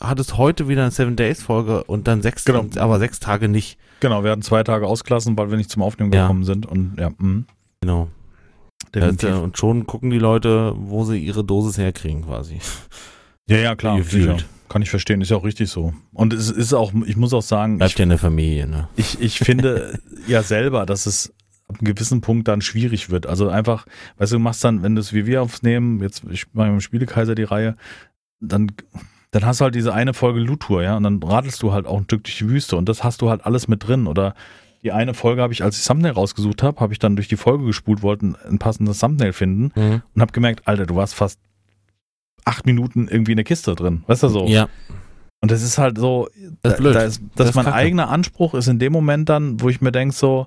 hattest 0.00 0.38
heute 0.38 0.68
wieder 0.68 0.82
eine 0.82 0.90
Seven 0.90 1.16
Days 1.16 1.42
Folge 1.42 1.84
und 1.84 2.08
dann 2.08 2.22
sechs, 2.22 2.44
genau. 2.44 2.64
aber 2.76 2.98
sechs 2.98 3.20
Tage 3.20 3.48
nicht. 3.48 3.78
Genau, 4.00 4.24
wir 4.24 4.30
hatten 4.30 4.42
zwei 4.42 4.62
Tage 4.62 4.86
ausgelassen, 4.86 5.36
weil 5.36 5.50
wir 5.50 5.58
nicht 5.58 5.70
zum 5.70 5.82
Aufnehmen 5.82 6.12
ja. 6.12 6.22
gekommen 6.22 6.44
sind 6.44 6.64
und 6.64 6.96
ja. 6.98 7.10
Mh. 7.18 7.44
Genau. 7.80 8.08
Definitiv. 8.94 9.38
Und 9.38 9.58
schon 9.58 9.86
gucken 9.86 10.10
die 10.10 10.18
Leute, 10.18 10.72
wo 10.76 11.04
sie 11.04 11.18
ihre 11.18 11.44
Dosis 11.44 11.78
herkriegen, 11.78 12.24
quasi. 12.24 12.58
Ja, 13.48 13.56
ja, 13.58 13.76
klar. 13.76 14.00
Kann 14.68 14.82
ich 14.82 14.90
verstehen, 14.90 15.22
ist 15.22 15.30
ja 15.30 15.36
auch 15.38 15.44
richtig 15.44 15.70
so. 15.70 15.94
Und 16.12 16.34
es 16.34 16.50
ist 16.50 16.74
auch, 16.74 16.92
ich 17.06 17.16
muss 17.16 17.32
auch 17.32 17.42
sagen. 17.42 17.78
Bleibt 17.78 17.98
ja 17.98 18.02
in 18.02 18.10
der 18.10 18.18
Familie, 18.18 18.66
ne? 18.66 18.88
Ich, 18.96 19.18
ich 19.20 19.38
finde 19.38 19.98
ja 20.26 20.42
selber, 20.42 20.84
dass 20.84 21.06
es 21.06 21.32
ab 21.68 21.76
einem 21.78 21.94
gewissen 21.94 22.20
Punkt 22.20 22.48
dann 22.48 22.60
schwierig 22.60 23.08
wird. 23.08 23.26
Also 23.26 23.48
einfach, 23.48 23.86
weißt 24.18 24.32
du, 24.32 24.36
du 24.36 24.40
machst 24.40 24.64
dann, 24.64 24.82
wenn 24.82 24.94
du 24.94 25.00
es 25.00 25.12
wie 25.14 25.26
wir 25.26 25.42
aufnehmen, 25.42 26.00
jetzt 26.00 26.22
ich 26.30 26.46
mache 26.52 26.68
im 26.68 26.80
Spielekaiser 26.80 27.34
die 27.34 27.44
Reihe, 27.44 27.76
dann, 28.40 28.72
dann 29.30 29.46
hast 29.46 29.60
du 29.60 29.64
halt 29.64 29.74
diese 29.74 29.94
eine 29.94 30.14
Folge 30.14 30.40
Lutur, 30.40 30.82
ja, 30.82 30.96
und 30.96 31.02
dann 31.02 31.22
radelst 31.22 31.62
du 31.62 31.72
halt 31.72 31.86
auch 31.86 31.98
ein 31.98 32.04
Stück 32.04 32.24
durch 32.24 32.38
die 32.38 32.48
Wüste 32.48 32.76
und 32.76 32.88
das 32.88 33.04
hast 33.04 33.22
du 33.22 33.30
halt 33.30 33.46
alles 33.46 33.68
mit 33.68 33.86
drin. 33.86 34.06
Oder 34.06 34.34
die 34.88 34.92
eine 34.92 35.12
Folge 35.12 35.42
habe 35.42 35.52
ich, 35.52 35.62
als 35.62 35.78
ich 35.78 35.84
Thumbnail 35.86 36.12
rausgesucht 36.12 36.62
habe, 36.62 36.80
habe 36.80 36.94
ich 36.94 36.98
dann 36.98 37.14
durch 37.14 37.28
die 37.28 37.36
Folge 37.36 37.66
gespult, 37.66 38.02
wollte 38.02 38.34
ein 38.48 38.58
passendes 38.58 38.98
Thumbnail 39.00 39.34
finden 39.34 39.70
mhm. 39.78 40.02
und 40.14 40.20
habe 40.22 40.32
gemerkt, 40.32 40.66
Alter, 40.66 40.86
du 40.86 40.96
warst 40.96 41.14
fast 41.14 41.38
acht 42.46 42.64
Minuten 42.64 43.06
irgendwie 43.08 43.32
in 43.32 43.36
der 43.36 43.44
Kiste 43.44 43.74
drin. 43.74 44.02
Weißt 44.06 44.22
du 44.22 44.28
so? 44.28 44.46
Ja. 44.46 44.68
Und 45.42 45.50
das 45.50 45.62
ist 45.62 45.76
halt 45.76 45.98
so, 45.98 46.28
Das 46.62 46.72
ist 46.74 46.78
blöd. 46.78 46.94
Da 46.94 47.02
ist, 47.02 47.20
dass 47.36 47.48
Das 47.48 47.54
mein 47.54 47.66
kacke. 47.66 47.76
eigener 47.76 48.08
Anspruch 48.08 48.54
ist 48.54 48.66
in 48.68 48.78
dem 48.78 48.92
Moment 48.92 49.28
dann, 49.28 49.60
wo 49.60 49.68
ich 49.68 49.80
mir 49.82 49.92
denke 49.92 50.14
so, 50.14 50.46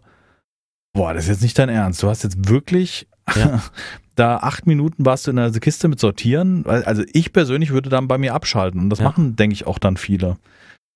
boah, 0.94 1.14
das 1.14 1.26
ist 1.26 1.30
jetzt 1.30 1.44
nicht 1.44 1.60
dein 1.60 1.70
Ernst. 1.70 2.02
Du 2.02 2.10
hast 2.10 2.24
jetzt 2.24 2.50
wirklich 2.50 3.08
Ja. 3.36 3.62
da 4.16 4.38
acht 4.38 4.66
Minuten 4.66 5.06
warst 5.06 5.28
du 5.28 5.32
in 5.32 5.38
der 5.38 5.52
Kiste 5.52 5.88
mit 5.88 6.00
sortieren. 6.00 6.66
Also 6.66 7.04
ich 7.14 7.32
persönlich 7.32 7.70
würde 7.72 7.90
dann 7.90 8.08
bei 8.08 8.18
mir 8.18 8.34
abschalten. 8.34 8.82
Und 8.82 8.90
das 8.90 9.00
Ja. 9.00 9.06
machen, 9.06 9.36
denke 9.36 9.54
ich, 9.54 9.68
auch 9.68 9.78
dann 9.78 9.98
viele. 9.98 10.38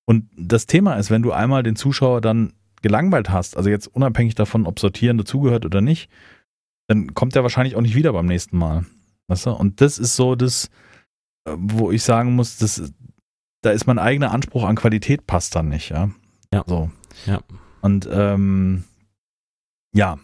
Und 0.04 0.28
das 0.36 0.66
Thema 0.66 0.94
ist, 0.96 1.10
wenn 1.10 1.22
du 1.22 1.32
einmal 1.32 1.62
den 1.62 1.76
Zuschauer 1.76 2.20
dann 2.20 2.52
gelangweilt 2.86 3.30
hast, 3.30 3.56
also 3.56 3.68
jetzt 3.68 3.88
unabhängig 3.88 4.36
davon, 4.36 4.64
ob 4.64 4.78
sortieren 4.78 5.18
dazugehört 5.18 5.64
oder 5.64 5.80
nicht, 5.80 6.08
dann 6.88 7.14
kommt 7.14 7.34
er 7.34 7.42
wahrscheinlich 7.42 7.74
auch 7.74 7.80
nicht 7.80 7.96
wieder 7.96 8.12
beim 8.12 8.26
nächsten 8.26 8.56
Mal. 8.56 8.86
Weißt 9.26 9.46
du? 9.46 9.50
Und 9.50 9.80
das 9.80 9.98
ist 9.98 10.14
so 10.14 10.36
das, 10.36 10.70
äh, 11.48 11.54
wo 11.56 11.90
ich 11.90 12.04
sagen 12.04 12.36
muss, 12.36 12.58
das, 12.58 12.92
da 13.62 13.70
ist 13.72 13.86
mein 13.86 13.98
eigener 13.98 14.30
Anspruch 14.30 14.64
an 14.64 14.76
Qualität 14.76 15.26
passt 15.26 15.56
dann 15.56 15.68
nicht, 15.68 15.90
ja. 15.90 16.10
Ja. 16.54 16.62
So. 16.66 16.90
Ja. 17.26 17.40
Und 17.80 18.08
ähm, 18.10 18.84
ja, 19.92 20.18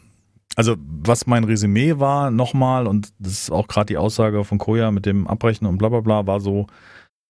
also 0.55 0.77
was 0.79 1.27
mein 1.27 1.43
Resümee 1.43 1.99
war 1.99 2.31
nochmal, 2.31 2.87
und 2.87 3.13
das 3.19 3.33
ist 3.33 3.51
auch 3.51 3.67
gerade 3.67 3.87
die 3.87 3.97
Aussage 3.97 4.45
von 4.45 4.59
Koya 4.59 4.93
mit 4.93 5.05
dem 5.05 5.27
Abbrechen 5.27 5.67
und 5.67 5.79
bla 5.79 5.89
bla 5.89 6.01
bla, 6.01 6.27
war 6.29 6.39
so, 6.39 6.69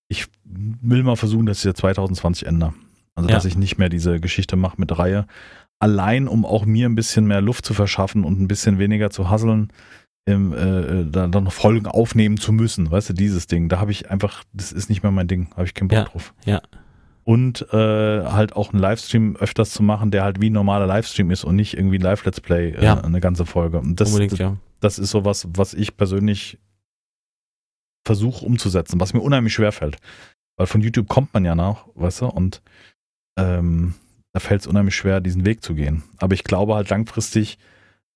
ich 0.08 0.26
will 0.44 1.02
mal 1.04 1.16
versuchen, 1.16 1.46
dass 1.46 1.58
ich 1.58 1.64
ja 1.64 1.74
2020 1.74 2.46
ändere. 2.46 2.74
Also 3.14 3.28
Ja. 3.28 3.34
dass 3.36 3.44
ich 3.44 3.56
nicht 3.56 3.78
mehr 3.78 3.88
diese 3.88 4.20
Geschichte 4.20 4.56
mache 4.56 4.76
mit 4.80 4.96
Reihe. 4.98 5.26
Allein, 5.78 6.28
um 6.28 6.44
auch 6.46 6.64
mir 6.64 6.88
ein 6.88 6.94
bisschen 6.94 7.26
mehr 7.26 7.40
Luft 7.40 7.64
zu 7.66 7.74
verschaffen 7.74 8.24
und 8.24 8.40
ein 8.40 8.48
bisschen 8.48 8.78
weniger 8.78 9.10
zu 9.10 9.28
hasseln, 9.30 9.72
im, 10.24 10.52
äh, 10.52 11.04
da 11.10 11.26
dann 11.26 11.44
noch 11.44 11.52
Folgen 11.52 11.86
aufnehmen 11.86 12.36
zu 12.38 12.52
müssen. 12.52 12.90
Weißt 12.90 13.08
du, 13.10 13.12
dieses 13.12 13.48
Ding. 13.48 13.68
Da 13.68 13.80
habe 13.80 13.90
ich 13.90 14.08
einfach, 14.10 14.44
das 14.52 14.70
ist 14.72 14.88
nicht 14.88 15.02
mehr 15.02 15.10
mein 15.12 15.26
Ding, 15.26 15.48
habe 15.56 15.64
ich 15.64 15.74
keinen 15.74 15.88
Bock 15.88 15.98
Ja, 15.98 16.04
drauf. 16.04 16.32
ja. 16.44 16.62
Und 17.24 17.66
äh, 17.72 17.76
halt 17.76 18.54
auch 18.56 18.72
einen 18.72 18.80
Livestream 18.80 19.36
öfters 19.36 19.70
zu 19.70 19.82
machen, 19.82 20.10
der 20.10 20.24
halt 20.24 20.40
wie 20.40 20.50
ein 20.50 20.52
normaler 20.54 20.86
Livestream 20.86 21.30
ist 21.30 21.44
und 21.44 21.54
nicht 21.56 21.76
irgendwie 21.76 21.98
ein 21.98 22.02
Live-Let's 22.02 22.40
Play, 22.40 22.70
äh, 22.70 22.84
Ja. 22.84 23.00
eine 23.00 23.20
ganze 23.20 23.46
Folge. 23.46 23.78
Und 23.78 24.00
das, 24.00 24.08
Unbedingt, 24.10 24.32
das, 24.32 24.38
ja. 24.38 24.56
das 24.80 24.98
ist 24.98 25.10
sowas, 25.10 25.46
was 25.54 25.74
ich 25.74 25.96
persönlich 25.96 26.58
versuche 28.04 28.44
umzusetzen, 28.44 29.00
was 29.00 29.14
mir 29.14 29.20
unheimlich 29.20 29.54
schwer 29.54 29.72
fällt. 29.72 29.98
Weil 30.56 30.66
von 30.66 30.80
YouTube 30.80 31.08
kommt 31.08 31.32
man 31.34 31.44
ja 31.44 31.54
nach, 31.54 31.86
weißt 31.94 32.22
du, 32.22 32.26
und 32.26 32.62
ähm, 33.36 33.94
da 34.32 34.40
fällt 34.40 34.62
es 34.62 34.66
unheimlich 34.66 34.96
schwer, 34.96 35.20
diesen 35.20 35.44
Weg 35.44 35.62
zu 35.62 35.74
gehen. 35.74 36.02
Aber 36.18 36.34
ich 36.34 36.44
glaube 36.44 36.74
halt 36.74 36.88
langfristig 36.90 37.58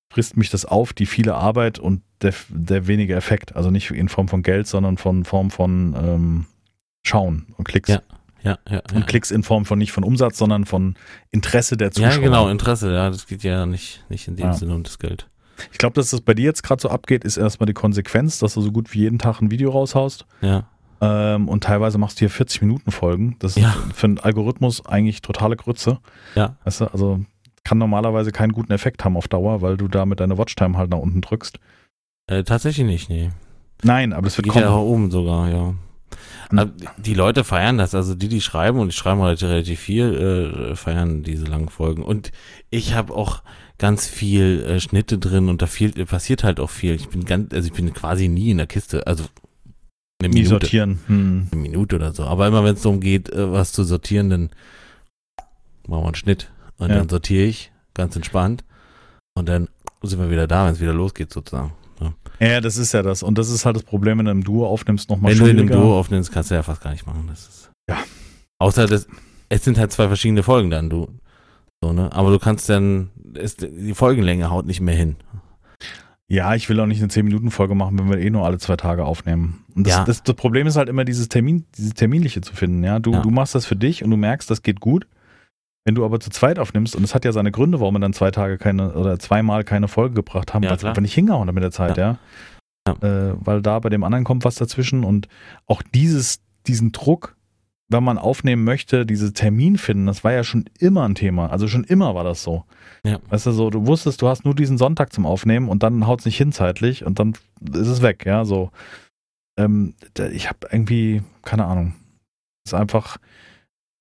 frisst 0.09 0.37
mich 0.37 0.51
das 0.51 0.64
auf, 0.64 0.93
die 0.93 1.07
viele 1.07 1.35
Arbeit 1.35 1.79
und 1.79 2.03
der, 2.23 2.33
der 2.49 2.87
wenige 2.87 3.14
Effekt. 3.14 3.57
Also 3.57 3.71
nicht 3.71 3.91
in 3.91 4.09
Form 4.09 4.29
von 4.29 4.43
Geld, 4.43 4.67
sondern 4.67 4.97
von 4.97 5.25
Form 5.25 5.51
von 5.51 5.95
ähm, 5.97 6.47
Schauen 7.05 7.47
und 7.57 7.67
Klicks. 7.67 7.89
Ja, 7.89 8.03
Ja, 8.43 8.59
ja. 8.69 8.83
Und 8.93 9.01
ja. 9.01 9.07
Klicks 9.07 9.31
in 9.31 9.43
Form 9.43 9.64
von 9.64 9.79
nicht 9.79 9.93
von 9.93 10.05
Umsatz, 10.05 10.39
sondern 10.39 10.64
von 10.64 10.95
Interesse 11.33 11.77
der 11.77 11.91
Zuschauer. 11.91 12.12
Ja, 12.12 12.19
genau, 12.19 12.49
Interesse, 12.49 12.93
ja, 12.93 13.11
das 13.11 13.27
geht 13.27 13.43
ja 13.43 13.67
nicht, 13.67 14.05
nicht 14.09 14.29
in 14.29 14.37
dem 14.37 14.47
Ja. 14.47 14.55
Sinne 14.55 14.75
um 14.75 14.85
das 14.85 14.99
Geld. 14.99 15.29
Ich 15.73 15.79
glaube, 15.79 15.95
dass 15.95 16.11
das 16.11 16.21
bei 16.21 16.35
dir 16.35 16.45
jetzt 16.45 16.62
gerade 16.62 16.81
so 16.81 16.89
abgeht, 16.89 17.25
ist 17.25 17.37
erstmal 17.37 17.67
die 17.67 17.73
Konsequenz, 17.73 18.39
dass 18.39 18.55
du 18.55 18.61
so 18.61 18.71
gut 18.73 18.93
wie 18.93 19.01
jeden 19.01 19.19
Tag 19.19 19.41
ein 19.41 19.51
Video 19.51 19.71
raushaust. 19.71 20.27
Ja, 20.41 20.69
Ähm, 21.01 21.49
und 21.49 21.64
teilweise 21.64 21.99
machst 21.99 22.16
du 22.18 22.20
hier 22.20 22.30
40 22.30 22.62
Minuten 22.62 22.90
Folgen. 22.90 23.36
Das 23.38 23.57
ist 23.57 23.62
Ja. 23.62 23.74
für 23.94 24.07
einen 24.07 24.18
Algorithmus 24.18 24.84
eigentlich 24.86 25.22
totale 25.22 25.57
Grütze. 25.57 25.99
ja, 26.34 26.57
Weißt 26.64 26.80
du, 26.80 26.86
also 26.86 27.20
kann 27.64 27.78
normalerweise 27.78 28.32
keinen 28.32 28.53
guten 28.53 28.72
Effekt 28.72 29.05
haben 29.05 29.16
auf 29.16 29.28
Dauer, 29.28 29.61
weil 29.61 29.76
du 29.76 29.88
da 29.88 30.07
mit 30.07 30.20
deiner 30.20 30.38
Watchtime 30.38 30.76
halt 30.78 30.90
nach 30.90 30.99
unten 30.99 31.20
drückst. 31.20 31.59
äh, 32.28 32.42
tatsächlich 32.44 32.86
nicht, 32.86 33.09
nee. 33.09 33.30
Nein, 33.82 34.12
aber 34.12 34.26
es 34.26 34.36
wird 34.38 34.44
Geht 34.47 34.53
kommen. 34.55 34.64
ja 34.64 34.70
auch 34.70 34.82
oben 34.84 35.11
sogar, 35.11 35.49
ja. 35.51 35.74
Und- 36.51 36.59
Aber 36.59 36.70
die 36.97 37.14
Leute 37.14 37.44
feiern 37.44 37.76
das, 37.78 37.94
also 37.94 38.14
die, 38.14 38.28
die 38.28 38.40
schreiben 38.40 38.78
und 38.78 38.88
die 38.88 38.97
schreiben 38.97 39.20
relativ, 39.20 39.49
relativ 39.49 39.80
viel, 39.80 40.70
äh, 40.72 40.76
feiern 40.76 41.22
diese 41.24 41.44
langen 41.44 41.68
Folgen. 41.68 42.03
Und 42.03 42.30
ich 42.70 42.94
habe 42.94 43.12
auch 43.14 43.42
ganz 43.78 44.07
viel 44.09 44.64
äh, 44.66 44.80
Schnitte 44.80 45.18
drin 45.18 45.49
und 45.49 45.61
da 45.61 45.66
viel, 45.66 45.92
passiert 46.07 46.42
halt 46.44 46.59
auch 46.61 46.70
viel. 46.70 46.94
Ich 46.94 47.09
bin 47.09 47.24
ganz, 47.24 47.53
also 47.53 47.66
ich 47.66 47.72
bin 47.74 47.92
quasi 47.92 48.28
nie 48.28 48.51
in 48.51 48.59
der 48.59 48.66
Kiste, 48.68 49.07
also 49.07 49.24
eine 50.21 50.29
Minute, 50.31 50.49
sortieren. 50.49 51.01
Hm. 51.07 51.49
eine 51.53 51.61
Minute 51.61 51.97
oder 51.97 52.12
so. 52.12 52.25
Aber 52.25 52.47
immer 52.47 52.64
wenn 52.64 52.75
es 52.75 52.83
darum 52.83 53.01
geht, 53.01 53.31
äh, 53.31 53.53
was 53.53 53.73
zu 53.73 53.85
sortieren, 53.85 54.31
dann 54.31 54.51
machen 55.87 56.03
wir 56.03 56.07
einen 56.07 56.14
Schnitt 56.14 56.51
und 56.79 56.89
Ja. 56.91 56.97
dann 56.97 57.09
sortiere 57.09 57.45
ich 57.45 57.71
ganz 57.95 58.17
entspannt 58.17 58.64
und 59.35 59.49
dann 59.49 59.69
sind 60.03 60.19
wir 60.21 60.31
wieder 60.31 60.47
da, 60.47 60.67
wenn 60.67 60.73
es 60.73 60.81
wieder 60.81 60.95
losgeht 60.95 61.33
sozusagen. 61.33 61.73
Ja, 62.39 62.61
das 62.61 62.77
ist 62.77 62.93
ja 62.93 63.03
das. 63.03 63.23
Und 63.23 63.39
das 63.39 63.49
ist 63.49 63.64
halt 63.64 63.77
das 63.77 63.83
Problem, 63.83 64.19
wenn 64.19 64.27
du 64.27 64.31
im 64.31 64.45
Duo 64.45 64.67
aufnimmst, 64.67 65.09
nochmal 65.09 65.33
Wenn 65.33 65.39
du 65.39 65.47
in 65.47 65.59
einem. 65.59 65.69
Duo 65.69 65.99
aufnimmst, 65.99 66.31
kannst 66.31 66.51
du 66.51 66.55
ja 66.55 66.62
fast 66.62 66.83
gar 66.83 66.91
nicht 66.91 67.07
machen. 67.07 67.25
Das 67.29 67.41
ist 67.49 67.71
Ja. 67.89 67.97
Außer 68.59 68.87
das, 68.87 69.09
es 69.49 69.64
sind 69.64 69.79
halt 69.79 69.91
zwei 69.93 70.07
verschiedene 70.09 70.43
Folgen 70.43 70.69
dann, 70.69 70.91
du. 70.91 71.09
So, 71.83 71.95
ne? 71.95 72.12
Aber 72.12 72.31
du 72.31 72.39
kannst 72.39 72.69
dann, 72.69 73.09
es, 73.33 73.57
die 73.57 73.95
Folgenlänge 73.95 74.51
haut 74.51 74.67
nicht 74.67 74.83
mehr 74.83 74.95
hin. 74.95 75.17
Ja, 76.29 76.55
ich 76.57 76.68
will 76.68 76.81
auch 76.81 76.87
nicht 76.87 77.01
eine 77.01 77.09
10-Minuten-Folge 77.11 77.74
machen, 77.77 77.99
wenn 77.99 78.11
wir 78.11 78.18
eh 78.18 78.31
nur 78.31 78.45
alle 78.45 78.59
zwei 78.59 78.77
Tage 78.77 79.05
aufnehmen. 79.05 79.64
Und 79.77 79.87
das, 79.87 79.95
Ja. 79.95 80.05
das, 80.05 80.22
das 80.24 80.35
Problem 80.35 80.66
ist 80.66 80.77
halt 80.77 80.89
immer 80.89 81.05
dieses 81.05 81.29
Termin, 81.29 81.64
dieses 81.77 81.95
Terminliche 81.95 82.41
zu 82.41 82.55
finden. 82.55 82.83
Ja, 82.83 82.99
du, 82.99 83.12
Ja. 83.12 83.20
du 83.22 83.31
machst 83.31 83.55
das 83.55 83.64
für 83.64 83.77
dich 83.77 84.03
und 84.03 84.11
du 84.11 84.16
merkst, 84.16 84.51
das 84.51 84.62
geht 84.62 84.81
gut. 84.81 85.07
Wenn 85.85 85.95
du 85.95 86.05
aber 86.05 86.18
zu 86.18 86.31
zweit 86.31 86.59
aufnimmst, 86.59 86.97
und 86.97 87.05
es 87.05 87.14
hat 87.14 87.24
ja 87.24 87.31
seine 87.31 87.53
Gründe, 87.53 87.79
warum 87.79 87.95
wir 87.95 88.01
dann 88.01 88.12
zwei 88.12 88.33
Tage 88.33 88.59
keine 88.59 88.95
oder 88.95 89.20
zweimal 89.20 89.62
keine 89.62 89.87
Folge 89.87 90.14
gebracht 90.16 90.53
haben, 90.53 90.64
Ja, 90.64 90.70
weil 90.70 90.77
es 90.79 90.85
einfach 90.85 91.01
nicht 91.01 91.14
hingehauen 91.14 91.47
hat 91.47 91.55
mit 91.55 91.62
der 91.62 91.70
Zeit, 91.70 91.97
ja. 91.97 92.18
Äh, 92.89 93.35
weil 93.41 93.62
da 93.62 93.79
bei 93.79 93.89
dem 93.89 94.03
anderen 94.03 94.24
kommt 94.24 94.45
was 94.45 94.57
dazwischen 94.57 95.05
und 95.05 95.29
auch 95.66 95.83
dieses, 95.83 96.41
diesen 96.66 96.91
Druck, 96.91 97.37
wenn 97.89 98.03
man 98.03 98.18
aufnehmen 98.18 98.64
möchte, 98.64 99.07
diese 99.07 99.33
Termin 99.33 99.79
finden, 99.79 100.07
das 100.07 100.24
war 100.24 100.33
ja 100.33 100.43
schon 100.43 100.64
immer 100.81 101.05
ein 101.09 101.14
Thema. 101.14 101.51
Also 101.51 101.68
schon 101.68 101.85
immer 101.85 102.16
war 102.16 102.24
das 102.24 102.43
so. 102.43 102.64
Ja. 103.07 103.20
Weißt 103.28 103.46
du, 103.46 103.52
so, 103.52 103.70
du 103.70 103.86
wusstest, 103.86 104.20
du 104.20 104.26
hast 104.26 104.44
nur 104.44 104.54
diesen 104.54 104.78
Sonntag 104.78 105.12
zum 105.12 105.26
Aufnehmen 105.26 105.68
und 105.68 105.84
dann 105.84 106.09
haut 106.09 106.20
es 106.20 106.26
nicht 106.26 106.36
hin 106.36 106.50
zeitlich 106.50 107.04
und 107.04 107.20
dann 107.20 107.34
ist 107.72 107.86
es 107.86 108.02
weg, 108.02 108.26
ja, 108.26 108.44
so. 108.44 108.72
Ähm, 109.57 109.94
ich 110.32 110.48
habe 110.48 110.66
irgendwie, 110.72 111.22
keine 111.42 111.66
Ahnung, 111.66 111.94
ist 112.66 112.74
einfach, 112.74 113.18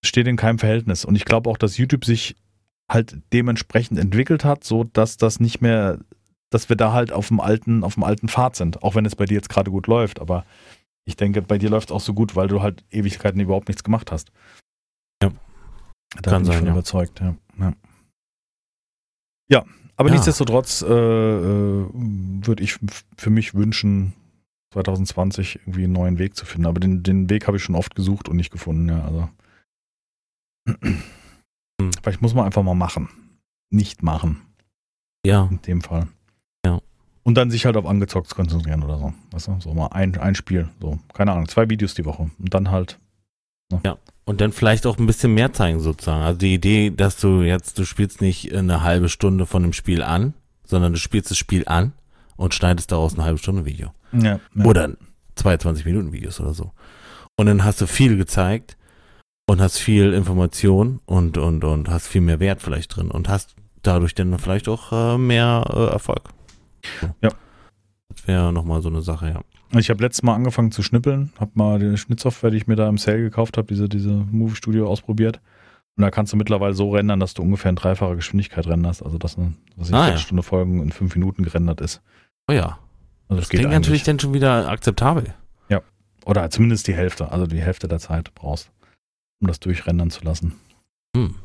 steht 0.03 0.27
in 0.27 0.37
keinem 0.37 0.57
Verhältnis. 0.57 1.05
Und 1.05 1.15
ich 1.15 1.25
glaube 1.25 1.51
auch, 1.51 1.57
dass 1.57 1.77
YouTube 1.77 2.03
sich 2.03 2.35
halt 2.91 3.17
dementsprechend 3.31 3.99
entwickelt 3.99 4.43
hat, 4.43 4.63
so 4.63 4.83
dass 4.83 5.17
das 5.17 5.39
nicht 5.39 5.61
mehr, 5.61 5.99
dass 6.49 6.69
wir 6.69 6.75
da 6.75 6.91
halt 6.91 7.11
auf 7.11 7.27
dem 7.27 7.39
alten, 7.39 7.83
auf 7.83 7.93
dem 7.93 8.03
alten 8.03 8.27
Pfad 8.27 8.55
sind. 8.55 8.81
Auch 8.81 8.95
wenn 8.95 9.05
es 9.05 9.15
bei 9.15 9.25
dir 9.25 9.35
jetzt 9.35 9.49
gerade 9.49 9.69
gut 9.69 9.85
läuft, 9.85 10.19
aber 10.19 10.45
ich 11.05 11.15
denke, 11.15 11.43
bei 11.43 11.59
dir 11.59 11.69
läuft 11.69 11.89
es 11.89 11.95
auch 11.95 12.01
so 12.01 12.15
gut, 12.15 12.35
weil 12.35 12.47
du 12.47 12.63
halt 12.63 12.83
Ewigkeiten 12.89 13.39
überhaupt 13.39 13.67
nichts 13.67 13.83
gemacht 13.83 14.11
hast. 14.11 14.31
Ja. 15.21 15.31
Da 16.21 16.31
Kann 16.31 16.41
bin 16.41 16.41
ich 16.41 16.47
sein, 16.47 16.57
von 16.57 16.67
ja. 16.67 16.73
überzeugt, 16.73 17.19
ja. 17.19 17.35
Ja, 17.59 17.73
ja 19.49 19.63
aber 19.97 20.09
Ja. 20.09 20.15
nichtsdestotrotz 20.15 20.81
äh, 20.81 20.85
äh, 20.87 21.85
würde 21.93 22.61
ich 22.63 22.77
für 23.17 23.29
mich 23.29 23.53
wünschen, 23.53 24.13
2020 24.73 25.59
irgendwie 25.61 25.85
einen 25.85 25.93
neuen 25.93 26.19
Weg 26.19 26.35
zu 26.35 26.45
finden. 26.45 26.67
Aber 26.67 26.81
den, 26.81 27.01
den 27.01 27.29
Weg 27.29 27.47
habe 27.47 27.55
ich 27.55 27.63
schon 27.63 27.75
oft 27.75 27.95
gesucht 27.95 28.27
und 28.27 28.35
nicht 28.35 28.51
gefunden, 28.51 28.89
ja. 28.89 29.05
Also. 29.05 29.29
Vielleicht 32.01 32.21
muss 32.21 32.33
man 32.33 32.45
einfach 32.45 32.63
mal 32.63 32.75
machen. 32.75 33.07
Nicht 33.71 34.03
machen, 34.03 34.41
Ja, 35.25 35.47
in 35.49 35.61
dem 35.61 35.81
Fall. 35.81 36.07
Ja. 36.65 36.79
Und 37.23 37.35
dann 37.35 37.49
sich 37.49 37.65
halt 37.65 37.77
auf 37.77 37.85
angezockt 37.85 38.35
konzentrieren 38.35 38.83
oder 38.83 38.97
so. 38.99 39.13
Weißt 39.31 39.47
du? 39.47 39.59
So 39.61 39.73
mal 39.73 39.87
ein, 39.87 40.17
ein 40.17 40.35
Spiel. 40.35 40.69
So, 40.81 40.99
keine 41.13 41.31
Ahnung, 41.31 41.47
zwei 41.47 41.69
Videos 41.69 41.93
die 41.93 42.05
Woche. 42.05 42.29
Und 42.37 42.53
dann 42.53 42.69
halt. 42.69 42.99
Und 44.25 44.41
dann 44.41 44.51
vielleicht 44.51 44.85
auch 44.85 44.97
ein 44.97 45.05
bisschen 45.05 45.33
mehr 45.33 45.53
zeigen 45.53 45.79
sozusagen. 45.79 46.23
Also 46.23 46.39
die 46.39 46.53
Idee, 46.53 46.89
dass 46.89 47.17
du 47.17 47.41
jetzt, 47.41 47.77
du 47.79 47.85
spielst 47.85 48.21
nicht 48.21 48.53
eine 48.53 48.81
halbe 48.81 49.09
Stunde 49.09 49.45
von 49.45 49.61
dem 49.61 49.73
Spiel 49.73 50.01
an, 50.01 50.33
sondern 50.65 50.93
du 50.93 50.99
spielst 50.99 51.31
das 51.31 51.37
Spiel 51.37 51.63
an 51.67 51.93
und 52.35 52.53
schneidest 52.53 52.91
daraus 52.91 53.13
eine 53.13 53.23
halbe 53.23 53.37
Stunde 53.37 53.65
Video. 53.65 53.91
Ja, 54.11 54.39
ja. 54.55 54.65
Oder 54.65 54.89
22 55.35 55.85
Minuten 55.85 56.11
Videos 56.11 56.39
oder 56.39 56.53
so. 56.53 56.71
Und 57.37 57.45
dann 57.45 57.63
hast 57.63 57.81
du 57.81 57.87
viel 57.87 58.17
gezeigt 58.17 58.77
und 59.47 59.61
hast 59.61 59.77
viel 59.77 60.13
Information 60.13 61.01
und, 61.05 61.37
und, 61.37 61.63
und 61.63 61.89
hast 61.89 62.07
viel 62.07 62.21
mehr 62.21 62.39
Wert 62.39 62.61
vielleicht 62.61 62.95
drin 62.95 63.11
und 63.11 63.29
hast 63.29 63.55
dadurch 63.83 64.15
dann 64.15 64.37
vielleicht 64.39 64.67
auch 64.67 64.91
äh, 64.91 65.17
mehr 65.17 65.65
äh, 65.69 65.91
Erfolg. 65.91 66.29
So. 67.01 67.07
Ja. 67.21 67.29
Das 68.09 68.27
wäre 68.27 68.53
nochmal 68.53 68.81
so 68.81 68.89
eine 68.89 69.01
Sache, 69.01 69.29
ja. 69.29 69.41
Ich 69.77 69.89
habe 69.89 70.03
letztes 70.03 70.23
Mal 70.23 70.35
angefangen 70.35 70.71
zu 70.71 70.83
schnippeln, 70.83 71.33
habe 71.39 71.51
mal 71.55 71.79
die 71.79 71.97
Schnittsoftware, 71.97 72.51
die 72.51 72.57
ich 72.57 72.67
mir 72.67 72.75
da 72.75 72.87
im 72.87 72.97
Sale 72.97 73.21
gekauft 73.21 73.57
habe, 73.57 73.67
diese, 73.67 73.89
diese 73.89 74.09
Movie 74.09 74.55
Studio 74.55 74.87
ausprobiert. 74.87 75.39
Und 75.97 76.01
da 76.01 76.11
kannst 76.11 76.33
du 76.33 76.37
mittlerweile 76.37 76.73
so 76.73 76.91
rendern, 76.91 77.19
dass 77.19 77.33
du 77.33 77.41
ungefähr 77.41 77.69
in 77.69 77.75
dreifacher 77.75 78.15
Geschwindigkeit 78.15 78.67
renderst. 78.67 79.03
Also 79.03 79.17
dass 79.17 79.37
eine 79.37 79.53
was 79.75 79.91
Ah, 79.91 79.97
ja. 79.97 80.03
Viertelstunde 80.05 80.43
Folgen 80.43 80.81
in 80.81 80.91
fünf 80.91 81.15
Minuten 81.15 81.43
gerendert 81.43 81.81
ist. 81.81 82.01
Oh 82.49 82.53
ja. 82.53 82.79
Also 83.27 83.41
Das 83.41 83.49
klingt 83.49 83.69
natürlich 83.69 84.03
dann 84.03 84.19
schon 84.19 84.33
wieder 84.33 84.69
akzeptabel. 84.69 85.33
Oder 86.25 86.49
zumindest 86.49 86.87
die 86.87 86.95
Hälfte, 86.95 87.31
also 87.31 87.45
die 87.45 87.61
Hälfte 87.61 87.87
der 87.87 87.99
Zeit 87.99 88.33
brauchst, 88.33 88.71
um 89.39 89.47
das 89.47 89.59
durchrendern 89.59 90.09
zu 90.09 90.23
lassen. 90.23 90.55
Hm. 91.15 91.35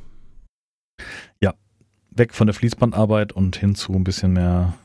Weg 2.13 2.35
von 2.35 2.49
der 2.49 2.55
Fließbandarbeit 2.55 3.33
und 3.33 3.57
hin 3.57 3.77
zu 3.77 3.93
ein 3.93 4.03
bisschen 4.05 4.33
mehr 4.33 4.77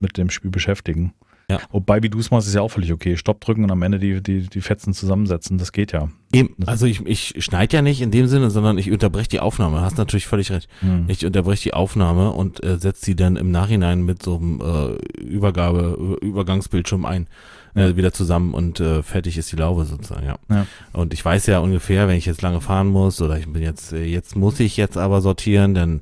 mit 0.00 0.18
dem 0.18 0.28
Spiel 0.28 0.50
beschäftigen. 0.50 1.14
Ja. 1.50 1.58
Wobei, 1.70 2.02
wie 2.02 2.08
du 2.08 2.18
es 2.18 2.30
machst, 2.30 2.46
ist 2.48 2.54
ja 2.54 2.62
auch 2.62 2.70
völlig 2.70 2.92
okay. 2.92 3.16
Stopp 3.16 3.40
drücken 3.40 3.64
und 3.64 3.70
am 3.70 3.82
Ende 3.82 3.98
die, 3.98 4.22
die, 4.22 4.48
die 4.48 4.60
Fetzen 4.60 4.94
zusammensetzen, 4.94 5.58
das 5.58 5.72
geht 5.72 5.92
ja. 5.92 6.08
Eben, 6.32 6.54
also 6.66 6.86
ich, 6.86 7.04
ich 7.04 7.44
schneide 7.44 7.76
ja 7.76 7.82
nicht 7.82 8.00
in 8.00 8.10
dem 8.10 8.26
Sinne, 8.26 8.50
sondern 8.50 8.78
ich 8.78 8.90
unterbreche 8.90 9.28
die 9.28 9.40
Aufnahme. 9.40 9.82
Hast 9.82 9.98
natürlich 9.98 10.26
völlig 10.26 10.50
recht. 10.50 10.68
Hm. 10.80 11.04
Ich 11.08 11.26
unterbreche 11.26 11.64
die 11.64 11.74
Aufnahme 11.74 12.30
und 12.30 12.62
äh, 12.64 12.78
setze 12.78 13.04
sie 13.04 13.16
dann 13.16 13.36
im 13.36 13.50
Nachhinein 13.50 14.02
mit 14.02 14.22
so 14.22 14.36
einem 14.38 14.60
äh, 14.60 15.20
Übergabe, 15.20 16.18
Übergangsbildschirm 16.22 17.04
ein, 17.04 17.26
äh, 17.74 17.88
Ja. 17.88 17.96
wieder 17.96 18.12
zusammen 18.12 18.54
und 18.54 18.80
äh, 18.80 19.02
fertig 19.02 19.36
ist 19.36 19.52
die 19.52 19.56
Laube 19.56 19.84
sozusagen, 19.84 20.24
ja. 20.26 20.36
Ja. 20.48 20.66
Und 20.92 21.12
ich 21.12 21.22
weiß 21.24 21.46
ja 21.46 21.58
ungefähr, 21.58 22.08
wenn 22.08 22.16
ich 22.16 22.26
jetzt 22.26 22.40
lange 22.42 22.60
fahren 22.62 22.88
muss 22.88 23.20
oder 23.20 23.38
ich 23.38 23.46
bin 23.52 23.62
jetzt, 23.62 23.92
äh, 23.92 24.04
jetzt 24.04 24.36
muss 24.36 24.58
ich 24.60 24.76
jetzt 24.78 24.96
aber 24.96 25.20
sortieren, 25.20 25.74
dann 25.74 26.00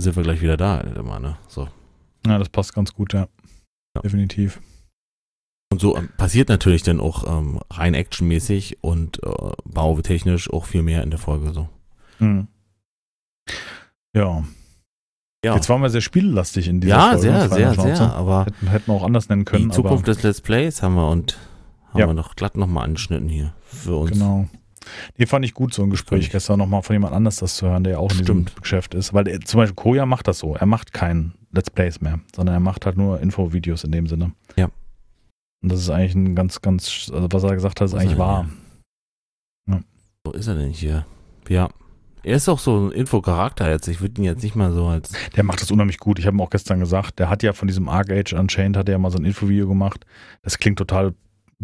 sind 0.00 0.16
wir 0.16 0.22
gleich 0.24 0.40
wieder 0.42 0.56
da, 0.56 0.80
immer, 0.80 1.20
ne? 1.20 1.36
So. 1.46 1.68
Ja, 2.26 2.38
das 2.38 2.48
passt 2.48 2.74
ganz 2.74 2.92
gut, 2.92 3.12
ja. 3.12 3.28
Ja. 3.98 4.02
Definitiv. 4.02 4.60
Und 5.70 5.80
so 5.80 5.96
ähm, 5.96 6.08
passiert 6.16 6.48
natürlich 6.48 6.82
dann 6.82 6.98
auch 7.00 7.26
ähm, 7.38 7.60
rein 7.70 7.94
actionmäßig 7.94 8.78
und 8.82 9.22
äh, 9.22 9.28
bautechnisch 9.64 10.50
auch 10.50 10.64
viel 10.64 10.82
mehr 10.82 11.02
in 11.02 11.10
der 11.10 11.18
Folge 11.18 11.52
so. 11.52 11.68
Hm. 12.18 12.48
Ja. 14.14 14.42
Ja, 15.44 15.54
Jetzt 15.54 15.68
waren 15.68 15.80
wir 15.82 15.90
sehr 15.90 16.00
spiellastig 16.00 16.66
in 16.66 16.80
dieser 16.80 16.96
ja 16.96 17.06
Folge. 17.10 17.20
sehr, 17.22 17.48
Freie 17.48 17.48
sehr, 17.58 17.74
Schnauze. 17.74 17.96
sehr. 17.96 18.12
Aber 18.14 18.44
Hätten, 18.46 18.66
hätten 18.68 18.86
wir 18.90 18.94
auch 18.94 19.04
anders 19.04 19.28
nennen 19.28 19.44
können. 19.44 19.68
die 19.68 19.74
Zukunft 19.76 20.06
des 20.08 20.22
Let's 20.22 20.40
Plays 20.40 20.82
haben 20.82 20.94
wir 20.94 21.08
und 21.08 21.38
haben 21.90 22.00
Ja. 22.00 22.06
wir 22.08 22.14
noch 22.14 22.34
glatt 22.34 22.56
nochmal 22.56 22.84
angeschnitten 22.84 23.28
hier 23.28 23.54
für 23.64 23.94
uns. 23.96 24.10
Genau. 24.12 24.48
Die 25.18 25.26
fand 25.26 25.44
ich 25.44 25.54
gut, 25.54 25.74
so 25.74 25.82
ein 25.82 25.90
Gespräch 25.90 26.20
ich. 26.26 26.30
gestern 26.30 26.58
nochmal 26.58 26.82
von 26.82 26.94
jemand 26.94 27.12
anders 27.14 27.36
das 27.36 27.56
zu 27.56 27.66
hören, 27.68 27.84
der 27.84 27.94
ja 27.94 27.98
auch 27.98 28.10
in 28.10 28.18
diesem 28.18 28.24
Stimmt. 28.48 28.56
Geschäft 28.62 28.94
ist. 28.94 29.12
Weil 29.14 29.28
er, 29.28 29.40
zum 29.42 29.58
Beispiel 29.58 29.76
Koya 29.76 30.06
macht 30.06 30.26
das 30.26 30.38
so. 30.40 30.56
Er 30.56 30.66
macht 30.66 30.92
kein 30.92 31.34
Let's 31.50 31.70
Plays 31.70 32.00
mehr, 32.00 32.20
sondern 32.34 32.54
er 32.56 32.60
macht 32.60 32.84
halt 32.86 32.96
nur 32.96 33.20
Infovideos 33.20 33.84
in 33.84 33.92
dem 33.92 34.06
Sinne. 34.06 34.32
Ja. 34.56 34.66
Und 35.62 35.72
das 35.72 35.80
ist 35.80 35.90
eigentlich 35.90 36.14
ein 36.14 36.34
ganz, 36.34 36.60
ganz, 36.60 37.10
also 37.12 37.28
was 37.30 37.42
er 37.42 37.54
gesagt 37.54 37.80
hat, 37.80 37.86
ist 37.86 37.92
Was 37.94 38.00
eigentlich 38.02 38.18
wahr. 38.18 38.48
Wo 40.24 40.32
ist 40.32 40.46
er 40.46 40.56
denn 40.56 40.70
hier? 40.70 41.06
Ja. 41.48 41.68
Er 42.22 42.36
ist 42.36 42.48
auch 42.48 42.58
so 42.58 42.88
ein 42.88 42.92
Infocharakter 42.92 43.70
jetzt. 43.70 43.88
Ich 43.88 44.00
würde 44.00 44.20
ihn 44.20 44.24
jetzt 44.24 44.42
nicht 44.42 44.56
mal 44.56 44.72
so 44.72 44.86
als. 44.86 45.12
Der 45.36 45.44
macht 45.44 45.62
das 45.62 45.70
unheimlich 45.70 45.98
gut. 45.98 46.18
Ich 46.18 46.26
habe 46.26 46.36
ihm 46.36 46.40
auch 46.42 46.50
gestern 46.50 46.80
gesagt, 46.80 47.18
der 47.18 47.30
hat 47.30 47.42
ja 47.42 47.52
von 47.54 47.68
diesem 47.68 47.88
Arc 47.88 48.10
Age 48.10 48.34
Unchained, 48.34 48.76
hat 48.76 48.88
er 48.88 48.92
ja 48.92 48.98
mal 48.98 49.10
so 49.10 49.18
ein 49.18 49.24
Infovideo 49.24 49.66
gemacht. 49.68 50.04
Das 50.42 50.58
klingt 50.58 50.78
total 50.78 51.14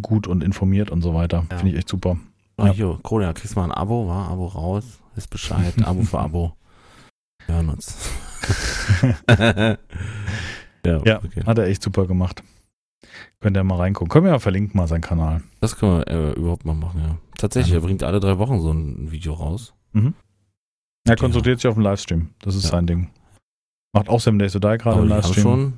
gut 0.01 0.27
und 0.27 0.43
informiert 0.43 0.91
und 0.91 1.03
so 1.03 1.13
weiter. 1.15 1.45
Ja. 1.51 1.59
Finde 1.59 1.73
ich 1.73 1.79
echt 1.79 1.89
super. 1.89 2.17
Oh, 2.57 2.67
Ja. 2.67 2.73
hier, 2.73 2.99
Korea, 3.03 3.33
kriegst 3.33 3.57
mal 3.57 3.65
ein 3.65 3.73
Abo, 3.73 4.07
war? 4.09 4.29
Abo 4.31 4.47
raus. 4.47 4.85
Ist 5.17 5.29
Bescheid. 5.29 5.75
Abo 5.85 6.03
für 6.03 6.21
Abo. 6.21 6.53
Wir 7.47 7.57
hören 7.57 7.69
uns. 7.69 7.99
ja, 10.87 11.03
Ja, 11.05 11.19
okay. 11.25 11.45
hat 11.47 11.59
er 11.59 11.67
echt 11.67 11.83
super 11.83 12.07
gemacht. 12.07 12.43
Könnt 13.41 13.57
ihr 13.57 13.65
mal 13.65 13.77
reingucken. 13.77 14.09
Können 14.11 14.25
wir 14.27 14.33
ja 14.33 14.39
verlinken 14.39 14.77
mal 14.77 14.89
seinen 14.89 15.01
Kanal. 15.03 15.43
Das 15.61 15.77
können 15.77 15.99
wir 15.99 16.09
äh, 16.09 16.33
überhaupt 16.33 16.65
mal 16.65 16.75
machen, 16.75 17.01
ja. 17.03 17.19
Tatsächlich, 17.37 17.75
er 17.75 17.81
bringt 17.81 18.03
alle 18.03 18.21
drei 18.21 18.39
Wochen 18.39 18.61
so 18.61 18.71
ein 18.73 19.11
Video 19.11 19.35
raus. 19.35 19.75
Er 21.07 21.17
konzentriert 21.17 21.61
sich 21.61 21.69
auf 21.69 21.75
den 21.75 21.83
Livestream. 21.83 22.31
Das 22.41 22.55
ist 22.55 22.63
sein 22.69 22.87
Ding. 22.87 23.11
Macht 23.95 24.09
auch 24.09 24.21
Seven 24.21 24.39
Days 24.39 24.53
to 24.53 24.59
Die 24.59 24.79
gerade 24.79 25.01
im 25.01 25.07
die 25.09 25.13
haben 25.13 25.21
Livestream. 25.23 25.43
schon, 25.43 25.73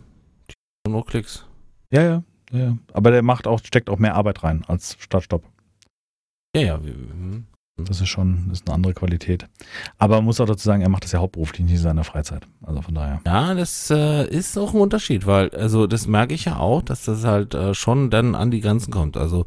die 0.48 0.54
haben 0.86 0.92
nur 0.92 1.04
Klicks. 1.04 1.44
Ja, 1.90 2.02
ja, 2.02 2.22
ja, 2.52 2.58
ja. 2.58 2.78
Aber 2.92 3.10
der 3.10 3.22
macht 3.22 3.46
auch, 3.46 3.58
steckt 3.62 3.90
auch 3.90 3.98
mehr 3.98 4.14
Arbeit 4.14 4.42
rein 4.44 4.64
als 4.68 4.96
Startstopp. 5.00 5.42
Ja, 6.54 6.62
ja. 6.62 6.84
wir- 6.84 6.94
hm. 6.94 7.46
Das 7.78 8.00
ist 8.00 8.08
schon, 8.08 8.46
das 8.48 8.60
ist 8.60 8.68
eine 8.68 8.74
andere 8.74 8.94
Qualität. 8.94 9.46
Aber 9.98 10.16
man 10.16 10.24
muss 10.24 10.40
auch 10.40 10.46
dazu 10.46 10.64
sagen, 10.64 10.80
er 10.80 10.88
macht 10.88 11.04
das 11.04 11.12
ja 11.12 11.20
hauptberuflich, 11.20 11.60
nicht 11.60 11.72
in 11.72 11.78
seiner 11.78 12.04
Freizeit. 12.04 12.46
Also 12.62 12.80
von 12.80 12.94
daher. 12.94 13.20
Ja, 13.26 13.54
das 13.54 13.90
äh, 13.90 14.26
ist 14.28 14.56
auch 14.56 14.72
ein 14.72 14.80
Unterschied, 14.80 15.26
weil, 15.26 15.50
also 15.50 15.86
das 15.86 16.06
merke 16.06 16.32
ich 16.32 16.46
ja 16.46 16.58
auch, 16.58 16.80
dass 16.80 17.04
das 17.04 17.24
halt 17.24 17.54
äh, 17.54 17.74
schon 17.74 18.08
dann 18.08 18.34
an 18.34 18.50
die 18.50 18.60
Grenzen 18.60 18.90
kommt. 18.90 19.18
Also 19.18 19.44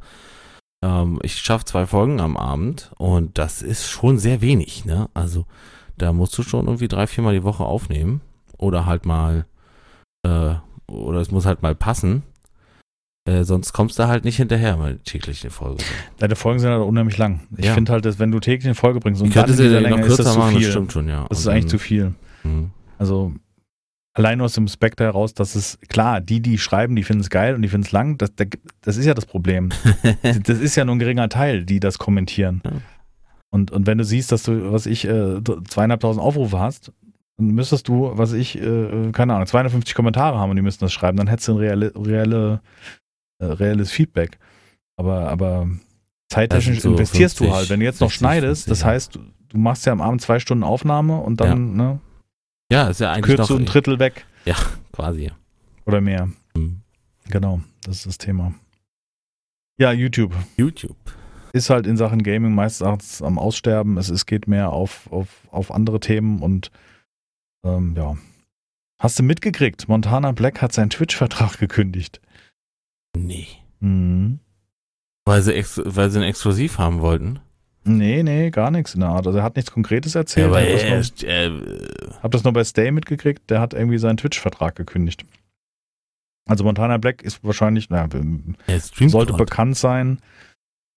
ähm, 0.83 1.19
ich 1.23 1.37
schaffe 1.37 1.65
zwei 1.65 1.87
Folgen 1.87 2.19
am 2.19 2.37
Abend 2.37 2.91
und 2.97 3.37
das 3.39 3.63
ist 3.63 3.89
schon 3.89 4.19
sehr 4.19 4.41
wenig, 4.41 4.85
ne? 4.85 5.09
Also 5.15 5.45
da 5.97 6.13
musst 6.13 6.37
du 6.37 6.43
schon 6.43 6.67
irgendwie 6.67 6.87
drei, 6.87 7.07
viermal 7.07 7.33
die 7.33 7.43
Woche 7.43 7.65
aufnehmen 7.65 8.21
oder 8.57 8.85
halt 8.85 9.05
mal, 9.07 9.47
äh, 10.23 10.53
oder 10.87 11.19
es 11.19 11.31
muss 11.31 11.47
halt 11.47 11.63
mal 11.63 11.75
passen. 11.75 12.23
Äh, 13.29 13.43
sonst 13.43 13.73
kommst 13.73 13.99
du 13.99 14.07
halt 14.07 14.23
nicht 14.25 14.37
hinterher, 14.37 14.75
mal 14.77 14.97
täglich 15.05 15.43
eine 15.43 15.51
Folge. 15.51 15.83
Deine 16.17 16.35
Folgen 16.35 16.59
sind 16.59 16.69
halt 16.71 16.81
unheimlich 16.81 17.17
lang. 17.17 17.41
Ich 17.57 17.65
Ja. 17.65 17.73
finde 17.73 17.91
halt, 17.91 18.05
dass 18.05 18.17
wenn 18.17 18.31
du 18.31 18.39
täglich 18.39 18.65
eine 18.65 18.75
Folge 18.75 18.99
bringst 18.99 19.21
und 19.21 19.27
dann 19.35 19.45
könnte 19.45 19.51
in 19.51 19.57
sie 19.57 19.63
dieser 19.63 19.81
noch 19.81 19.89
Länge 19.89 20.01
ist 20.01 20.07
kürzer 20.07 20.23
das 20.23 20.33
zu 20.33 20.39
machen, 20.39 20.53
das 20.55 20.63
viel. 20.63 20.71
stimmt 20.71 20.91
schon, 20.91 21.07
ja. 21.07 21.25
Das 21.29 21.39
ist 21.39 21.47
eigentlich 21.47 21.63
dann- 21.65 21.69
zu 21.69 21.77
viel. 21.79 22.13
Mhm. 22.43 22.71
Also 22.97 23.33
allein 24.13 24.37
nur 24.39 24.45
aus 24.45 24.53
dem 24.53 24.67
Spectre 24.67 25.03
heraus, 25.05 25.33
dass 25.33 25.55
es, 25.55 25.77
klar, 25.89 26.21
die, 26.21 26.41
die 26.41 26.57
schreiben, 26.57 26.95
die 26.95 27.03
finden 27.03 27.21
es 27.21 27.29
geil 27.29 27.55
und 27.55 27.61
die 27.61 27.67
finden 27.69 27.85
es 27.85 27.91
lang, 27.91 28.17
das, 28.17 28.31
das 28.81 28.97
ist 28.97 29.05
ja 29.05 29.13
das 29.13 29.25
Problem. 29.25 29.69
das 30.43 30.57
ist 30.59 30.75
ja 30.75 30.83
nur 30.85 30.95
ein 30.95 30.99
geringer 30.99 31.29
Teil, 31.29 31.63
die 31.65 31.79
das 31.79 31.97
kommentieren. 31.99 32.61
Ja. 32.65 32.71
Und, 33.51 33.71
und 33.71 33.87
wenn 33.87 33.97
du 33.97 34.03
siehst, 34.03 34.31
dass 34.31 34.43
du, 34.43 34.71
was 34.71 34.85
ich, 34.85 35.05
äh, 35.07 35.41
zweieinhalbtausend 35.67 36.23
Aufrufe 36.23 36.59
hast, 36.59 36.91
dann 37.37 37.47
müsstest 37.47 37.87
du, 37.87 38.11
was 38.13 38.33
ich, 38.33 38.61
äh, 38.61 39.11
keine 39.13 39.33
Ahnung, 39.35 39.47
250 39.47 39.95
Kommentare 39.95 40.37
haben 40.37 40.49
und 40.49 40.55
die 40.57 40.61
müssten 40.61 40.83
das 40.85 40.91
schreiben, 40.93 41.17
dann 41.17 41.27
hättest 41.27 41.47
du 41.47 41.53
ein 41.53 41.57
reelle, 41.59 41.93
reelle, 41.95 42.61
äh, 43.39 43.45
reelles 43.45 43.91
Feedback. 43.91 44.37
Aber, 44.97 45.29
aber 45.29 45.69
zeittechnisch 46.29 46.81
so 46.81 46.91
investierst 46.91 47.37
50, 47.37 47.47
du 47.47 47.55
halt. 47.55 47.69
Wenn 47.69 47.79
du 47.79 47.85
jetzt 47.85 48.01
noch 48.01 48.09
60, 48.09 48.19
schneidest, 48.19 48.65
50, 48.65 48.69
das 48.69 48.81
ja. 48.81 48.87
heißt, 48.87 49.15
du, 49.15 49.19
du 49.49 49.57
machst 49.57 49.85
ja 49.85 49.93
am 49.93 50.01
Abend 50.01 50.21
zwei 50.21 50.39
Stunden 50.39 50.63
Aufnahme 50.63 51.19
und 51.19 51.41
dann 51.41 51.75
ne, 51.75 51.99
Ja, 52.71 52.89
ist 52.89 52.99
ja 52.99 53.11
eigentlich 53.11 53.35
kürzt 53.35 53.49
du 53.49 53.57
ein 53.57 53.65
Drittel 53.65 53.99
weg 53.99 54.25
quasi. 54.91 55.25
ja. 55.25 55.31
oder 55.85 56.01
mehr. 56.01 56.29
Mhm. 56.55 56.81
Genau, 57.29 57.61
das 57.83 57.97
ist 57.97 58.05
das 58.05 58.17
Thema. 58.17 58.53
Ja, 59.79 59.91
YouTube 59.91 60.33
YouTube. 60.57 60.97
ist 61.53 61.69
halt 61.69 61.87
in 61.87 61.95
Sachen 61.95 62.23
Gaming 62.23 62.53
meistens 62.53 63.21
am 63.21 63.39
Aussterben. 63.39 63.97
Es, 63.97 64.09
es 64.09 64.25
geht 64.25 64.47
mehr 64.47 64.71
auf, 64.71 65.11
auf, 65.11 65.27
auf 65.51 65.71
andere 65.71 65.99
Themen 65.99 66.41
und 66.41 66.71
ähm, 67.63 67.95
ja. 67.95 68.17
Hast 68.99 69.17
du 69.17 69.23
mitgekriegt? 69.23 69.87
Montana 69.87 70.33
Black 70.33 70.61
hat 70.61 70.73
seinen 70.73 70.89
Twitch-Vertrag 70.89 71.57
gekündigt. 71.57 72.19
Nee. 73.15 73.47
Mhm. 73.79 74.39
Weil 75.25 75.41
sie, 75.41 75.53
weil 75.85 76.09
sie 76.09 76.19
einen 76.19 76.29
Exklusiv 76.29 76.77
haben 76.77 77.01
wollten. 77.01 77.39
Nee, 77.83 78.23
nee, 78.23 78.49
gar 78.51 78.71
nichts 78.71 78.93
in 78.93 78.99
der 79.01 79.09
Art. 79.09 79.25
Also 79.25 79.39
er 79.39 79.43
hat 79.43 79.55
nichts 79.55 79.71
Konkretes 79.71 80.15
erzählt. 80.15 80.47
aber 80.47 80.61
ich 80.61 80.83
er, 80.83 80.89
habe 80.91 80.97
das, 80.99 81.21
nur- 81.21 81.29
äh, 81.31 82.19
hab 82.21 82.31
das 82.31 82.43
nur 82.43 82.53
bei 82.53 82.63
Stay 82.63 82.91
mitgekriegt. 82.91 83.49
Der 83.49 83.61
hat 83.61 83.73
irgendwie 83.73 83.97
seinen 83.97 84.17
Twitch-Vertrag 84.17 84.75
gekündigt. 84.75 85.25
Also 86.47 86.63
Montana 86.63 86.97
Black 86.97 87.21
ist 87.21 87.43
wahrscheinlich, 87.43 87.89
naja, 87.89 88.07
er 88.67 88.79
sollte 88.79 89.31
grad. 89.33 89.37
bekannt 89.37 89.77
sein. 89.77 90.19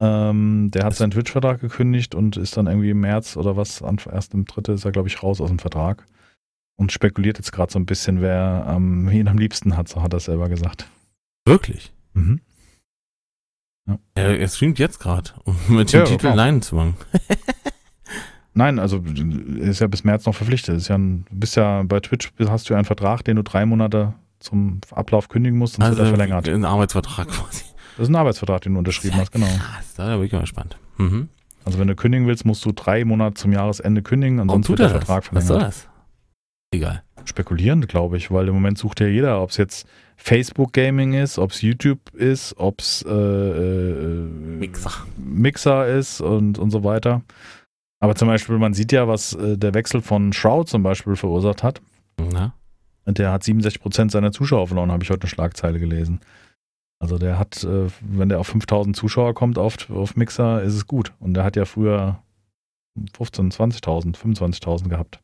Ähm, 0.01 0.71
der 0.73 0.85
hat 0.85 0.93
Das- 0.93 0.99
seinen 0.99 1.13
Twitch-Vertrag 1.13 1.61
gekündigt 1.61 2.15
und 2.15 2.37
ist 2.37 2.57
dann 2.57 2.67
irgendwie 2.67 2.91
im 2.91 3.01
März 3.01 3.37
oder 3.37 3.57
was, 3.57 3.83
an- 3.83 3.99
erst 4.11 4.35
im 4.35 4.45
Dritte 4.47 4.73
ist 4.73 4.85
er, 4.85 4.93
glaube 4.93 5.09
ich, 5.09 5.23
raus 5.23 5.41
aus 5.41 5.51
dem 5.51 5.59
Vertrag. 5.61 6.07
Und 6.77 6.91
spekuliert 6.91 7.39
jetzt 7.39 7.53
gerade 7.53 7.71
so 7.73 7.79
ein 7.79 7.87
bisschen, 7.87 8.21
wer 8.23 8.67
ähm, 8.69 9.09
ihn 9.11 9.29
am 9.29 9.39
liebsten 9.39 9.77
hat, 9.77 9.89
so 9.89 10.03
hat 10.03 10.13
er 10.15 10.21
selber 10.21 10.49
gesagt. 10.49 10.89
Wirklich. 11.47 11.93
Mhm. 12.15 12.41
Er, 14.15 14.39
er 14.39 14.49
streamt 14.49 14.79
jetzt 14.79 15.01
gerade, 15.01 15.31
um 15.45 15.57
mit 15.69 15.93
dem 15.93 16.01
Ja, 16.01 16.05
Titel 16.07 16.23
genau. 16.23 16.37
Nein 16.37 16.63
zu 16.63 16.77
machen. 16.77 16.97
Nein, 18.55 18.79
also 18.79 18.99
ist 18.99 19.81
ja 19.81 19.87
bis 19.87 20.05
März 20.05 20.27
noch 20.27 20.35
verpflichtet. 20.35 20.77
Ist 20.77 20.89
ja 20.89 20.97
ein, 20.99 21.25
du 21.31 21.37
bist 21.37 21.57
ja 21.57 21.83
bei 21.85 22.01
Twitch 22.01 22.31
hast 22.49 22.69
du 22.69 22.75
ja 22.75 22.79
einen 22.79 22.85
Vertrag, 22.85 23.25
den 23.25 23.37
du 23.37 23.43
drei 23.43 23.65
Monate 23.65 24.13
zum 24.41 24.81
Ablauf 24.91 25.29
kündigen 25.29 25.59
musst, 25.59 25.75
sonst 25.77 25.89
wird 25.91 26.01
er 26.01 26.07
verlängert. 26.09 26.49
ein 26.49 26.65
Arbeitsvertrag 26.65 27.29
quasi. 27.29 27.65
Das 27.97 28.05
ist 28.05 28.09
ein 28.09 28.17
Arbeitsvertrag, 28.17 28.61
den 28.63 28.75
du 28.75 28.79
unterschrieben 28.79 29.17
hast, 29.17 29.33
genau. 29.33 29.47
Krass, 29.47 29.95
da 29.97 30.17
bin 30.17 30.27
ich 30.27 30.33
mal 30.33 30.41
gespannt. 30.41 30.77
Mhm. 30.99 31.29
Also 31.65 31.79
wenn 31.79 31.89
du 31.89 31.95
kündigen 31.95 32.27
willst, 32.27 32.45
musst 32.45 32.65
du 32.65 32.73
drei 32.73 33.05
Monate 33.05 33.35
zum 33.35 33.53
Jahresende 33.53 34.03
kündigen, 34.03 34.37
Warum 34.39 34.51
ansonsten 34.51 34.71
wird 34.73 34.81
er 34.81 34.89
der 34.89 34.99
das? 34.99 35.07
Vertrag 35.07 35.35
Was 35.35 35.47
soll 35.47 35.57
verlängert. 35.61 35.75
das? 35.75 35.89
Egal. 36.75 37.03
Spekulierend, 37.25 37.89
glaube 37.89 38.17
ich, 38.17 38.31
weil 38.31 38.49
im 38.49 38.55
Moment 38.55 38.79
sucht 38.79 39.01
ja 39.01 39.07
jeder, 39.07 39.41
ob 39.43 39.51
es 39.51 39.57
jetzt 39.57 39.87
Facebook 40.23 40.73
Gaming 40.73 41.15
ist, 41.15 41.39
ob 41.39 41.51
es 41.51 41.63
YouTube 41.63 42.15
ist, 42.15 42.55
ob 42.57 42.81
es 42.81 43.05
äh, 43.07 43.11
äh, 43.11 44.25
Mixer. 44.25 44.93
Mixer 45.17 45.87
ist 45.89 46.21
und, 46.21 46.59
und 46.59 46.71
so 46.71 46.85
weiter. 46.85 47.23
Aber 47.99 48.15
zum 48.15 48.29
Beispiel, 48.29 48.59
man 48.59 48.73
sieht 48.73 48.93
ja, 48.93 49.09
was 49.09 49.35
äh, 49.35 49.59
der 49.59 49.75
Wechsel 49.75 50.01
von 50.01 50.33
Shroud 50.33 50.69
zum 50.69 50.83
Beispiel 50.83 51.17
verursacht 51.17 51.63
hat. 51.63 51.81
Na? 52.19 52.55
Und 53.05 53.19
Der 53.19 53.33
hat 53.33 53.43
67% 53.43 54.13
seiner 54.13 54.31
Zuschauer 54.31 54.69
verloren, 54.69 54.93
habe 54.93 55.03
ich 55.03 55.11
heute 55.11 55.23
eine 55.23 55.31
Schlagzeile 55.31 55.81
gelesen. 55.81 56.21
Also 57.01 57.19
der 57.19 57.37
hat, 57.37 57.65
äh, 57.65 57.89
wenn 58.01 58.29
der 58.29 58.39
auf 58.39 58.47
5000 58.47 58.95
Zuschauer 58.95 59.35
kommt 59.35 59.59
auf, 59.59 59.91
auf 59.91 60.15
Mixer, 60.15 60.63
ist 60.63 60.75
es 60.75 60.87
gut. 60.87 61.13
Und 61.19 61.35
der 61.35 61.43
hat 61.43 61.57
ja 61.57 61.65
früher 61.65 62.23
15, 63.17 63.51
20.000, 63.51 64.17
25.000 64.17 64.89
gehabt. 64.89 65.21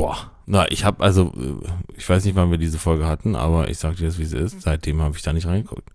Boah. 0.00 0.30
Na, 0.46 0.70
ich 0.70 0.84
habe 0.84 1.04
also, 1.04 1.32
äh, 1.36 1.68
ich 1.96 2.08
weiß 2.08 2.24
nicht, 2.24 2.34
wann 2.34 2.50
wir 2.50 2.58
diese 2.58 2.78
Folge 2.78 3.06
hatten, 3.06 3.36
aber 3.36 3.68
ich 3.68 3.78
sag 3.78 3.96
dir 3.96 4.06
das, 4.06 4.18
wie 4.18 4.22
es 4.22 4.32
ist. 4.32 4.62
Seitdem 4.62 5.00
habe 5.02 5.14
ich 5.14 5.22
da 5.22 5.32
nicht 5.32 5.46
reingeguckt. 5.46 5.90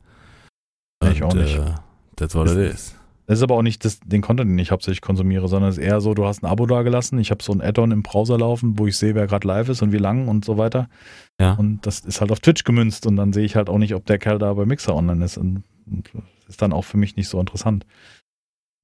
Ja, 1.03 1.11
ich 1.11 1.23
auch 1.23 1.33
nicht. 1.33 1.57
Äh, 1.57 1.73
that's 2.15 2.35
what 2.35 2.47
it 2.49 2.57
is. 2.57 2.95
Das 3.25 3.39
ist 3.39 3.43
aber 3.43 3.55
auch 3.55 3.63
nicht 3.63 3.83
das, 3.83 3.99
den 4.01 4.21
Content, 4.21 4.51
den 4.51 4.59
ich 4.59 4.69
hauptsächlich 4.69 5.01
konsumiere, 5.01 5.47
sondern 5.47 5.71
es 5.71 5.79
ist 5.79 5.83
eher 5.83 5.99
so, 5.99 6.13
du 6.13 6.25
hast 6.25 6.43
ein 6.43 6.45
Abo 6.45 6.67
da 6.67 6.83
gelassen, 6.83 7.17
ich 7.17 7.31
habe 7.31 7.43
so 7.43 7.51
ein 7.51 7.61
Add-on 7.61 7.91
im 7.91 8.03
Browser 8.03 8.37
laufen, 8.37 8.77
wo 8.77 8.85
ich 8.85 8.95
sehe, 8.97 9.15
wer 9.15 9.25
gerade 9.25 9.47
live 9.47 9.69
ist 9.69 9.81
und 9.81 9.91
wie 9.91 9.97
lang 9.97 10.27
und 10.27 10.45
so 10.45 10.59
weiter. 10.59 10.87
Ja. 11.41 11.53
Und 11.53 11.87
das 11.87 12.01
ist 12.01 12.21
halt 12.21 12.31
auf 12.31 12.39
Twitch 12.39 12.63
gemünzt 12.63 13.07
und 13.07 13.15
dann 13.15 13.33
sehe 13.33 13.43
ich 13.43 13.55
halt 13.55 13.67
auch 13.67 13.79
nicht, 13.79 13.95
ob 13.95 14.05
der 14.05 14.19
Kerl 14.19 14.37
da 14.37 14.53
bei 14.53 14.67
Mixer 14.67 14.95
online 14.95 15.25
ist. 15.25 15.37
Und, 15.39 15.63
und 15.87 16.11
das 16.13 16.49
ist 16.49 16.61
dann 16.61 16.71
auch 16.71 16.83
für 16.83 16.97
mich 16.97 17.15
nicht 17.15 17.27
so 17.27 17.39
interessant. 17.39 17.87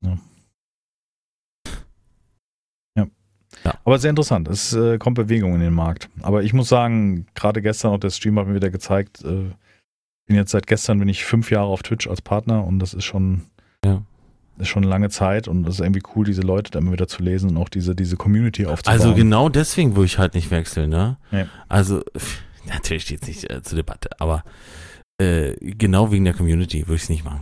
Ja. 0.04 0.18
Ja. 3.64 3.76
Aber 3.86 4.00
sehr 4.00 4.10
interessant. 4.10 4.48
Es 4.48 4.74
äh, 4.74 4.98
kommt 4.98 5.16
Bewegung 5.16 5.54
in 5.54 5.60
den 5.62 5.74
Markt. 5.74 6.10
Aber 6.22 6.44
ich 6.44 6.54
muss 6.54 6.70
sagen, 6.70 7.28
gerade 7.36 7.62
gestern 7.62 7.92
auch 7.92 8.00
der 8.00 8.10
Stream 8.10 8.40
hat 8.40 8.48
mir 8.48 8.56
wieder 8.56 8.70
gezeigt, 8.72 9.24
äh, 9.24 9.52
bin 10.28 10.36
jetzt 10.36 10.52
seit 10.52 10.68
gestern 10.68 11.00
bin 11.00 11.10
ich 11.10 11.26
fünf 11.26 11.52
Jahre 11.52 11.68
auf 11.68 11.84
Twitch 11.84 12.08
als 12.08 12.22
Partner 12.22 12.66
und 12.66 12.80
das 12.80 12.94
ist 12.94 13.04
schon 13.04 13.44
Ja. 13.84 14.02
ist 14.58 14.68
schon 14.70 14.84
eine 14.84 14.90
lange 14.90 15.10
Zeit 15.10 15.48
und 15.48 15.68
es 15.68 15.76
ist 15.76 15.80
irgendwie 15.82 16.04
cool, 16.16 16.26
diese 16.26 16.42
Leute 16.42 16.72
da 16.72 16.80
immer 16.80 16.92
wieder 16.92 17.08
zu 17.08 17.22
lesen 17.22 17.52
und 17.52 17.58
auch 17.58 17.70
diese, 17.70 17.96
diese 17.96 18.16
Community 18.18 18.66
aufzubauen. 18.66 19.00
Also 19.00 19.14
genau 19.16 19.50
deswegen 19.50 19.96
würde 19.96 20.06
ich 20.06 20.18
halt 20.18 20.34
nicht 20.36 20.50
wechseln, 20.52 20.90
ne? 20.90 21.18
Ja. 21.32 21.48
Also, 21.68 22.02
natürlich 22.68 23.04
steht 23.04 23.24
es 23.24 23.28
nicht 23.28 23.50
äh, 23.50 23.62
zur 23.62 23.76
Debatte, 23.78 24.10
aber 24.20 24.44
äh, 25.20 25.54
genau 25.60 26.12
wegen 26.12 26.26
der 26.26 26.34
Community 26.34 26.88
würde 26.88 26.96
ich 26.96 27.04
es 27.04 27.10
nicht 27.10 27.26
machen. 27.26 27.42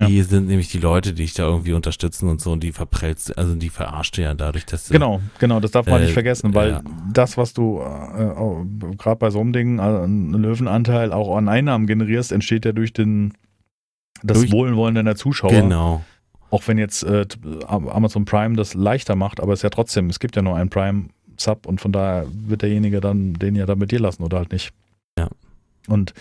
Ja. 0.00 0.06
Die 0.06 0.22
sind 0.22 0.46
nämlich 0.48 0.68
die 0.68 0.78
Leute, 0.78 1.12
die 1.12 1.22
dich 1.22 1.34
da 1.34 1.44
irgendwie 1.44 1.74
unterstützen 1.74 2.28
und 2.30 2.40
so 2.40 2.52
und 2.52 2.62
die 2.62 2.72
verprellst, 2.72 3.36
also 3.36 3.54
die 3.54 3.68
verarscht 3.68 4.16
du 4.16 4.22
ja 4.22 4.32
dadurch, 4.34 4.64
dass 4.64 4.86
du. 4.88 4.94
Genau, 4.94 5.20
genau, 5.38 5.60
das 5.60 5.72
darf 5.72 5.86
man 5.86 6.00
Äh, 6.00 6.04
nicht 6.04 6.14
vergessen, 6.14 6.54
weil 6.54 6.70
ja. 6.70 6.82
das, 7.12 7.36
was 7.36 7.52
du 7.52 7.80
äh, 7.80 8.94
gerade 8.96 9.16
bei 9.18 9.28
so 9.30 9.40
einem 9.40 9.52
Ding, 9.52 9.78
äh, 9.78 9.82
einen 9.82 10.32
Löwenanteil 10.32 11.12
auch 11.12 11.36
an 11.36 11.48
Einnahmen 11.50 11.86
generierst, 11.86 12.32
entsteht 12.32 12.64
ja 12.64 12.72
durch 12.72 12.92
den 12.94 13.34
das 14.22 14.38
Durch- 14.38 14.52
Wohlwollen 14.52 14.94
deiner 14.94 15.16
Zuschauer. 15.16 15.50
Genau. 15.50 16.02
Auch 16.50 16.66
wenn 16.66 16.78
jetzt 16.78 17.02
äh, 17.04 17.26
Amazon 17.68 18.24
Prime 18.24 18.56
das 18.56 18.74
leichter 18.74 19.16
macht, 19.16 19.38
aber 19.40 19.52
es 19.52 19.60
ist 19.60 19.64
ja 19.64 19.70
trotzdem, 19.70 20.08
es 20.10 20.18
gibt 20.18 20.34
ja 20.34 20.42
nur 20.42 20.56
einen 20.56 20.68
Prime-Sub 20.70 21.66
und 21.66 21.80
von 21.80 21.92
daher 21.92 22.26
wird 22.32 22.62
derjenige 22.62 23.00
dann 23.00 23.34
den 23.34 23.54
ja 23.54 23.66
dann 23.66 23.78
mit 23.78 23.92
dir 23.92 24.00
lassen 24.00 24.22
oder 24.22 24.38
halt 24.38 24.50
nicht. 24.52 24.72
Ja. 25.18 25.28
Und 25.88 26.14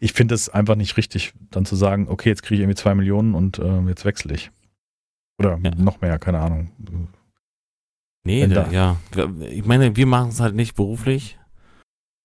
ich 0.00 0.12
finde 0.12 0.34
es 0.34 0.48
einfach 0.48 0.76
nicht 0.76 0.96
richtig, 0.96 1.32
dann 1.50 1.64
zu 1.64 1.76
sagen, 1.76 2.08
okay, 2.08 2.28
jetzt 2.28 2.42
kriege 2.42 2.56
ich 2.56 2.60
irgendwie 2.60 2.80
zwei 2.80 2.94
Millionen 2.94 3.34
und 3.34 3.58
äh, 3.58 3.80
jetzt 3.88 4.04
wechsle 4.04 4.34
ich. 4.34 4.50
Oder 5.38 5.58
Ja. 5.62 5.70
noch 5.76 6.00
mehr, 6.00 6.18
keine 6.18 6.38
Ahnung. 6.40 6.70
Nee, 8.24 8.46
da, 8.48 8.70
ja. 8.70 8.96
Ich 9.50 9.64
meine, 9.64 9.96
wir 9.96 10.06
machen 10.06 10.30
es 10.30 10.40
halt 10.40 10.54
nicht 10.54 10.74
beruflich. 10.74 11.38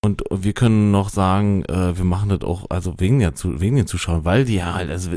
Und 0.04 0.24
wir 0.32 0.54
können 0.54 0.90
noch 0.90 1.10
sagen, 1.10 1.64
äh, 1.66 1.96
wir 1.96 2.06
machen 2.06 2.30
das 2.30 2.42
auch, 2.42 2.66
also 2.72 3.00
wegen 3.00 3.20
der 3.20 3.36
Zu 3.36 3.62
wegen 3.62 3.76
den 3.76 3.86
Zuschauern, 3.86 4.26
weil 4.26 4.46
die 4.46 4.56
ja 4.56 4.74
halt, 4.74 4.90
also 4.90 5.12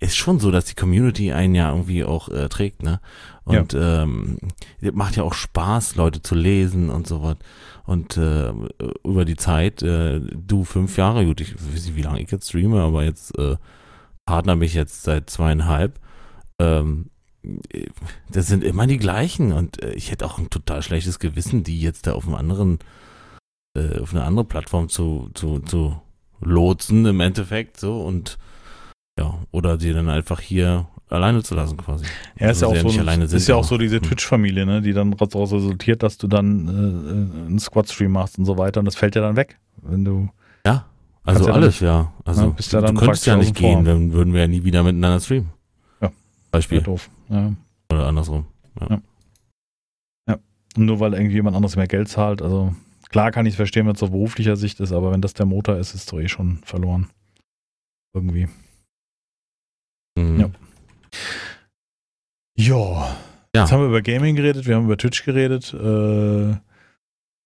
ist 0.00 0.16
schon 0.16 0.40
so, 0.40 0.50
dass 0.50 0.64
die 0.64 0.74
Community 0.74 1.30
einen 1.32 1.54
ja 1.54 1.70
irgendwie 1.70 2.02
auch 2.02 2.28
äh, 2.30 2.48
trägt, 2.48 2.82
ne? 2.82 3.00
Und 3.44 3.76
ähm, 3.78 4.38
es 4.80 4.92
macht 4.92 5.14
ja 5.14 5.22
auch 5.22 5.34
Spaß, 5.34 5.94
Leute 5.94 6.20
zu 6.20 6.34
lesen 6.34 6.90
und 6.90 7.06
so 7.06 7.22
was. 7.22 7.36
Und 7.86 8.16
äh, 8.16 8.52
über 9.04 9.24
die 9.24 9.36
Zeit, 9.36 9.82
äh, 9.82 10.20
du 10.20 10.64
fünf 10.64 10.96
Jahre, 10.96 11.26
gut, 11.26 11.40
ich 11.40 11.54
weiß 11.54 11.86
nicht, 11.86 11.96
wie 11.96 12.02
lange 12.02 12.20
ich 12.20 12.30
jetzt 12.30 12.48
streame, 12.48 12.80
aber 12.80 13.04
jetzt 13.04 13.38
äh, 13.38 13.56
Partner 14.24 14.56
bin 14.56 14.66
ich 14.66 14.74
jetzt 14.74 15.02
seit 15.02 15.28
zweieinhalb. 15.28 16.00
Ähm, 16.58 17.10
das 18.30 18.46
sind 18.46 18.64
immer 18.64 18.86
die 18.86 18.96
gleichen 18.96 19.52
und 19.52 19.82
äh, 19.82 19.92
ich 19.92 20.10
hätte 20.10 20.24
auch 20.24 20.38
ein 20.38 20.48
total 20.48 20.82
schlechtes 20.82 21.18
Gewissen, 21.18 21.62
die 21.62 21.80
jetzt 21.80 22.06
da 22.06 22.14
auf 22.14 22.26
einem 22.26 22.36
anderen, 22.36 22.78
äh, 23.76 23.98
auf 24.00 24.14
eine 24.14 24.24
andere 24.24 24.46
Plattform 24.46 24.88
zu, 24.88 25.30
zu, 25.34 25.58
zu 25.60 26.00
lotsen 26.40 27.04
im 27.04 27.20
Endeffekt 27.20 27.78
so 27.78 28.02
und 28.02 28.38
ja, 29.18 29.38
oder 29.50 29.76
die 29.76 29.92
dann 29.92 30.08
einfach 30.08 30.40
hier 30.40 30.88
alleine 31.14 31.42
zu 31.42 31.54
lassen 31.54 31.76
quasi. 31.76 32.04
Ja, 32.38 32.50
ist 32.50 32.60
ja 32.62 32.66
Also 32.66 32.66
auch 32.68 32.72
sehr 32.72 32.80
so, 32.82 32.88
nicht 32.88 32.98
alleine 33.00 33.24
ist 33.24 33.48
ja 33.48 33.54
auch 33.56 33.64
so 33.64 33.78
diese 33.78 33.96
Hm. 33.96 34.02
Twitch-Familie, 34.02 34.66
ne, 34.66 34.82
die 34.82 34.92
dann 34.92 35.10
daraus 35.12 35.52
resultiert, 35.52 36.02
dass 36.02 36.18
du 36.18 36.26
dann 36.26 36.68
äh, 36.68 37.46
einen 37.48 37.58
Squad-Stream 37.58 38.12
machst 38.12 38.38
und 38.38 38.44
so 38.44 38.58
weiter 38.58 38.80
und 38.80 38.86
das 38.86 38.96
fällt 38.96 39.14
ja 39.16 39.22
dann 39.22 39.36
weg, 39.36 39.58
wenn 39.82 40.04
du 40.04 40.28
Ja, 40.66 40.86
also 41.24 41.46
ja 41.48 41.54
alles, 41.54 41.74
nicht- 41.74 41.82
ja. 41.82 42.12
Also 42.24 42.42
Ja, 42.42 42.48
bist 42.50 42.72
ja 42.72 42.80
du, 42.80 42.86
du 42.92 42.94
könntest 42.94 43.26
ja 43.26 43.36
nicht 43.36 43.54
gehen, 43.54 43.84
dann 43.84 44.12
würden 44.12 44.32
wir 44.32 44.40
ja 44.42 44.48
nie 44.48 44.62
wieder 44.64 44.82
miteinander 44.82 45.20
streamen. 45.20 45.50
Ja. 46.00 46.10
Beispiel. 46.50 46.78
ja, 46.78 46.84
doof. 46.84 47.08
Ja. 47.28 47.52
Oder 47.92 48.06
andersrum. 48.06 48.46
Und 50.76 50.86
nur 50.86 50.98
weil 50.98 51.14
irgendwie 51.14 51.36
jemand 51.36 51.54
anderes 51.54 51.76
mehr 51.76 51.86
Geld 51.86 52.08
zahlt, 52.08 52.42
also 52.42 52.74
klar 53.08 53.30
kann 53.30 53.46
ich 53.46 53.52
es 53.52 53.56
verstehen, 53.56 53.86
wenn 53.86 53.94
es 53.94 54.02
auf 54.02 54.10
beruflicher 54.10 54.56
Sicht 54.56 54.80
ist, 54.80 54.90
aber 54.90 55.12
wenn 55.12 55.20
das 55.20 55.32
der 55.32 55.46
Motor 55.46 55.76
ist, 55.76 55.90
ist 55.94 56.00
es 56.00 56.06
doch 56.06 56.18
eh 56.18 56.26
schon 56.26 56.58
verloren. 56.64 57.06
Irgendwie. 58.12 58.48
Mhm. 60.18 60.40
Ja. 60.40 60.50
Ja. 62.56 63.16
Ja. 63.54 63.62
Jetzt 63.62 63.72
haben 63.72 63.80
wir 63.80 63.88
über 63.88 64.02
Gaming 64.02 64.34
geredet, 64.34 64.66
wir 64.66 64.74
haben 64.74 64.84
über 64.84 64.96
Twitch 64.96 65.24
geredet, 65.24 65.72
äh, 65.72 66.56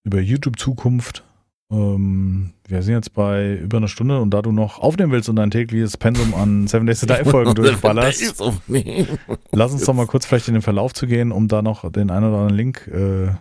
über 0.05 0.21
YouTube-Zukunft. 0.21 1.23
Ähm, 1.71 2.55
wir 2.67 2.83
sind 2.83 2.95
jetzt 2.95 3.13
bei 3.13 3.57
über 3.57 3.77
einer 3.77 3.89
Stunde 3.89 4.21
und 4.21 4.31
da 4.31 4.41
du 4.41 4.53
noch 4.53 4.79
aufnehmen 4.79 5.13
willst 5.13 5.29
und 5.29 5.37
dein 5.37 5.51
tägliches 5.51 5.99
Pensum 5.99 6.35
an 6.35 6.67
Seven 6.67 6.87
Days 6.87 7.01
to 7.01 7.07
Die 7.07 7.25
Folgen 7.31 7.55
durchballerst, 7.55 8.43
lass 9.53 9.73
uns 9.73 9.85
doch 9.85 9.93
mal 9.93 10.07
kurz 10.07 10.25
vielleicht 10.25 10.49
in 10.49 10.55
den 10.55 10.63
Verlauf 10.63 10.95
zu 10.95 11.07
gehen, 11.07 11.31
um 11.31 11.47
da 11.47 11.61
noch 11.61 11.91
den 11.93 12.11
einen 12.11 12.25
oder 12.25 12.39
anderen 12.39 12.57
Link 12.57 12.87
äh, 12.89 13.35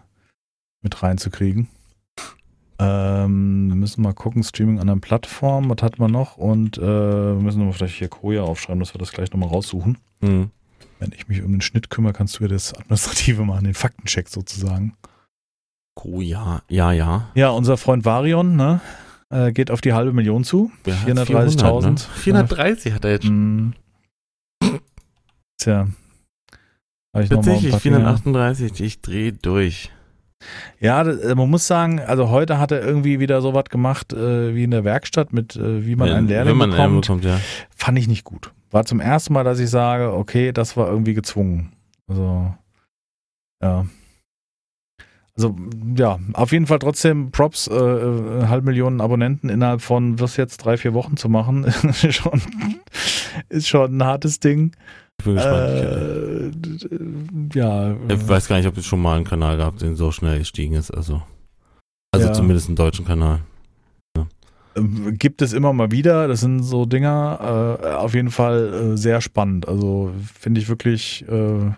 mit 0.82 1.02
reinzukriegen. 1.02 1.70
Ähm, 2.80 3.70
wir 3.70 3.76
müssen 3.76 4.04
mal 4.04 4.14
gucken, 4.14 4.44
Streaming 4.44 4.80
an 4.80 4.90
einer 4.90 5.00
Plattform, 5.00 5.70
was 5.70 5.82
hat 5.82 5.98
man 5.98 6.12
noch? 6.12 6.38
Und 6.38 6.78
äh, 6.78 6.82
wir 6.82 7.42
müssen 7.42 7.72
vielleicht 7.72 7.96
hier 7.96 8.10
Koja 8.10 8.44
aufschreiben, 8.44 8.80
dass 8.82 8.94
wir 8.94 9.00
das 9.00 9.14
gleich 9.14 9.32
nochmal 9.32 9.50
raussuchen. 9.50 9.98
Mhm. 10.22 10.52
Wenn 11.00 11.12
ich 11.16 11.28
mich 11.28 11.44
um 11.44 11.52
den 11.52 11.62
Schnitt 11.62 11.90
kümmere, 11.90 12.14
kannst 12.14 12.40
du 12.40 12.44
ja 12.44 12.48
das 12.50 12.74
Administrative 12.74 13.44
machen, 13.46 13.66
den 13.66 13.74
Faktencheck 13.76 14.30
sozusagen. 14.30 14.96
Oh 16.04 16.22
ja, 16.22 16.62
ja, 16.70 16.92
ja. 16.92 17.30
Ja, 17.36 17.50
unser 17.50 17.78
Freund 17.78 18.06
Varion, 18.06 18.56
ne, 18.56 18.82
äh, 19.30 19.52
geht 19.52 19.70
auf 19.72 19.82
die 19.82 19.94
halbe 19.94 20.14
Million 20.14 20.44
zu. 20.44 20.72
Hat 20.88 21.08
430.000. 21.08 21.60
400, 21.60 21.84
ne? 21.84 21.98
430 22.16 22.94
hat 22.94 23.06
er 23.06 23.12
jetzt 23.12 23.26
Mm. 23.30 23.72
Tja. 25.60 25.88
Tatsächlich, 27.14 27.72
paar 27.72 27.80
Dinge- 27.80 27.98
438, 28.02 28.80
ich 28.82 29.02
drehe 29.02 29.34
durch. 29.34 29.92
Ja, 30.80 31.02
äh, 31.02 31.34
man 31.34 31.50
muss 31.50 31.66
sagen, 31.66 32.00
also 32.00 32.30
heute 32.30 32.60
hat 32.60 32.72
er 32.72 32.82
irgendwie 32.82 33.20
wieder 33.20 33.42
so 33.42 33.56
was 33.56 33.66
gemacht 33.66 34.14
äh, 34.14 34.54
wie 34.54 34.64
in 34.66 34.72
der 34.72 34.84
Werkstatt 34.84 35.34
mit, 35.34 35.56
äh, 35.56 35.84
wie 35.86 35.96
man 35.96 36.10
einen 36.10 36.28
Lehrling 36.28 36.52
Wenn 36.52 36.58
man 36.58 36.74
einen 36.74 37.00
bekommt. 37.02 37.24
bekommt, 37.24 37.26
ja. 37.26 37.40
Fand 37.76 37.98
ich 37.98 38.08
nicht 38.08 38.24
gut. 38.24 38.52
War 38.72 38.86
zum 38.86 39.00
ersten 39.00 39.34
Mal, 39.34 39.44
dass 39.44 39.60
ich 39.60 39.70
sage, 39.70 40.14
okay, 40.14 40.52
das 40.52 40.76
war 40.78 40.88
irgendwie 40.88 41.14
gezwungen. 41.14 41.72
Also, 42.08 42.54
ja. 43.62 43.86
Also, 45.36 45.56
ja, 45.96 46.18
auf 46.34 46.52
jeden 46.52 46.66
Fall 46.66 46.80
trotzdem 46.80 47.30
Props, 47.32 47.68
äh, 47.68 47.74
äh, 47.76 48.48
halb 48.48 48.64
Millionen 48.64 49.02
Abonnenten 49.02 49.50
innerhalb 49.50 49.82
von, 49.82 50.20
was 50.20 50.36
jetzt, 50.36 50.58
drei, 50.58 50.78
vier 50.78 50.94
Wochen 50.96 51.16
zu 51.16 51.30
machen, 51.30 51.64
ist 51.84 52.14
schon, 52.16 52.42
ist 53.50 53.68
schon 53.68 53.98
ein 53.98 54.04
hartes 54.04 54.40
Ding. 54.40 54.76
Ich 55.20 55.26
bin 55.26 55.36
gespannt. 55.36 55.70
Äh, 57.54 57.60
ja. 57.60 57.92
ich, 58.08 58.14
ich 58.16 58.28
weiß 58.28 58.48
gar 58.48 58.58
nicht, 58.58 58.68
ob 58.68 58.78
es 58.78 58.86
schon 58.86 59.02
mal 59.02 59.16
einen 59.16 59.26
Kanal 59.26 59.58
gab, 59.58 59.78
der 59.78 59.96
so 59.96 60.12
schnell 60.12 60.40
gestiegen 60.40 60.74
ist. 60.74 60.90
Also, 60.92 61.22
also 62.12 62.28
Ja. 62.28 62.34
zumindest 62.34 62.68
einen 62.68 62.76
deutschen 62.76 63.06
Kanal. 63.06 63.42
Ähm, 64.78 65.18
Gibt 65.18 65.42
es 65.42 65.54
immer 65.54 65.74
mal 65.74 65.92
wieder. 65.92 66.28
Das 66.28 66.42
sind 66.42 66.64
so 66.64 66.86
Dinger. 66.86 67.80
Äh, 67.82 67.88
auf 67.96 68.14
jeden 68.14 68.32
Fall 68.32 68.94
äh, 68.94 68.98
sehr 68.98 69.22
spannend. 69.22 69.68
Also 69.68 70.12
finde 70.40 70.62
ich 70.62 70.70
wirklich 70.70 71.26
äh, 71.28 71.72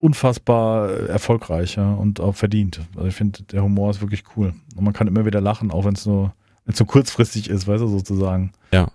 unfassbar 0.00 0.90
erfolgreich 1.08 1.76
ja, 1.76 1.92
und 1.92 2.20
auch 2.20 2.36
verdient. 2.36 2.80
Also 2.94 3.08
ich 3.08 3.14
finde, 3.14 3.42
der 3.44 3.62
Humor 3.62 3.90
ist 3.90 4.00
wirklich 4.00 4.24
cool. 4.36 4.54
Und 4.76 4.84
man 4.84 4.92
kann 4.92 5.08
immer 5.08 5.24
wieder 5.24 5.40
lachen, 5.40 5.70
auch 5.70 5.84
wenn 5.84 5.94
es 5.94 6.06
nur, 6.06 6.32
wenn's 6.64 6.78
nur 6.78 6.86
kurzfristig 6.86 7.50
ist, 7.50 7.66
weißt 7.66 7.82
du, 7.82 7.88
sozusagen. 7.88 8.52
Ja. 8.72 8.88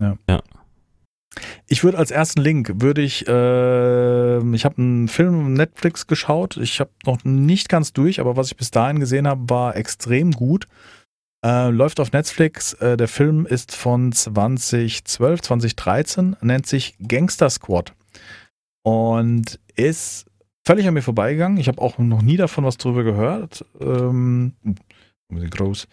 Ja. 0.00 0.16
Ja. 0.28 0.42
Ich 1.66 1.82
würde 1.82 1.98
als 1.98 2.10
ersten 2.10 2.40
Link, 2.40 2.74
würde 2.76 3.02
ich, 3.02 3.26
äh, 3.26 4.54
ich 4.54 4.64
habe 4.64 4.78
einen 4.78 5.08
Film 5.08 5.40
auf 5.40 5.48
Netflix 5.48 6.06
geschaut. 6.06 6.56
Ich 6.56 6.80
habe 6.80 6.90
noch 7.06 7.24
nicht 7.24 7.68
ganz 7.68 7.92
durch, 7.92 8.20
aber 8.20 8.36
was 8.36 8.48
ich 8.48 8.56
bis 8.56 8.70
dahin 8.70 9.00
gesehen 9.00 9.26
habe, 9.26 9.48
war 9.48 9.76
extrem 9.76 10.30
gut. 10.32 10.68
Äh, 11.44 11.68
läuft 11.68 12.00
auf 12.00 12.10
Netflix. 12.12 12.72
Äh, 12.74 12.96
der 12.96 13.06
Film 13.06 13.44
ist 13.44 13.76
von 13.76 14.12
2012, 14.12 15.42
2013, 15.42 16.36
nennt 16.40 16.66
sich 16.66 16.96
Gangster 17.06 17.50
Squad 17.50 17.92
und 18.82 19.60
ist 19.76 20.24
völlig 20.66 20.88
an 20.88 20.94
mir 20.94 21.02
vorbeigegangen. 21.02 21.58
Ich 21.58 21.68
habe 21.68 21.82
auch 21.82 21.98
noch 21.98 22.22
nie 22.22 22.38
davon 22.38 22.64
was 22.64 22.78
drüber 22.78 23.04
gehört. 23.04 23.66
Ähm, 23.78 24.54
groß. 25.30 25.86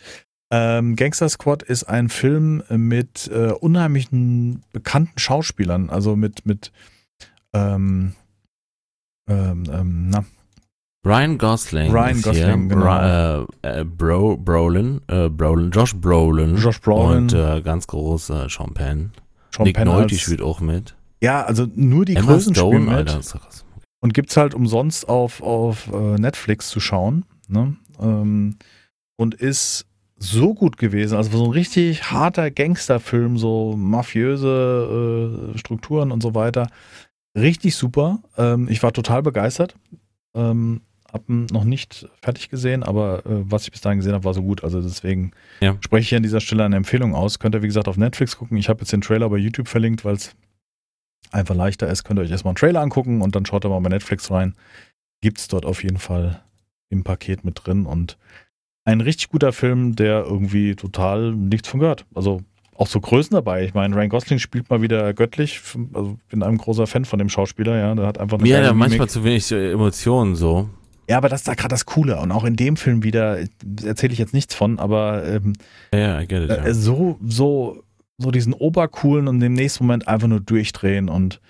Ähm, 0.54 0.96
Gangster 0.96 1.28
Squad 1.28 1.64
ist 1.64 1.84
ein 1.84 2.08
Film 2.08 2.64
mit 2.70 3.30
äh, 3.34 3.52
unheimlichen 3.52 4.64
bekannten 4.72 5.20
Schauspielern, 5.20 5.90
also 5.90 6.16
mit 6.16 6.46
mit 6.46 6.72
ähm, 7.54 8.14
ähm, 9.28 9.64
ähm, 9.70 10.10
na, 10.10 10.26
Ryan 11.06 11.38
Gosling. 11.38 11.92
Ryan 11.92 12.22
Gosling, 12.22 12.70
hier. 12.70 12.76
genau. 12.76 13.48
Äh, 13.64 13.80
äh, 13.80 13.84
Bro, 13.84 14.38
Brolin, 14.38 15.02
äh, 15.08 15.30
Brolin, 15.30 15.72
Josh 15.72 15.96
Brolin. 15.96 16.56
Josh 16.58 16.80
Brolin, 16.80 17.24
Und 17.24 17.34
äh, 17.34 17.62
ganz 17.62 17.88
groß 17.88 18.30
äh, 18.30 18.50
Sean 18.50 18.74
Penn. 18.74 19.12
Sean 19.56 19.66
Nick 19.66 19.78
Penn 19.78 19.88
Nolte 19.88 20.16
spielt 20.16 20.42
auch 20.42 20.60
mit. 20.60 20.96
Ja, 21.22 21.44
also 21.44 21.68
nur 21.76 22.06
die 22.06 22.16
Emma 22.16 22.34
Größen 22.34 22.54
spielen 22.54 22.84
Stone, 22.84 22.86
mit. 22.86 22.94
Alter, 22.94 23.20
ist 23.20 23.34
krass. 23.34 23.66
Und 24.00 24.14
gibt's 24.14 24.38
halt 24.38 24.54
umsonst 24.54 25.08
auf, 25.10 25.42
auf 25.42 25.88
Netflix 25.88 26.70
zu 26.70 26.80
schauen. 26.80 27.26
Ne? 27.48 27.76
Ähm, 28.00 28.58
und 29.16 29.36
ist 29.36 29.86
so 30.18 30.56
gut 30.56 30.78
gewesen. 30.78 31.18
Also 31.18 31.38
so 31.38 31.46
ein 31.46 31.52
richtig 31.52 32.12
harter 32.12 32.50
Gangsterfilm, 32.50 33.38
so 33.38 33.76
mafiöse 33.78 35.54
Strukturen 35.56 36.12
und 36.12 36.24
so 36.24 36.34
weiter. 36.34 36.70
Richtig 37.38 37.76
super. 37.76 38.20
Ähm, 38.38 38.68
ich 38.70 38.82
war 38.82 38.94
total 38.94 39.22
begeistert. 39.22 39.76
Ähm, 40.34 40.82
hab 41.12 41.28
ihn 41.30 41.46
noch 41.52 41.64
nicht 41.66 42.08
fertig 42.22 42.50
gesehen, 42.50 42.84
aber 42.84 43.26
äh, 43.26 43.44
was 43.44 43.64
ich 43.64 43.72
bis 43.72 43.82
dahin 43.82 44.00
gesehen 44.00 44.14
habe, 44.14 44.24
war 44.24 44.34
so 44.34 44.42
gut. 44.42 44.64
Also 44.64 44.82
deswegen 44.82 45.32
Ja. 45.60 45.76
spreche 45.82 46.02
ich 46.04 46.10
hier 46.10 46.18
an 46.18 46.24
dieser 46.24 46.40
Stelle 46.40 46.64
eine 46.64 46.76
Empfehlung 46.78 47.14
aus. 47.16 47.40
Könnt 47.40 47.54
ihr, 47.56 47.62
wie 47.64 47.68
gesagt, 47.68 47.88
auf 47.88 47.98
Netflix 47.98 48.38
gucken. 48.38 48.58
Ich 48.58 48.70
habe 48.70 48.80
jetzt 48.82 48.94
den 48.94 49.02
Trailer 49.02 49.30
bei 49.30 49.38
YouTube 49.38 49.68
verlinkt, 49.68 50.06
weil 50.06 50.16
es 50.16 50.36
einfach 51.32 51.56
leichter 51.56 51.88
ist. 51.90 52.04
Könnt 52.04 52.20
ihr 52.20 52.24
euch 52.24 52.32
erstmal 52.32 52.52
einen 52.52 52.58
Trailer 52.58 52.82
angucken 52.82 53.22
und 53.22 53.36
dann 53.36 53.46
schaut 53.46 53.66
ihr 53.66 53.70
mal 53.70 53.80
bei 53.80 53.90
Netflix 53.90 54.32
rein. 54.32 54.56
Gibt 55.22 55.40
es 55.40 55.48
dort 55.48 55.66
auf 55.66 55.84
jeden 55.84 55.98
Fall 55.98 56.42
im 56.90 57.04
Paket 57.04 57.44
mit 57.46 57.62
drin 57.64 57.86
und 57.86 58.18
ein 58.84 59.02
richtig 59.02 59.30
guter 59.30 59.54
Film, 59.54 59.96
der 59.96 60.24
irgendwie 60.26 60.76
total 60.76 61.34
nichts 61.34 61.68
von 61.70 61.80
gehört. 61.80 62.06
Also 62.16 62.42
auch 62.76 62.88
so 62.88 63.00
Größen 63.00 63.36
dabei. 63.36 63.64
Ich 63.64 63.74
meine, 63.76 63.96
Ryan 63.96 64.10
Gosling 64.10 64.40
spielt 64.40 64.70
mal 64.70 64.82
wieder 64.82 65.14
göttlich. 65.14 65.62
Also 65.94 66.18
bin 66.30 66.42
ein 66.42 66.58
großer 66.58 66.88
Fan 66.88 67.06
von 67.06 67.20
dem 67.20 67.30
Schauspieler, 67.30 67.78
ja. 67.78 67.94
Der 67.96 68.08
hat 68.08 68.18
einfach 68.18 68.38
eine 68.40 68.44
Mir 68.48 68.56
hat 68.56 68.62
geile 68.64 68.72
er 68.72 68.74
Mimik. 68.74 68.90
manchmal 68.90 69.10
zu 69.10 69.24
wenig 69.24 69.52
Emotionen 69.52 70.36
so. 70.36 70.70
Ja, 71.12 71.18
aber 71.18 71.28
das 71.28 71.42
ist 71.42 71.48
da 71.50 71.56
gerade 71.56 71.74
das 71.74 71.86
Coole. 71.86 72.18
Und 72.22 72.32
auch 72.32 72.46
in 72.46 72.56
dem 72.56 72.78
Film 72.78 73.04
wieder, 73.04 73.38
erzähle 73.84 74.14
ich 74.14 74.20
jetzt 74.20 74.34
nichts 74.34 74.56
von, 74.56 74.80
aber 74.80 75.26
ähm, 75.26 75.54
get 75.92 76.32
it. 76.32 76.50
äh, 76.50 76.68
Ja. 76.68 76.74
so, 76.74 77.20
so, 77.22 77.84
so 78.18 78.32
diesen 78.32 78.54
obercoolen 78.54 79.28
und 79.28 79.42
im 79.42 79.52
nächsten 79.52 79.84
Moment 79.84 80.08
einfach 80.08 80.30
nur 80.30 80.40
durchdrehen 80.40 81.10
und 81.10 81.42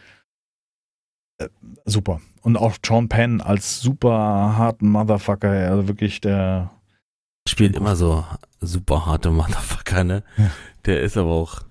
äh, 1.37 1.47
super. 1.85 2.21
Und 2.41 2.57
auch 2.57 2.77
John 2.83 3.07
Penn 3.07 3.39
als 3.39 3.81
super 3.81 4.09
harten 4.57 4.89
Motherfucker, 4.89 5.49
also 5.51 5.87
wirklich 5.87 6.21
der, 6.21 6.71
Spielt 7.47 7.75
immer 7.75 7.95
so 7.95 8.25
super 8.61 9.05
harte 9.05 9.29
Motherfucker, 9.29 10.03
ne? 10.03 10.23
Ja. 10.37 10.49
Der 10.85 11.01
ist 11.01 11.17
aber 11.17 11.29
auch. 11.31 11.61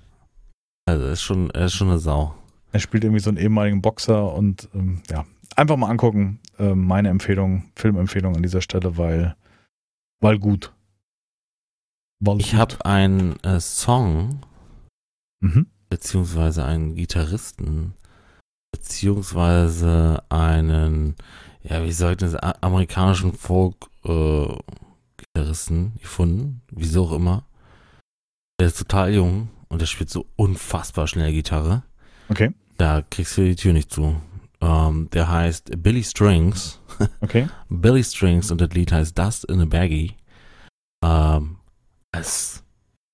Also, 0.86 1.06
er 1.06 1.12
ist 1.12 1.22
schon, 1.22 1.50
er 1.50 1.66
ist 1.66 1.74
schon 1.74 1.88
eine 1.88 1.98
Sau. 1.98 2.34
er 2.70 2.78
spielt 2.78 3.02
irgendwie 3.02 3.20
so 3.22 3.30
einen 3.30 3.38
ehemaligen 3.38 3.82
Boxer 3.82 4.32
und 4.32 4.68
ähm, 4.74 5.02
ja, 5.10 5.24
einfach 5.56 5.76
mal 5.76 5.90
angucken. 5.90 6.38
Ähm, 6.58 6.84
meine 6.84 7.08
Empfehlung, 7.08 7.70
Filmempfehlung 7.76 8.36
an 8.36 8.42
dieser 8.42 8.60
Stelle, 8.62 8.96
weil, 8.96 9.36
weil 10.20 10.38
gut. 10.38 10.72
Weil 12.20 12.40
Ich 12.40 12.54
habe 12.54 12.84
einen 12.84 13.38
äh, 13.44 13.60
Song, 13.60 14.40
Mhm. 15.42 15.66
beziehungsweise 15.88 16.64
einen 16.66 16.94
Gitarristen, 16.94 17.94
beziehungsweise 18.72 20.22
einen, 20.28 21.16
ja, 21.62 21.82
wie 21.82 21.92
soll 21.92 22.10
ich 22.12 22.18
das, 22.18 22.34
amerikanischen 22.34 23.32
Folk-Gitarristen 23.32 25.94
gefunden, 26.00 26.60
wieso 26.70 27.06
auch 27.06 27.12
immer. 27.12 27.44
Der 28.60 28.66
ist 28.68 28.78
total 28.78 29.14
jung 29.14 29.48
und 29.68 29.80
der 29.80 29.86
spielt 29.86 30.10
so 30.10 30.26
unfassbar 30.36 31.06
schnell 31.06 31.32
Gitarre. 31.32 31.82
Okay, 32.28 32.52
Da 32.76 33.00
kriegst 33.02 33.36
du 33.38 33.44
die 33.44 33.56
Tür 33.56 33.72
nicht 33.72 33.90
zu. 33.90 34.20
Ähm, 34.60 35.08
der 35.12 35.30
heißt 35.30 35.82
Billy 35.82 36.02
Strings. 36.04 36.80
okay. 37.20 37.48
Billy 37.68 38.04
Strings 38.04 38.50
und 38.50 38.60
das 38.60 38.70
Lied 38.70 38.92
heißt 38.92 39.18
Dust 39.18 39.44
in 39.46 39.60
a 39.60 39.64
Baggie. 39.64 40.14
Ähm, 41.04 41.56
es 42.12 42.26
ist 42.28 42.64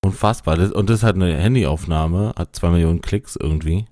unfassbar. 0.04 0.56
Das, 0.56 0.72
und 0.72 0.90
das 0.90 0.98
ist 0.98 1.02
halt 1.04 1.16
eine 1.16 1.36
Handyaufnahme, 1.36 2.34
hat 2.36 2.54
zwei 2.56 2.70
Millionen 2.70 3.00
Klicks 3.00 3.36
irgendwie 3.36 3.86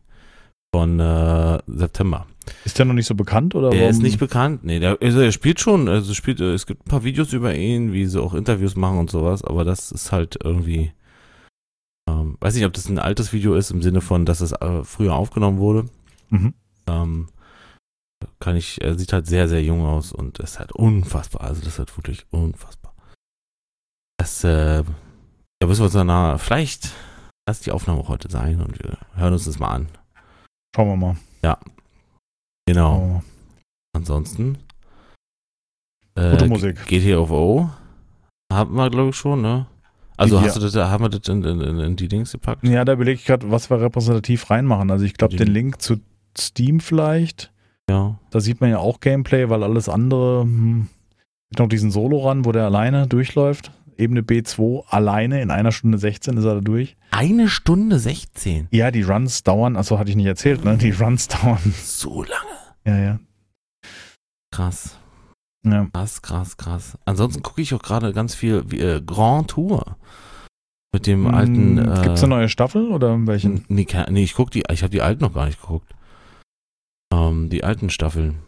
von 0.75 0.99
äh, 0.99 1.59
September. 1.67 2.27
Ist 2.65 2.79
der 2.79 2.85
noch 2.85 2.95
nicht 2.95 3.07
so 3.07 3.15
bekannt 3.15 3.55
oder 3.55 3.71
Der 3.71 3.81
warum? 3.81 3.91
ist 3.93 4.03
nicht 4.03 4.19
bekannt. 4.19 4.65
Nee, 4.65 4.81
der, 4.81 4.99
also 5.01 5.21
er 5.21 5.33
spielt 5.33 5.61
schon, 5.61 5.89
also 5.89 6.13
spielt, 6.15 6.41
äh, 6.41 6.53
es 6.53 6.67
gibt 6.67 6.85
ein 6.85 6.91
paar 6.91 7.05
Videos 7.05 7.33
über 7.33 7.55
ihn, 7.55 7.93
wie 7.93 8.07
sie 8.07 8.21
auch 8.21 8.35
Interviews 8.35 8.75
machen 8.77 8.99
und 8.99 9.11
sowas, 9.11 9.45
aber 9.45 9.65
das 9.65 9.93
ist 9.93 10.13
halt 10.13 10.39
irgendwie, 10.43 10.93
ähm, 12.09 12.37
weiß 12.41 12.55
nicht, 12.55 12.67
ob 12.67 12.73
das 12.73 12.89
ein 12.89 12.99
altes 12.99 13.33
Video 13.33 13.55
ist 13.55 13.71
im 13.71 13.81
Sinne 13.83 14.01
von, 14.01 14.27
dass 14.27 14.41
es 14.41 14.53
äh, 14.53 14.83
früher 14.85 15.15
aufgenommen 15.15 15.59
wurde. 15.59 15.87
Mhm. 16.31 16.55
Ähm, 16.87 17.29
kann 18.41 18.57
ich, 18.57 18.81
er 18.83 18.97
sieht 18.99 19.13
halt 19.13 19.27
sehr, 19.27 19.49
sehr 19.49 19.63
jung 19.63 19.85
aus 19.85 20.13
und 20.13 20.39
ist 20.39 20.59
halt 20.59 20.73
unfassbar. 20.73 21.43
Also 21.43 21.61
das 21.61 21.75
ist 21.75 21.79
halt 21.79 21.97
wirklich 21.97 22.27
unfassbar. 22.31 22.95
Das, 24.19 24.45
äh, 24.45 24.79
ja, 24.79 25.67
müssen 25.67 25.81
wir 25.81 25.85
uns 25.85 25.93
danach, 25.93 26.41
vielleicht 26.41 26.91
lass 27.49 27.61
die 27.61 27.73
Aufnahme 27.73 28.01
auch 28.01 28.09
heute 28.09 28.31
sein 28.31 28.61
und 28.61 28.83
wir 28.83 28.99
hören 29.15 29.33
uns 29.33 29.45
das 29.45 29.59
mal 29.59 29.69
an. 29.71 29.89
Schauen 30.75 30.89
wir 30.89 30.97
mal. 30.97 31.17
Genau. 32.67 32.93
Schauen 32.93 33.09
wir 33.09 33.15
mal. 33.15 33.23
Ansonsten. 33.97 34.59
Äh, 36.17 36.31
Gute 36.33 36.47
Musik. 36.47 36.87
GTFO 36.87 37.71
haben 38.53 38.75
wir, 38.75 38.91
glaube 38.91 39.11
ich, 39.11 39.17
schon, 39.17 39.43
ne? 39.43 39.67
Also 40.17 40.37
Ja. 40.37 40.43
hast 40.43 40.57
du 40.57 40.61
das, 40.61 40.75
haben 40.77 41.05
wir 41.05 41.09
das 41.09 41.29
in, 41.29 41.43
in, 41.43 41.61
in, 41.61 41.97
die 41.97 42.09
Dings 42.09 42.33
gepackt? 42.33 42.65
Ja, 42.67 42.85
da 42.85 42.93
überlege 42.93 43.19
ich 43.19 43.25
gerade, 43.25 43.51
was 43.51 43.69
wir 43.69 43.81
repräsentativ 43.81 44.49
reinmachen. 44.49 44.91
Also 44.91 45.05
ich 45.05 45.15
glaube, 45.15 45.37
den 45.37 45.49
Link 45.49 45.83
zu 45.83 46.01
Steam 46.39 46.81
vielleicht. 46.81 47.53
Ja. 47.91 48.19
Da 48.31 48.41
sieht 48.41 48.61
man 48.61 48.71
ja 48.71 48.79
auch 48.79 49.01
Gameplay, 49.01 49.49
weil 49.51 49.63
alles 49.63 49.89
andere 49.89 50.43
hm, 50.43 50.89
noch 51.59 51.69
diesen 51.69 51.91
Solo 51.91 52.27
ran, 52.27 52.45
wo 52.45 52.53
der 52.53 52.65
alleine 52.65 53.07
durchläuft. 53.07 53.71
Ebene 53.97 54.23
B2 54.23 54.87
alleine 54.89 55.41
in 55.41 55.51
einer 55.53 55.71
Stunde 55.71 55.99
16 55.99 56.37
ist 56.37 56.45
er 56.45 56.57
da 56.57 56.61
durch. 56.61 56.97
Eine 57.13 57.49
Stunde 57.49 57.99
16. 58.01 58.67
Ja, 58.73 58.91
die 58.91 59.03
Runs 59.03 59.45
dauern, 59.45 59.77
also 59.77 59.99
hatte 60.01 60.11
ich 60.11 60.17
nicht 60.17 60.27
erzählt, 60.27 60.65
ne? 60.65 60.77
Die 60.77 60.91
Runs 60.91 61.29
dauern. 61.29 61.61
So 61.81 62.23
lange. 62.25 62.59
Ja, 62.85 62.99
ja. 62.99 63.21
Krass. 64.51 64.99
ja. 65.65 65.87
Krass, 65.93 66.23
krass, 66.23 66.57
krass. 66.57 66.99
Ansonsten 67.05 67.43
gucke 67.43 67.63
ich 67.63 67.73
auch 67.75 67.83
gerade 67.83 68.13
ganz 68.13 68.35
viel 68.35 68.65
wie, 68.71 68.81
äh, 68.81 69.01
Grand 69.05 69.49
Tour. 69.51 69.97
Mit 70.93 71.07
dem 71.07 71.27
alten. 71.27 71.79
Äh, 71.79 72.03
Gibt 72.03 72.17
es 72.17 72.23
Hm, 72.23 72.33
eine 72.33 72.41
neue 72.41 72.49
Staffel 72.49 72.89
oder 72.89 73.17
welchen? 73.27 73.65
Nee, 73.69 73.87
nee, 74.11 74.23
ich 74.25 74.35
guck 74.35 74.51
die, 74.51 74.65
ich 74.73 74.83
habe 74.83 74.91
die 74.91 75.03
alten 75.03 75.23
noch 75.23 75.35
gar 75.35 75.47
nicht 75.47 75.61
geguckt. 75.61 75.93
Ähm, 77.15 77.49
die 77.51 77.65
alten 77.65 77.91
Staffeln. 77.91 78.39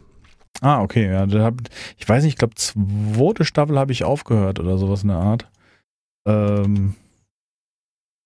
Ah, 0.61 0.81
okay, 0.81 1.07
ja. 1.11 1.27
Hab, 1.43 1.55
ich 1.97 2.07
weiß 2.09 2.23
nicht, 2.23 2.33
ich 2.33 2.37
glaube, 2.39 2.55
zweite 2.55 3.45
Staffel 3.45 3.77
habe 3.77 3.91
ich 3.91 4.03
aufgehört 4.03 4.59
oder 4.59 4.77
sowas 4.77 5.03
in 5.03 5.09
der 5.09 5.17
Art. 5.17 5.49
Ähm, 6.27 6.95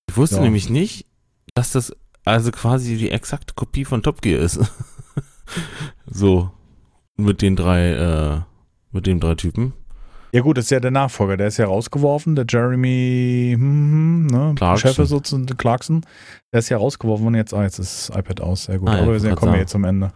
Ich 0.10 0.18
wusste 0.18 0.38
Ja. 0.38 0.42
nämlich 0.44 0.70
nicht, 0.70 1.06
dass 1.54 1.72
das 1.74 1.94
also 2.24 2.52
quasi 2.52 2.98
die 2.98 3.12
exakte 3.12 3.54
Kopie 3.54 3.84
von 3.86 4.04
Top 4.04 4.22
Gear 4.22 4.40
ist. 4.42 4.60
so. 6.06 6.52
Mit 7.18 7.42
den 7.42 7.56
drei, 7.56 7.92
äh, 7.92 8.42
mit 8.92 9.06
den 9.08 9.20
drei 9.20 9.36
Typen. 9.36 9.74
Ja 10.34 10.42
gut, 10.42 10.58
das 10.58 10.66
ist 10.66 10.72
ja 10.72 10.80
der 10.80 10.92
Nachfolger. 10.92 11.38
Der 11.38 11.48
ist 11.48 11.58
ja 11.58 11.66
rausgeworfen, 11.66 12.36
der 12.36 12.46
Jeremy 12.48 13.54
hm, 13.56 13.62
hm, 13.62 14.28
ne, 14.28 14.54
Clarkson. 14.56 14.90
Chef 14.90 15.00
ist 15.00 15.10
sozusagen 15.10 15.46
Clarkson. 15.58 16.06
Der 16.54 16.60
ist 16.60 16.70
ja 16.70 16.78
rausgeworfen 16.78 17.28
und 17.28 17.36
jetzt, 17.36 17.54
ah, 17.54 17.64
jetzt 17.64 17.80
ist 17.80 18.10
das 18.10 18.18
iPad 18.18 18.42
aus, 18.42 18.66
sehr 18.66 18.78
gut. 18.80 18.90
Ah, 18.90 18.94
ja, 18.94 18.98
Aber 19.04 19.14
wir 19.14 19.22
wollte 19.22 19.36
kommen 19.36 19.54
wir 19.54 19.60
jetzt 19.60 19.72
zum 19.72 19.86
Ende. 19.86 20.12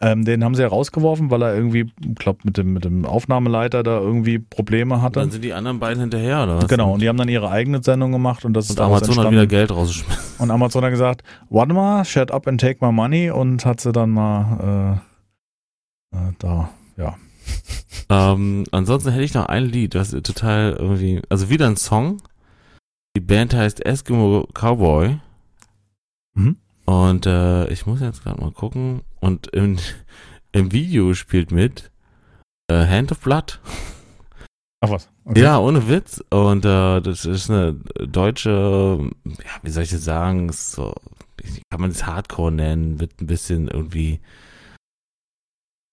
Ähm, 0.00 0.24
den 0.24 0.44
haben 0.44 0.54
sie 0.54 0.62
ja 0.62 0.68
rausgeworfen, 0.68 1.30
weil 1.30 1.42
er 1.42 1.54
irgendwie, 1.54 1.90
ich 2.06 2.14
glaube, 2.16 2.40
mit 2.44 2.56
dem, 2.58 2.74
mit 2.74 2.84
dem 2.84 3.04
Aufnahmeleiter 3.06 3.82
da 3.82 3.98
irgendwie 3.98 4.38
Probleme 4.38 4.96
Und 4.96 5.02
hatte. 5.02 5.20
dann 5.20 5.30
sind 5.30 5.42
die 5.42 5.54
anderen 5.54 5.78
beiden 5.78 6.00
hinterher, 6.00 6.42
oder 6.42 6.56
was? 6.58 6.68
Genau, 6.68 6.92
und 6.92 7.00
die 7.00 7.08
haben 7.08 7.16
dann 7.16 7.28
ihre 7.28 7.50
eigene 7.50 7.82
Sendung 7.82 8.12
gemacht 8.12 8.44
und 8.44 8.52
das 8.52 8.66
ist 8.66 8.70
Und 8.72 8.78
daraus 8.80 9.02
Amazon 9.02 9.08
hat 9.08 9.16
entstanden. 9.32 9.32
wieder 9.36 9.46
Geld 9.46 9.70
rausgeschmissen. 9.70 10.22
Und 10.38 10.50
Amazon 10.50 10.84
hat 10.84 10.90
gesagt, 10.90 11.22
warte 11.48 11.72
mal, 11.72 12.04
shut 12.04 12.30
up 12.30 12.46
and 12.46 12.60
take 12.60 12.84
my 12.84 12.92
money 12.92 13.30
und 13.30 13.64
hat 13.64 13.80
sie 13.80 13.92
dann 13.92 14.10
mal 14.10 15.00
äh, 16.12 16.16
äh, 16.16 16.32
da, 16.38 16.70
ja. 16.96 17.16
Ähm, 18.10 18.64
ansonsten 18.72 19.12
hätte 19.12 19.22
ich 19.22 19.34
noch 19.34 19.46
ein 19.46 19.66
Lied, 19.66 19.94
was 19.94 20.10
total 20.10 20.76
irgendwie, 20.76 21.22
also 21.28 21.48
wieder 21.48 21.66
ein 21.66 21.76
Song. 21.76 22.20
Die 23.16 23.20
Band 23.20 23.54
heißt 23.54 23.86
Eskimo 23.86 24.48
Cowboy. 24.52 25.20
Mhm. 26.34 26.56
Und 26.86 27.26
äh, 27.26 27.68
ich 27.68 27.86
muss 27.86 28.00
jetzt 28.00 28.24
gerade 28.24 28.40
mal 28.40 28.50
gucken. 28.50 29.02
Und 29.20 29.46
im, 29.48 29.78
im 30.52 30.72
Video 30.72 31.14
spielt 31.14 31.52
mit 31.52 31.92
äh, 32.68 32.84
Hand 32.84 33.12
of 33.12 33.20
Blood. 33.20 33.60
Ach 34.80 34.90
was. 34.90 35.08
Okay. 35.24 35.42
Ja, 35.42 35.58
ohne 35.58 35.88
Witz. 35.88 36.24
Und 36.30 36.64
äh, 36.64 37.00
das 37.00 37.24
ist 37.24 37.48
eine 37.48 37.74
deutsche, 37.74 39.10
ja, 39.24 39.50
wie 39.62 39.70
soll 39.70 39.84
ich 39.84 39.90
das 39.90 40.04
sagen, 40.04 40.50
so, 40.50 40.94
kann 41.70 41.80
man 41.80 41.90
es 41.90 42.06
Hardcore 42.06 42.50
nennen, 42.50 42.98
wird 42.98 43.20
ein 43.20 43.26
bisschen 43.26 43.68
irgendwie 43.68 44.20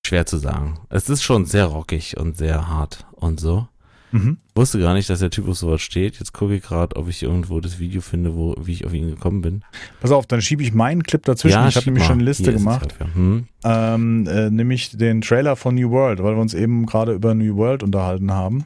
schwer 0.07 0.25
zu 0.25 0.37
sagen. 0.37 0.79
Es 0.89 1.09
ist 1.09 1.23
schon 1.23 1.45
sehr 1.45 1.65
rockig 1.65 2.17
und 2.17 2.37
sehr 2.37 2.67
hart 2.67 3.05
und 3.11 3.39
so. 3.39 3.67
Mhm. 4.11 4.37
Wusste 4.55 4.79
gar 4.79 4.93
nicht, 4.93 5.09
dass 5.09 5.19
der 5.19 5.29
Typ 5.29 5.47
auf 5.49 5.57
sowas 5.57 5.81
steht. 5.81 6.19
Jetzt 6.19 6.33
gucke 6.33 6.55
ich 6.55 6.63
gerade, 6.63 6.95
ob 6.95 7.09
ich 7.09 7.23
irgendwo 7.23 7.59
das 7.59 7.77
Video 7.79 8.01
finde, 8.01 8.35
wo, 8.35 8.55
wie 8.59 8.71
ich 8.71 8.85
auf 8.85 8.93
ihn 8.93 9.09
gekommen 9.09 9.41
bin. 9.41 9.63
Pass 9.99 10.11
auf, 10.11 10.25
dann 10.25 10.41
schiebe 10.41 10.63
ich 10.63 10.73
meinen 10.73 11.03
Clip 11.03 11.23
dazwischen. 11.23 11.67
ich 11.67 11.75
habe 11.75 11.85
nämlich 11.85 12.03
mal. 12.03 12.07
schon 12.07 12.19
eine 12.19 12.23
Liste 12.23 12.43
Hier 12.43 12.53
gemacht. 12.53 12.95
ja. 12.99 13.13
hm. 13.13 13.47
Ähm, 13.65 14.27
äh, 14.27 14.49
nämlich 14.49 14.91
den 14.97 15.21
Trailer 15.21 15.55
von 15.55 15.75
New 15.75 15.91
World, 15.91 16.23
weil 16.23 16.35
wir 16.35 16.41
uns 16.41 16.53
eben 16.53 16.85
gerade 16.85 17.13
über 17.13 17.33
New 17.33 17.57
World 17.57 17.83
unterhalten 17.83 18.31
haben. 18.31 18.65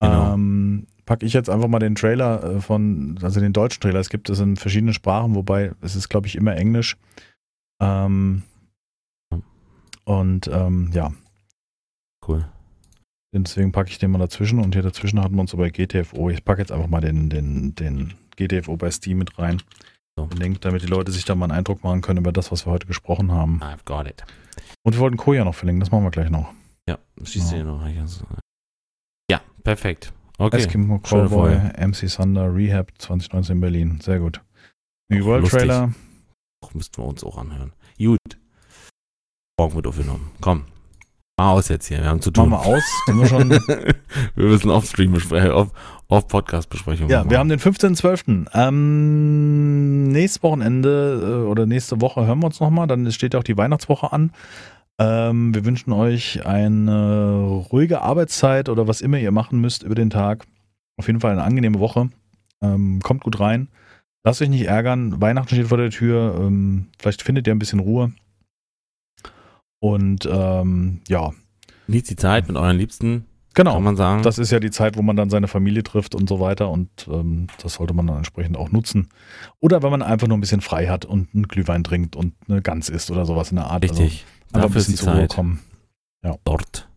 Genau. 0.00 0.34
Ähm, 0.34 0.86
packe 1.06 1.26
ich 1.26 1.32
jetzt 1.32 1.50
einfach 1.50 1.68
mal 1.68 1.78
den 1.78 1.94
Trailer 1.96 2.56
äh, 2.56 2.60
von, 2.60 3.18
also 3.22 3.40
den 3.40 3.52
deutschen 3.52 3.80
Trailer. 3.80 4.00
Es 4.00 4.10
gibt 4.10 4.30
es 4.30 4.38
in 4.38 4.56
verschiedenen 4.56 4.94
Sprachen, 4.94 5.34
wobei 5.34 5.72
es 5.80 5.96
ist, 5.96 6.08
glaube 6.08 6.28
ich, 6.28 6.36
immer 6.36 6.56
Englisch. 6.56 6.96
Ähm, 7.80 8.42
und 10.06 10.48
ähm, 10.48 10.90
ja. 10.92 11.12
Cool. 12.26 12.46
Deswegen 13.34 13.72
packe 13.72 13.90
ich 13.90 13.98
den 13.98 14.12
mal 14.12 14.18
dazwischen 14.18 14.58
und 14.60 14.74
hier 14.74 14.82
dazwischen 14.82 15.20
hatten 15.20 15.34
wir 15.34 15.42
uns 15.42 15.50
so 15.50 15.58
bei 15.58 15.68
GTFO. 15.68 16.30
Ich 16.30 16.44
packe 16.44 16.62
jetzt 16.62 16.72
einfach 16.72 16.88
mal 16.88 17.00
den, 17.00 17.28
den, 17.28 17.74
den 17.74 18.14
GTFO 18.36 18.76
bei 18.76 18.90
Steam 18.90 19.18
mit 19.18 19.38
rein. 19.38 19.62
So. 20.18 20.28
Link, 20.34 20.62
damit 20.62 20.82
die 20.82 20.86
Leute 20.86 21.12
sich 21.12 21.26
da 21.26 21.34
mal 21.34 21.44
einen 21.46 21.58
Eindruck 21.58 21.84
machen 21.84 22.00
können 22.00 22.20
über 22.20 22.32
das, 22.32 22.50
was 22.50 22.66
wir 22.66 22.72
heute 22.72 22.86
gesprochen 22.86 23.32
haben. 23.32 23.60
I've 23.62 23.84
got 23.84 24.06
it. 24.06 24.24
Und 24.82 24.94
wir 24.94 25.00
wollten 25.00 25.18
Koja 25.18 25.44
noch 25.44 25.54
verlinken, 25.54 25.80
das 25.80 25.90
machen 25.90 26.04
wir 26.04 26.10
gleich 26.10 26.30
noch. 26.30 26.52
Ja, 26.88 26.98
schießt 27.22 27.52
Ja. 27.52 27.58
ihr 27.58 27.64
noch. 27.64 27.86
Ja, 29.30 29.40
perfekt. 29.62 30.12
Okay. 30.38 30.56
Eskimo 30.56 30.98
Cowboy. 31.00 31.56
MC 31.76 32.08
Thunder, 32.08 32.54
Rehab 32.54 32.92
2019 32.98 33.60
Berlin. 33.60 34.00
Sehr 34.00 34.20
gut. 34.20 34.40
New 35.10 35.24
World 35.24 35.42
lustig. 35.42 35.60
Trailer. 35.60 35.92
Müssten 36.72 36.96
wir 36.98 37.06
uns 37.06 37.22
auch 37.22 37.38
anhören. 37.38 37.72
Gut. 37.98 38.18
Morgen 39.58 39.74
wird 39.74 39.86
aufgenommen. 39.86 40.30
Komm. 40.42 40.64
Mal 41.38 41.52
aus 41.52 41.68
jetzt 41.68 41.86
hier. 41.86 42.02
Wir 42.02 42.10
haben 42.10 42.20
zu 42.20 42.30
tun. 42.30 42.50
Machen 42.50 42.66
wir 42.66 42.76
aus. 42.76 42.82
Sind 43.06 43.18
wir 43.18 43.26
schon 43.26 43.50
wir 44.34 44.48
müssen 44.48 44.70
Off-Stream 44.70 45.12
besprechen, 45.12 45.50
auf, 45.50 45.68
auf 46.08 46.28
Podcast-Besprechung. 46.28 47.08
Ja, 47.08 47.20
machen. 47.20 47.30
wir 47.30 47.38
haben 47.38 47.48
den 47.48 47.58
15.12. 47.58 48.48
Ähm, 48.52 50.08
nächstes 50.08 50.42
Wochenende 50.42 51.44
äh, 51.46 51.48
oder 51.48 51.64
nächste 51.64 52.02
Woche 52.02 52.26
hören 52.26 52.40
wir 52.40 52.46
uns 52.46 52.60
nochmal. 52.60 52.86
Dann 52.86 53.10
steht 53.12 53.32
ja 53.32 53.40
auch 53.40 53.44
die 53.44 53.56
Weihnachtswoche 53.56 54.12
an. 54.12 54.30
Ähm, 54.98 55.54
wir 55.54 55.64
wünschen 55.64 55.92
euch 55.94 56.44
eine 56.44 57.64
ruhige 57.72 58.02
Arbeitszeit 58.02 58.68
oder 58.68 58.86
was 58.86 59.00
immer 59.00 59.18
ihr 59.18 59.32
machen 59.32 59.58
müsst 59.62 59.84
über 59.84 59.94
den 59.94 60.10
Tag. 60.10 60.44
Auf 60.98 61.06
jeden 61.06 61.20
Fall 61.20 61.32
eine 61.32 61.44
angenehme 61.44 61.80
Woche. 61.80 62.10
Ähm, 62.60 63.00
kommt 63.02 63.24
gut 63.24 63.40
rein. 63.40 63.68
Lasst 64.22 64.42
euch 64.42 64.50
nicht 64.50 64.66
ärgern. 64.66 65.18
Weihnachten 65.22 65.48
steht 65.48 65.68
vor 65.68 65.78
der 65.78 65.90
Tür. 65.90 66.36
Ähm, 66.38 66.88
vielleicht 66.98 67.22
findet 67.22 67.46
ihr 67.46 67.54
ein 67.54 67.58
bisschen 67.58 67.80
Ruhe. 67.80 68.12
Und 69.80 70.28
ähm, 70.30 71.00
ja, 71.08 71.32
Genießt 71.86 72.10
die 72.10 72.16
Zeit 72.16 72.48
mit 72.48 72.56
euren 72.56 72.76
Liebsten, 72.76 73.26
genau. 73.54 73.74
kann 73.74 73.82
man 73.84 73.96
sagen. 73.96 74.22
Das 74.22 74.38
ist 74.38 74.50
ja 74.50 74.58
die 74.58 74.70
Zeit, 74.70 74.96
wo 74.96 75.02
man 75.02 75.16
dann 75.16 75.30
seine 75.30 75.46
Familie 75.46 75.84
trifft 75.84 76.14
und 76.14 76.28
so 76.28 76.40
weiter 76.40 76.68
und 76.70 76.88
ähm, 77.08 77.46
das 77.62 77.74
sollte 77.74 77.94
man 77.94 78.06
dann 78.06 78.16
entsprechend 78.16 78.56
auch 78.56 78.72
nutzen. 78.72 79.08
Oder 79.60 79.82
wenn 79.82 79.90
man 79.90 80.02
einfach 80.02 80.26
nur 80.26 80.36
ein 80.36 80.40
bisschen 80.40 80.60
frei 80.60 80.88
hat 80.88 81.04
und 81.04 81.32
einen 81.34 81.46
Glühwein 81.46 81.84
trinkt 81.84 82.16
und 82.16 82.34
eine 82.48 82.60
Gans 82.60 82.88
isst 82.88 83.10
oder 83.10 83.24
sowas 83.24 83.50
in 83.50 83.56
der 83.56 83.66
Art. 83.66 83.84
Richtig. 83.84 84.24
Also 84.52 84.56
einfach 84.56 84.70
ein 84.70 84.74
bisschen 84.74 84.96
zur 84.96 85.12
Ruhe 85.14 85.28
kommen. 85.28 85.60
Dort. 86.44 86.88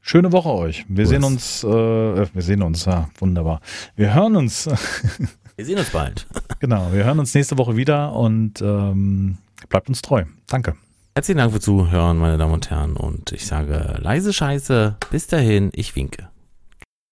Schöne 0.00 0.32
Woche 0.32 0.50
euch. 0.50 0.86
Wir 0.88 1.04
Gut. 1.04 1.10
sehen 1.10 1.24
uns, 1.24 1.64
äh, 1.64 1.68
äh, 1.68 2.26
wir 2.32 2.42
sehen 2.42 2.62
uns, 2.62 2.84
ja, 2.84 3.10
wunderbar. 3.18 3.60
Wir 3.96 4.14
hören 4.14 4.36
uns, 4.36 4.70
Wir 5.56 5.64
sehen 5.64 5.78
uns 5.78 5.90
bald. 5.90 6.26
genau, 6.60 6.92
wir 6.92 7.04
hören 7.04 7.18
uns 7.18 7.34
nächste 7.34 7.58
Woche 7.58 7.76
wieder 7.76 8.14
und 8.14 8.62
ähm, 8.62 9.38
bleibt 9.68 9.88
uns 9.88 10.00
treu. 10.00 10.24
Danke. 10.46 10.76
Herzlichen 11.18 11.38
Dank 11.38 11.50
fürs 11.50 11.64
Zuhören, 11.64 12.18
meine 12.18 12.38
Damen 12.38 12.54
und 12.54 12.70
Herren. 12.70 12.96
Und 12.96 13.32
ich 13.32 13.44
sage 13.44 13.98
leise 14.00 14.32
Scheiße. 14.32 14.98
Bis 15.10 15.26
dahin, 15.26 15.72
ich 15.74 15.96
winke. 15.96 16.28